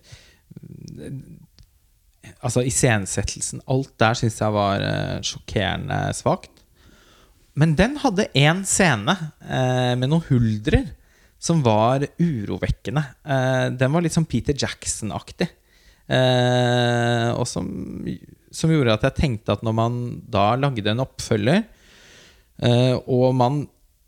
[2.42, 3.62] Altså iscenesettelsen.
[3.70, 4.84] Alt der syns jeg var
[5.24, 6.55] sjokkerende svakt.
[7.56, 9.16] Men den hadde én scene
[9.48, 10.90] eh, med noen huldrer
[11.40, 13.04] som var urovekkende.
[13.24, 15.48] Eh, den var litt sånn Peter Jackson-aktig.
[16.06, 17.70] Eh, og som,
[18.54, 20.00] som gjorde at jeg tenkte at når man
[20.32, 21.64] da lagde en oppfølger,
[22.62, 23.64] eh, og man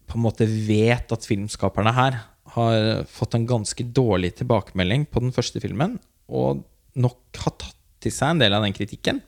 [0.07, 2.19] på en måte vet at filmskaperne her
[2.57, 6.63] har fått en ganske dårlig tilbakemelding på den første filmen, og
[6.97, 9.19] nok har tatt til seg en del av den kritikken,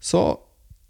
[0.00, 0.22] så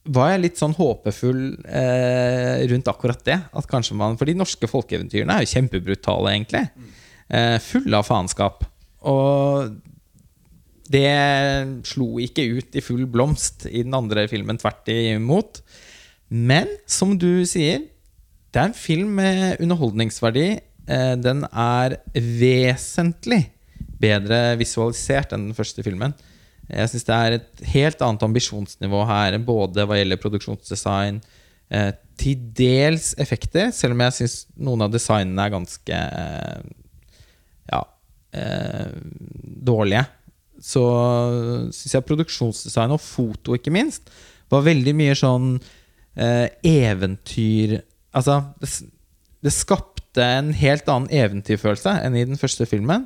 [0.09, 3.37] var jeg litt sånn håpefull eh, rundt akkurat det.
[3.53, 6.65] At kanskje man, For de norske folkeeventyrene er jo kjempebrutale, egentlig.
[7.29, 8.65] Eh, fulle av faenskap.
[9.11, 9.77] Og
[10.91, 11.07] det
[11.87, 15.63] slo ikke ut i full blomst i den andre filmen, tvert imot.
[16.31, 17.85] Men som du sier,
[18.51, 20.49] det er en film med underholdningsverdi.
[20.91, 23.45] Eh, den er vesentlig
[24.01, 26.17] bedre visualisert enn den første filmen.
[26.71, 31.21] Jeg syns det er et helt annet ambisjonsnivå her, både hva gjelder produksjonsdesign,
[31.71, 31.91] eh,
[32.21, 36.65] til dels effekter, selv om jeg syns noen av designene er ganske eh,
[37.73, 37.83] ja,
[38.37, 38.97] eh,
[39.71, 40.05] dårlige.
[40.61, 40.85] Så
[41.73, 44.13] syns jeg produksjonsdesign og foto, ikke minst,
[44.51, 45.55] var veldig mye sånn
[46.17, 48.67] eh, eventyr Altså, det,
[49.47, 53.05] det skapte en helt annen eventyrfølelse enn i den første filmen.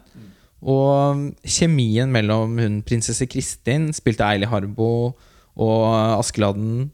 [0.65, 5.13] Og kjemien mellom hun prinsesse Kristin, spilte Eili Harbo,
[5.61, 5.83] og
[6.19, 6.87] Askeladden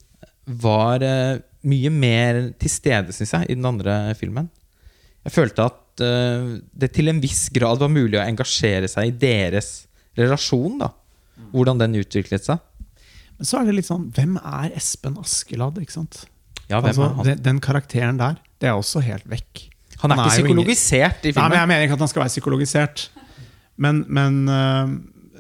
[0.60, 1.38] var eh,
[1.70, 4.48] mye mer til stede, syns jeg, i den andre filmen.
[5.24, 9.16] Jeg følte at eh, det til en viss grad var mulig å engasjere seg i
[9.22, 9.70] deres
[10.18, 10.80] relasjon.
[10.82, 10.90] da
[11.54, 12.58] Hvordan den utviklet seg.
[13.38, 15.78] Men så er det litt sånn Hvem er Espen Askeladd?
[15.80, 16.24] ikke sant?
[16.68, 17.28] Ja, hvem altså, er han?
[17.30, 19.62] den, den karakteren der, det er også helt vekk.
[20.02, 21.56] Han er han ikke er ingen- psykologisert i Nei, men.
[21.58, 23.06] Jeg mener ikke at han skal være psykologisert.
[23.80, 24.92] Men, men uh,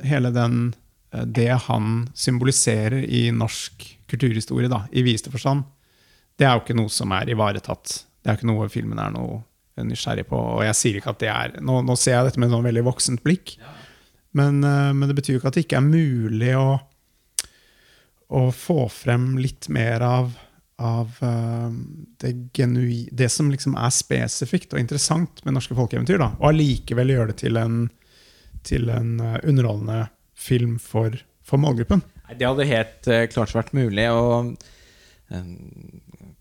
[0.06, 0.72] hele den
[1.14, 5.62] øh, Det han symboliserer i norsk kulturhistorie, da, i videste forstand,
[6.38, 7.92] det er jo ikke noe som er ivaretatt.
[8.18, 9.42] Det er jo ikke noe filmen er noe
[9.86, 10.38] nysgjerrig på.
[10.56, 12.66] Og jeg sier ikke at det er Nå, nå ser jeg dette med et sånn
[12.66, 13.54] veldig voksent blikk.
[14.36, 16.68] Men, uh, men det betyr jo ikke at det ikke er mulig å,
[18.40, 20.34] å få frem litt mer av,
[20.80, 21.70] av uh,
[22.22, 26.18] det, genui, det som liksom er spesifikt og interessant med norske folkeeventyr.
[26.22, 27.82] Da, og allikevel gjøre det til en,
[28.66, 30.04] til en øh, underholdende
[30.40, 31.14] film for,
[31.46, 32.02] for målgruppen.
[32.38, 34.06] Det hadde helt eh, klart vært mulig.
[34.12, 34.54] Og
[35.32, 35.48] eh,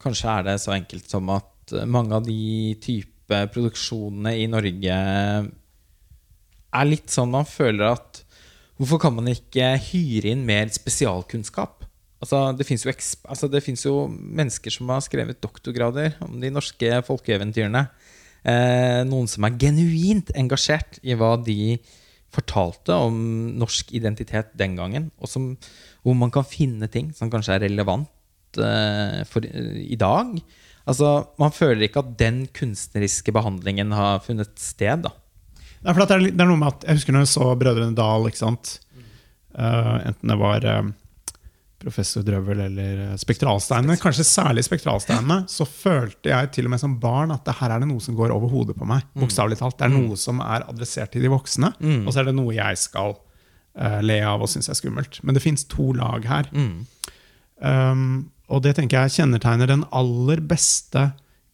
[0.01, 4.95] kanskje er det så enkelt som at eh, mange av de type produksjonene i Norge
[6.69, 8.23] er litt sånn man føler at
[8.79, 11.81] Hvorfor kan man ikke hyre inn mer spesialkunnskap?
[12.23, 12.93] Altså, det fins jo,
[13.27, 13.49] altså,
[13.83, 17.81] jo mennesker som har skrevet doktorgrader om de norske folkeeventyrene.
[18.47, 21.75] Eh, noen som er genuint engasjert i hva de
[22.33, 23.19] fortalte om
[23.59, 25.51] norsk identitet den gangen, og som,
[26.05, 30.35] hvor man kan finne ting som kanskje er relevant eh, for eh, i dag.
[30.89, 35.05] Altså, Man føler ikke at den kunstneriske behandlingen har funnet sted.
[35.05, 35.13] da.
[35.83, 37.95] Er, for det, er, det er noe med at Jeg husker når jeg så Brødrene
[37.95, 38.27] Dal.
[38.27, 38.79] ikke sant?
[39.49, 40.89] Uh, enten det var eh,
[41.79, 46.97] Professor Drøvel eller eh, Spektralsteinene, kanskje særlig Spektralsteinene, så følte jeg til og med som
[46.99, 49.05] barn at det her er det noe som går over hodet på meg.
[49.15, 49.77] Bokstavelig talt.
[49.79, 51.71] Det er noe som er adressert til de voksne,
[52.03, 55.21] og så er det noe jeg skal uh, le av og synes er skummelt.
[55.23, 56.49] Men det fins to lag her.
[57.59, 61.09] Um, og det tenker jeg kjennetegner den aller beste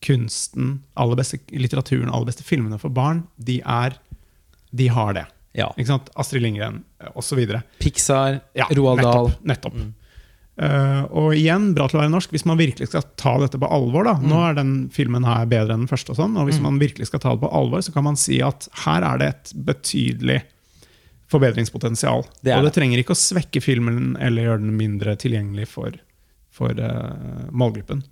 [0.06, 3.24] kunsten, aller beste litteraturen, aller beste filmene for barn.
[3.38, 3.98] De, er,
[4.76, 5.26] de har det.
[5.56, 5.70] Ja.
[5.80, 6.10] Ikke sant?
[6.20, 6.82] Astrid Lindgren
[7.16, 7.42] osv.
[7.80, 9.32] Pixar, Ja, Roald Dahl.
[9.42, 9.78] nettopp.
[9.78, 10.02] nettopp.
[10.56, 13.67] Uh, og igjen, bra til å være norsk, hvis man virkelig skal ta dette på
[13.75, 14.08] alvor.
[14.08, 16.80] da, Nå er den filmen her bedre enn den første, og sånn, og hvis man
[16.80, 19.53] virkelig skal ta det på alvor, så kan man si at her er det et
[19.67, 20.40] betydelig
[21.32, 22.24] forbedringspotensial.
[22.40, 22.75] Det og det det.
[22.77, 25.98] trenger ikke å svekke filmen eller gjøre den mindre tilgjengelig for,
[26.56, 28.06] for uh, målgruppen.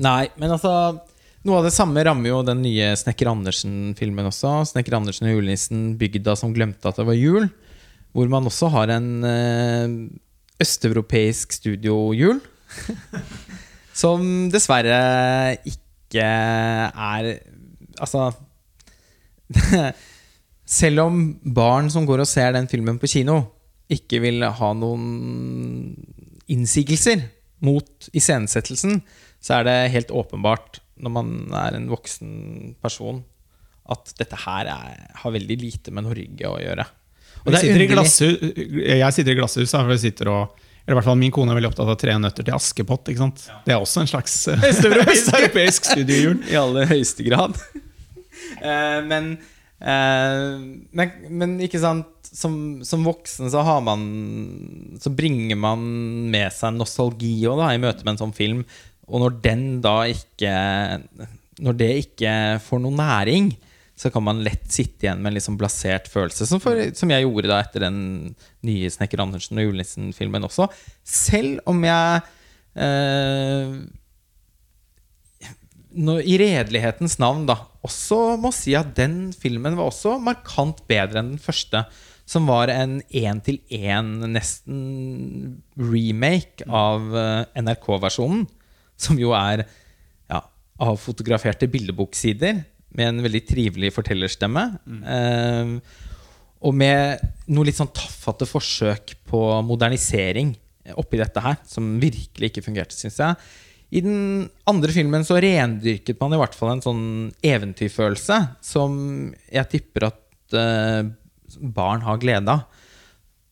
[0.00, 1.00] Nei, men altså
[1.40, 4.58] Noe av det samme rammer jo den nye Snekker Andersen-filmen også.
[4.74, 7.46] Snekker Andersen og julenissen, bygda som glemte at det var jul.
[8.12, 9.94] Hvor man også har en eh,
[10.60, 12.40] østeuropeisk studiohjul.
[14.00, 14.22] som
[14.52, 15.00] dessverre
[15.66, 17.26] ikke er
[18.00, 18.30] Altså
[20.80, 23.40] Selv om barn som går og ser den filmen på kino,
[23.90, 25.96] ikke vil ha noen
[26.50, 27.24] innsigelser
[27.66, 29.00] mot iscenesettelsen,
[29.42, 33.18] så er det helt åpenbart når man er en voksen person,
[33.90, 36.86] at dette her er, har veldig lite med Norge å gjøre.
[37.44, 37.92] Og det er sitter underlig.
[37.94, 38.34] glasshus,
[38.90, 41.52] jeg sitter i glasshus, da, for vi sitter og eller i hvert fall Min kone
[41.52, 43.10] er veldig opptatt av Tre nøtter til Askepott.
[43.12, 43.44] ikke sant?
[43.66, 44.64] Det er også en slags eh,
[45.12, 46.40] østeuropeisk studiohjul.
[46.50, 47.58] I aller høyeste grad.
[48.60, 49.26] Eh, men,
[49.78, 50.54] eh,
[50.96, 52.54] men, men ikke sant som,
[52.84, 54.02] som voksen så har man
[55.00, 55.84] Så bringer man
[56.32, 58.64] med seg nostalgi også, da, i møte med en sånn film.
[59.06, 60.52] Og når den da ikke
[61.62, 63.52] Når det ikke får noe næring,
[64.00, 66.46] så kan man lett sitte igjen med en litt sånn blasert følelse.
[66.48, 67.98] Som, for, som jeg gjorde da etter den
[68.64, 70.70] nye Snekker Andersen og julenissen-filmen også.
[71.04, 72.22] Selv om jeg
[72.80, 73.74] eh,
[76.00, 81.20] nå, i redelighetens navn da også må si at den filmen var også markant bedre
[81.20, 81.84] enn den første.
[82.30, 84.80] Som var en én-til-én, nesten
[85.76, 88.46] remake av eh, NRK-versjonen.
[89.00, 89.66] Som jo er
[90.30, 90.44] ja,
[90.88, 92.62] avfotograferte bildeboksider
[92.96, 94.64] med en veldig trivelig fortellerstemme.
[95.16, 95.74] Eh,
[96.60, 100.52] og med noe litt sånn tafatte forsøk på modernisering
[100.98, 103.38] oppi dette her, som virkelig ikke fungerte, syns jeg.
[103.90, 107.06] I den andre filmen så rendyrket man i hvert fall en sånn
[107.42, 108.92] eventyrfølelse som
[109.50, 111.10] jeg tipper at eh,
[111.58, 112.68] barn har glede av.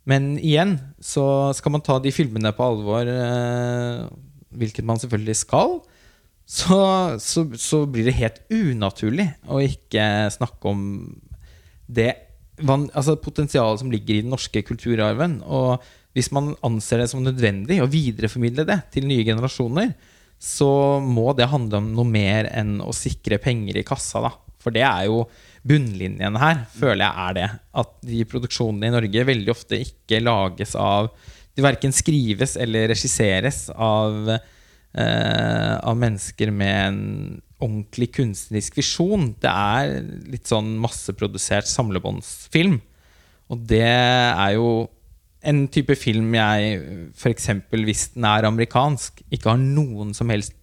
[0.09, 4.07] Men igjen så skal man ta de filmene på alvor, eh,
[4.57, 5.81] hvilket man selvfølgelig skal.
[6.49, 6.81] Så,
[7.21, 10.83] så, så blir det helt unaturlig å ikke snakke om
[11.85, 12.15] det
[12.67, 15.39] altså potensialet som ligger i den norske kulturarven.
[15.45, 15.85] Og
[16.17, 19.93] hvis man anser det som nødvendig å videreformidle det til nye generasjoner,
[20.39, 24.75] så må det handle om noe mer enn å sikre penger i kassa da, For
[24.75, 25.25] det er jo
[25.69, 27.49] bunnlinjen her, føler jeg er det.
[27.83, 31.11] At de produksjonene i Norge veldig ofte ikke lages av
[31.59, 34.31] De verken skrives eller regisseres av,
[34.99, 37.03] av mennesker med en
[37.59, 39.33] ordentlig kunstnerisk visjon.
[39.41, 39.99] Det er
[40.31, 42.79] litt sånn masseprodusert samlebåndsfilm.
[43.49, 44.89] Og det er jo
[45.49, 46.79] en type film jeg,
[47.17, 47.51] f.eks.
[47.71, 50.57] hvis den er amerikansk, ikke har noen som helst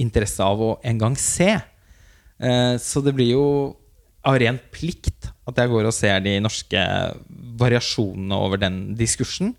[0.00, 1.54] interesse av å engang se.
[2.38, 3.46] Eh, så det blir jo
[4.22, 6.82] av ren plikt at jeg går og ser de norske
[7.58, 9.56] variasjonene over den diskursen.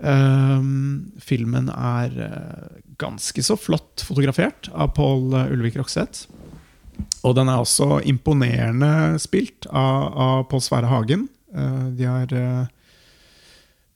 [0.00, 2.14] Um, filmen er
[3.00, 6.28] ganske så flott fotografert av Pål uh, Ulvik Rokseth.
[7.24, 11.26] Og den er også imponerende spilt av, av Pål Sverre Hagen.
[11.52, 12.68] Uh, de har eh,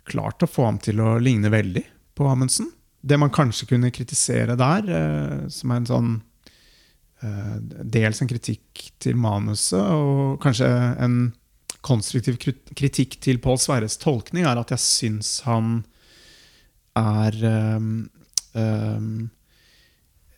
[0.08, 1.84] klart å få ham til å ligne veldig
[2.16, 2.70] på Amundsen.
[3.04, 6.12] Det man kanskje kunne kritisere der, eh, som er en sånn
[7.22, 10.68] eh, Dels en kritikk til manuset, og kanskje
[11.04, 11.18] en
[11.84, 15.82] konstruktiv kritikk til Pål Sverres tolkning, er at jeg syns han
[16.96, 17.36] er
[17.76, 17.88] um,
[18.54, 19.08] um,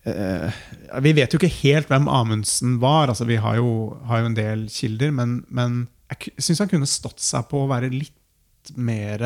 [0.08, 0.56] uh,
[1.04, 3.12] Vi vet jo ikke helt hvem Amundsen var.
[3.12, 6.90] Altså, vi har jo, har jo en del kilder, men, men jeg syns han kunne
[6.90, 9.22] stått seg på å være litt mer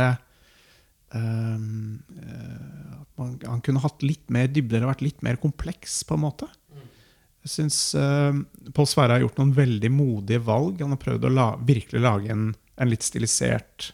[3.19, 6.47] man, Han kunne hatt litt mer dybde eller vært litt mer kompleks, på en måte.
[7.41, 8.37] Jeg syns uh,
[8.77, 10.83] Pål Sverre har gjort noen veldig modige valg.
[10.85, 13.91] Han har prøvd å la, virkelig lage en, en litt stilisert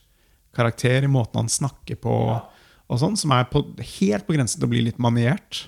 [0.57, 2.17] karakter i måten han snakker på,
[2.87, 3.63] og sånn, som er på,
[3.99, 5.67] helt på grensen til å bli litt maniert.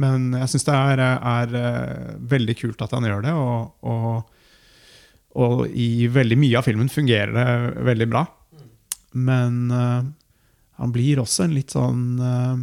[0.00, 4.62] Men jeg syns det er, er eh, veldig kult at han gjør det, og, og,
[5.40, 8.24] og i veldig mye av filmen fungerer det veldig bra.
[9.16, 10.08] Men eh,
[10.76, 12.58] han blir også en litt sånn eh,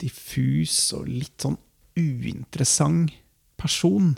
[0.00, 1.58] diffus og litt sånn
[1.98, 3.12] uinteressant
[3.60, 4.14] person.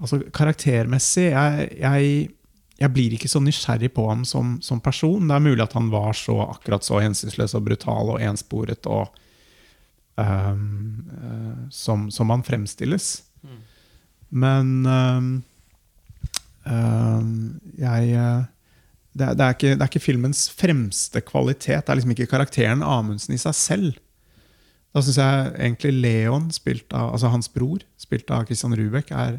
[0.00, 2.30] Altså karaktermessig jeg, jeg,
[2.80, 5.28] jeg blir ikke så nysgjerrig på ham som, som person.
[5.28, 9.12] Det er mulig at han var så akkurat så hensynsløs og brutal og ensporet og
[10.16, 13.12] um, uh, som, som han fremstilles.
[14.30, 15.30] Men um,
[16.64, 18.16] um, jeg
[19.20, 21.84] det, det, er ikke, det er ikke filmens fremste kvalitet.
[21.84, 24.00] Det er liksom ikke karakteren Amundsen i seg selv.
[24.90, 29.38] Da syns jeg egentlig Leon, spilt av, altså hans bror, spilt av Christian Rubek, er,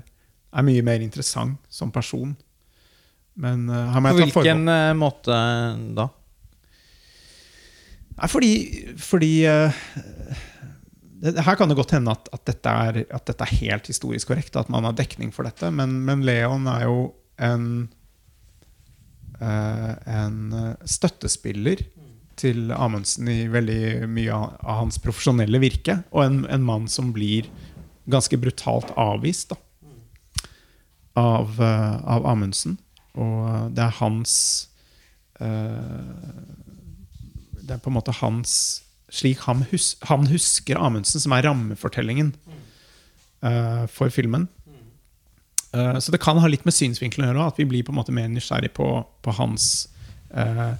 [0.51, 2.37] er mye mer interessant som person.
[3.41, 5.37] Men uh, her må På jeg ta hvilken På hvilken måte
[5.97, 6.07] da?
[8.21, 8.53] Nei, fordi,
[9.01, 9.77] fordi uh,
[11.21, 14.31] det, Her kan det godt hende at, at, dette er, at dette er helt historisk
[14.31, 17.01] korrekt, at man har dekning for dette, men, men Leon er jo
[17.41, 17.97] en eh,
[19.41, 21.81] en eh, støttespiller
[22.41, 25.99] til Amundsen i veldig mye av, hans profesjonelle virke.
[26.13, 27.49] Og en, en mann som blir
[28.11, 29.59] ganske brutalt avvist da,
[31.21, 32.77] av, eh, av Amundsen.
[33.19, 34.33] Og eh, det er hans
[35.43, 35.89] eh,
[37.59, 38.53] Det er på en måte hans
[39.11, 42.29] Slik han, hus, han husker Amundsen, som er rammefortellingen
[43.43, 44.45] eh, for filmen.
[45.71, 47.99] Eh, så det kan ha litt med synsvinkelen å gjøre, at vi blir på en
[48.01, 48.87] måte mer nysgjerrig på,
[49.23, 49.87] på hans,
[50.35, 50.73] eh,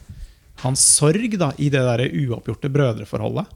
[0.65, 3.47] hans sorg da, i det der uoppgjorte brødreforholdet.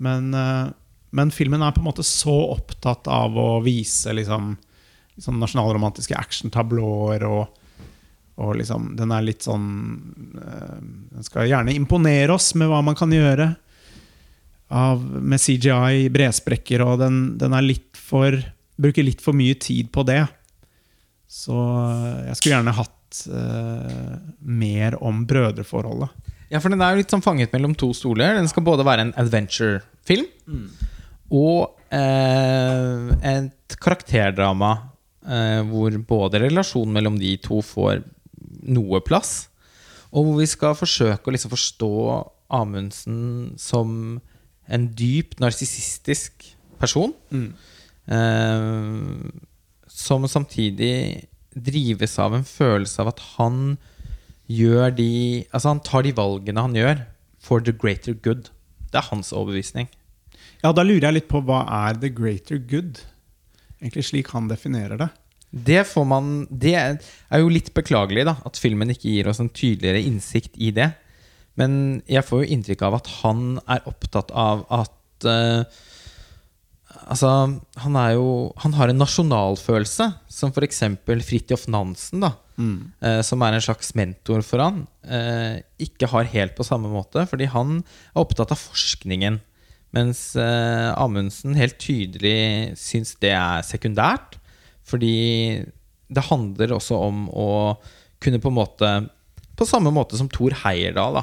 [0.00, 0.66] Men, eh,
[1.10, 4.54] men filmen er på en måte så opptatt av å vise liksom,
[5.18, 7.42] liksom nasjonalromantiske actiontablåer og,
[8.40, 9.66] og liksom, den er litt sånn
[11.10, 13.50] Den skal gjerne imponere oss med hva man kan gjøre
[14.70, 18.38] av, med CGI, bresprekker, og den, den er litt for
[18.80, 20.22] bruker litt for mye tid på det.
[21.30, 21.54] Så
[22.26, 26.30] jeg skulle gjerne hatt uh, mer om brødreforholdet.
[26.50, 28.34] Ja, for den er jo litt sånn fanget mellom to stoler.
[28.34, 30.26] Den skal både være en adventure-film
[31.30, 34.72] og uh, et karakterdrama
[35.28, 38.02] uh, hvor både relasjonen mellom de to får
[38.66, 39.46] noe plass,
[40.10, 41.92] og hvor vi skal forsøke å liksom forstå
[42.50, 44.18] Amundsen som
[44.70, 46.48] en dyp narsissistisk
[46.80, 47.12] person.
[47.30, 47.50] Eh,
[49.90, 53.76] som samtidig drives av en følelse av at han
[54.50, 55.10] gjør de
[55.52, 57.04] Altså han tar de valgene han gjør
[57.40, 58.50] for the greater good.
[58.90, 59.88] Det er hans overbevisning.
[60.60, 63.00] Ja, da lurer jeg litt på hva er the greater good?
[63.80, 65.08] Egentlig slik han definerer det.
[65.50, 69.50] Det, får man, det er jo litt beklagelig da at filmen ikke gir oss en
[69.50, 70.90] tydeligere innsikt i det.
[71.58, 75.80] Men jeg får jo inntrykk av at han er opptatt av at eh,
[77.08, 77.28] Altså,
[77.80, 80.82] han jo Han har en nasjonalfølelse, som f.eks.
[81.06, 82.34] Fridtjof Nansen, da.
[83.00, 87.24] eh, som er en slags mentor for han, eh, ikke har helt på samme måte.
[87.30, 89.40] Fordi han er opptatt av forskningen.
[89.96, 94.36] Mens eh, Amundsen helt tydelig syns det er sekundært.
[94.86, 95.64] Fordi
[96.10, 97.50] det handler også om å
[98.20, 98.88] kunne på en måte
[99.56, 101.22] På samme måte som Thor Heyerdahl da,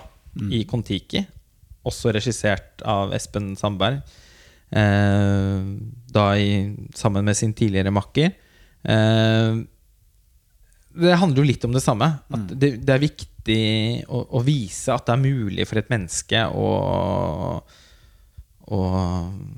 [0.54, 1.24] i Kon-Tiki,
[1.88, 4.04] også regissert av Espen Sandberg,
[4.72, 6.52] da i,
[6.96, 8.34] sammen med sin tidligere makker.
[8.84, 9.60] Eh,
[10.98, 12.10] det handler jo litt om det samme.
[12.34, 13.60] At det, det er viktig
[14.10, 16.68] å, å vise at det er mulig for et menneske å,
[18.68, 18.80] å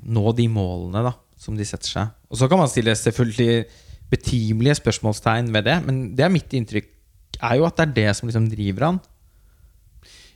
[0.04, 2.16] nå de målene da, som de setter seg.
[2.30, 3.64] Og så kan man stille selvfølgelig
[4.10, 6.96] betimelige spørsmålstegn ved det, men det er mitt inntrykk
[7.40, 8.98] er jo at det er det som liksom driver han.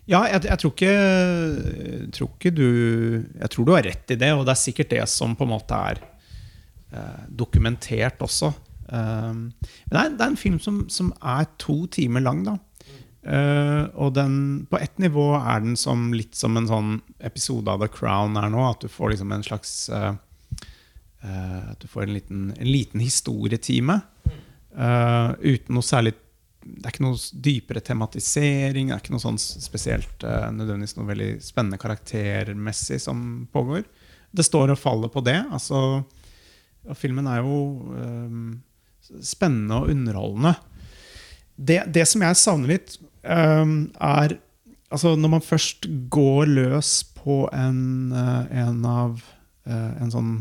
[0.04, 0.94] Ja, jeg, jeg tror ikke,
[2.12, 2.66] tror ikke du
[3.40, 5.54] Jeg tror du har rett i det, og det er sikkert det som på en
[5.54, 6.00] måte er
[6.92, 8.52] eh, dokumentert også.
[8.84, 9.48] Um,
[9.88, 12.58] men det er, det er en film som, som er to timer lang, da.
[13.24, 14.34] Uh, og den,
[14.68, 16.90] på ett nivå er den som, litt som en sånn
[17.24, 18.60] episode av The Crown er nå.
[18.68, 20.12] At du får liksom en slags uh,
[21.24, 24.02] uh, At du får en liten, en liten historietime.
[24.74, 26.16] uten noe særlig
[26.64, 28.88] det er ikke noe dypere tematisering.
[28.88, 33.18] Det er ikke noe sånn spesielt eh, nødvendigvis noe veldig spennende karaktermessig som
[33.52, 33.84] pågår.
[34.34, 35.36] Det står og faller på det.
[35.54, 36.00] Altså,
[36.84, 37.58] og filmen er jo
[38.00, 38.38] eh,
[39.24, 40.54] spennende og underholdende.
[41.54, 44.38] Det, det som jeg savner litt, eh, er
[44.94, 49.24] altså Når man først går løs på en, en av
[49.66, 50.34] en sånn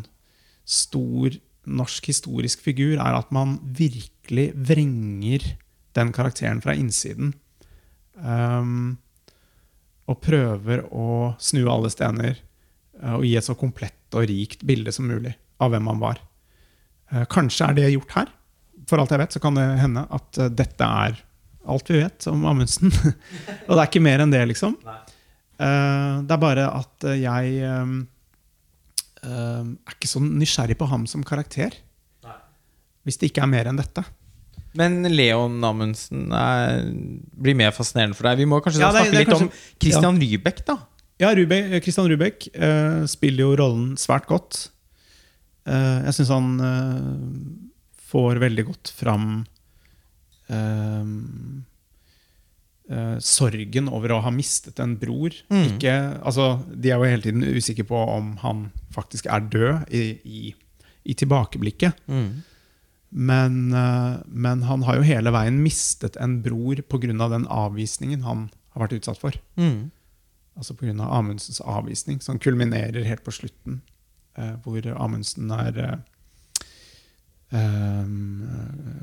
[0.68, 1.34] stor
[1.66, 5.48] norsk historisk figur, er at man virkelig vrenger
[5.98, 7.34] den karakteren fra innsiden.
[8.14, 8.98] Um,
[10.10, 12.38] og prøver å snu alle stener
[13.02, 16.22] uh, og gi et så komplett og rikt bilde som mulig av hvem han var.
[17.14, 18.34] Uh, kanskje er det gjort her.
[18.90, 21.22] For alt jeg vet, så kan det hende at uh, dette er
[21.64, 22.92] alt vi vet om Amundsen.
[23.68, 24.76] og det er ikke mer enn det, liksom.
[24.84, 27.96] Uh, det er bare at uh, jeg um,
[29.24, 31.78] um, er ikke så nysgjerrig på ham som karakter.
[33.04, 34.06] Hvis det ikke er mer enn dette.
[34.80, 36.80] Men Leon Amundsen er,
[37.38, 38.42] blir mer fascinerende for deg.
[38.42, 40.28] Vi må kanskje Ja, det- snakke litt om Christian ja.
[40.28, 40.78] Rybek, da.
[41.22, 44.70] Ja, Rubek, Christian Rubek uh, spiller jo rollen svært godt.
[45.68, 49.28] Uh, jeg syns han uh, får veldig godt fram
[50.54, 51.06] eh,
[52.94, 55.34] eh, sorgen over å ha mistet en bror.
[55.50, 55.64] Mm.
[55.72, 60.04] Ikke, altså, de er jo hele tiden usikre på om han faktisk er død i,
[60.24, 60.42] i,
[61.10, 62.04] i tilbakeblikket.
[63.14, 67.30] Men, eh, men han har jo hele veien mistet en bror pga.
[67.30, 69.38] den avvisningen han har vært utsatt for.
[69.56, 69.92] Mm.
[70.58, 70.94] Altså pga.
[70.98, 73.82] Amundsens avvisning, som kulminerer helt på slutten.
[74.36, 76.02] Eh, hvor Amundsen er
[77.54, 78.08] eh,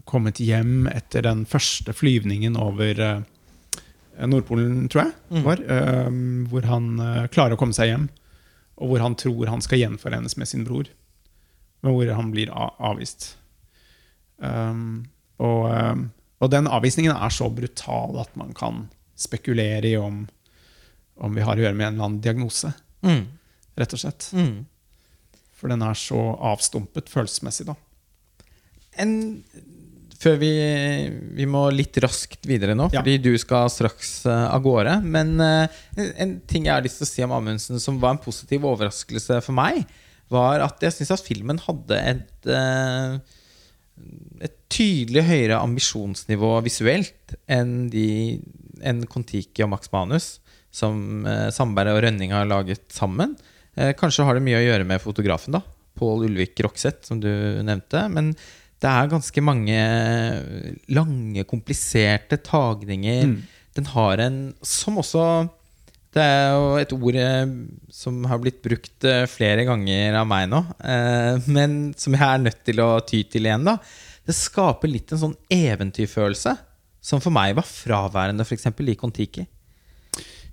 [0.05, 3.21] kommet hjem etter den første flyvningen over eh,
[4.27, 5.13] Nordpolen, tror jeg.
[5.31, 5.45] Mm.
[5.47, 6.11] Var, eh,
[6.51, 8.09] hvor han eh, klarer å komme seg hjem.
[8.81, 10.91] Og hvor han tror han skal gjenforenes med sin bror.
[11.85, 13.37] Men hvor han blir avvist.
[14.41, 15.05] Um,
[15.41, 16.07] og, um,
[16.41, 18.87] og den avvisningen er så brutal at man kan
[19.21, 20.23] spekulere i om,
[21.21, 22.73] om vi har å gjøre med en eller annen diagnose.
[23.05, 23.27] Mm.
[23.81, 24.31] Rett og slett.
[24.37, 24.63] Mm.
[25.61, 26.21] For den er så
[26.53, 27.67] avstumpet følelsesmessig.
[27.69, 27.77] da.
[29.01, 29.13] En,
[30.21, 30.51] før vi,
[31.37, 33.01] vi må litt raskt videre nå, Ja.
[33.03, 34.99] fordi du skal straks uh, av gårde.
[35.05, 38.17] Men uh, en, en ting jeg har lyst til å si om Amundsen som var
[38.17, 39.85] en positiv overraskelse for meg,
[40.31, 43.17] var at jeg syns at filmen hadde et eh,
[44.41, 48.39] et tydelig høyere ambisjonsnivå visuelt enn de
[48.81, 50.29] enn Kon-Tiki og Max Manus,
[50.73, 53.35] som eh, Sandberg og Rønning har laget sammen.
[53.77, 55.63] Eh, kanskje har det mye å gjøre med fotografen, da.
[56.01, 57.29] Pål Ulvik Rokseth, som du
[57.67, 58.07] nevnte.
[58.13, 58.33] Men
[58.81, 59.81] det er ganske mange
[60.89, 63.27] lange, kompliserte tagninger.
[63.29, 63.41] Mm.
[63.77, 65.25] Den har en Som også
[66.11, 67.53] Det er jo et ord eh,
[67.95, 72.43] som har blitt brukt eh, flere ganger av meg nå, eh, men som jeg er
[72.43, 73.69] nødt til å ty til igjen.
[73.69, 73.77] da
[74.27, 76.57] Det skaper litt en sånn eventyrfølelse,
[77.01, 78.67] som for meg var fraværende f.eks.
[78.67, 79.47] i Kon-Tiki.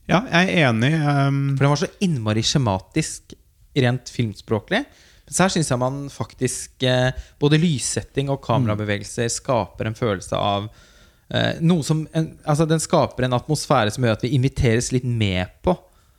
[0.08, 0.94] Ja, jeg er enig.
[0.94, 1.42] Um...
[1.58, 3.34] For den var så innmari skjematisk
[3.76, 4.86] rent filmspråklig.
[5.26, 6.86] Men så her syns jeg man faktisk
[7.42, 10.70] Både lyssetting og kamerabevegelser skaper en følelse av
[11.62, 15.48] noe som en, Altså, den skaper en atmosfære som gjør at vi inviteres litt med
[15.66, 15.74] på.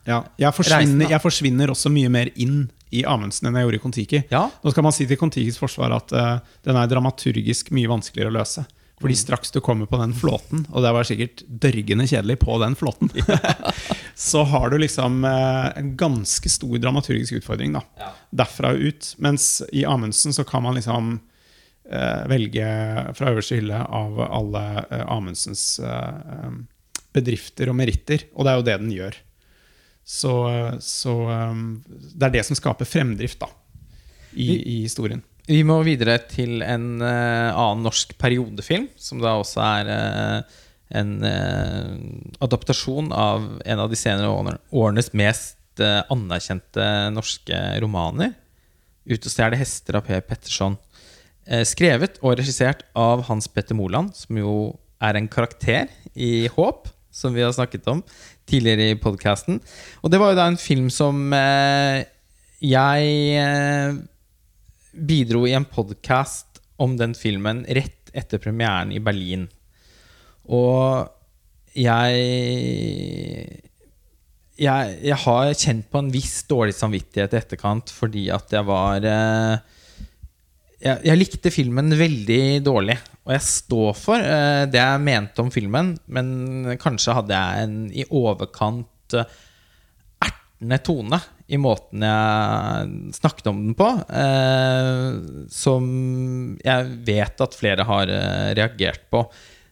[0.05, 3.81] ja, jeg, forsvinner, jeg forsvinner også mye mer inn i Amundsen enn jeg gjorde i
[3.83, 4.19] Kon-Tiki.
[4.31, 4.47] Ja.
[4.63, 8.37] Nå skal man si til Kon-Tikis forsvar at uh, den er dramaturgisk mye vanskeligere å
[8.39, 8.63] løse.
[8.99, 12.73] Fordi straks du kommer på den flåten, og det var sikkert dørgende kjedelig på den
[12.75, 13.07] flåten,
[14.29, 18.09] så har du liksom eh, en ganske stor dramaturgisk utfordring da, Ja.
[18.41, 19.13] derfra og ut.
[19.23, 21.19] Mens i Amundsen så kan man liksom eh,
[22.29, 22.67] velge
[23.17, 26.59] fra øverste hylle av alle eh, Amundsens eh, eh,
[27.15, 29.17] bedrifter og meritter, og det er jo det den gjør.
[30.09, 30.33] Så,
[30.83, 31.63] så eh,
[32.13, 33.49] det er det som skaper fremdrift da,
[34.33, 35.23] i, i historien.
[35.49, 40.59] Vi må videre til en uh, annen norsk periodefilm, som da også er uh,
[40.93, 41.95] en uh,
[42.45, 46.85] adaptasjon av en av de senere årene- årenes mest eh, anerkjente
[47.15, 48.35] norske romaner.
[49.09, 50.77] 'Ut og stjele hester' av Per Petterson.
[51.49, 54.53] Eh, skrevet og regissert av Hans Petter Moland, som jo
[55.01, 58.03] er en karakter i Håp, som vi har snakket om
[58.49, 59.57] tidligere i podkasten.
[60.03, 62.03] Og det var jo da en film som eh,
[62.61, 63.97] jeg eh,
[64.93, 69.47] bidro i en podkast om den filmen rett etter premieren i Berlin.
[70.45, 71.09] Og
[71.73, 72.13] jeg
[74.59, 79.05] jeg, jeg har kjent på en viss dårlig samvittighet i etterkant fordi at jeg var
[79.07, 79.77] eh,
[80.79, 82.95] jeg, jeg likte filmen veldig dårlig.
[83.27, 87.75] Og jeg står for uh, det jeg mente om filmen, men kanskje hadde jeg en
[87.91, 89.37] i overkant uh,
[90.23, 95.85] ertende tone i måten jeg snakket om den på, uh, som
[96.63, 98.11] jeg vet at flere har
[98.57, 99.23] reagert på.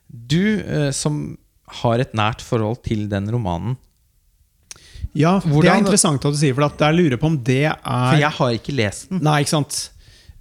[0.08, 0.58] Du
[0.96, 1.36] som
[1.84, 3.76] har et nært forhold til den romanen,
[5.18, 8.20] Ja, det er interessant at du sier, for jeg lurer på om det er for
[8.22, 9.22] jeg har ikke lest den.
[9.26, 9.80] Nei, ikke sant.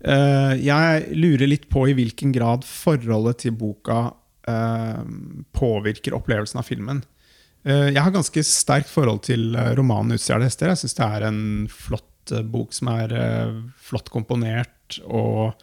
[0.05, 4.11] Eh, jeg lurer litt på i hvilken grad forholdet til boka
[4.49, 5.05] eh,
[5.57, 7.03] påvirker opplevelsen av filmen.
[7.67, 10.75] Eh, jeg har ganske sterkt forhold til romanen 'Utstjålne hester'.
[10.75, 12.13] Jeg syns det er en flott
[12.51, 13.13] bok som er
[13.79, 15.55] flott komponert og,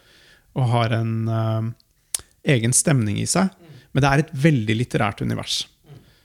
[0.56, 1.74] og har en
[2.48, 3.52] egen stemning i seg.
[3.92, 5.66] Men det er et veldig litterært univers.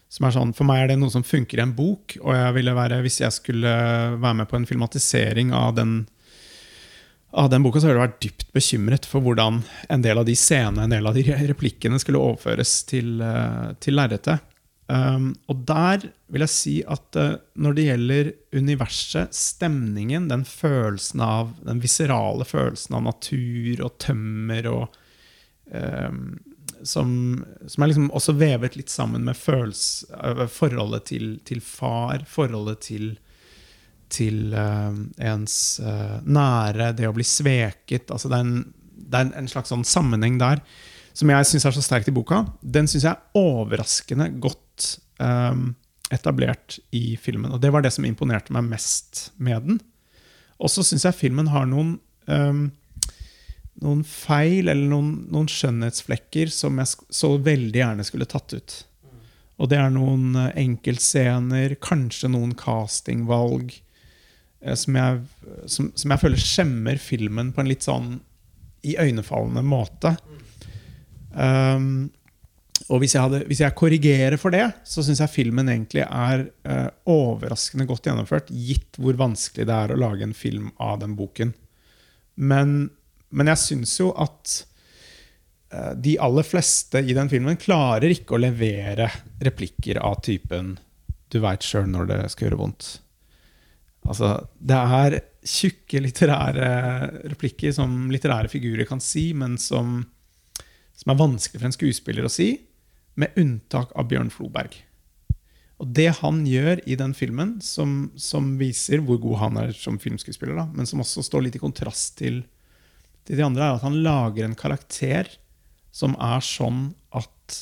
[0.08, 2.14] Som er sånn, for meg er det noe som funker i en bok.
[2.22, 3.72] Og jeg ville være, hvis jeg skulle
[4.14, 6.06] være med på en filmatisering av den,
[7.30, 9.60] av den boka, så har jeg vært dypt bekymret for hvordan
[9.92, 13.98] en del av de scenene, en del av de replikkene skulle overføres til, eh, til
[13.98, 14.44] lerretet.
[14.88, 21.20] Um, og der vil jeg si at uh, når det gjelder universet, stemningen, den følelsen
[21.20, 24.96] av den viserale følelsen av natur og tømmer og
[25.68, 26.38] um,
[26.88, 27.10] som,
[27.68, 32.80] som er liksom også vevet litt sammen med følelse, uh, forholdet til, til far, forholdet
[32.88, 33.10] til,
[34.12, 38.10] til øh, ens øh, nære, det å bli sveket.
[38.14, 38.62] Altså det er en,
[38.98, 40.62] det er en, slags sånn sammenheng der
[41.18, 42.44] som jeg syns er så sterkt i boka.
[42.62, 45.72] Den syns jeg er overraskende godt um,
[46.14, 47.50] etablert i filmen.
[47.50, 49.80] Og det var det som imponerte meg mest med den.
[50.62, 51.96] Og så syns jeg filmen har noen
[52.30, 52.68] um,
[53.82, 58.78] noen feil eller noen, noen skjønnhetsflekker som jeg så veldig gjerne skulle tatt ut.
[59.58, 63.87] Og det er noen eh, enkeltscener, kanskje noen castingvalg, eh,
[64.74, 65.20] som jeg,
[65.70, 68.16] som, som jeg føler skjemmer filmen på en litt sånn
[68.86, 70.14] iøynefallende måte.
[71.32, 72.08] Um,
[72.88, 76.46] og hvis jeg, hadde, hvis jeg korrigerer for det, så syns jeg filmen egentlig er
[76.68, 81.16] uh, overraskende godt gjennomført, gitt hvor vanskelig det er å lage en film av den
[81.18, 81.52] boken.
[82.38, 82.78] Men,
[83.34, 84.54] men jeg syns jo at
[85.74, 89.10] uh, de aller fleste i den filmen klarer ikke å levere
[89.44, 90.78] replikker av typen
[91.28, 92.86] 'du veit sjøl når det skal gjøre vondt'.
[94.06, 95.18] Altså, det er
[95.48, 96.68] tjukke litterære
[97.32, 100.02] replikker som litterære figurer kan si, men som,
[100.96, 102.52] som er vanskelig for en skuespiller å si,
[103.18, 104.76] med unntak av Bjørn Floberg.
[105.78, 109.98] Og det han gjør i den filmen, som, som viser hvor god han er som
[110.02, 112.42] filmskuespiller, da, men som også står litt i kontrast til,
[113.26, 115.30] til de andre, er at han lager en karakter
[115.94, 117.58] som er sånn at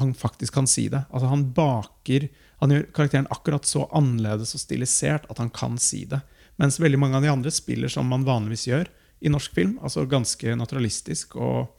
[0.00, 1.04] han faktisk kan si det.
[1.14, 2.26] Altså Han baker
[2.64, 6.22] Han gjør karakteren akkurat så annerledes og stilisert at han kan si det.
[6.60, 8.90] Mens veldig mange av de andre spiller som man vanligvis gjør
[9.24, 9.76] i norsk film.
[9.84, 11.74] Altså ganske naturalistisk og,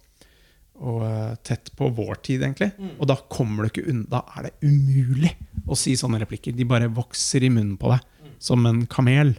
[0.77, 2.71] og eh, tett på vår tid, egentlig.
[2.99, 4.05] Og da kommer du ikke unna.
[4.17, 5.33] Da er det umulig
[5.65, 6.53] å si sånne replikker.
[6.53, 9.33] De bare vokser i munnen på deg som en kamel.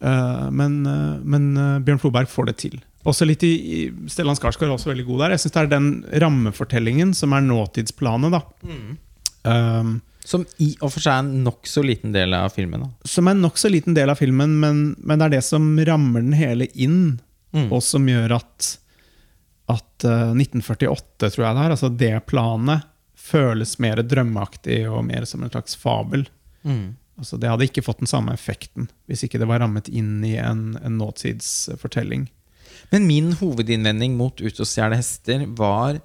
[0.00, 2.78] Eh, men, uh, men uh, Bjørn Floberg får det til.
[3.08, 5.34] Også litt i, i Stellan Skarsgård er også veldig god der.
[5.34, 5.90] Jeg synes det er den
[6.24, 8.34] rammefortellingen som er nåtidsplanet.
[8.34, 8.42] da.
[9.48, 9.94] Um,
[10.28, 12.82] Som i og for seg er en nokså liten del av filmen.
[12.84, 13.08] Da.
[13.08, 16.20] som er en nokså liten del av filmen, men, men det er det som rammer
[16.26, 17.18] den hele inn,
[17.48, 17.70] Mm.
[17.72, 18.66] og som gjør at,
[19.72, 22.82] at uh, 1948, tror jeg det er, altså det planet,
[23.16, 26.26] føles mer drømmeaktig og mer som en slags fabel.
[26.68, 26.90] Mm.
[27.16, 30.34] Altså Det hadde ikke fått den samme effekten hvis ikke det var rammet inn i
[30.36, 32.28] en, en nåtidsfortelling.
[32.92, 35.98] Men min hovedinnvending mot Ut og stjele hester var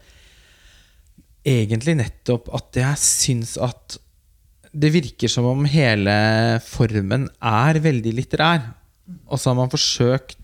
[1.44, 3.98] egentlig nettopp at jeg syns at
[4.74, 6.14] det virker som om hele
[6.66, 8.64] formen er veldig litterær.
[9.28, 10.40] Og så har man forsøkt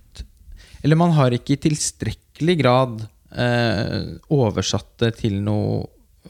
[0.83, 3.01] Eller man har ikke i tilstrekkelig grad
[3.35, 5.81] eh, oversatt det til noe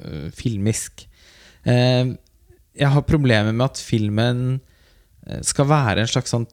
[0.02, 1.04] eh, filmisk.
[1.70, 2.16] Eh,
[2.74, 4.42] jeg har problemer med at filmen
[5.28, 6.48] eh, skal være en slags sånn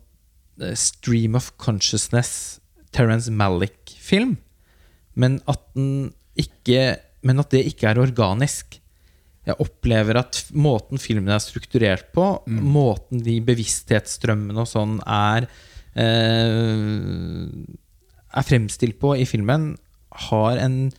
[0.60, 2.60] eh, stream of consciousness
[2.92, 4.36] Terence Malick-film,
[5.16, 8.78] men at den ikke Men at det ikke er organisk.
[9.46, 15.46] Jeg opplever at måten filmen er strukturert på, måten de bevissthetsstrømmene og sånn er
[15.94, 17.44] eh,
[18.26, 19.76] Er fremstilt på i filmen,
[20.26, 20.90] har en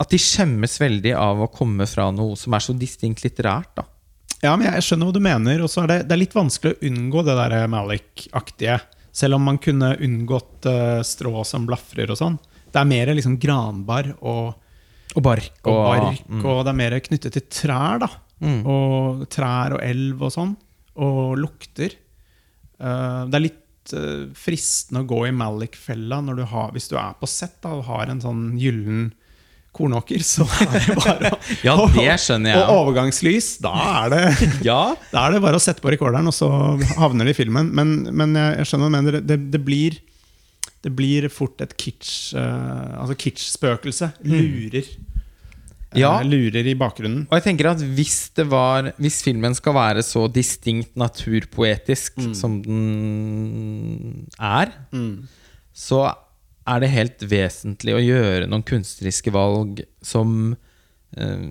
[0.00, 3.72] At de skjemmes veldig av å komme fra noe som er så distinkt litterært.
[3.80, 3.88] da
[4.44, 5.64] Ja, men jeg skjønner hva du mener.
[5.64, 8.78] Og så er det, det er litt vanskelig å unngå det der Malik-aktige.
[9.12, 12.38] Selv om man kunne unngått uh, strå som blafrer og sånn.
[12.70, 14.59] Det er mer liksom granbar og,
[15.18, 15.52] Og bark.
[15.66, 16.42] og bark, mm.
[16.44, 18.02] og det er mer knyttet til trær.
[18.02, 18.10] da.
[18.40, 18.60] Mm.
[18.64, 20.52] Og trær og elv og sånn.
[21.00, 21.96] Og lukter.
[22.80, 26.96] Uh, det er litt uh, fristende å gå i Malik-fella når du har, hvis du
[27.00, 29.10] er på sett da, og har en sånn gyllen
[29.76, 30.22] kornåker.
[30.26, 32.62] Så er det bare å Ja, det skjønner jeg.
[32.64, 33.52] Og overgangslys.
[33.62, 33.74] Da
[34.04, 34.22] er det
[34.70, 34.82] Ja,
[35.12, 36.50] da er det bare å sette på rekorderen, og så
[36.98, 37.72] havner det i filmen.
[37.76, 39.20] Men, men jeg skjønner hva du mener.
[39.20, 40.00] Det, det, blir,
[40.84, 44.12] det blir fort et kitsch uh, Altså kitsch-spøkelse.
[44.24, 44.86] Lurer.
[45.98, 46.20] Ja.
[46.20, 47.24] Eh, lurer i bakgrunnen.
[47.26, 52.60] Og jeg tenker at hvis det var Hvis filmen skal være så distinkt naturpoetisk som
[52.62, 54.70] den er,
[55.74, 56.04] så
[56.70, 60.54] er det helt vesentlig å gjøre noen kunstneriske valg som
[61.16, 61.46] eh,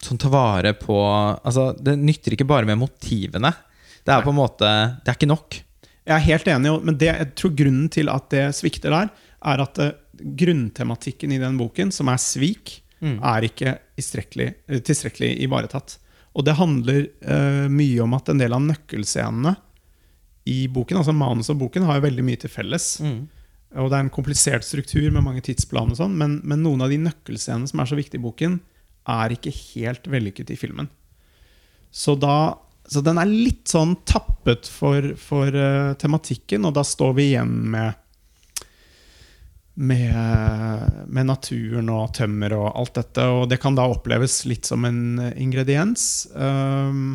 [0.00, 0.96] Som tar vare på
[1.44, 3.52] Altså, det nytter ikke bare med motivene.
[4.00, 4.70] Det er på en måte
[5.04, 5.60] Det er ikke nok.
[6.08, 9.10] Jeg er helt enig, men det, jeg tror grunnen til at det svikter der,
[9.52, 15.30] er at uh, grunntematikken i den boken, som er svik, er ikke tilstrekkelig, eh, tilstrekkelig
[15.46, 15.94] ivaretatt.
[16.36, 19.54] Og det handler uh, mye om at en del av nøkkelscenene
[20.50, 22.98] i boken, altså manus og boken, har jo veldig mye til felles.
[23.78, 26.90] Og det er en komplisert struktur med mange tidsplaner, og sånn, men, men noen av
[26.90, 28.58] de nøkkelscenene som er så viktige i boken,
[29.10, 30.90] er ikke helt vellykket i filmen.
[31.90, 32.58] Så, da,
[32.90, 37.52] så den er litt sånn tappet for, for uh, tematikken, og da står vi igjen
[37.74, 37.98] med
[39.80, 43.24] med, med naturen og tømmer og alt dette.
[43.32, 46.02] Og det kan da oppleves litt som en ingrediens.
[46.34, 47.14] Um,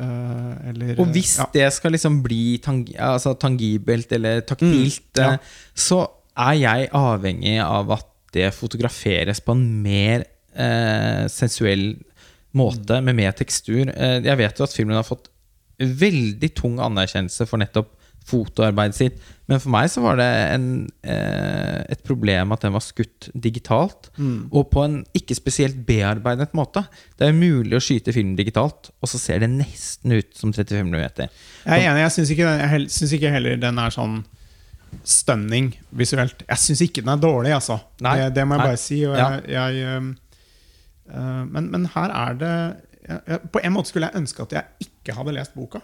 [0.00, 1.46] uh, eller Og hvis ja.
[1.54, 5.32] det skal liksom bli tang altså tangibelt eller taktilt, Mm, ja.
[5.34, 5.38] eh,
[5.74, 6.02] så
[6.40, 10.24] er jeg avhengig av at det fotograferes på en mer
[10.54, 11.98] eh, sensuell
[12.56, 13.88] måte, med mer tekstur.
[13.94, 15.28] Eh, jeg vet jo at filmen har fått
[15.80, 17.96] veldig tung anerkjennelse for nettopp
[18.30, 20.66] fotoarbeidet sitt, men for meg så var det en,
[21.02, 24.50] eh, et problem at den var skutt digitalt, Mm.
[24.52, 26.86] og på en ikke spesielt bearbeidet måte.
[27.18, 30.86] Det er mulig å skyte film digitalt, og så ser det nesten ut som 35
[30.86, 30.94] mm.
[31.00, 31.30] Jeg
[31.64, 32.04] er enig.
[32.04, 34.24] Jeg syns ikke, jeg ikke heller den er sånn
[35.04, 36.42] stunning visuelt.
[36.48, 37.80] Jeg syns ikke den er dårlig, altså.
[37.98, 38.66] Det, det må jeg Nei.
[38.66, 39.04] bare si.
[39.06, 39.30] Og Ja.
[39.40, 40.29] jeg, jeg, um, uh,
[41.10, 42.54] men, men her er det
[43.50, 45.80] På en måte skulle jeg ønske at jeg ikke hadde lest boka.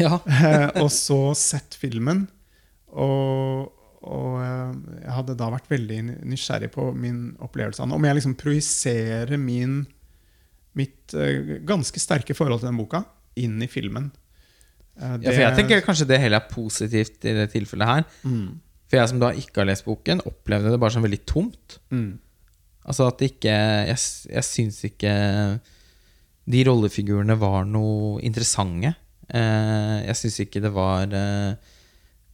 [0.00, 0.18] Ja.
[0.26, 2.26] Eh, og så sett filmen.
[2.96, 3.72] Og,
[4.06, 7.96] og eh, jeg hadde da vært veldig nysgjerrig på min opplevelse av den.
[7.98, 9.80] Om jeg liksom projiserer min,
[10.78, 13.04] mitt eh, ganske sterke forhold til den boka
[13.40, 14.12] inn i filmen.
[14.96, 18.06] Det, Ja, for jeg tenker kanskje det hele er positivt i det tilfellet her.
[18.24, 18.62] Mm.
[18.88, 21.76] For jeg som da ikke har lest boken, opplevde det bare som veldig tomt.
[21.92, 22.14] Mm.
[22.86, 23.54] Altså at ikke
[23.90, 23.98] Jeg,
[24.30, 25.14] jeg syns ikke
[26.46, 28.92] de rollefigurene var noe interessante.
[29.26, 31.74] Eh, jeg syns ikke det var eh,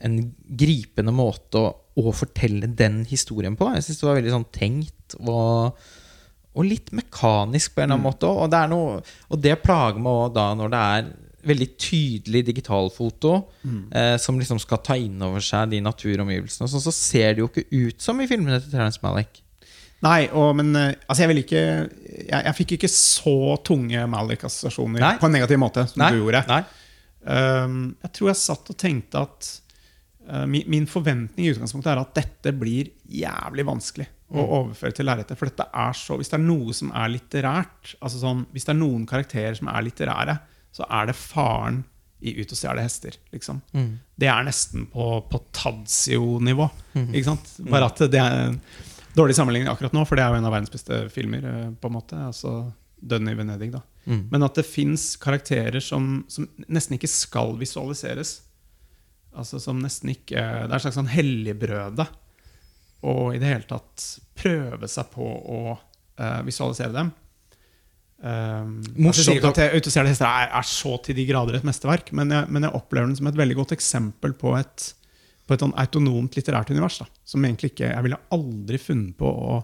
[0.04, 3.70] en gripende måte å, å fortelle den historien på.
[3.72, 5.78] Jeg syns det var veldig sånn tenkt og,
[6.52, 8.28] og litt mekanisk på en eller annen måte.
[8.28, 9.00] Og det, er noe,
[9.32, 13.32] og det plager meg òg da når det er veldig tydelig digitalfoto
[13.98, 16.68] eh, som liksom skal ta inn over seg de naturomgivelsene.
[16.68, 19.40] og Sånn, så ser det jo ikke ut som i filmene til Terence Malick.
[20.02, 23.34] Nei, og, men eh, altså jeg vil ikke Jeg, jeg fikk ikke så
[23.66, 26.42] tunge Malik-assosiasjoner på en negativ måte som Nei, du gjorde.
[27.22, 29.50] Um, jeg tror jeg satt og tenkte at
[30.26, 34.48] uh, min, min forventning i utgangspunktet er at dette blir jævlig vanskelig å Mm.
[34.56, 35.36] overføre til lerretet.
[35.36, 38.72] For dette er så, hvis det er noe som er litterært, altså sånn, hvis det
[38.72, 40.38] er noen karakterer som er litterære,
[40.72, 41.82] så er det faren
[42.24, 43.18] i Ut og stjele hester.
[43.34, 43.58] Liksom.
[43.76, 43.90] Mm.
[44.16, 46.68] Det er nesten på, på Tadzio-nivå.
[47.10, 47.50] Ikke sant?
[47.68, 48.54] Bare at det er
[49.16, 51.44] dårlig sammenligning akkurat nå, for det er jo en av verdens beste filmer.
[51.44, 53.72] eh, på en måte, altså Døden i Venedig.
[53.74, 54.28] da Mm.
[54.32, 58.40] men at det fins karakterer som, som nesten ikke skal visualiseres.
[59.32, 62.08] Altså som nesten ikke Det er et slags sånn helligbrøde.
[63.08, 64.06] Og i det hele tatt
[64.38, 67.12] prøve seg på å uh, visualisere dem.
[68.22, 72.50] Um, Morsomt at Autostjerne hester er, er så til de grader et mesterverk, men jeg,
[72.54, 74.92] men jeg opplever den som et veldig godt eksempel på et,
[75.52, 76.98] på et sånn autonomt litterært univers.
[77.02, 79.60] Da, som egentlig ikke Jeg ville aldri funnet på å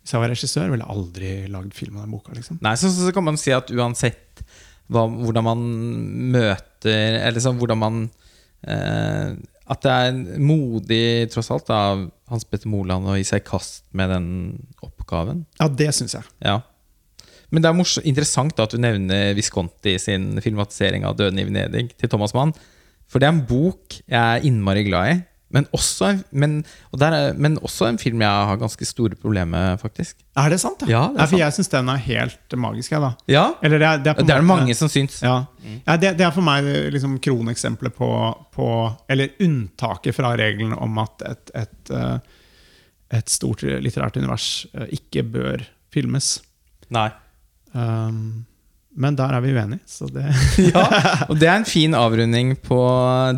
[0.00, 2.36] Hvis jeg var regissør, ville jeg aldri lagd film av den boka.
[2.36, 2.60] Liksom.
[2.62, 4.44] Nei, så, så kan man si at uansett
[4.86, 5.66] hva, hvordan man
[6.36, 7.98] møter Eller sånn hvordan man
[8.62, 9.34] eh,
[9.66, 13.84] At det er modig, tross alt, av Hans Petter Moland å gi seg i kast
[13.94, 14.28] med den
[14.82, 15.44] oppgaven.
[15.60, 16.26] Ja, det syns jeg.
[16.42, 16.60] Ja.
[17.54, 21.46] Men det er morsomt, interessant da at du nevner Visconti sin filmatisering av 'Døden i
[21.46, 22.54] Venedig' til Thomas Mann.
[23.10, 25.16] For det er en bok jeg er innmari glad i.
[25.54, 26.54] Men også, en, men,
[26.90, 30.18] og er, men også en film jeg har ganske store problemer med, faktisk.
[30.36, 30.82] Er det sant?
[30.90, 31.38] Ja, det er sant.
[31.38, 32.92] jeg syns den er helt magisk.
[32.92, 33.12] Jeg, da.
[33.30, 35.20] Ja, Eller det er, det er, Det er det mange som syns.
[35.22, 35.36] Ja,
[35.86, 38.10] ja det, det er for meg liksom kroneksempelet på,
[38.56, 38.66] på
[39.12, 42.18] Eller unntaket fra regelen om at et, et, eh,
[43.20, 46.40] et stort litterært univers eh, ikke bør filmes.
[46.90, 47.08] Nei.
[47.70, 48.46] Um,
[48.96, 50.24] men der er vi uenige, så det
[50.72, 50.86] Ja,
[51.30, 52.80] og det er en fin avrunding på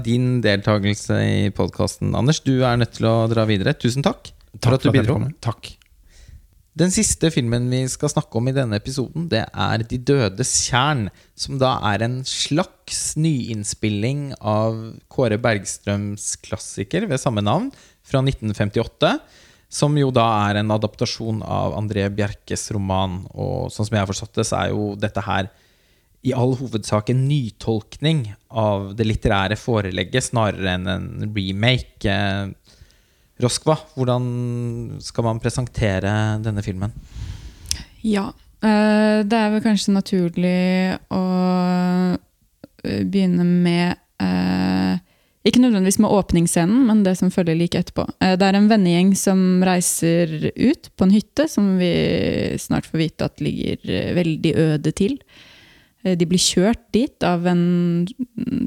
[0.06, 2.40] din deltakelse i podkasten, Anders.
[2.46, 3.74] Du er nødt til å dra videre.
[3.74, 5.18] Tusen takk takk for at du bidro.
[5.44, 5.74] Takk.
[6.78, 11.08] Den siste filmen vi skal snakke om i denne episoden, det er De dødes tjern.
[11.38, 14.78] Som da er en slags nyinnspilling av
[15.10, 17.72] Kåre Bergstrøms klassiker ved samme navn,
[18.06, 19.18] fra 1958.
[19.68, 23.20] Som jo da er en adaptasjon av André Bjerkes roman.
[23.36, 25.50] Og sånn som jeg har forstått det, så er jo dette her
[26.26, 32.08] i all hovedsak en nytolkning av det litterære forelegget snarere enn en remake.
[32.10, 32.48] Eh,
[33.38, 34.24] Roskva, hvordan
[35.04, 36.94] skal man presentere denne filmen?
[38.02, 38.32] Ja.
[38.64, 41.22] eh, det er vel kanskje naturlig å
[42.82, 44.04] eh, begynne med
[45.48, 48.04] Ikke nødvendigvis med åpningsscenen, men det som følger like etterpå.
[48.20, 51.92] Eh, det er en vennegjeng som reiser ut på en hytte, som vi
[52.60, 55.14] snart får vite at ligger eh, veldig øde til.
[56.04, 57.62] Eh, De blir kjørt dit av en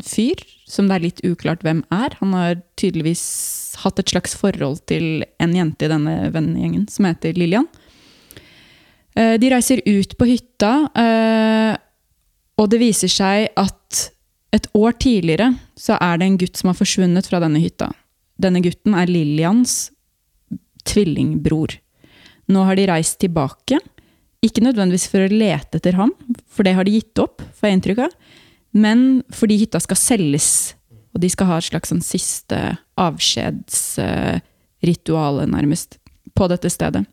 [0.08, 2.16] fyr som det er litt uklart hvem er.
[2.24, 3.26] Han har tydeligvis
[3.84, 7.68] hatt et slags forhold til en jente i denne vennegjengen som heter Lillian.
[9.11, 10.69] De reiser ut på hytta,
[12.56, 14.06] og det viser seg at
[14.51, 17.88] et år tidligere så er det en gutt som har forsvunnet fra denne hytta.
[18.41, 19.73] Denne gutten er Lillians
[20.88, 21.69] tvillingbror.
[22.51, 23.77] Nå har de reist tilbake.
[24.43, 26.11] Ikke nødvendigvis for å lete etter ham,
[26.49, 28.11] for det har de gitt opp, får jeg inntrykk av.
[28.71, 28.99] Men
[29.35, 30.49] fordi hytta skal selges,
[31.13, 32.59] og de skal ha et slags sånn siste
[32.99, 35.89] avskjedsritual, nærmest,
[36.35, 37.03] på dette stedet.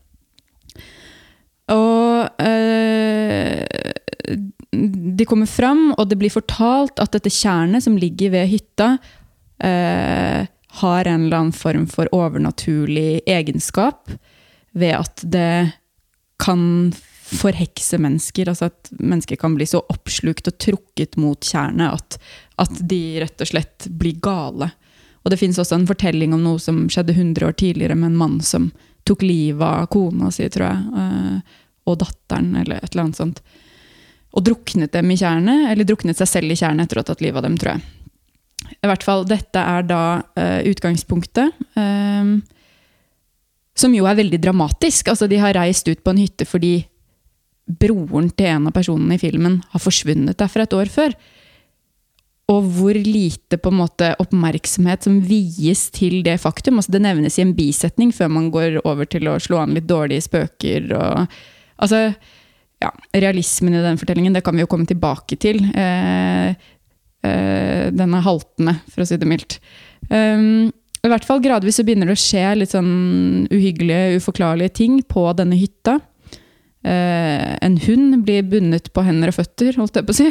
[1.69, 3.67] Og eh,
[4.71, 8.99] de kommer fram, og det blir fortalt at dette tjernet som ligger ved hytta,
[9.65, 10.47] eh,
[10.81, 14.11] har en eller annen form for overnaturlig egenskap
[14.77, 15.73] ved at det
[16.39, 16.93] kan
[17.29, 18.49] forhekse mennesker.
[18.49, 22.19] Altså at mennesker kan bli så oppslukt og trukket mot tjernet at,
[22.61, 24.71] at de rett og slett blir gale.
[25.25, 28.21] Og det fins også en fortelling om noe som skjedde 100 år tidligere med en
[28.21, 28.71] mann som
[29.09, 31.57] tok livet av kona si, tror jeg, eh,
[31.89, 33.43] og datteren, eller et eller annet sånt.
[34.37, 37.25] Og druknet dem i tjernet, eller druknet seg selv i tjernet etter å ha tatt
[37.25, 37.87] livet av dem, tror jeg.
[38.79, 41.57] I hvert fall, dette er da uh, utgangspunktet.
[41.79, 42.39] Um,
[43.79, 45.13] som jo er veldig dramatisk.
[45.13, 46.81] Altså, de har reist ut på en hytte fordi
[47.69, 51.15] broren til en av personene i filmen har forsvunnet derfra et år før.
[52.49, 56.81] Og hvor lite på en måte oppmerksomhet som vies til det faktum.
[56.81, 59.89] Altså, det nevnes i en bisetning før man går over til å slå an litt
[59.91, 60.89] dårlige spøker.
[60.97, 61.39] Og,
[61.77, 62.03] altså,
[62.83, 65.61] ja, realismen i den fortellingen, det kan vi jo komme tilbake til.
[65.75, 66.51] Eh,
[67.27, 69.59] eh, den er haltende, for å si det mildt.
[70.11, 70.71] Um,
[71.03, 75.27] I hvert fall gradvis så begynner det å skje litt sånn uhyggelige, uforklarlige ting på
[75.39, 75.99] denne hytta.
[76.87, 80.29] Eh, en hund blir bundet på hender og føtter, holdt jeg på å si.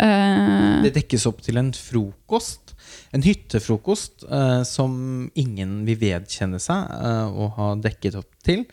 [0.00, 2.74] Eh, Det dekkes opp til en frokost.
[3.14, 8.64] En hyttefrokost eh, som ingen vil vedkjenne seg eh, å ha dekket opp til.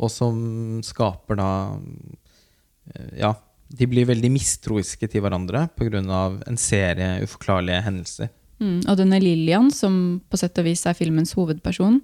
[0.00, 0.36] Og som
[0.86, 1.50] skaper da
[3.18, 3.34] Ja,
[3.70, 6.00] de blir veldig mistroiske til hverandre pga.
[6.46, 8.28] en serie uforklarlige hendelser.
[8.58, 12.00] mm, og denne Lillian, som på sett og vis er filmens hovedperson,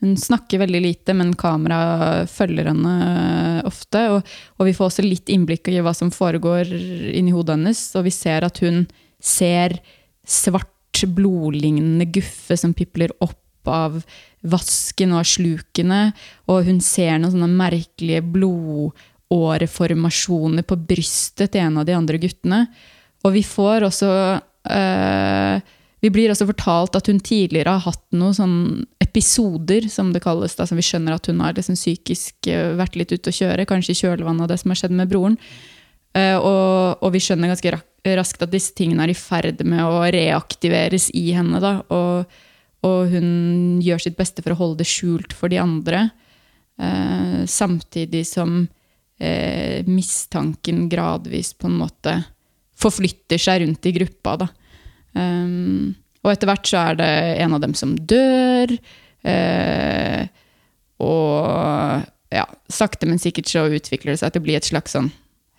[0.00, 2.94] hun snakker veldig lite, men kamera følger henne
[3.68, 4.00] ofte.
[4.14, 7.82] Og, og vi får også litt innblikk i hva som foregår inni hodet hennes.
[8.00, 8.86] Og vi ser at hun
[9.20, 9.76] ser
[10.24, 14.00] svart, blodlignende guffe som pipler opp av
[14.40, 16.10] vasken og slukene.
[16.50, 18.24] Og hun ser noen sånne merkelige
[19.30, 22.66] blodåreformasjoner på brystet til en av de andre guttene.
[23.24, 24.10] Og vi får også
[24.70, 25.60] eh,
[26.00, 30.56] Vi blir også fortalt at hun tidligere har hatt noen sånn episoder, som det kalles.
[30.56, 33.66] Da, som vi skjønner at hun har liksom psykisk eh, vært litt ute å kjøre,
[33.66, 35.36] kanskje i kjølvannet av det som har skjedd med broren.
[36.10, 37.70] Uh, og, og vi skjønner ganske
[38.16, 41.60] raskt at disse tingene er i ferd med å reaktiveres i henne.
[41.62, 42.24] Da, og,
[42.82, 46.08] og hun gjør sitt beste for å holde det skjult for de andre.
[46.80, 48.64] Eh, samtidig som
[49.20, 52.16] eh, mistanken gradvis på en måte
[52.80, 54.36] forflytter seg rundt i gruppa.
[54.40, 54.48] Da.
[55.12, 55.92] Um,
[56.24, 57.10] og etter hvert så er det
[57.44, 58.72] en av dem som dør.
[59.28, 60.22] Eh,
[61.00, 65.10] og ja, sakte, men sikkert så utvikler det seg til å bli et slags sånn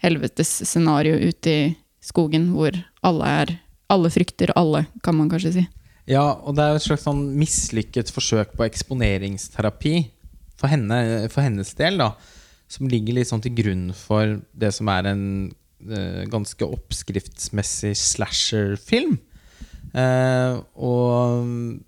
[0.02, 1.62] helvetes scenario ute i
[2.02, 3.60] skogen, hvor alle er
[3.92, 5.62] Alle frykter alle, kan man kanskje si.
[6.08, 9.92] Ja, og det er et slags sånn mislykket forsøk på eksponeringsterapi
[10.56, 12.14] for, henne, for hennes del, da.
[12.72, 15.26] Som ligger litt sånn til grunn for det som er en
[15.92, 19.18] uh, ganske oppskriftsmessig slasher-film.
[19.92, 21.82] Uh, og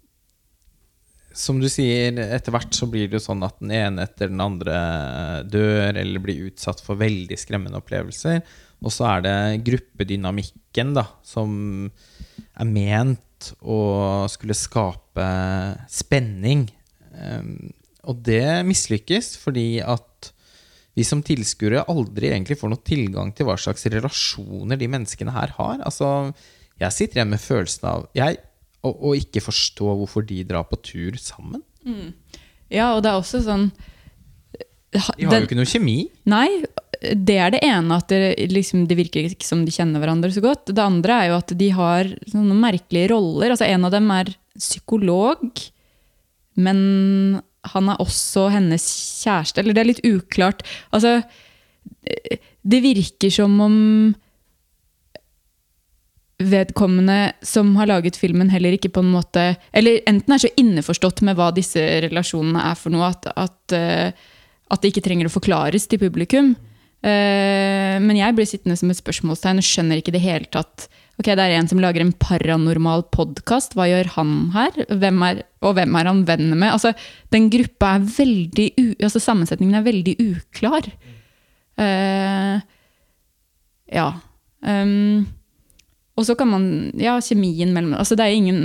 [1.33, 4.43] som du sier, etter hvert så blir det jo sånn at den ene etter den
[4.43, 4.75] andre
[5.49, 8.43] dør eller blir utsatt for veldig skremmende opplevelser.
[8.83, 11.87] Og så er det gruppedynamikken da, som
[12.53, 15.25] er ment å skulle skape
[15.89, 16.67] spenning.
[18.03, 20.33] Og det mislykkes fordi at
[20.93, 25.55] vi som tilskuere aldri egentlig får noe tilgang til hva slags relasjoner de menneskene her
[25.57, 25.79] har.
[25.85, 26.33] Altså,
[26.81, 28.37] jeg sitter igjen med følelsen av jeg,
[28.85, 31.63] å, å ikke forstå hvorfor de drar på tur sammen.
[32.69, 33.65] Ja, og det er også sånn
[34.93, 35.97] De har jo ikke noe kjemi.
[36.29, 36.47] Nei,
[37.01, 40.43] det er det ene at det, liksom, det virker ikke som de kjenner hverandre så
[40.43, 40.69] godt.
[40.71, 43.55] Det andre er jo at de har sånne merkelige roller.
[43.55, 45.41] Altså, en av dem er psykolog,
[46.61, 46.79] men
[47.71, 48.85] han er også hennes
[49.23, 49.61] kjæreste.
[49.61, 50.63] Eller det er litt uklart.
[50.91, 51.21] Altså,
[52.63, 53.77] det virker som om
[56.43, 61.21] vedkommende som har laget filmen, heller ikke på en måte Eller enten er så innforstått
[61.23, 64.11] med hva disse relasjonene er for noe, at, at, eh,
[64.73, 66.55] at det ikke trenger å forklares til publikum.
[67.03, 70.89] Eh, Men jeg blir sittende som et spørsmålstegn og skjønner ikke det hele tatt
[71.21, 73.75] Ok, det er en som lager en paranormal podkast.
[73.77, 74.79] Hva gjør han her?
[74.89, 76.71] Hvem er, og hvem er han venn med?
[76.71, 76.95] Altså,
[77.33, 80.89] den gruppa er veldig u, altså Sammensetningen er veldig uklar.
[81.77, 82.57] Uh,
[83.93, 84.07] ja.
[84.65, 85.29] Um,
[86.17, 86.65] og så kan man
[87.01, 88.59] Ja, kjemien mellom altså Det er ingen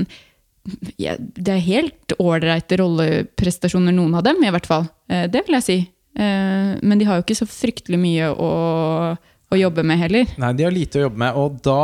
[1.01, 4.89] ja, Det er helt ålreite rolleprestasjoner, noen av dem, i hvert fall.
[5.13, 5.81] Uh, det vil jeg si.
[6.17, 8.53] Uh, men de har jo ikke så fryktelig mye å,
[9.19, 10.39] å jobbe med heller.
[10.41, 11.83] Nei, de har lite å jobbe med, og da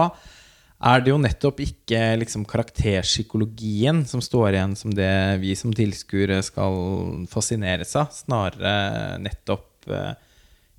[0.84, 6.40] er det jo nettopp ikke liksom, karakterpsykologien som står igjen som det vi som tilskuere
[6.44, 8.12] skal fascineres av.
[8.12, 10.12] Snarere nettopp eh,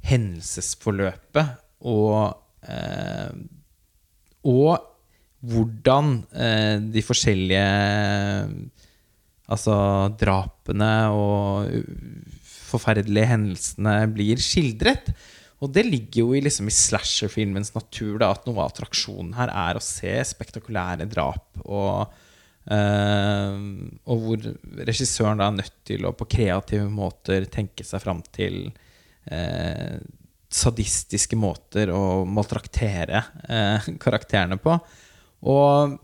[0.05, 2.35] hendelsesforløpet og
[2.69, 3.31] eh,
[4.45, 4.77] Og
[5.45, 7.67] hvordan eh, de forskjellige
[9.45, 9.75] Altså
[10.17, 11.69] drapene og
[12.41, 15.11] forferdelige hendelsene blir skildret.
[15.65, 19.49] Og det ligger jo i, liksom, i slasherfilmens natur da, at noe av attraksjonen her
[19.49, 21.47] er å se spektakulære drap.
[21.65, 22.13] Og,
[22.69, 23.55] eh,
[24.05, 24.45] og hvor
[24.85, 28.67] regissøren da er nødt til å på kreative måter tenke seg fram til
[29.25, 29.97] eh,
[30.55, 34.79] sadistiske måter å maltraktere eh, karakterene på.
[35.49, 36.01] Og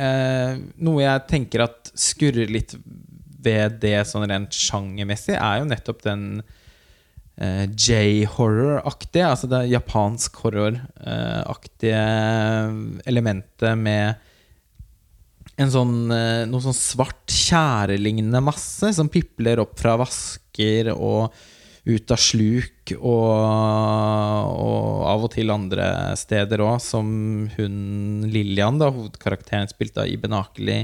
[0.00, 2.72] noe jeg tenker at skurrer litt
[3.44, 6.22] ved det sånn rent sjangermessig, er jo nettopp den
[7.40, 12.02] eh, J-horror-aktige, altså det japansk horror-aktige
[13.10, 14.26] elementet med
[15.60, 21.34] en sånn, eh, noe sånn svart tjærelignende masse som pipler opp fra vasker og
[21.90, 23.30] ut av sluk og,
[24.52, 25.86] og av og til andre
[26.18, 27.08] steder òg, som
[27.56, 30.82] hun Lillian, hovedkarakteren spilt av Iben Akeli,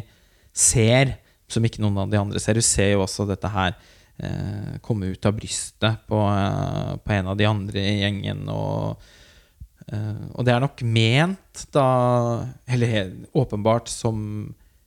[0.57, 1.19] ser,
[1.53, 2.59] som ikke noen av de andre ser.
[2.59, 3.77] Hun ser jo også dette her
[4.19, 8.49] eh, komme ut av brystet på, eh, på en av de andre i gjengen.
[8.53, 9.01] Og
[9.87, 11.89] Eh, og det er nok ment, da
[12.67, 14.19] Eller åpenbart som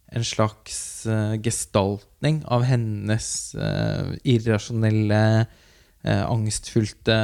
[0.09, 5.23] en slags eh, gestaltning av hennes eh, irrasjonelle,
[5.99, 7.15] angstfylte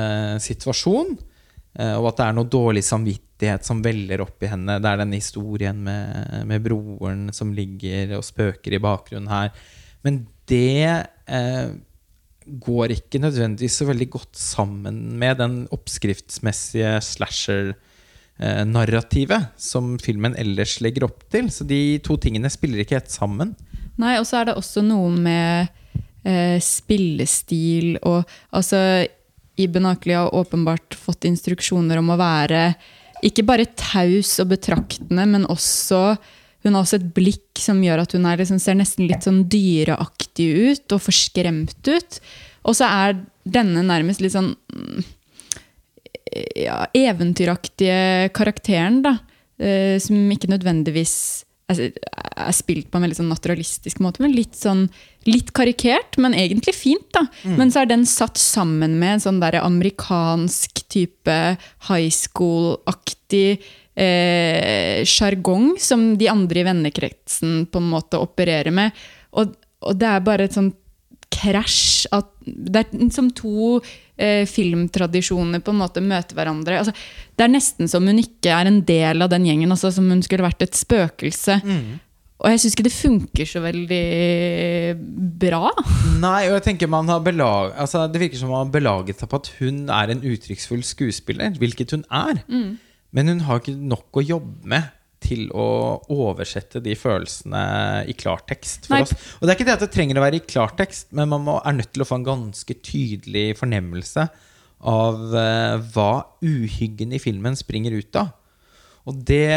[0.44, 1.14] situasjon.
[1.16, 4.76] Og at det er noe dårlig samvittighet som veller opp i henne.
[4.84, 9.56] Det er denne historien med, med broren som ligger og spøker i bakgrunnen her.
[10.04, 11.72] Men det eh,
[12.46, 21.04] går ikke nødvendigvis så veldig godt sammen med den oppskriftsmessige slasher-narrativet som filmen ellers legger
[21.10, 21.46] opp til.
[21.54, 23.50] Så de to tingene spiller ikke helt sammen.
[24.02, 25.52] Nei, og så er det også noe med
[26.28, 28.20] eh, spillestil og
[28.52, 29.08] altså
[29.56, 32.76] Iben Akeli har åpenbart fått instruksjoner om å være
[33.26, 36.18] ikke bare taus og betraktende, men også
[36.66, 39.44] hun har også et blikk som gjør at hun er, liksom, ser nesten litt sånn
[39.52, 42.20] dyreaktig ut og forskremt ut.
[42.66, 45.06] Og så er denne nærmest litt sånn mm,
[46.66, 49.20] ja, eventyraktige karakteren, da.
[49.62, 51.94] eh, som ikke nødvendigvis er,
[52.54, 54.88] spilt på en veldig sånn naturalistisk måte, men litt sånn
[55.30, 57.08] litt karikert, men egentlig fint.
[57.16, 57.26] da.
[57.58, 61.40] Men så er den satt sammen med en sånn der amerikansk type
[61.90, 63.62] high school-aktig
[63.96, 68.92] sjargong som de andre i vennekretsen på en måte opererer med.
[69.40, 69.54] Og,
[69.86, 70.76] og det er bare et sånt
[71.36, 76.78] krasj at Det er som to eh, filmtradisjoner på en måte møter hverandre.
[76.80, 76.94] Altså,
[77.36, 80.22] det er nesten som hun ikke er en del av den gjengen, altså, som hun
[80.24, 81.58] skulle vært et spøkelse.
[82.36, 84.04] Og jeg syns ikke det funker så veldig
[85.42, 85.72] bra.
[86.22, 89.32] Nei, og jeg tenker man har belag, altså Det virker som man har belaget seg
[89.32, 92.44] på at hun er en uttrykksfull skuespiller, hvilket hun er.
[93.16, 94.92] Men hun har ikke nok å jobbe med
[95.26, 95.68] til å
[96.14, 97.62] oversette de følelsene
[98.10, 99.06] i klartekst for Nei.
[99.06, 99.16] oss.
[99.40, 101.56] Og det er ikke det at det trenger å være i klartekst, men man må,
[101.66, 104.28] er nødt til å få en ganske tydelig fornemmelse
[104.86, 106.12] av uh, hva
[106.46, 108.34] uhyggen i filmen springer ut av.
[109.06, 109.50] Og det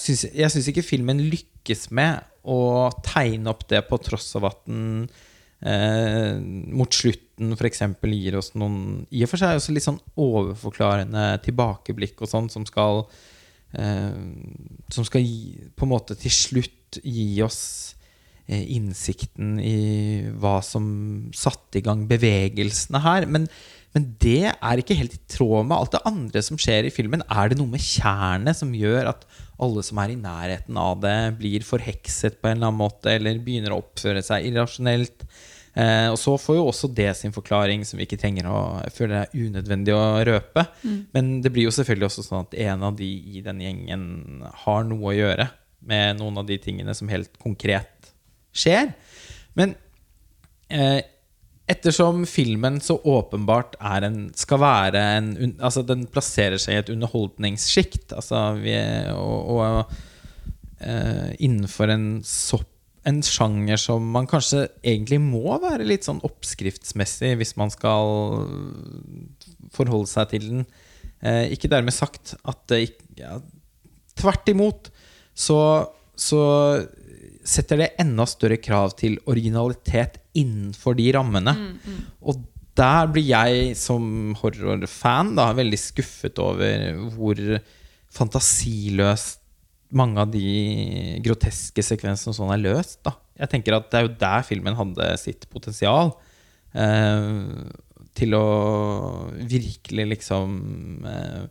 [0.00, 4.60] syns, jeg syns ikke filmen lykkes med å tegne opp det, på tross av at
[4.68, 5.06] den
[5.64, 6.36] eh,
[6.76, 7.82] mot slutten f.eks.
[8.04, 12.66] gir oss noen I og for seg også litt sånn overforklarende tilbakeblikk og sånn, som
[12.68, 13.04] skal
[13.72, 14.14] eh,
[14.92, 17.62] Som skal gi, på en måte til slutt gi oss
[18.46, 19.78] eh, innsikten i
[20.38, 23.26] hva som satte i gang bevegelsene her.
[23.26, 23.48] Men,
[23.96, 27.24] men det er ikke helt i tråd med alt det andre som skjer i filmen.
[27.26, 29.26] Er det noe med tjernet som gjør at
[29.64, 33.42] alle som er i nærheten av det, blir forhekset på en eller annen måte, eller
[33.42, 35.26] begynner å oppføre seg irrasjonelt?
[35.74, 39.24] Eh, og så får jo også det sin forklaring, som vi ikke trenger å det
[39.24, 40.66] er unødvendig å røpe.
[41.16, 44.04] Men det blir jo selvfølgelig også sånn at en av de i den gjengen
[44.64, 45.48] har noe å gjøre
[45.84, 48.12] med noen av de tingene som helt konkret
[48.54, 48.94] skjer.
[49.58, 49.74] Men
[50.70, 51.02] eh,
[51.70, 56.92] ettersom filmen så åpenbart er en, skal være en Altså, den plasserer seg i et
[56.94, 58.14] underholdningssjikt.
[58.14, 58.76] Altså, vi,
[59.16, 62.70] og, og eh, innenfor en sopp
[63.08, 68.46] en sjanger som man kanskje egentlig må være litt sånn oppskriftsmessig hvis man skal
[69.74, 70.64] forholde seg til den.
[71.24, 73.36] Eh, ikke dermed sagt at det ikke ja,
[74.14, 74.92] Tvert imot
[75.34, 75.58] så,
[76.14, 76.40] så
[77.42, 81.54] setter det enda større krav til originalitet innenfor de rammene.
[82.22, 82.44] Og
[82.78, 87.42] der blir jeg som horrorfan da, veldig skuffet over hvor
[88.14, 89.43] fantasiløst
[89.96, 93.00] mange av de groteske sekvensene sånn er løst.
[93.06, 93.14] Da.
[93.40, 96.14] Jeg tenker at Det er jo der filmen hadde sitt potensial.
[96.74, 97.32] Eh,
[98.14, 98.46] til å
[99.34, 100.54] virkelig liksom
[101.10, 101.44] eh,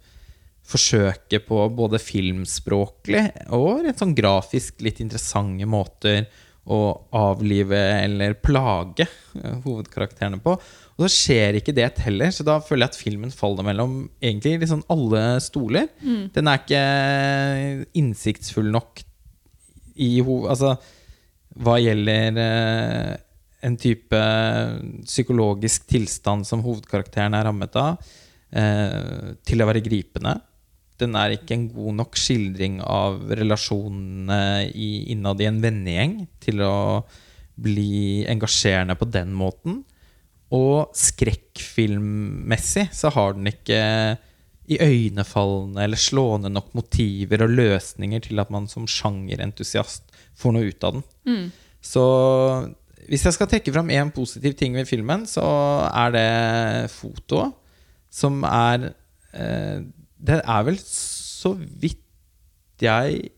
[0.64, 3.24] forsøke på både filmspråklig
[3.56, 6.24] og rett sånn grafisk litt interessante måter
[6.64, 6.80] å
[7.20, 10.56] avlive eller plage eh, hovedkarakterene på.
[10.94, 14.70] Og så skjer ikke det heller, så da føler jeg at filmen faller mellom egentlig
[14.70, 15.88] sånn alle stoler.
[16.36, 16.84] Den er ikke
[17.98, 19.02] innsiktsfull nok
[20.02, 20.44] i ho...
[20.52, 20.76] Altså
[21.54, 23.12] hva gjelder eh,
[23.64, 24.22] en type
[25.06, 28.02] psykologisk tilstand som hovedkarakteren er rammet av,
[28.52, 30.34] eh, til å være gripende.
[31.00, 36.76] Den er ikke en god nok skildring av relasjonene innad i en vennegjeng til å
[37.54, 39.84] bli engasjerende på den måten.
[40.54, 43.80] Og skrekkfilmmessig så har den ikke
[44.74, 50.86] iøynefallende eller slående nok motiver og løsninger til at man som sjangerentusiast får noe ut
[50.88, 51.04] av den.
[51.84, 52.04] Så
[53.10, 55.44] hvis jeg skal trekke fram én positiv ting ved filmen, så
[55.90, 57.52] er det fotoet,
[58.14, 58.94] som er
[59.34, 59.82] eh,
[60.24, 62.00] Det er vel så vidt
[62.80, 63.32] jeg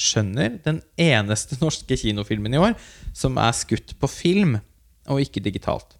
[0.00, 2.74] skjønner, den eneste norske kinofilmen i år
[3.14, 4.56] som er skutt på film
[5.06, 5.99] og ikke digitalt.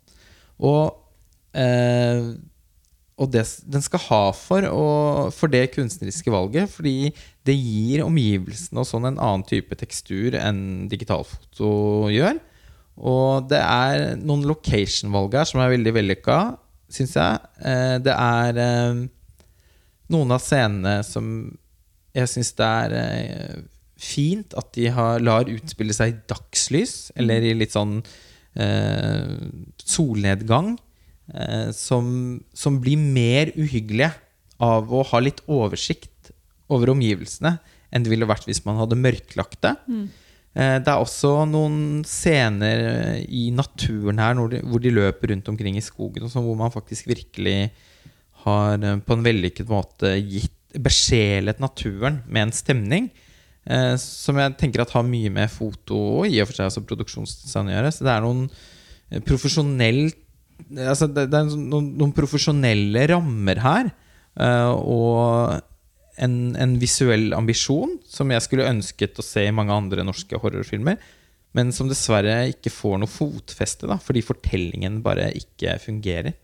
[0.61, 0.97] Og,
[1.57, 2.31] eh,
[3.21, 6.71] og det den skal ha for, og, for det kunstneriske valget.
[6.73, 7.11] Fordi
[7.49, 11.73] det gir omgivelsene og sånn en annen type tekstur enn digitalfoto
[12.13, 12.41] gjør.
[13.01, 16.39] Og det er noen location-valg her som er veldig vellykka,
[16.93, 17.41] syns jeg.
[17.65, 19.03] Eh, Det er eh,
[20.13, 21.27] noen av scenene som
[22.17, 23.61] jeg syns det er eh,
[24.01, 28.01] fint at de har, lar utspille seg i dagslys, eller i litt sånn
[29.81, 30.75] solnedgang,
[31.35, 34.13] eh, som, som blir mer uhyggelige
[34.61, 36.33] av å ha litt oversikt
[36.71, 37.59] over omgivelsene
[37.91, 39.75] enn det ville vært hvis man hadde mørklagt det.
[40.55, 45.77] Eh, Det er også noen scener i naturen her de, hvor de løper rundt omkring
[45.79, 47.71] i skogen, og sånn, hvor man faktisk virkelig
[48.45, 53.11] har eh, på en vellykket måte gitt besjelet naturen med en stemning.
[53.69, 56.85] Eh, som jeg tenker at har mye med foto og i og for seg også
[56.89, 57.95] produksjonsdesign å gjøre.
[57.95, 58.45] Så det er noen
[59.27, 60.11] profesjonelle
[60.77, 63.91] altså det, det er noen, noen profesjonelle rammer her.
[64.41, 65.61] eh, og
[66.21, 70.99] en, en visuell ambisjon som jeg skulle ønsket å se i mange andre norske horrorfilmer.
[71.57, 76.37] Men som dessverre ikke får noe fotfeste, da, fordi fortellingen bare ikke fungerer.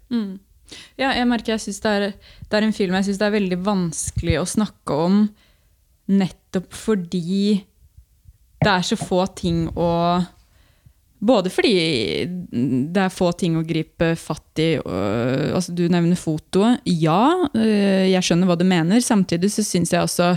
[0.99, 2.15] Ja, jeg merker jeg syns det,
[2.49, 5.21] det er en film jeg syns det er veldig vanskelig å snakke om,
[6.09, 7.63] nettopp fordi
[8.63, 9.91] det er så få ting å
[11.27, 11.73] Både fordi
[12.93, 14.67] det er få ting å gripe fatt i.
[14.77, 16.83] altså Du nevner fotoet.
[16.85, 19.01] Ja, øh, jeg skjønner hva du mener.
[19.01, 20.35] Samtidig så syns jeg også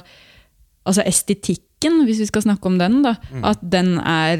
[0.87, 3.11] altså estetikken, hvis vi skal snakke om den, da,
[3.43, 4.39] at den er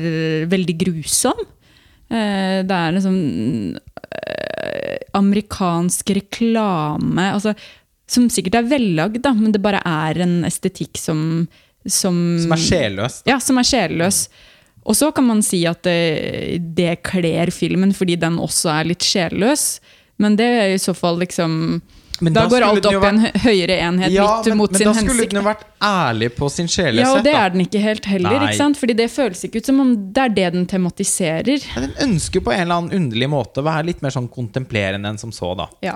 [0.49, 1.43] veldig grusom.
[2.09, 3.19] Eh, Det er liksom
[3.75, 7.53] eh, amerikansk reklame altså,
[8.09, 11.47] Som sikkert er vellagd, da, men det bare er en estetikk som
[11.87, 13.21] Som, Som er sjelløs.
[13.29, 14.23] ja, som er sjelløs.
[14.89, 19.05] Og så kan man si at det, det kler filmen fordi den også er litt
[19.05, 19.79] sjelløs.
[20.19, 21.53] Men det er i så fall liksom
[22.19, 24.81] Men Da, da går alt opp i en høyere enhet Ja, litt men, mot men
[24.81, 25.31] sin da skulle hensikt.
[25.31, 27.05] den jo vært ærlig på sin sjelesett.
[27.05, 27.45] Ja, og det da.
[27.45, 28.35] er den ikke helt heller.
[28.35, 28.49] Nei.
[28.49, 28.79] ikke sant?
[28.81, 31.63] Fordi det føles ikke ut som om det er det den tematiserer.
[31.63, 35.07] Ja, Den ønsker på en eller annen underlig måte å være litt mer sånn kontemplerende
[35.13, 35.69] enn som så, da.
[35.85, 35.95] Ja.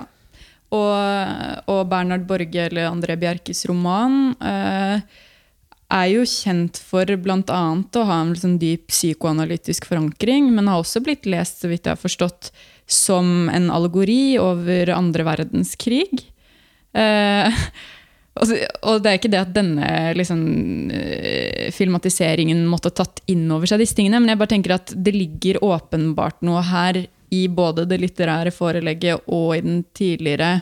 [0.74, 5.00] Og, og Bernhard Borge eller André Bjerkes roman eh,
[5.94, 7.38] er jo kjent for bl.a.
[7.44, 11.94] å ha en liksom dyp psykoanalytisk forankring, men har også blitt lest, så vidt jeg
[11.94, 12.50] har forstått,
[12.90, 16.24] som en allegori over andre verdenskrig.
[16.96, 17.62] Eh,
[18.40, 20.42] og, og det er ikke det at denne liksom,
[20.90, 24.96] eh, filmatiseringen måtte ha tatt inn over seg disse tingene, men jeg bare tenker at
[24.96, 30.58] det ligger åpenbart noe her i både det litterære forelegget og i den tidligere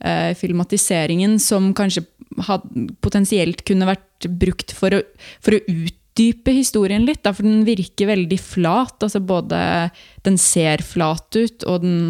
[0.00, 2.04] eh, filmatiseringen som kanskje
[2.46, 2.64] had,
[3.04, 5.02] potensielt kunne vært brukt for å,
[5.44, 7.22] for å utdype historien litt.
[7.26, 8.96] Da, for den virker veldig flat.
[9.02, 9.60] altså Både
[10.26, 12.00] den ser flat ut, og den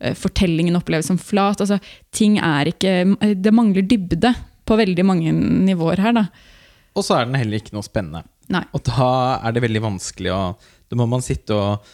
[0.00, 1.60] eh, fortellingen oppleves som flat.
[1.60, 1.80] altså
[2.14, 4.34] ting er ikke, Det mangler dybde
[4.68, 6.12] på veldig mange nivåer her.
[6.16, 6.28] da.
[6.96, 8.26] Og så er den heller ikke noe spennende.
[8.52, 8.64] Nei.
[8.76, 10.42] Og da er det veldig vanskelig å
[10.92, 11.86] Da må man sitte og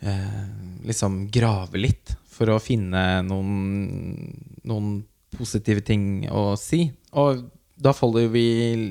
[0.00, 4.30] liksom grave litt for å finne noen,
[4.64, 4.92] noen
[5.36, 6.86] positive ting å si.
[7.20, 7.42] Og
[7.80, 8.44] da faller vi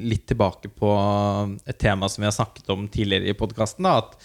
[0.10, 0.92] litt tilbake på
[1.66, 3.86] et tema som vi har snakket om tidligere i podkasten.
[3.90, 4.16] At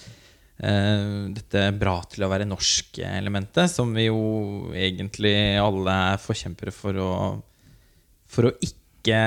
[0.61, 7.01] eh, dette bra til å være norsk-elementet, som vi jo egentlig alle er forkjempere for
[7.01, 7.11] å,
[8.31, 9.21] for å ikke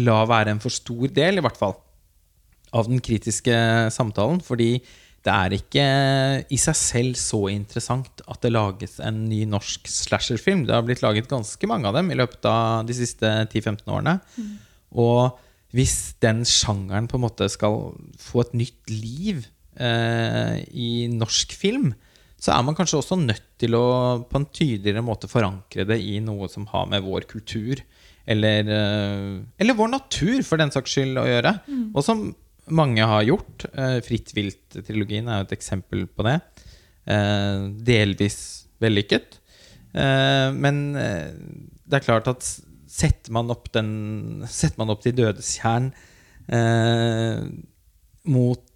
[0.00, 1.78] la være en for stor del, i hvert fall,
[2.74, 3.54] av den kritiske
[3.94, 4.42] samtalen.
[4.42, 4.76] Fordi
[5.20, 5.84] det er ikke
[6.48, 10.64] i seg selv så interessant at det lages en ny norsk slasherfilm.
[10.64, 14.16] Det har blitt laget ganske mange av dem i løpet av de siste 10-15 årene.
[14.96, 15.36] Og
[15.76, 19.44] hvis den sjangeren på en måte skal få et nytt liv
[19.76, 21.92] eh, i norsk film,
[22.40, 23.86] så er man kanskje også nødt til å
[24.24, 27.82] på en tydeligere måte forankre det i noe som har med vår kultur
[28.30, 31.58] eller, eh, eller vår natur, for den saks skyld, å gjøre.
[31.92, 32.30] Og som
[32.68, 33.66] mange har gjort.
[33.72, 36.38] Eh, Fritt vilt-trilogien er jo et eksempel på det.
[37.10, 38.40] Eh, delvis
[38.80, 39.38] vellykket.
[39.96, 42.46] Eh, men det er klart at
[42.90, 45.90] setter man opp den Setter man opp De dødes tjern
[46.50, 47.40] eh,
[48.30, 48.66] mot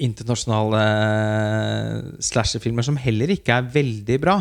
[0.00, 0.80] internasjonale
[2.24, 4.38] slasherfilmer som heller ikke er veldig bra,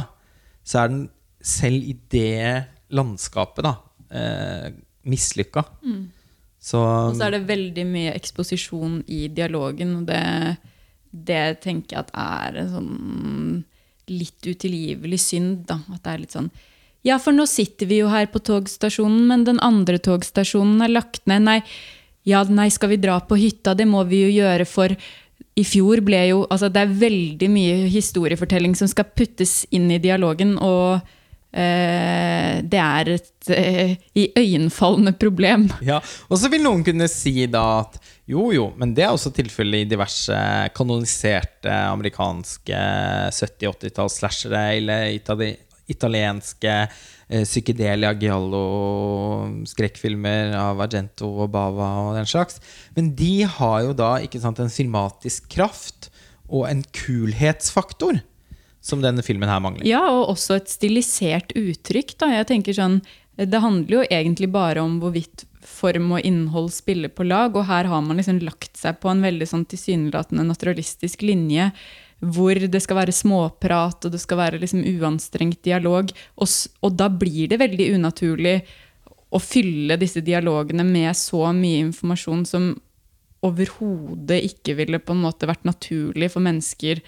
[0.63, 1.01] så er den
[1.43, 2.61] selv i det
[2.95, 3.73] landskapet da
[5.03, 5.65] mislykka.
[5.83, 6.09] mislykka.
[6.59, 10.57] Så Og så er det veldig mye eksposisjon i dialogen, og det,
[11.11, 13.61] det tenker jeg at er en sånn
[14.09, 15.63] litt utilgivelig synd.
[15.69, 15.79] Da.
[15.93, 16.51] At det er litt sånn
[17.07, 21.23] Ja, for nå sitter vi jo her på togstasjonen, men den andre togstasjonen er lagt
[21.31, 21.45] ned.
[21.47, 21.61] Nei,
[22.27, 23.73] ja, nei, skal vi dra på hytta?
[23.77, 24.95] Det må vi jo gjøre for
[25.59, 30.01] i fjor ble jo Altså, det er veldig mye historiefortelling som skal puttes inn i
[30.01, 30.99] dialogen, og
[31.51, 35.71] det er et eh, iøynefallende problem.
[35.81, 35.97] Ja,
[36.29, 37.97] Og så vil noen kunne si da at
[38.29, 40.37] jo, jo, men det er også tilfellet i diverse
[40.77, 42.77] kanoniserte amerikanske
[43.33, 45.57] 70-80-talls-slashere eller itali
[45.89, 52.61] italienske eh, psykedelia giallo-skrekkfilmer av Argento og Bava og den slags.
[52.93, 56.13] Men de har jo da ikke sant, en filmatisk kraft
[56.45, 58.21] og en kulhetsfaktor
[58.81, 59.87] som denne filmen her mangler.
[59.87, 62.15] Ja, og også et stilisert uttrykk.
[62.19, 62.31] Da.
[62.39, 63.01] Jeg tenker sånn,
[63.39, 67.87] Det handler jo egentlig bare om hvorvidt form og innhold spiller på lag, og her
[67.87, 71.71] har man liksom lagt seg på en veldig sånn tilsynelatende naturalistisk linje
[72.19, 76.11] hvor det skal være småprat og det skal være liksom uanstrengt dialog.
[76.35, 76.51] Og,
[76.83, 78.57] og, da blir det veldig unaturlig
[79.29, 82.73] å fylle disse dialogene med så mye informasjon som
[83.45, 86.99] overhodet ikke ville på en måte vært naturlig for mennesker.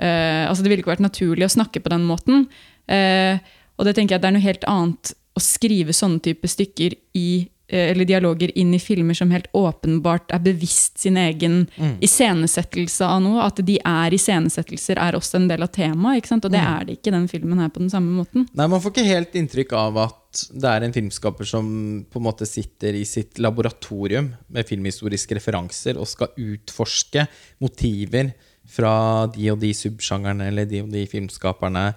[0.00, 2.46] Eh, altså Det ville ikke vært naturlig å snakke på den måten.
[2.90, 3.38] Uh,
[3.78, 7.28] og det tenker jeg det er noe helt annet å skrive sånne type stykker i
[7.70, 12.00] Eh, eller dialoger inn i filmer som helt åpenbart er bevisst sin egen mm.
[12.02, 13.44] iscenesettelse av noe.
[13.46, 16.26] At de er iscenesettelser, er også en del av temaet.
[16.34, 16.66] Og det mm.
[16.72, 18.48] er det ikke i den filmen her på den samme måten.
[18.58, 21.70] Nei, Man får ikke helt inntrykk av at det er en filmskaper som
[22.10, 27.26] på en måte sitter i sitt laboratorium med filmhistoriske referanser og skal utforske
[27.62, 28.34] motiver
[28.70, 28.94] fra
[29.34, 31.90] de og de subsjangerne eller de og de filmskaperne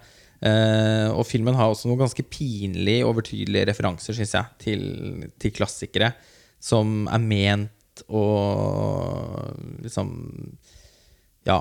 [0.44, 4.82] Uh, og filmen har også noen ganske pinlig overtydelige referanser, syns jeg, til,
[5.40, 6.10] til, klassikere
[6.60, 8.24] som er ment å
[9.84, 10.10] liksom
[11.44, 11.58] Ja,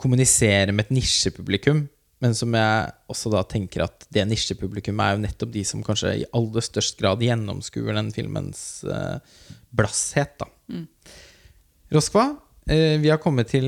[0.00, 1.82] kommunisere med et nisjepublikum.
[2.22, 6.14] Men som jeg også da tenker at det nisjepublikummet er jo nettopp de som kanskje
[6.20, 9.18] i aller størst grad gjennomskuer den filmens uh,
[9.74, 10.36] blasshet.
[10.40, 10.48] da.
[10.72, 10.86] Mm.
[11.92, 12.24] Roskva,
[12.66, 13.66] vi har kommet til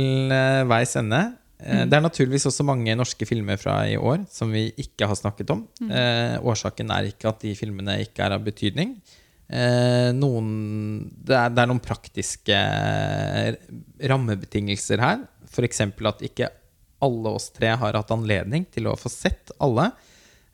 [0.70, 1.24] veis ende.
[1.64, 1.88] Mm.
[1.88, 5.52] Det er naturligvis også mange norske filmer fra i år som vi ikke har snakket
[5.54, 5.64] om.
[5.80, 5.90] Mm.
[5.90, 8.96] Eh, årsaken er ikke at de filmene ikke er av betydning.
[9.48, 10.48] Eh, noen,
[11.14, 12.58] det, er, det, er, noen praktiske
[14.12, 15.24] rammebetingelser her.
[15.48, 15.84] F.eks.
[15.86, 16.50] at ikke
[17.04, 19.90] alle oss tre har hatt anledning til å få sett alle.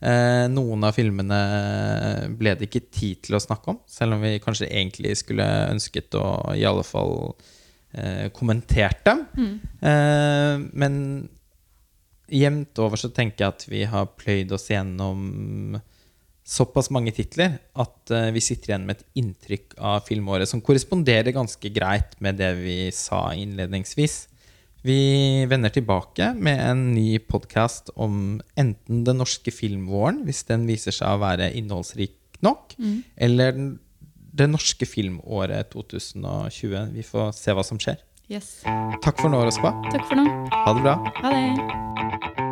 [0.01, 1.41] Eh, noen av filmene
[2.39, 6.17] ble det ikke tid til å snakke om, selv om vi kanskje egentlig skulle ønsket
[6.17, 7.57] å i alle fall eh,
[8.37, 9.25] kommentert dem.
[9.37, 9.55] Mm.
[9.83, 10.95] Eh, men
[12.31, 15.81] jevnt over så tenker jeg at vi har pløyd oss gjennom
[16.51, 21.35] såpass mange titler at uh, vi sitter igjen med et inntrykk av filmåret som korresponderer
[21.37, 24.25] ganske greit med det vi sa innledningsvis.
[24.83, 30.95] Vi vender tilbake med en ny podkast om enten den norske filmvåren, hvis den viser
[30.97, 32.97] seg å være innholdsrik nok, mm.
[33.21, 33.71] eller den
[34.33, 36.93] det norske filmåret 2020.
[36.95, 37.99] Vi får se hva som skjer.
[38.31, 38.61] Yes.
[39.03, 39.75] Takk for nå, Rospa.
[39.91, 40.29] Takk for nå.
[40.55, 40.95] Ha det bra.
[41.23, 42.50] Ha det.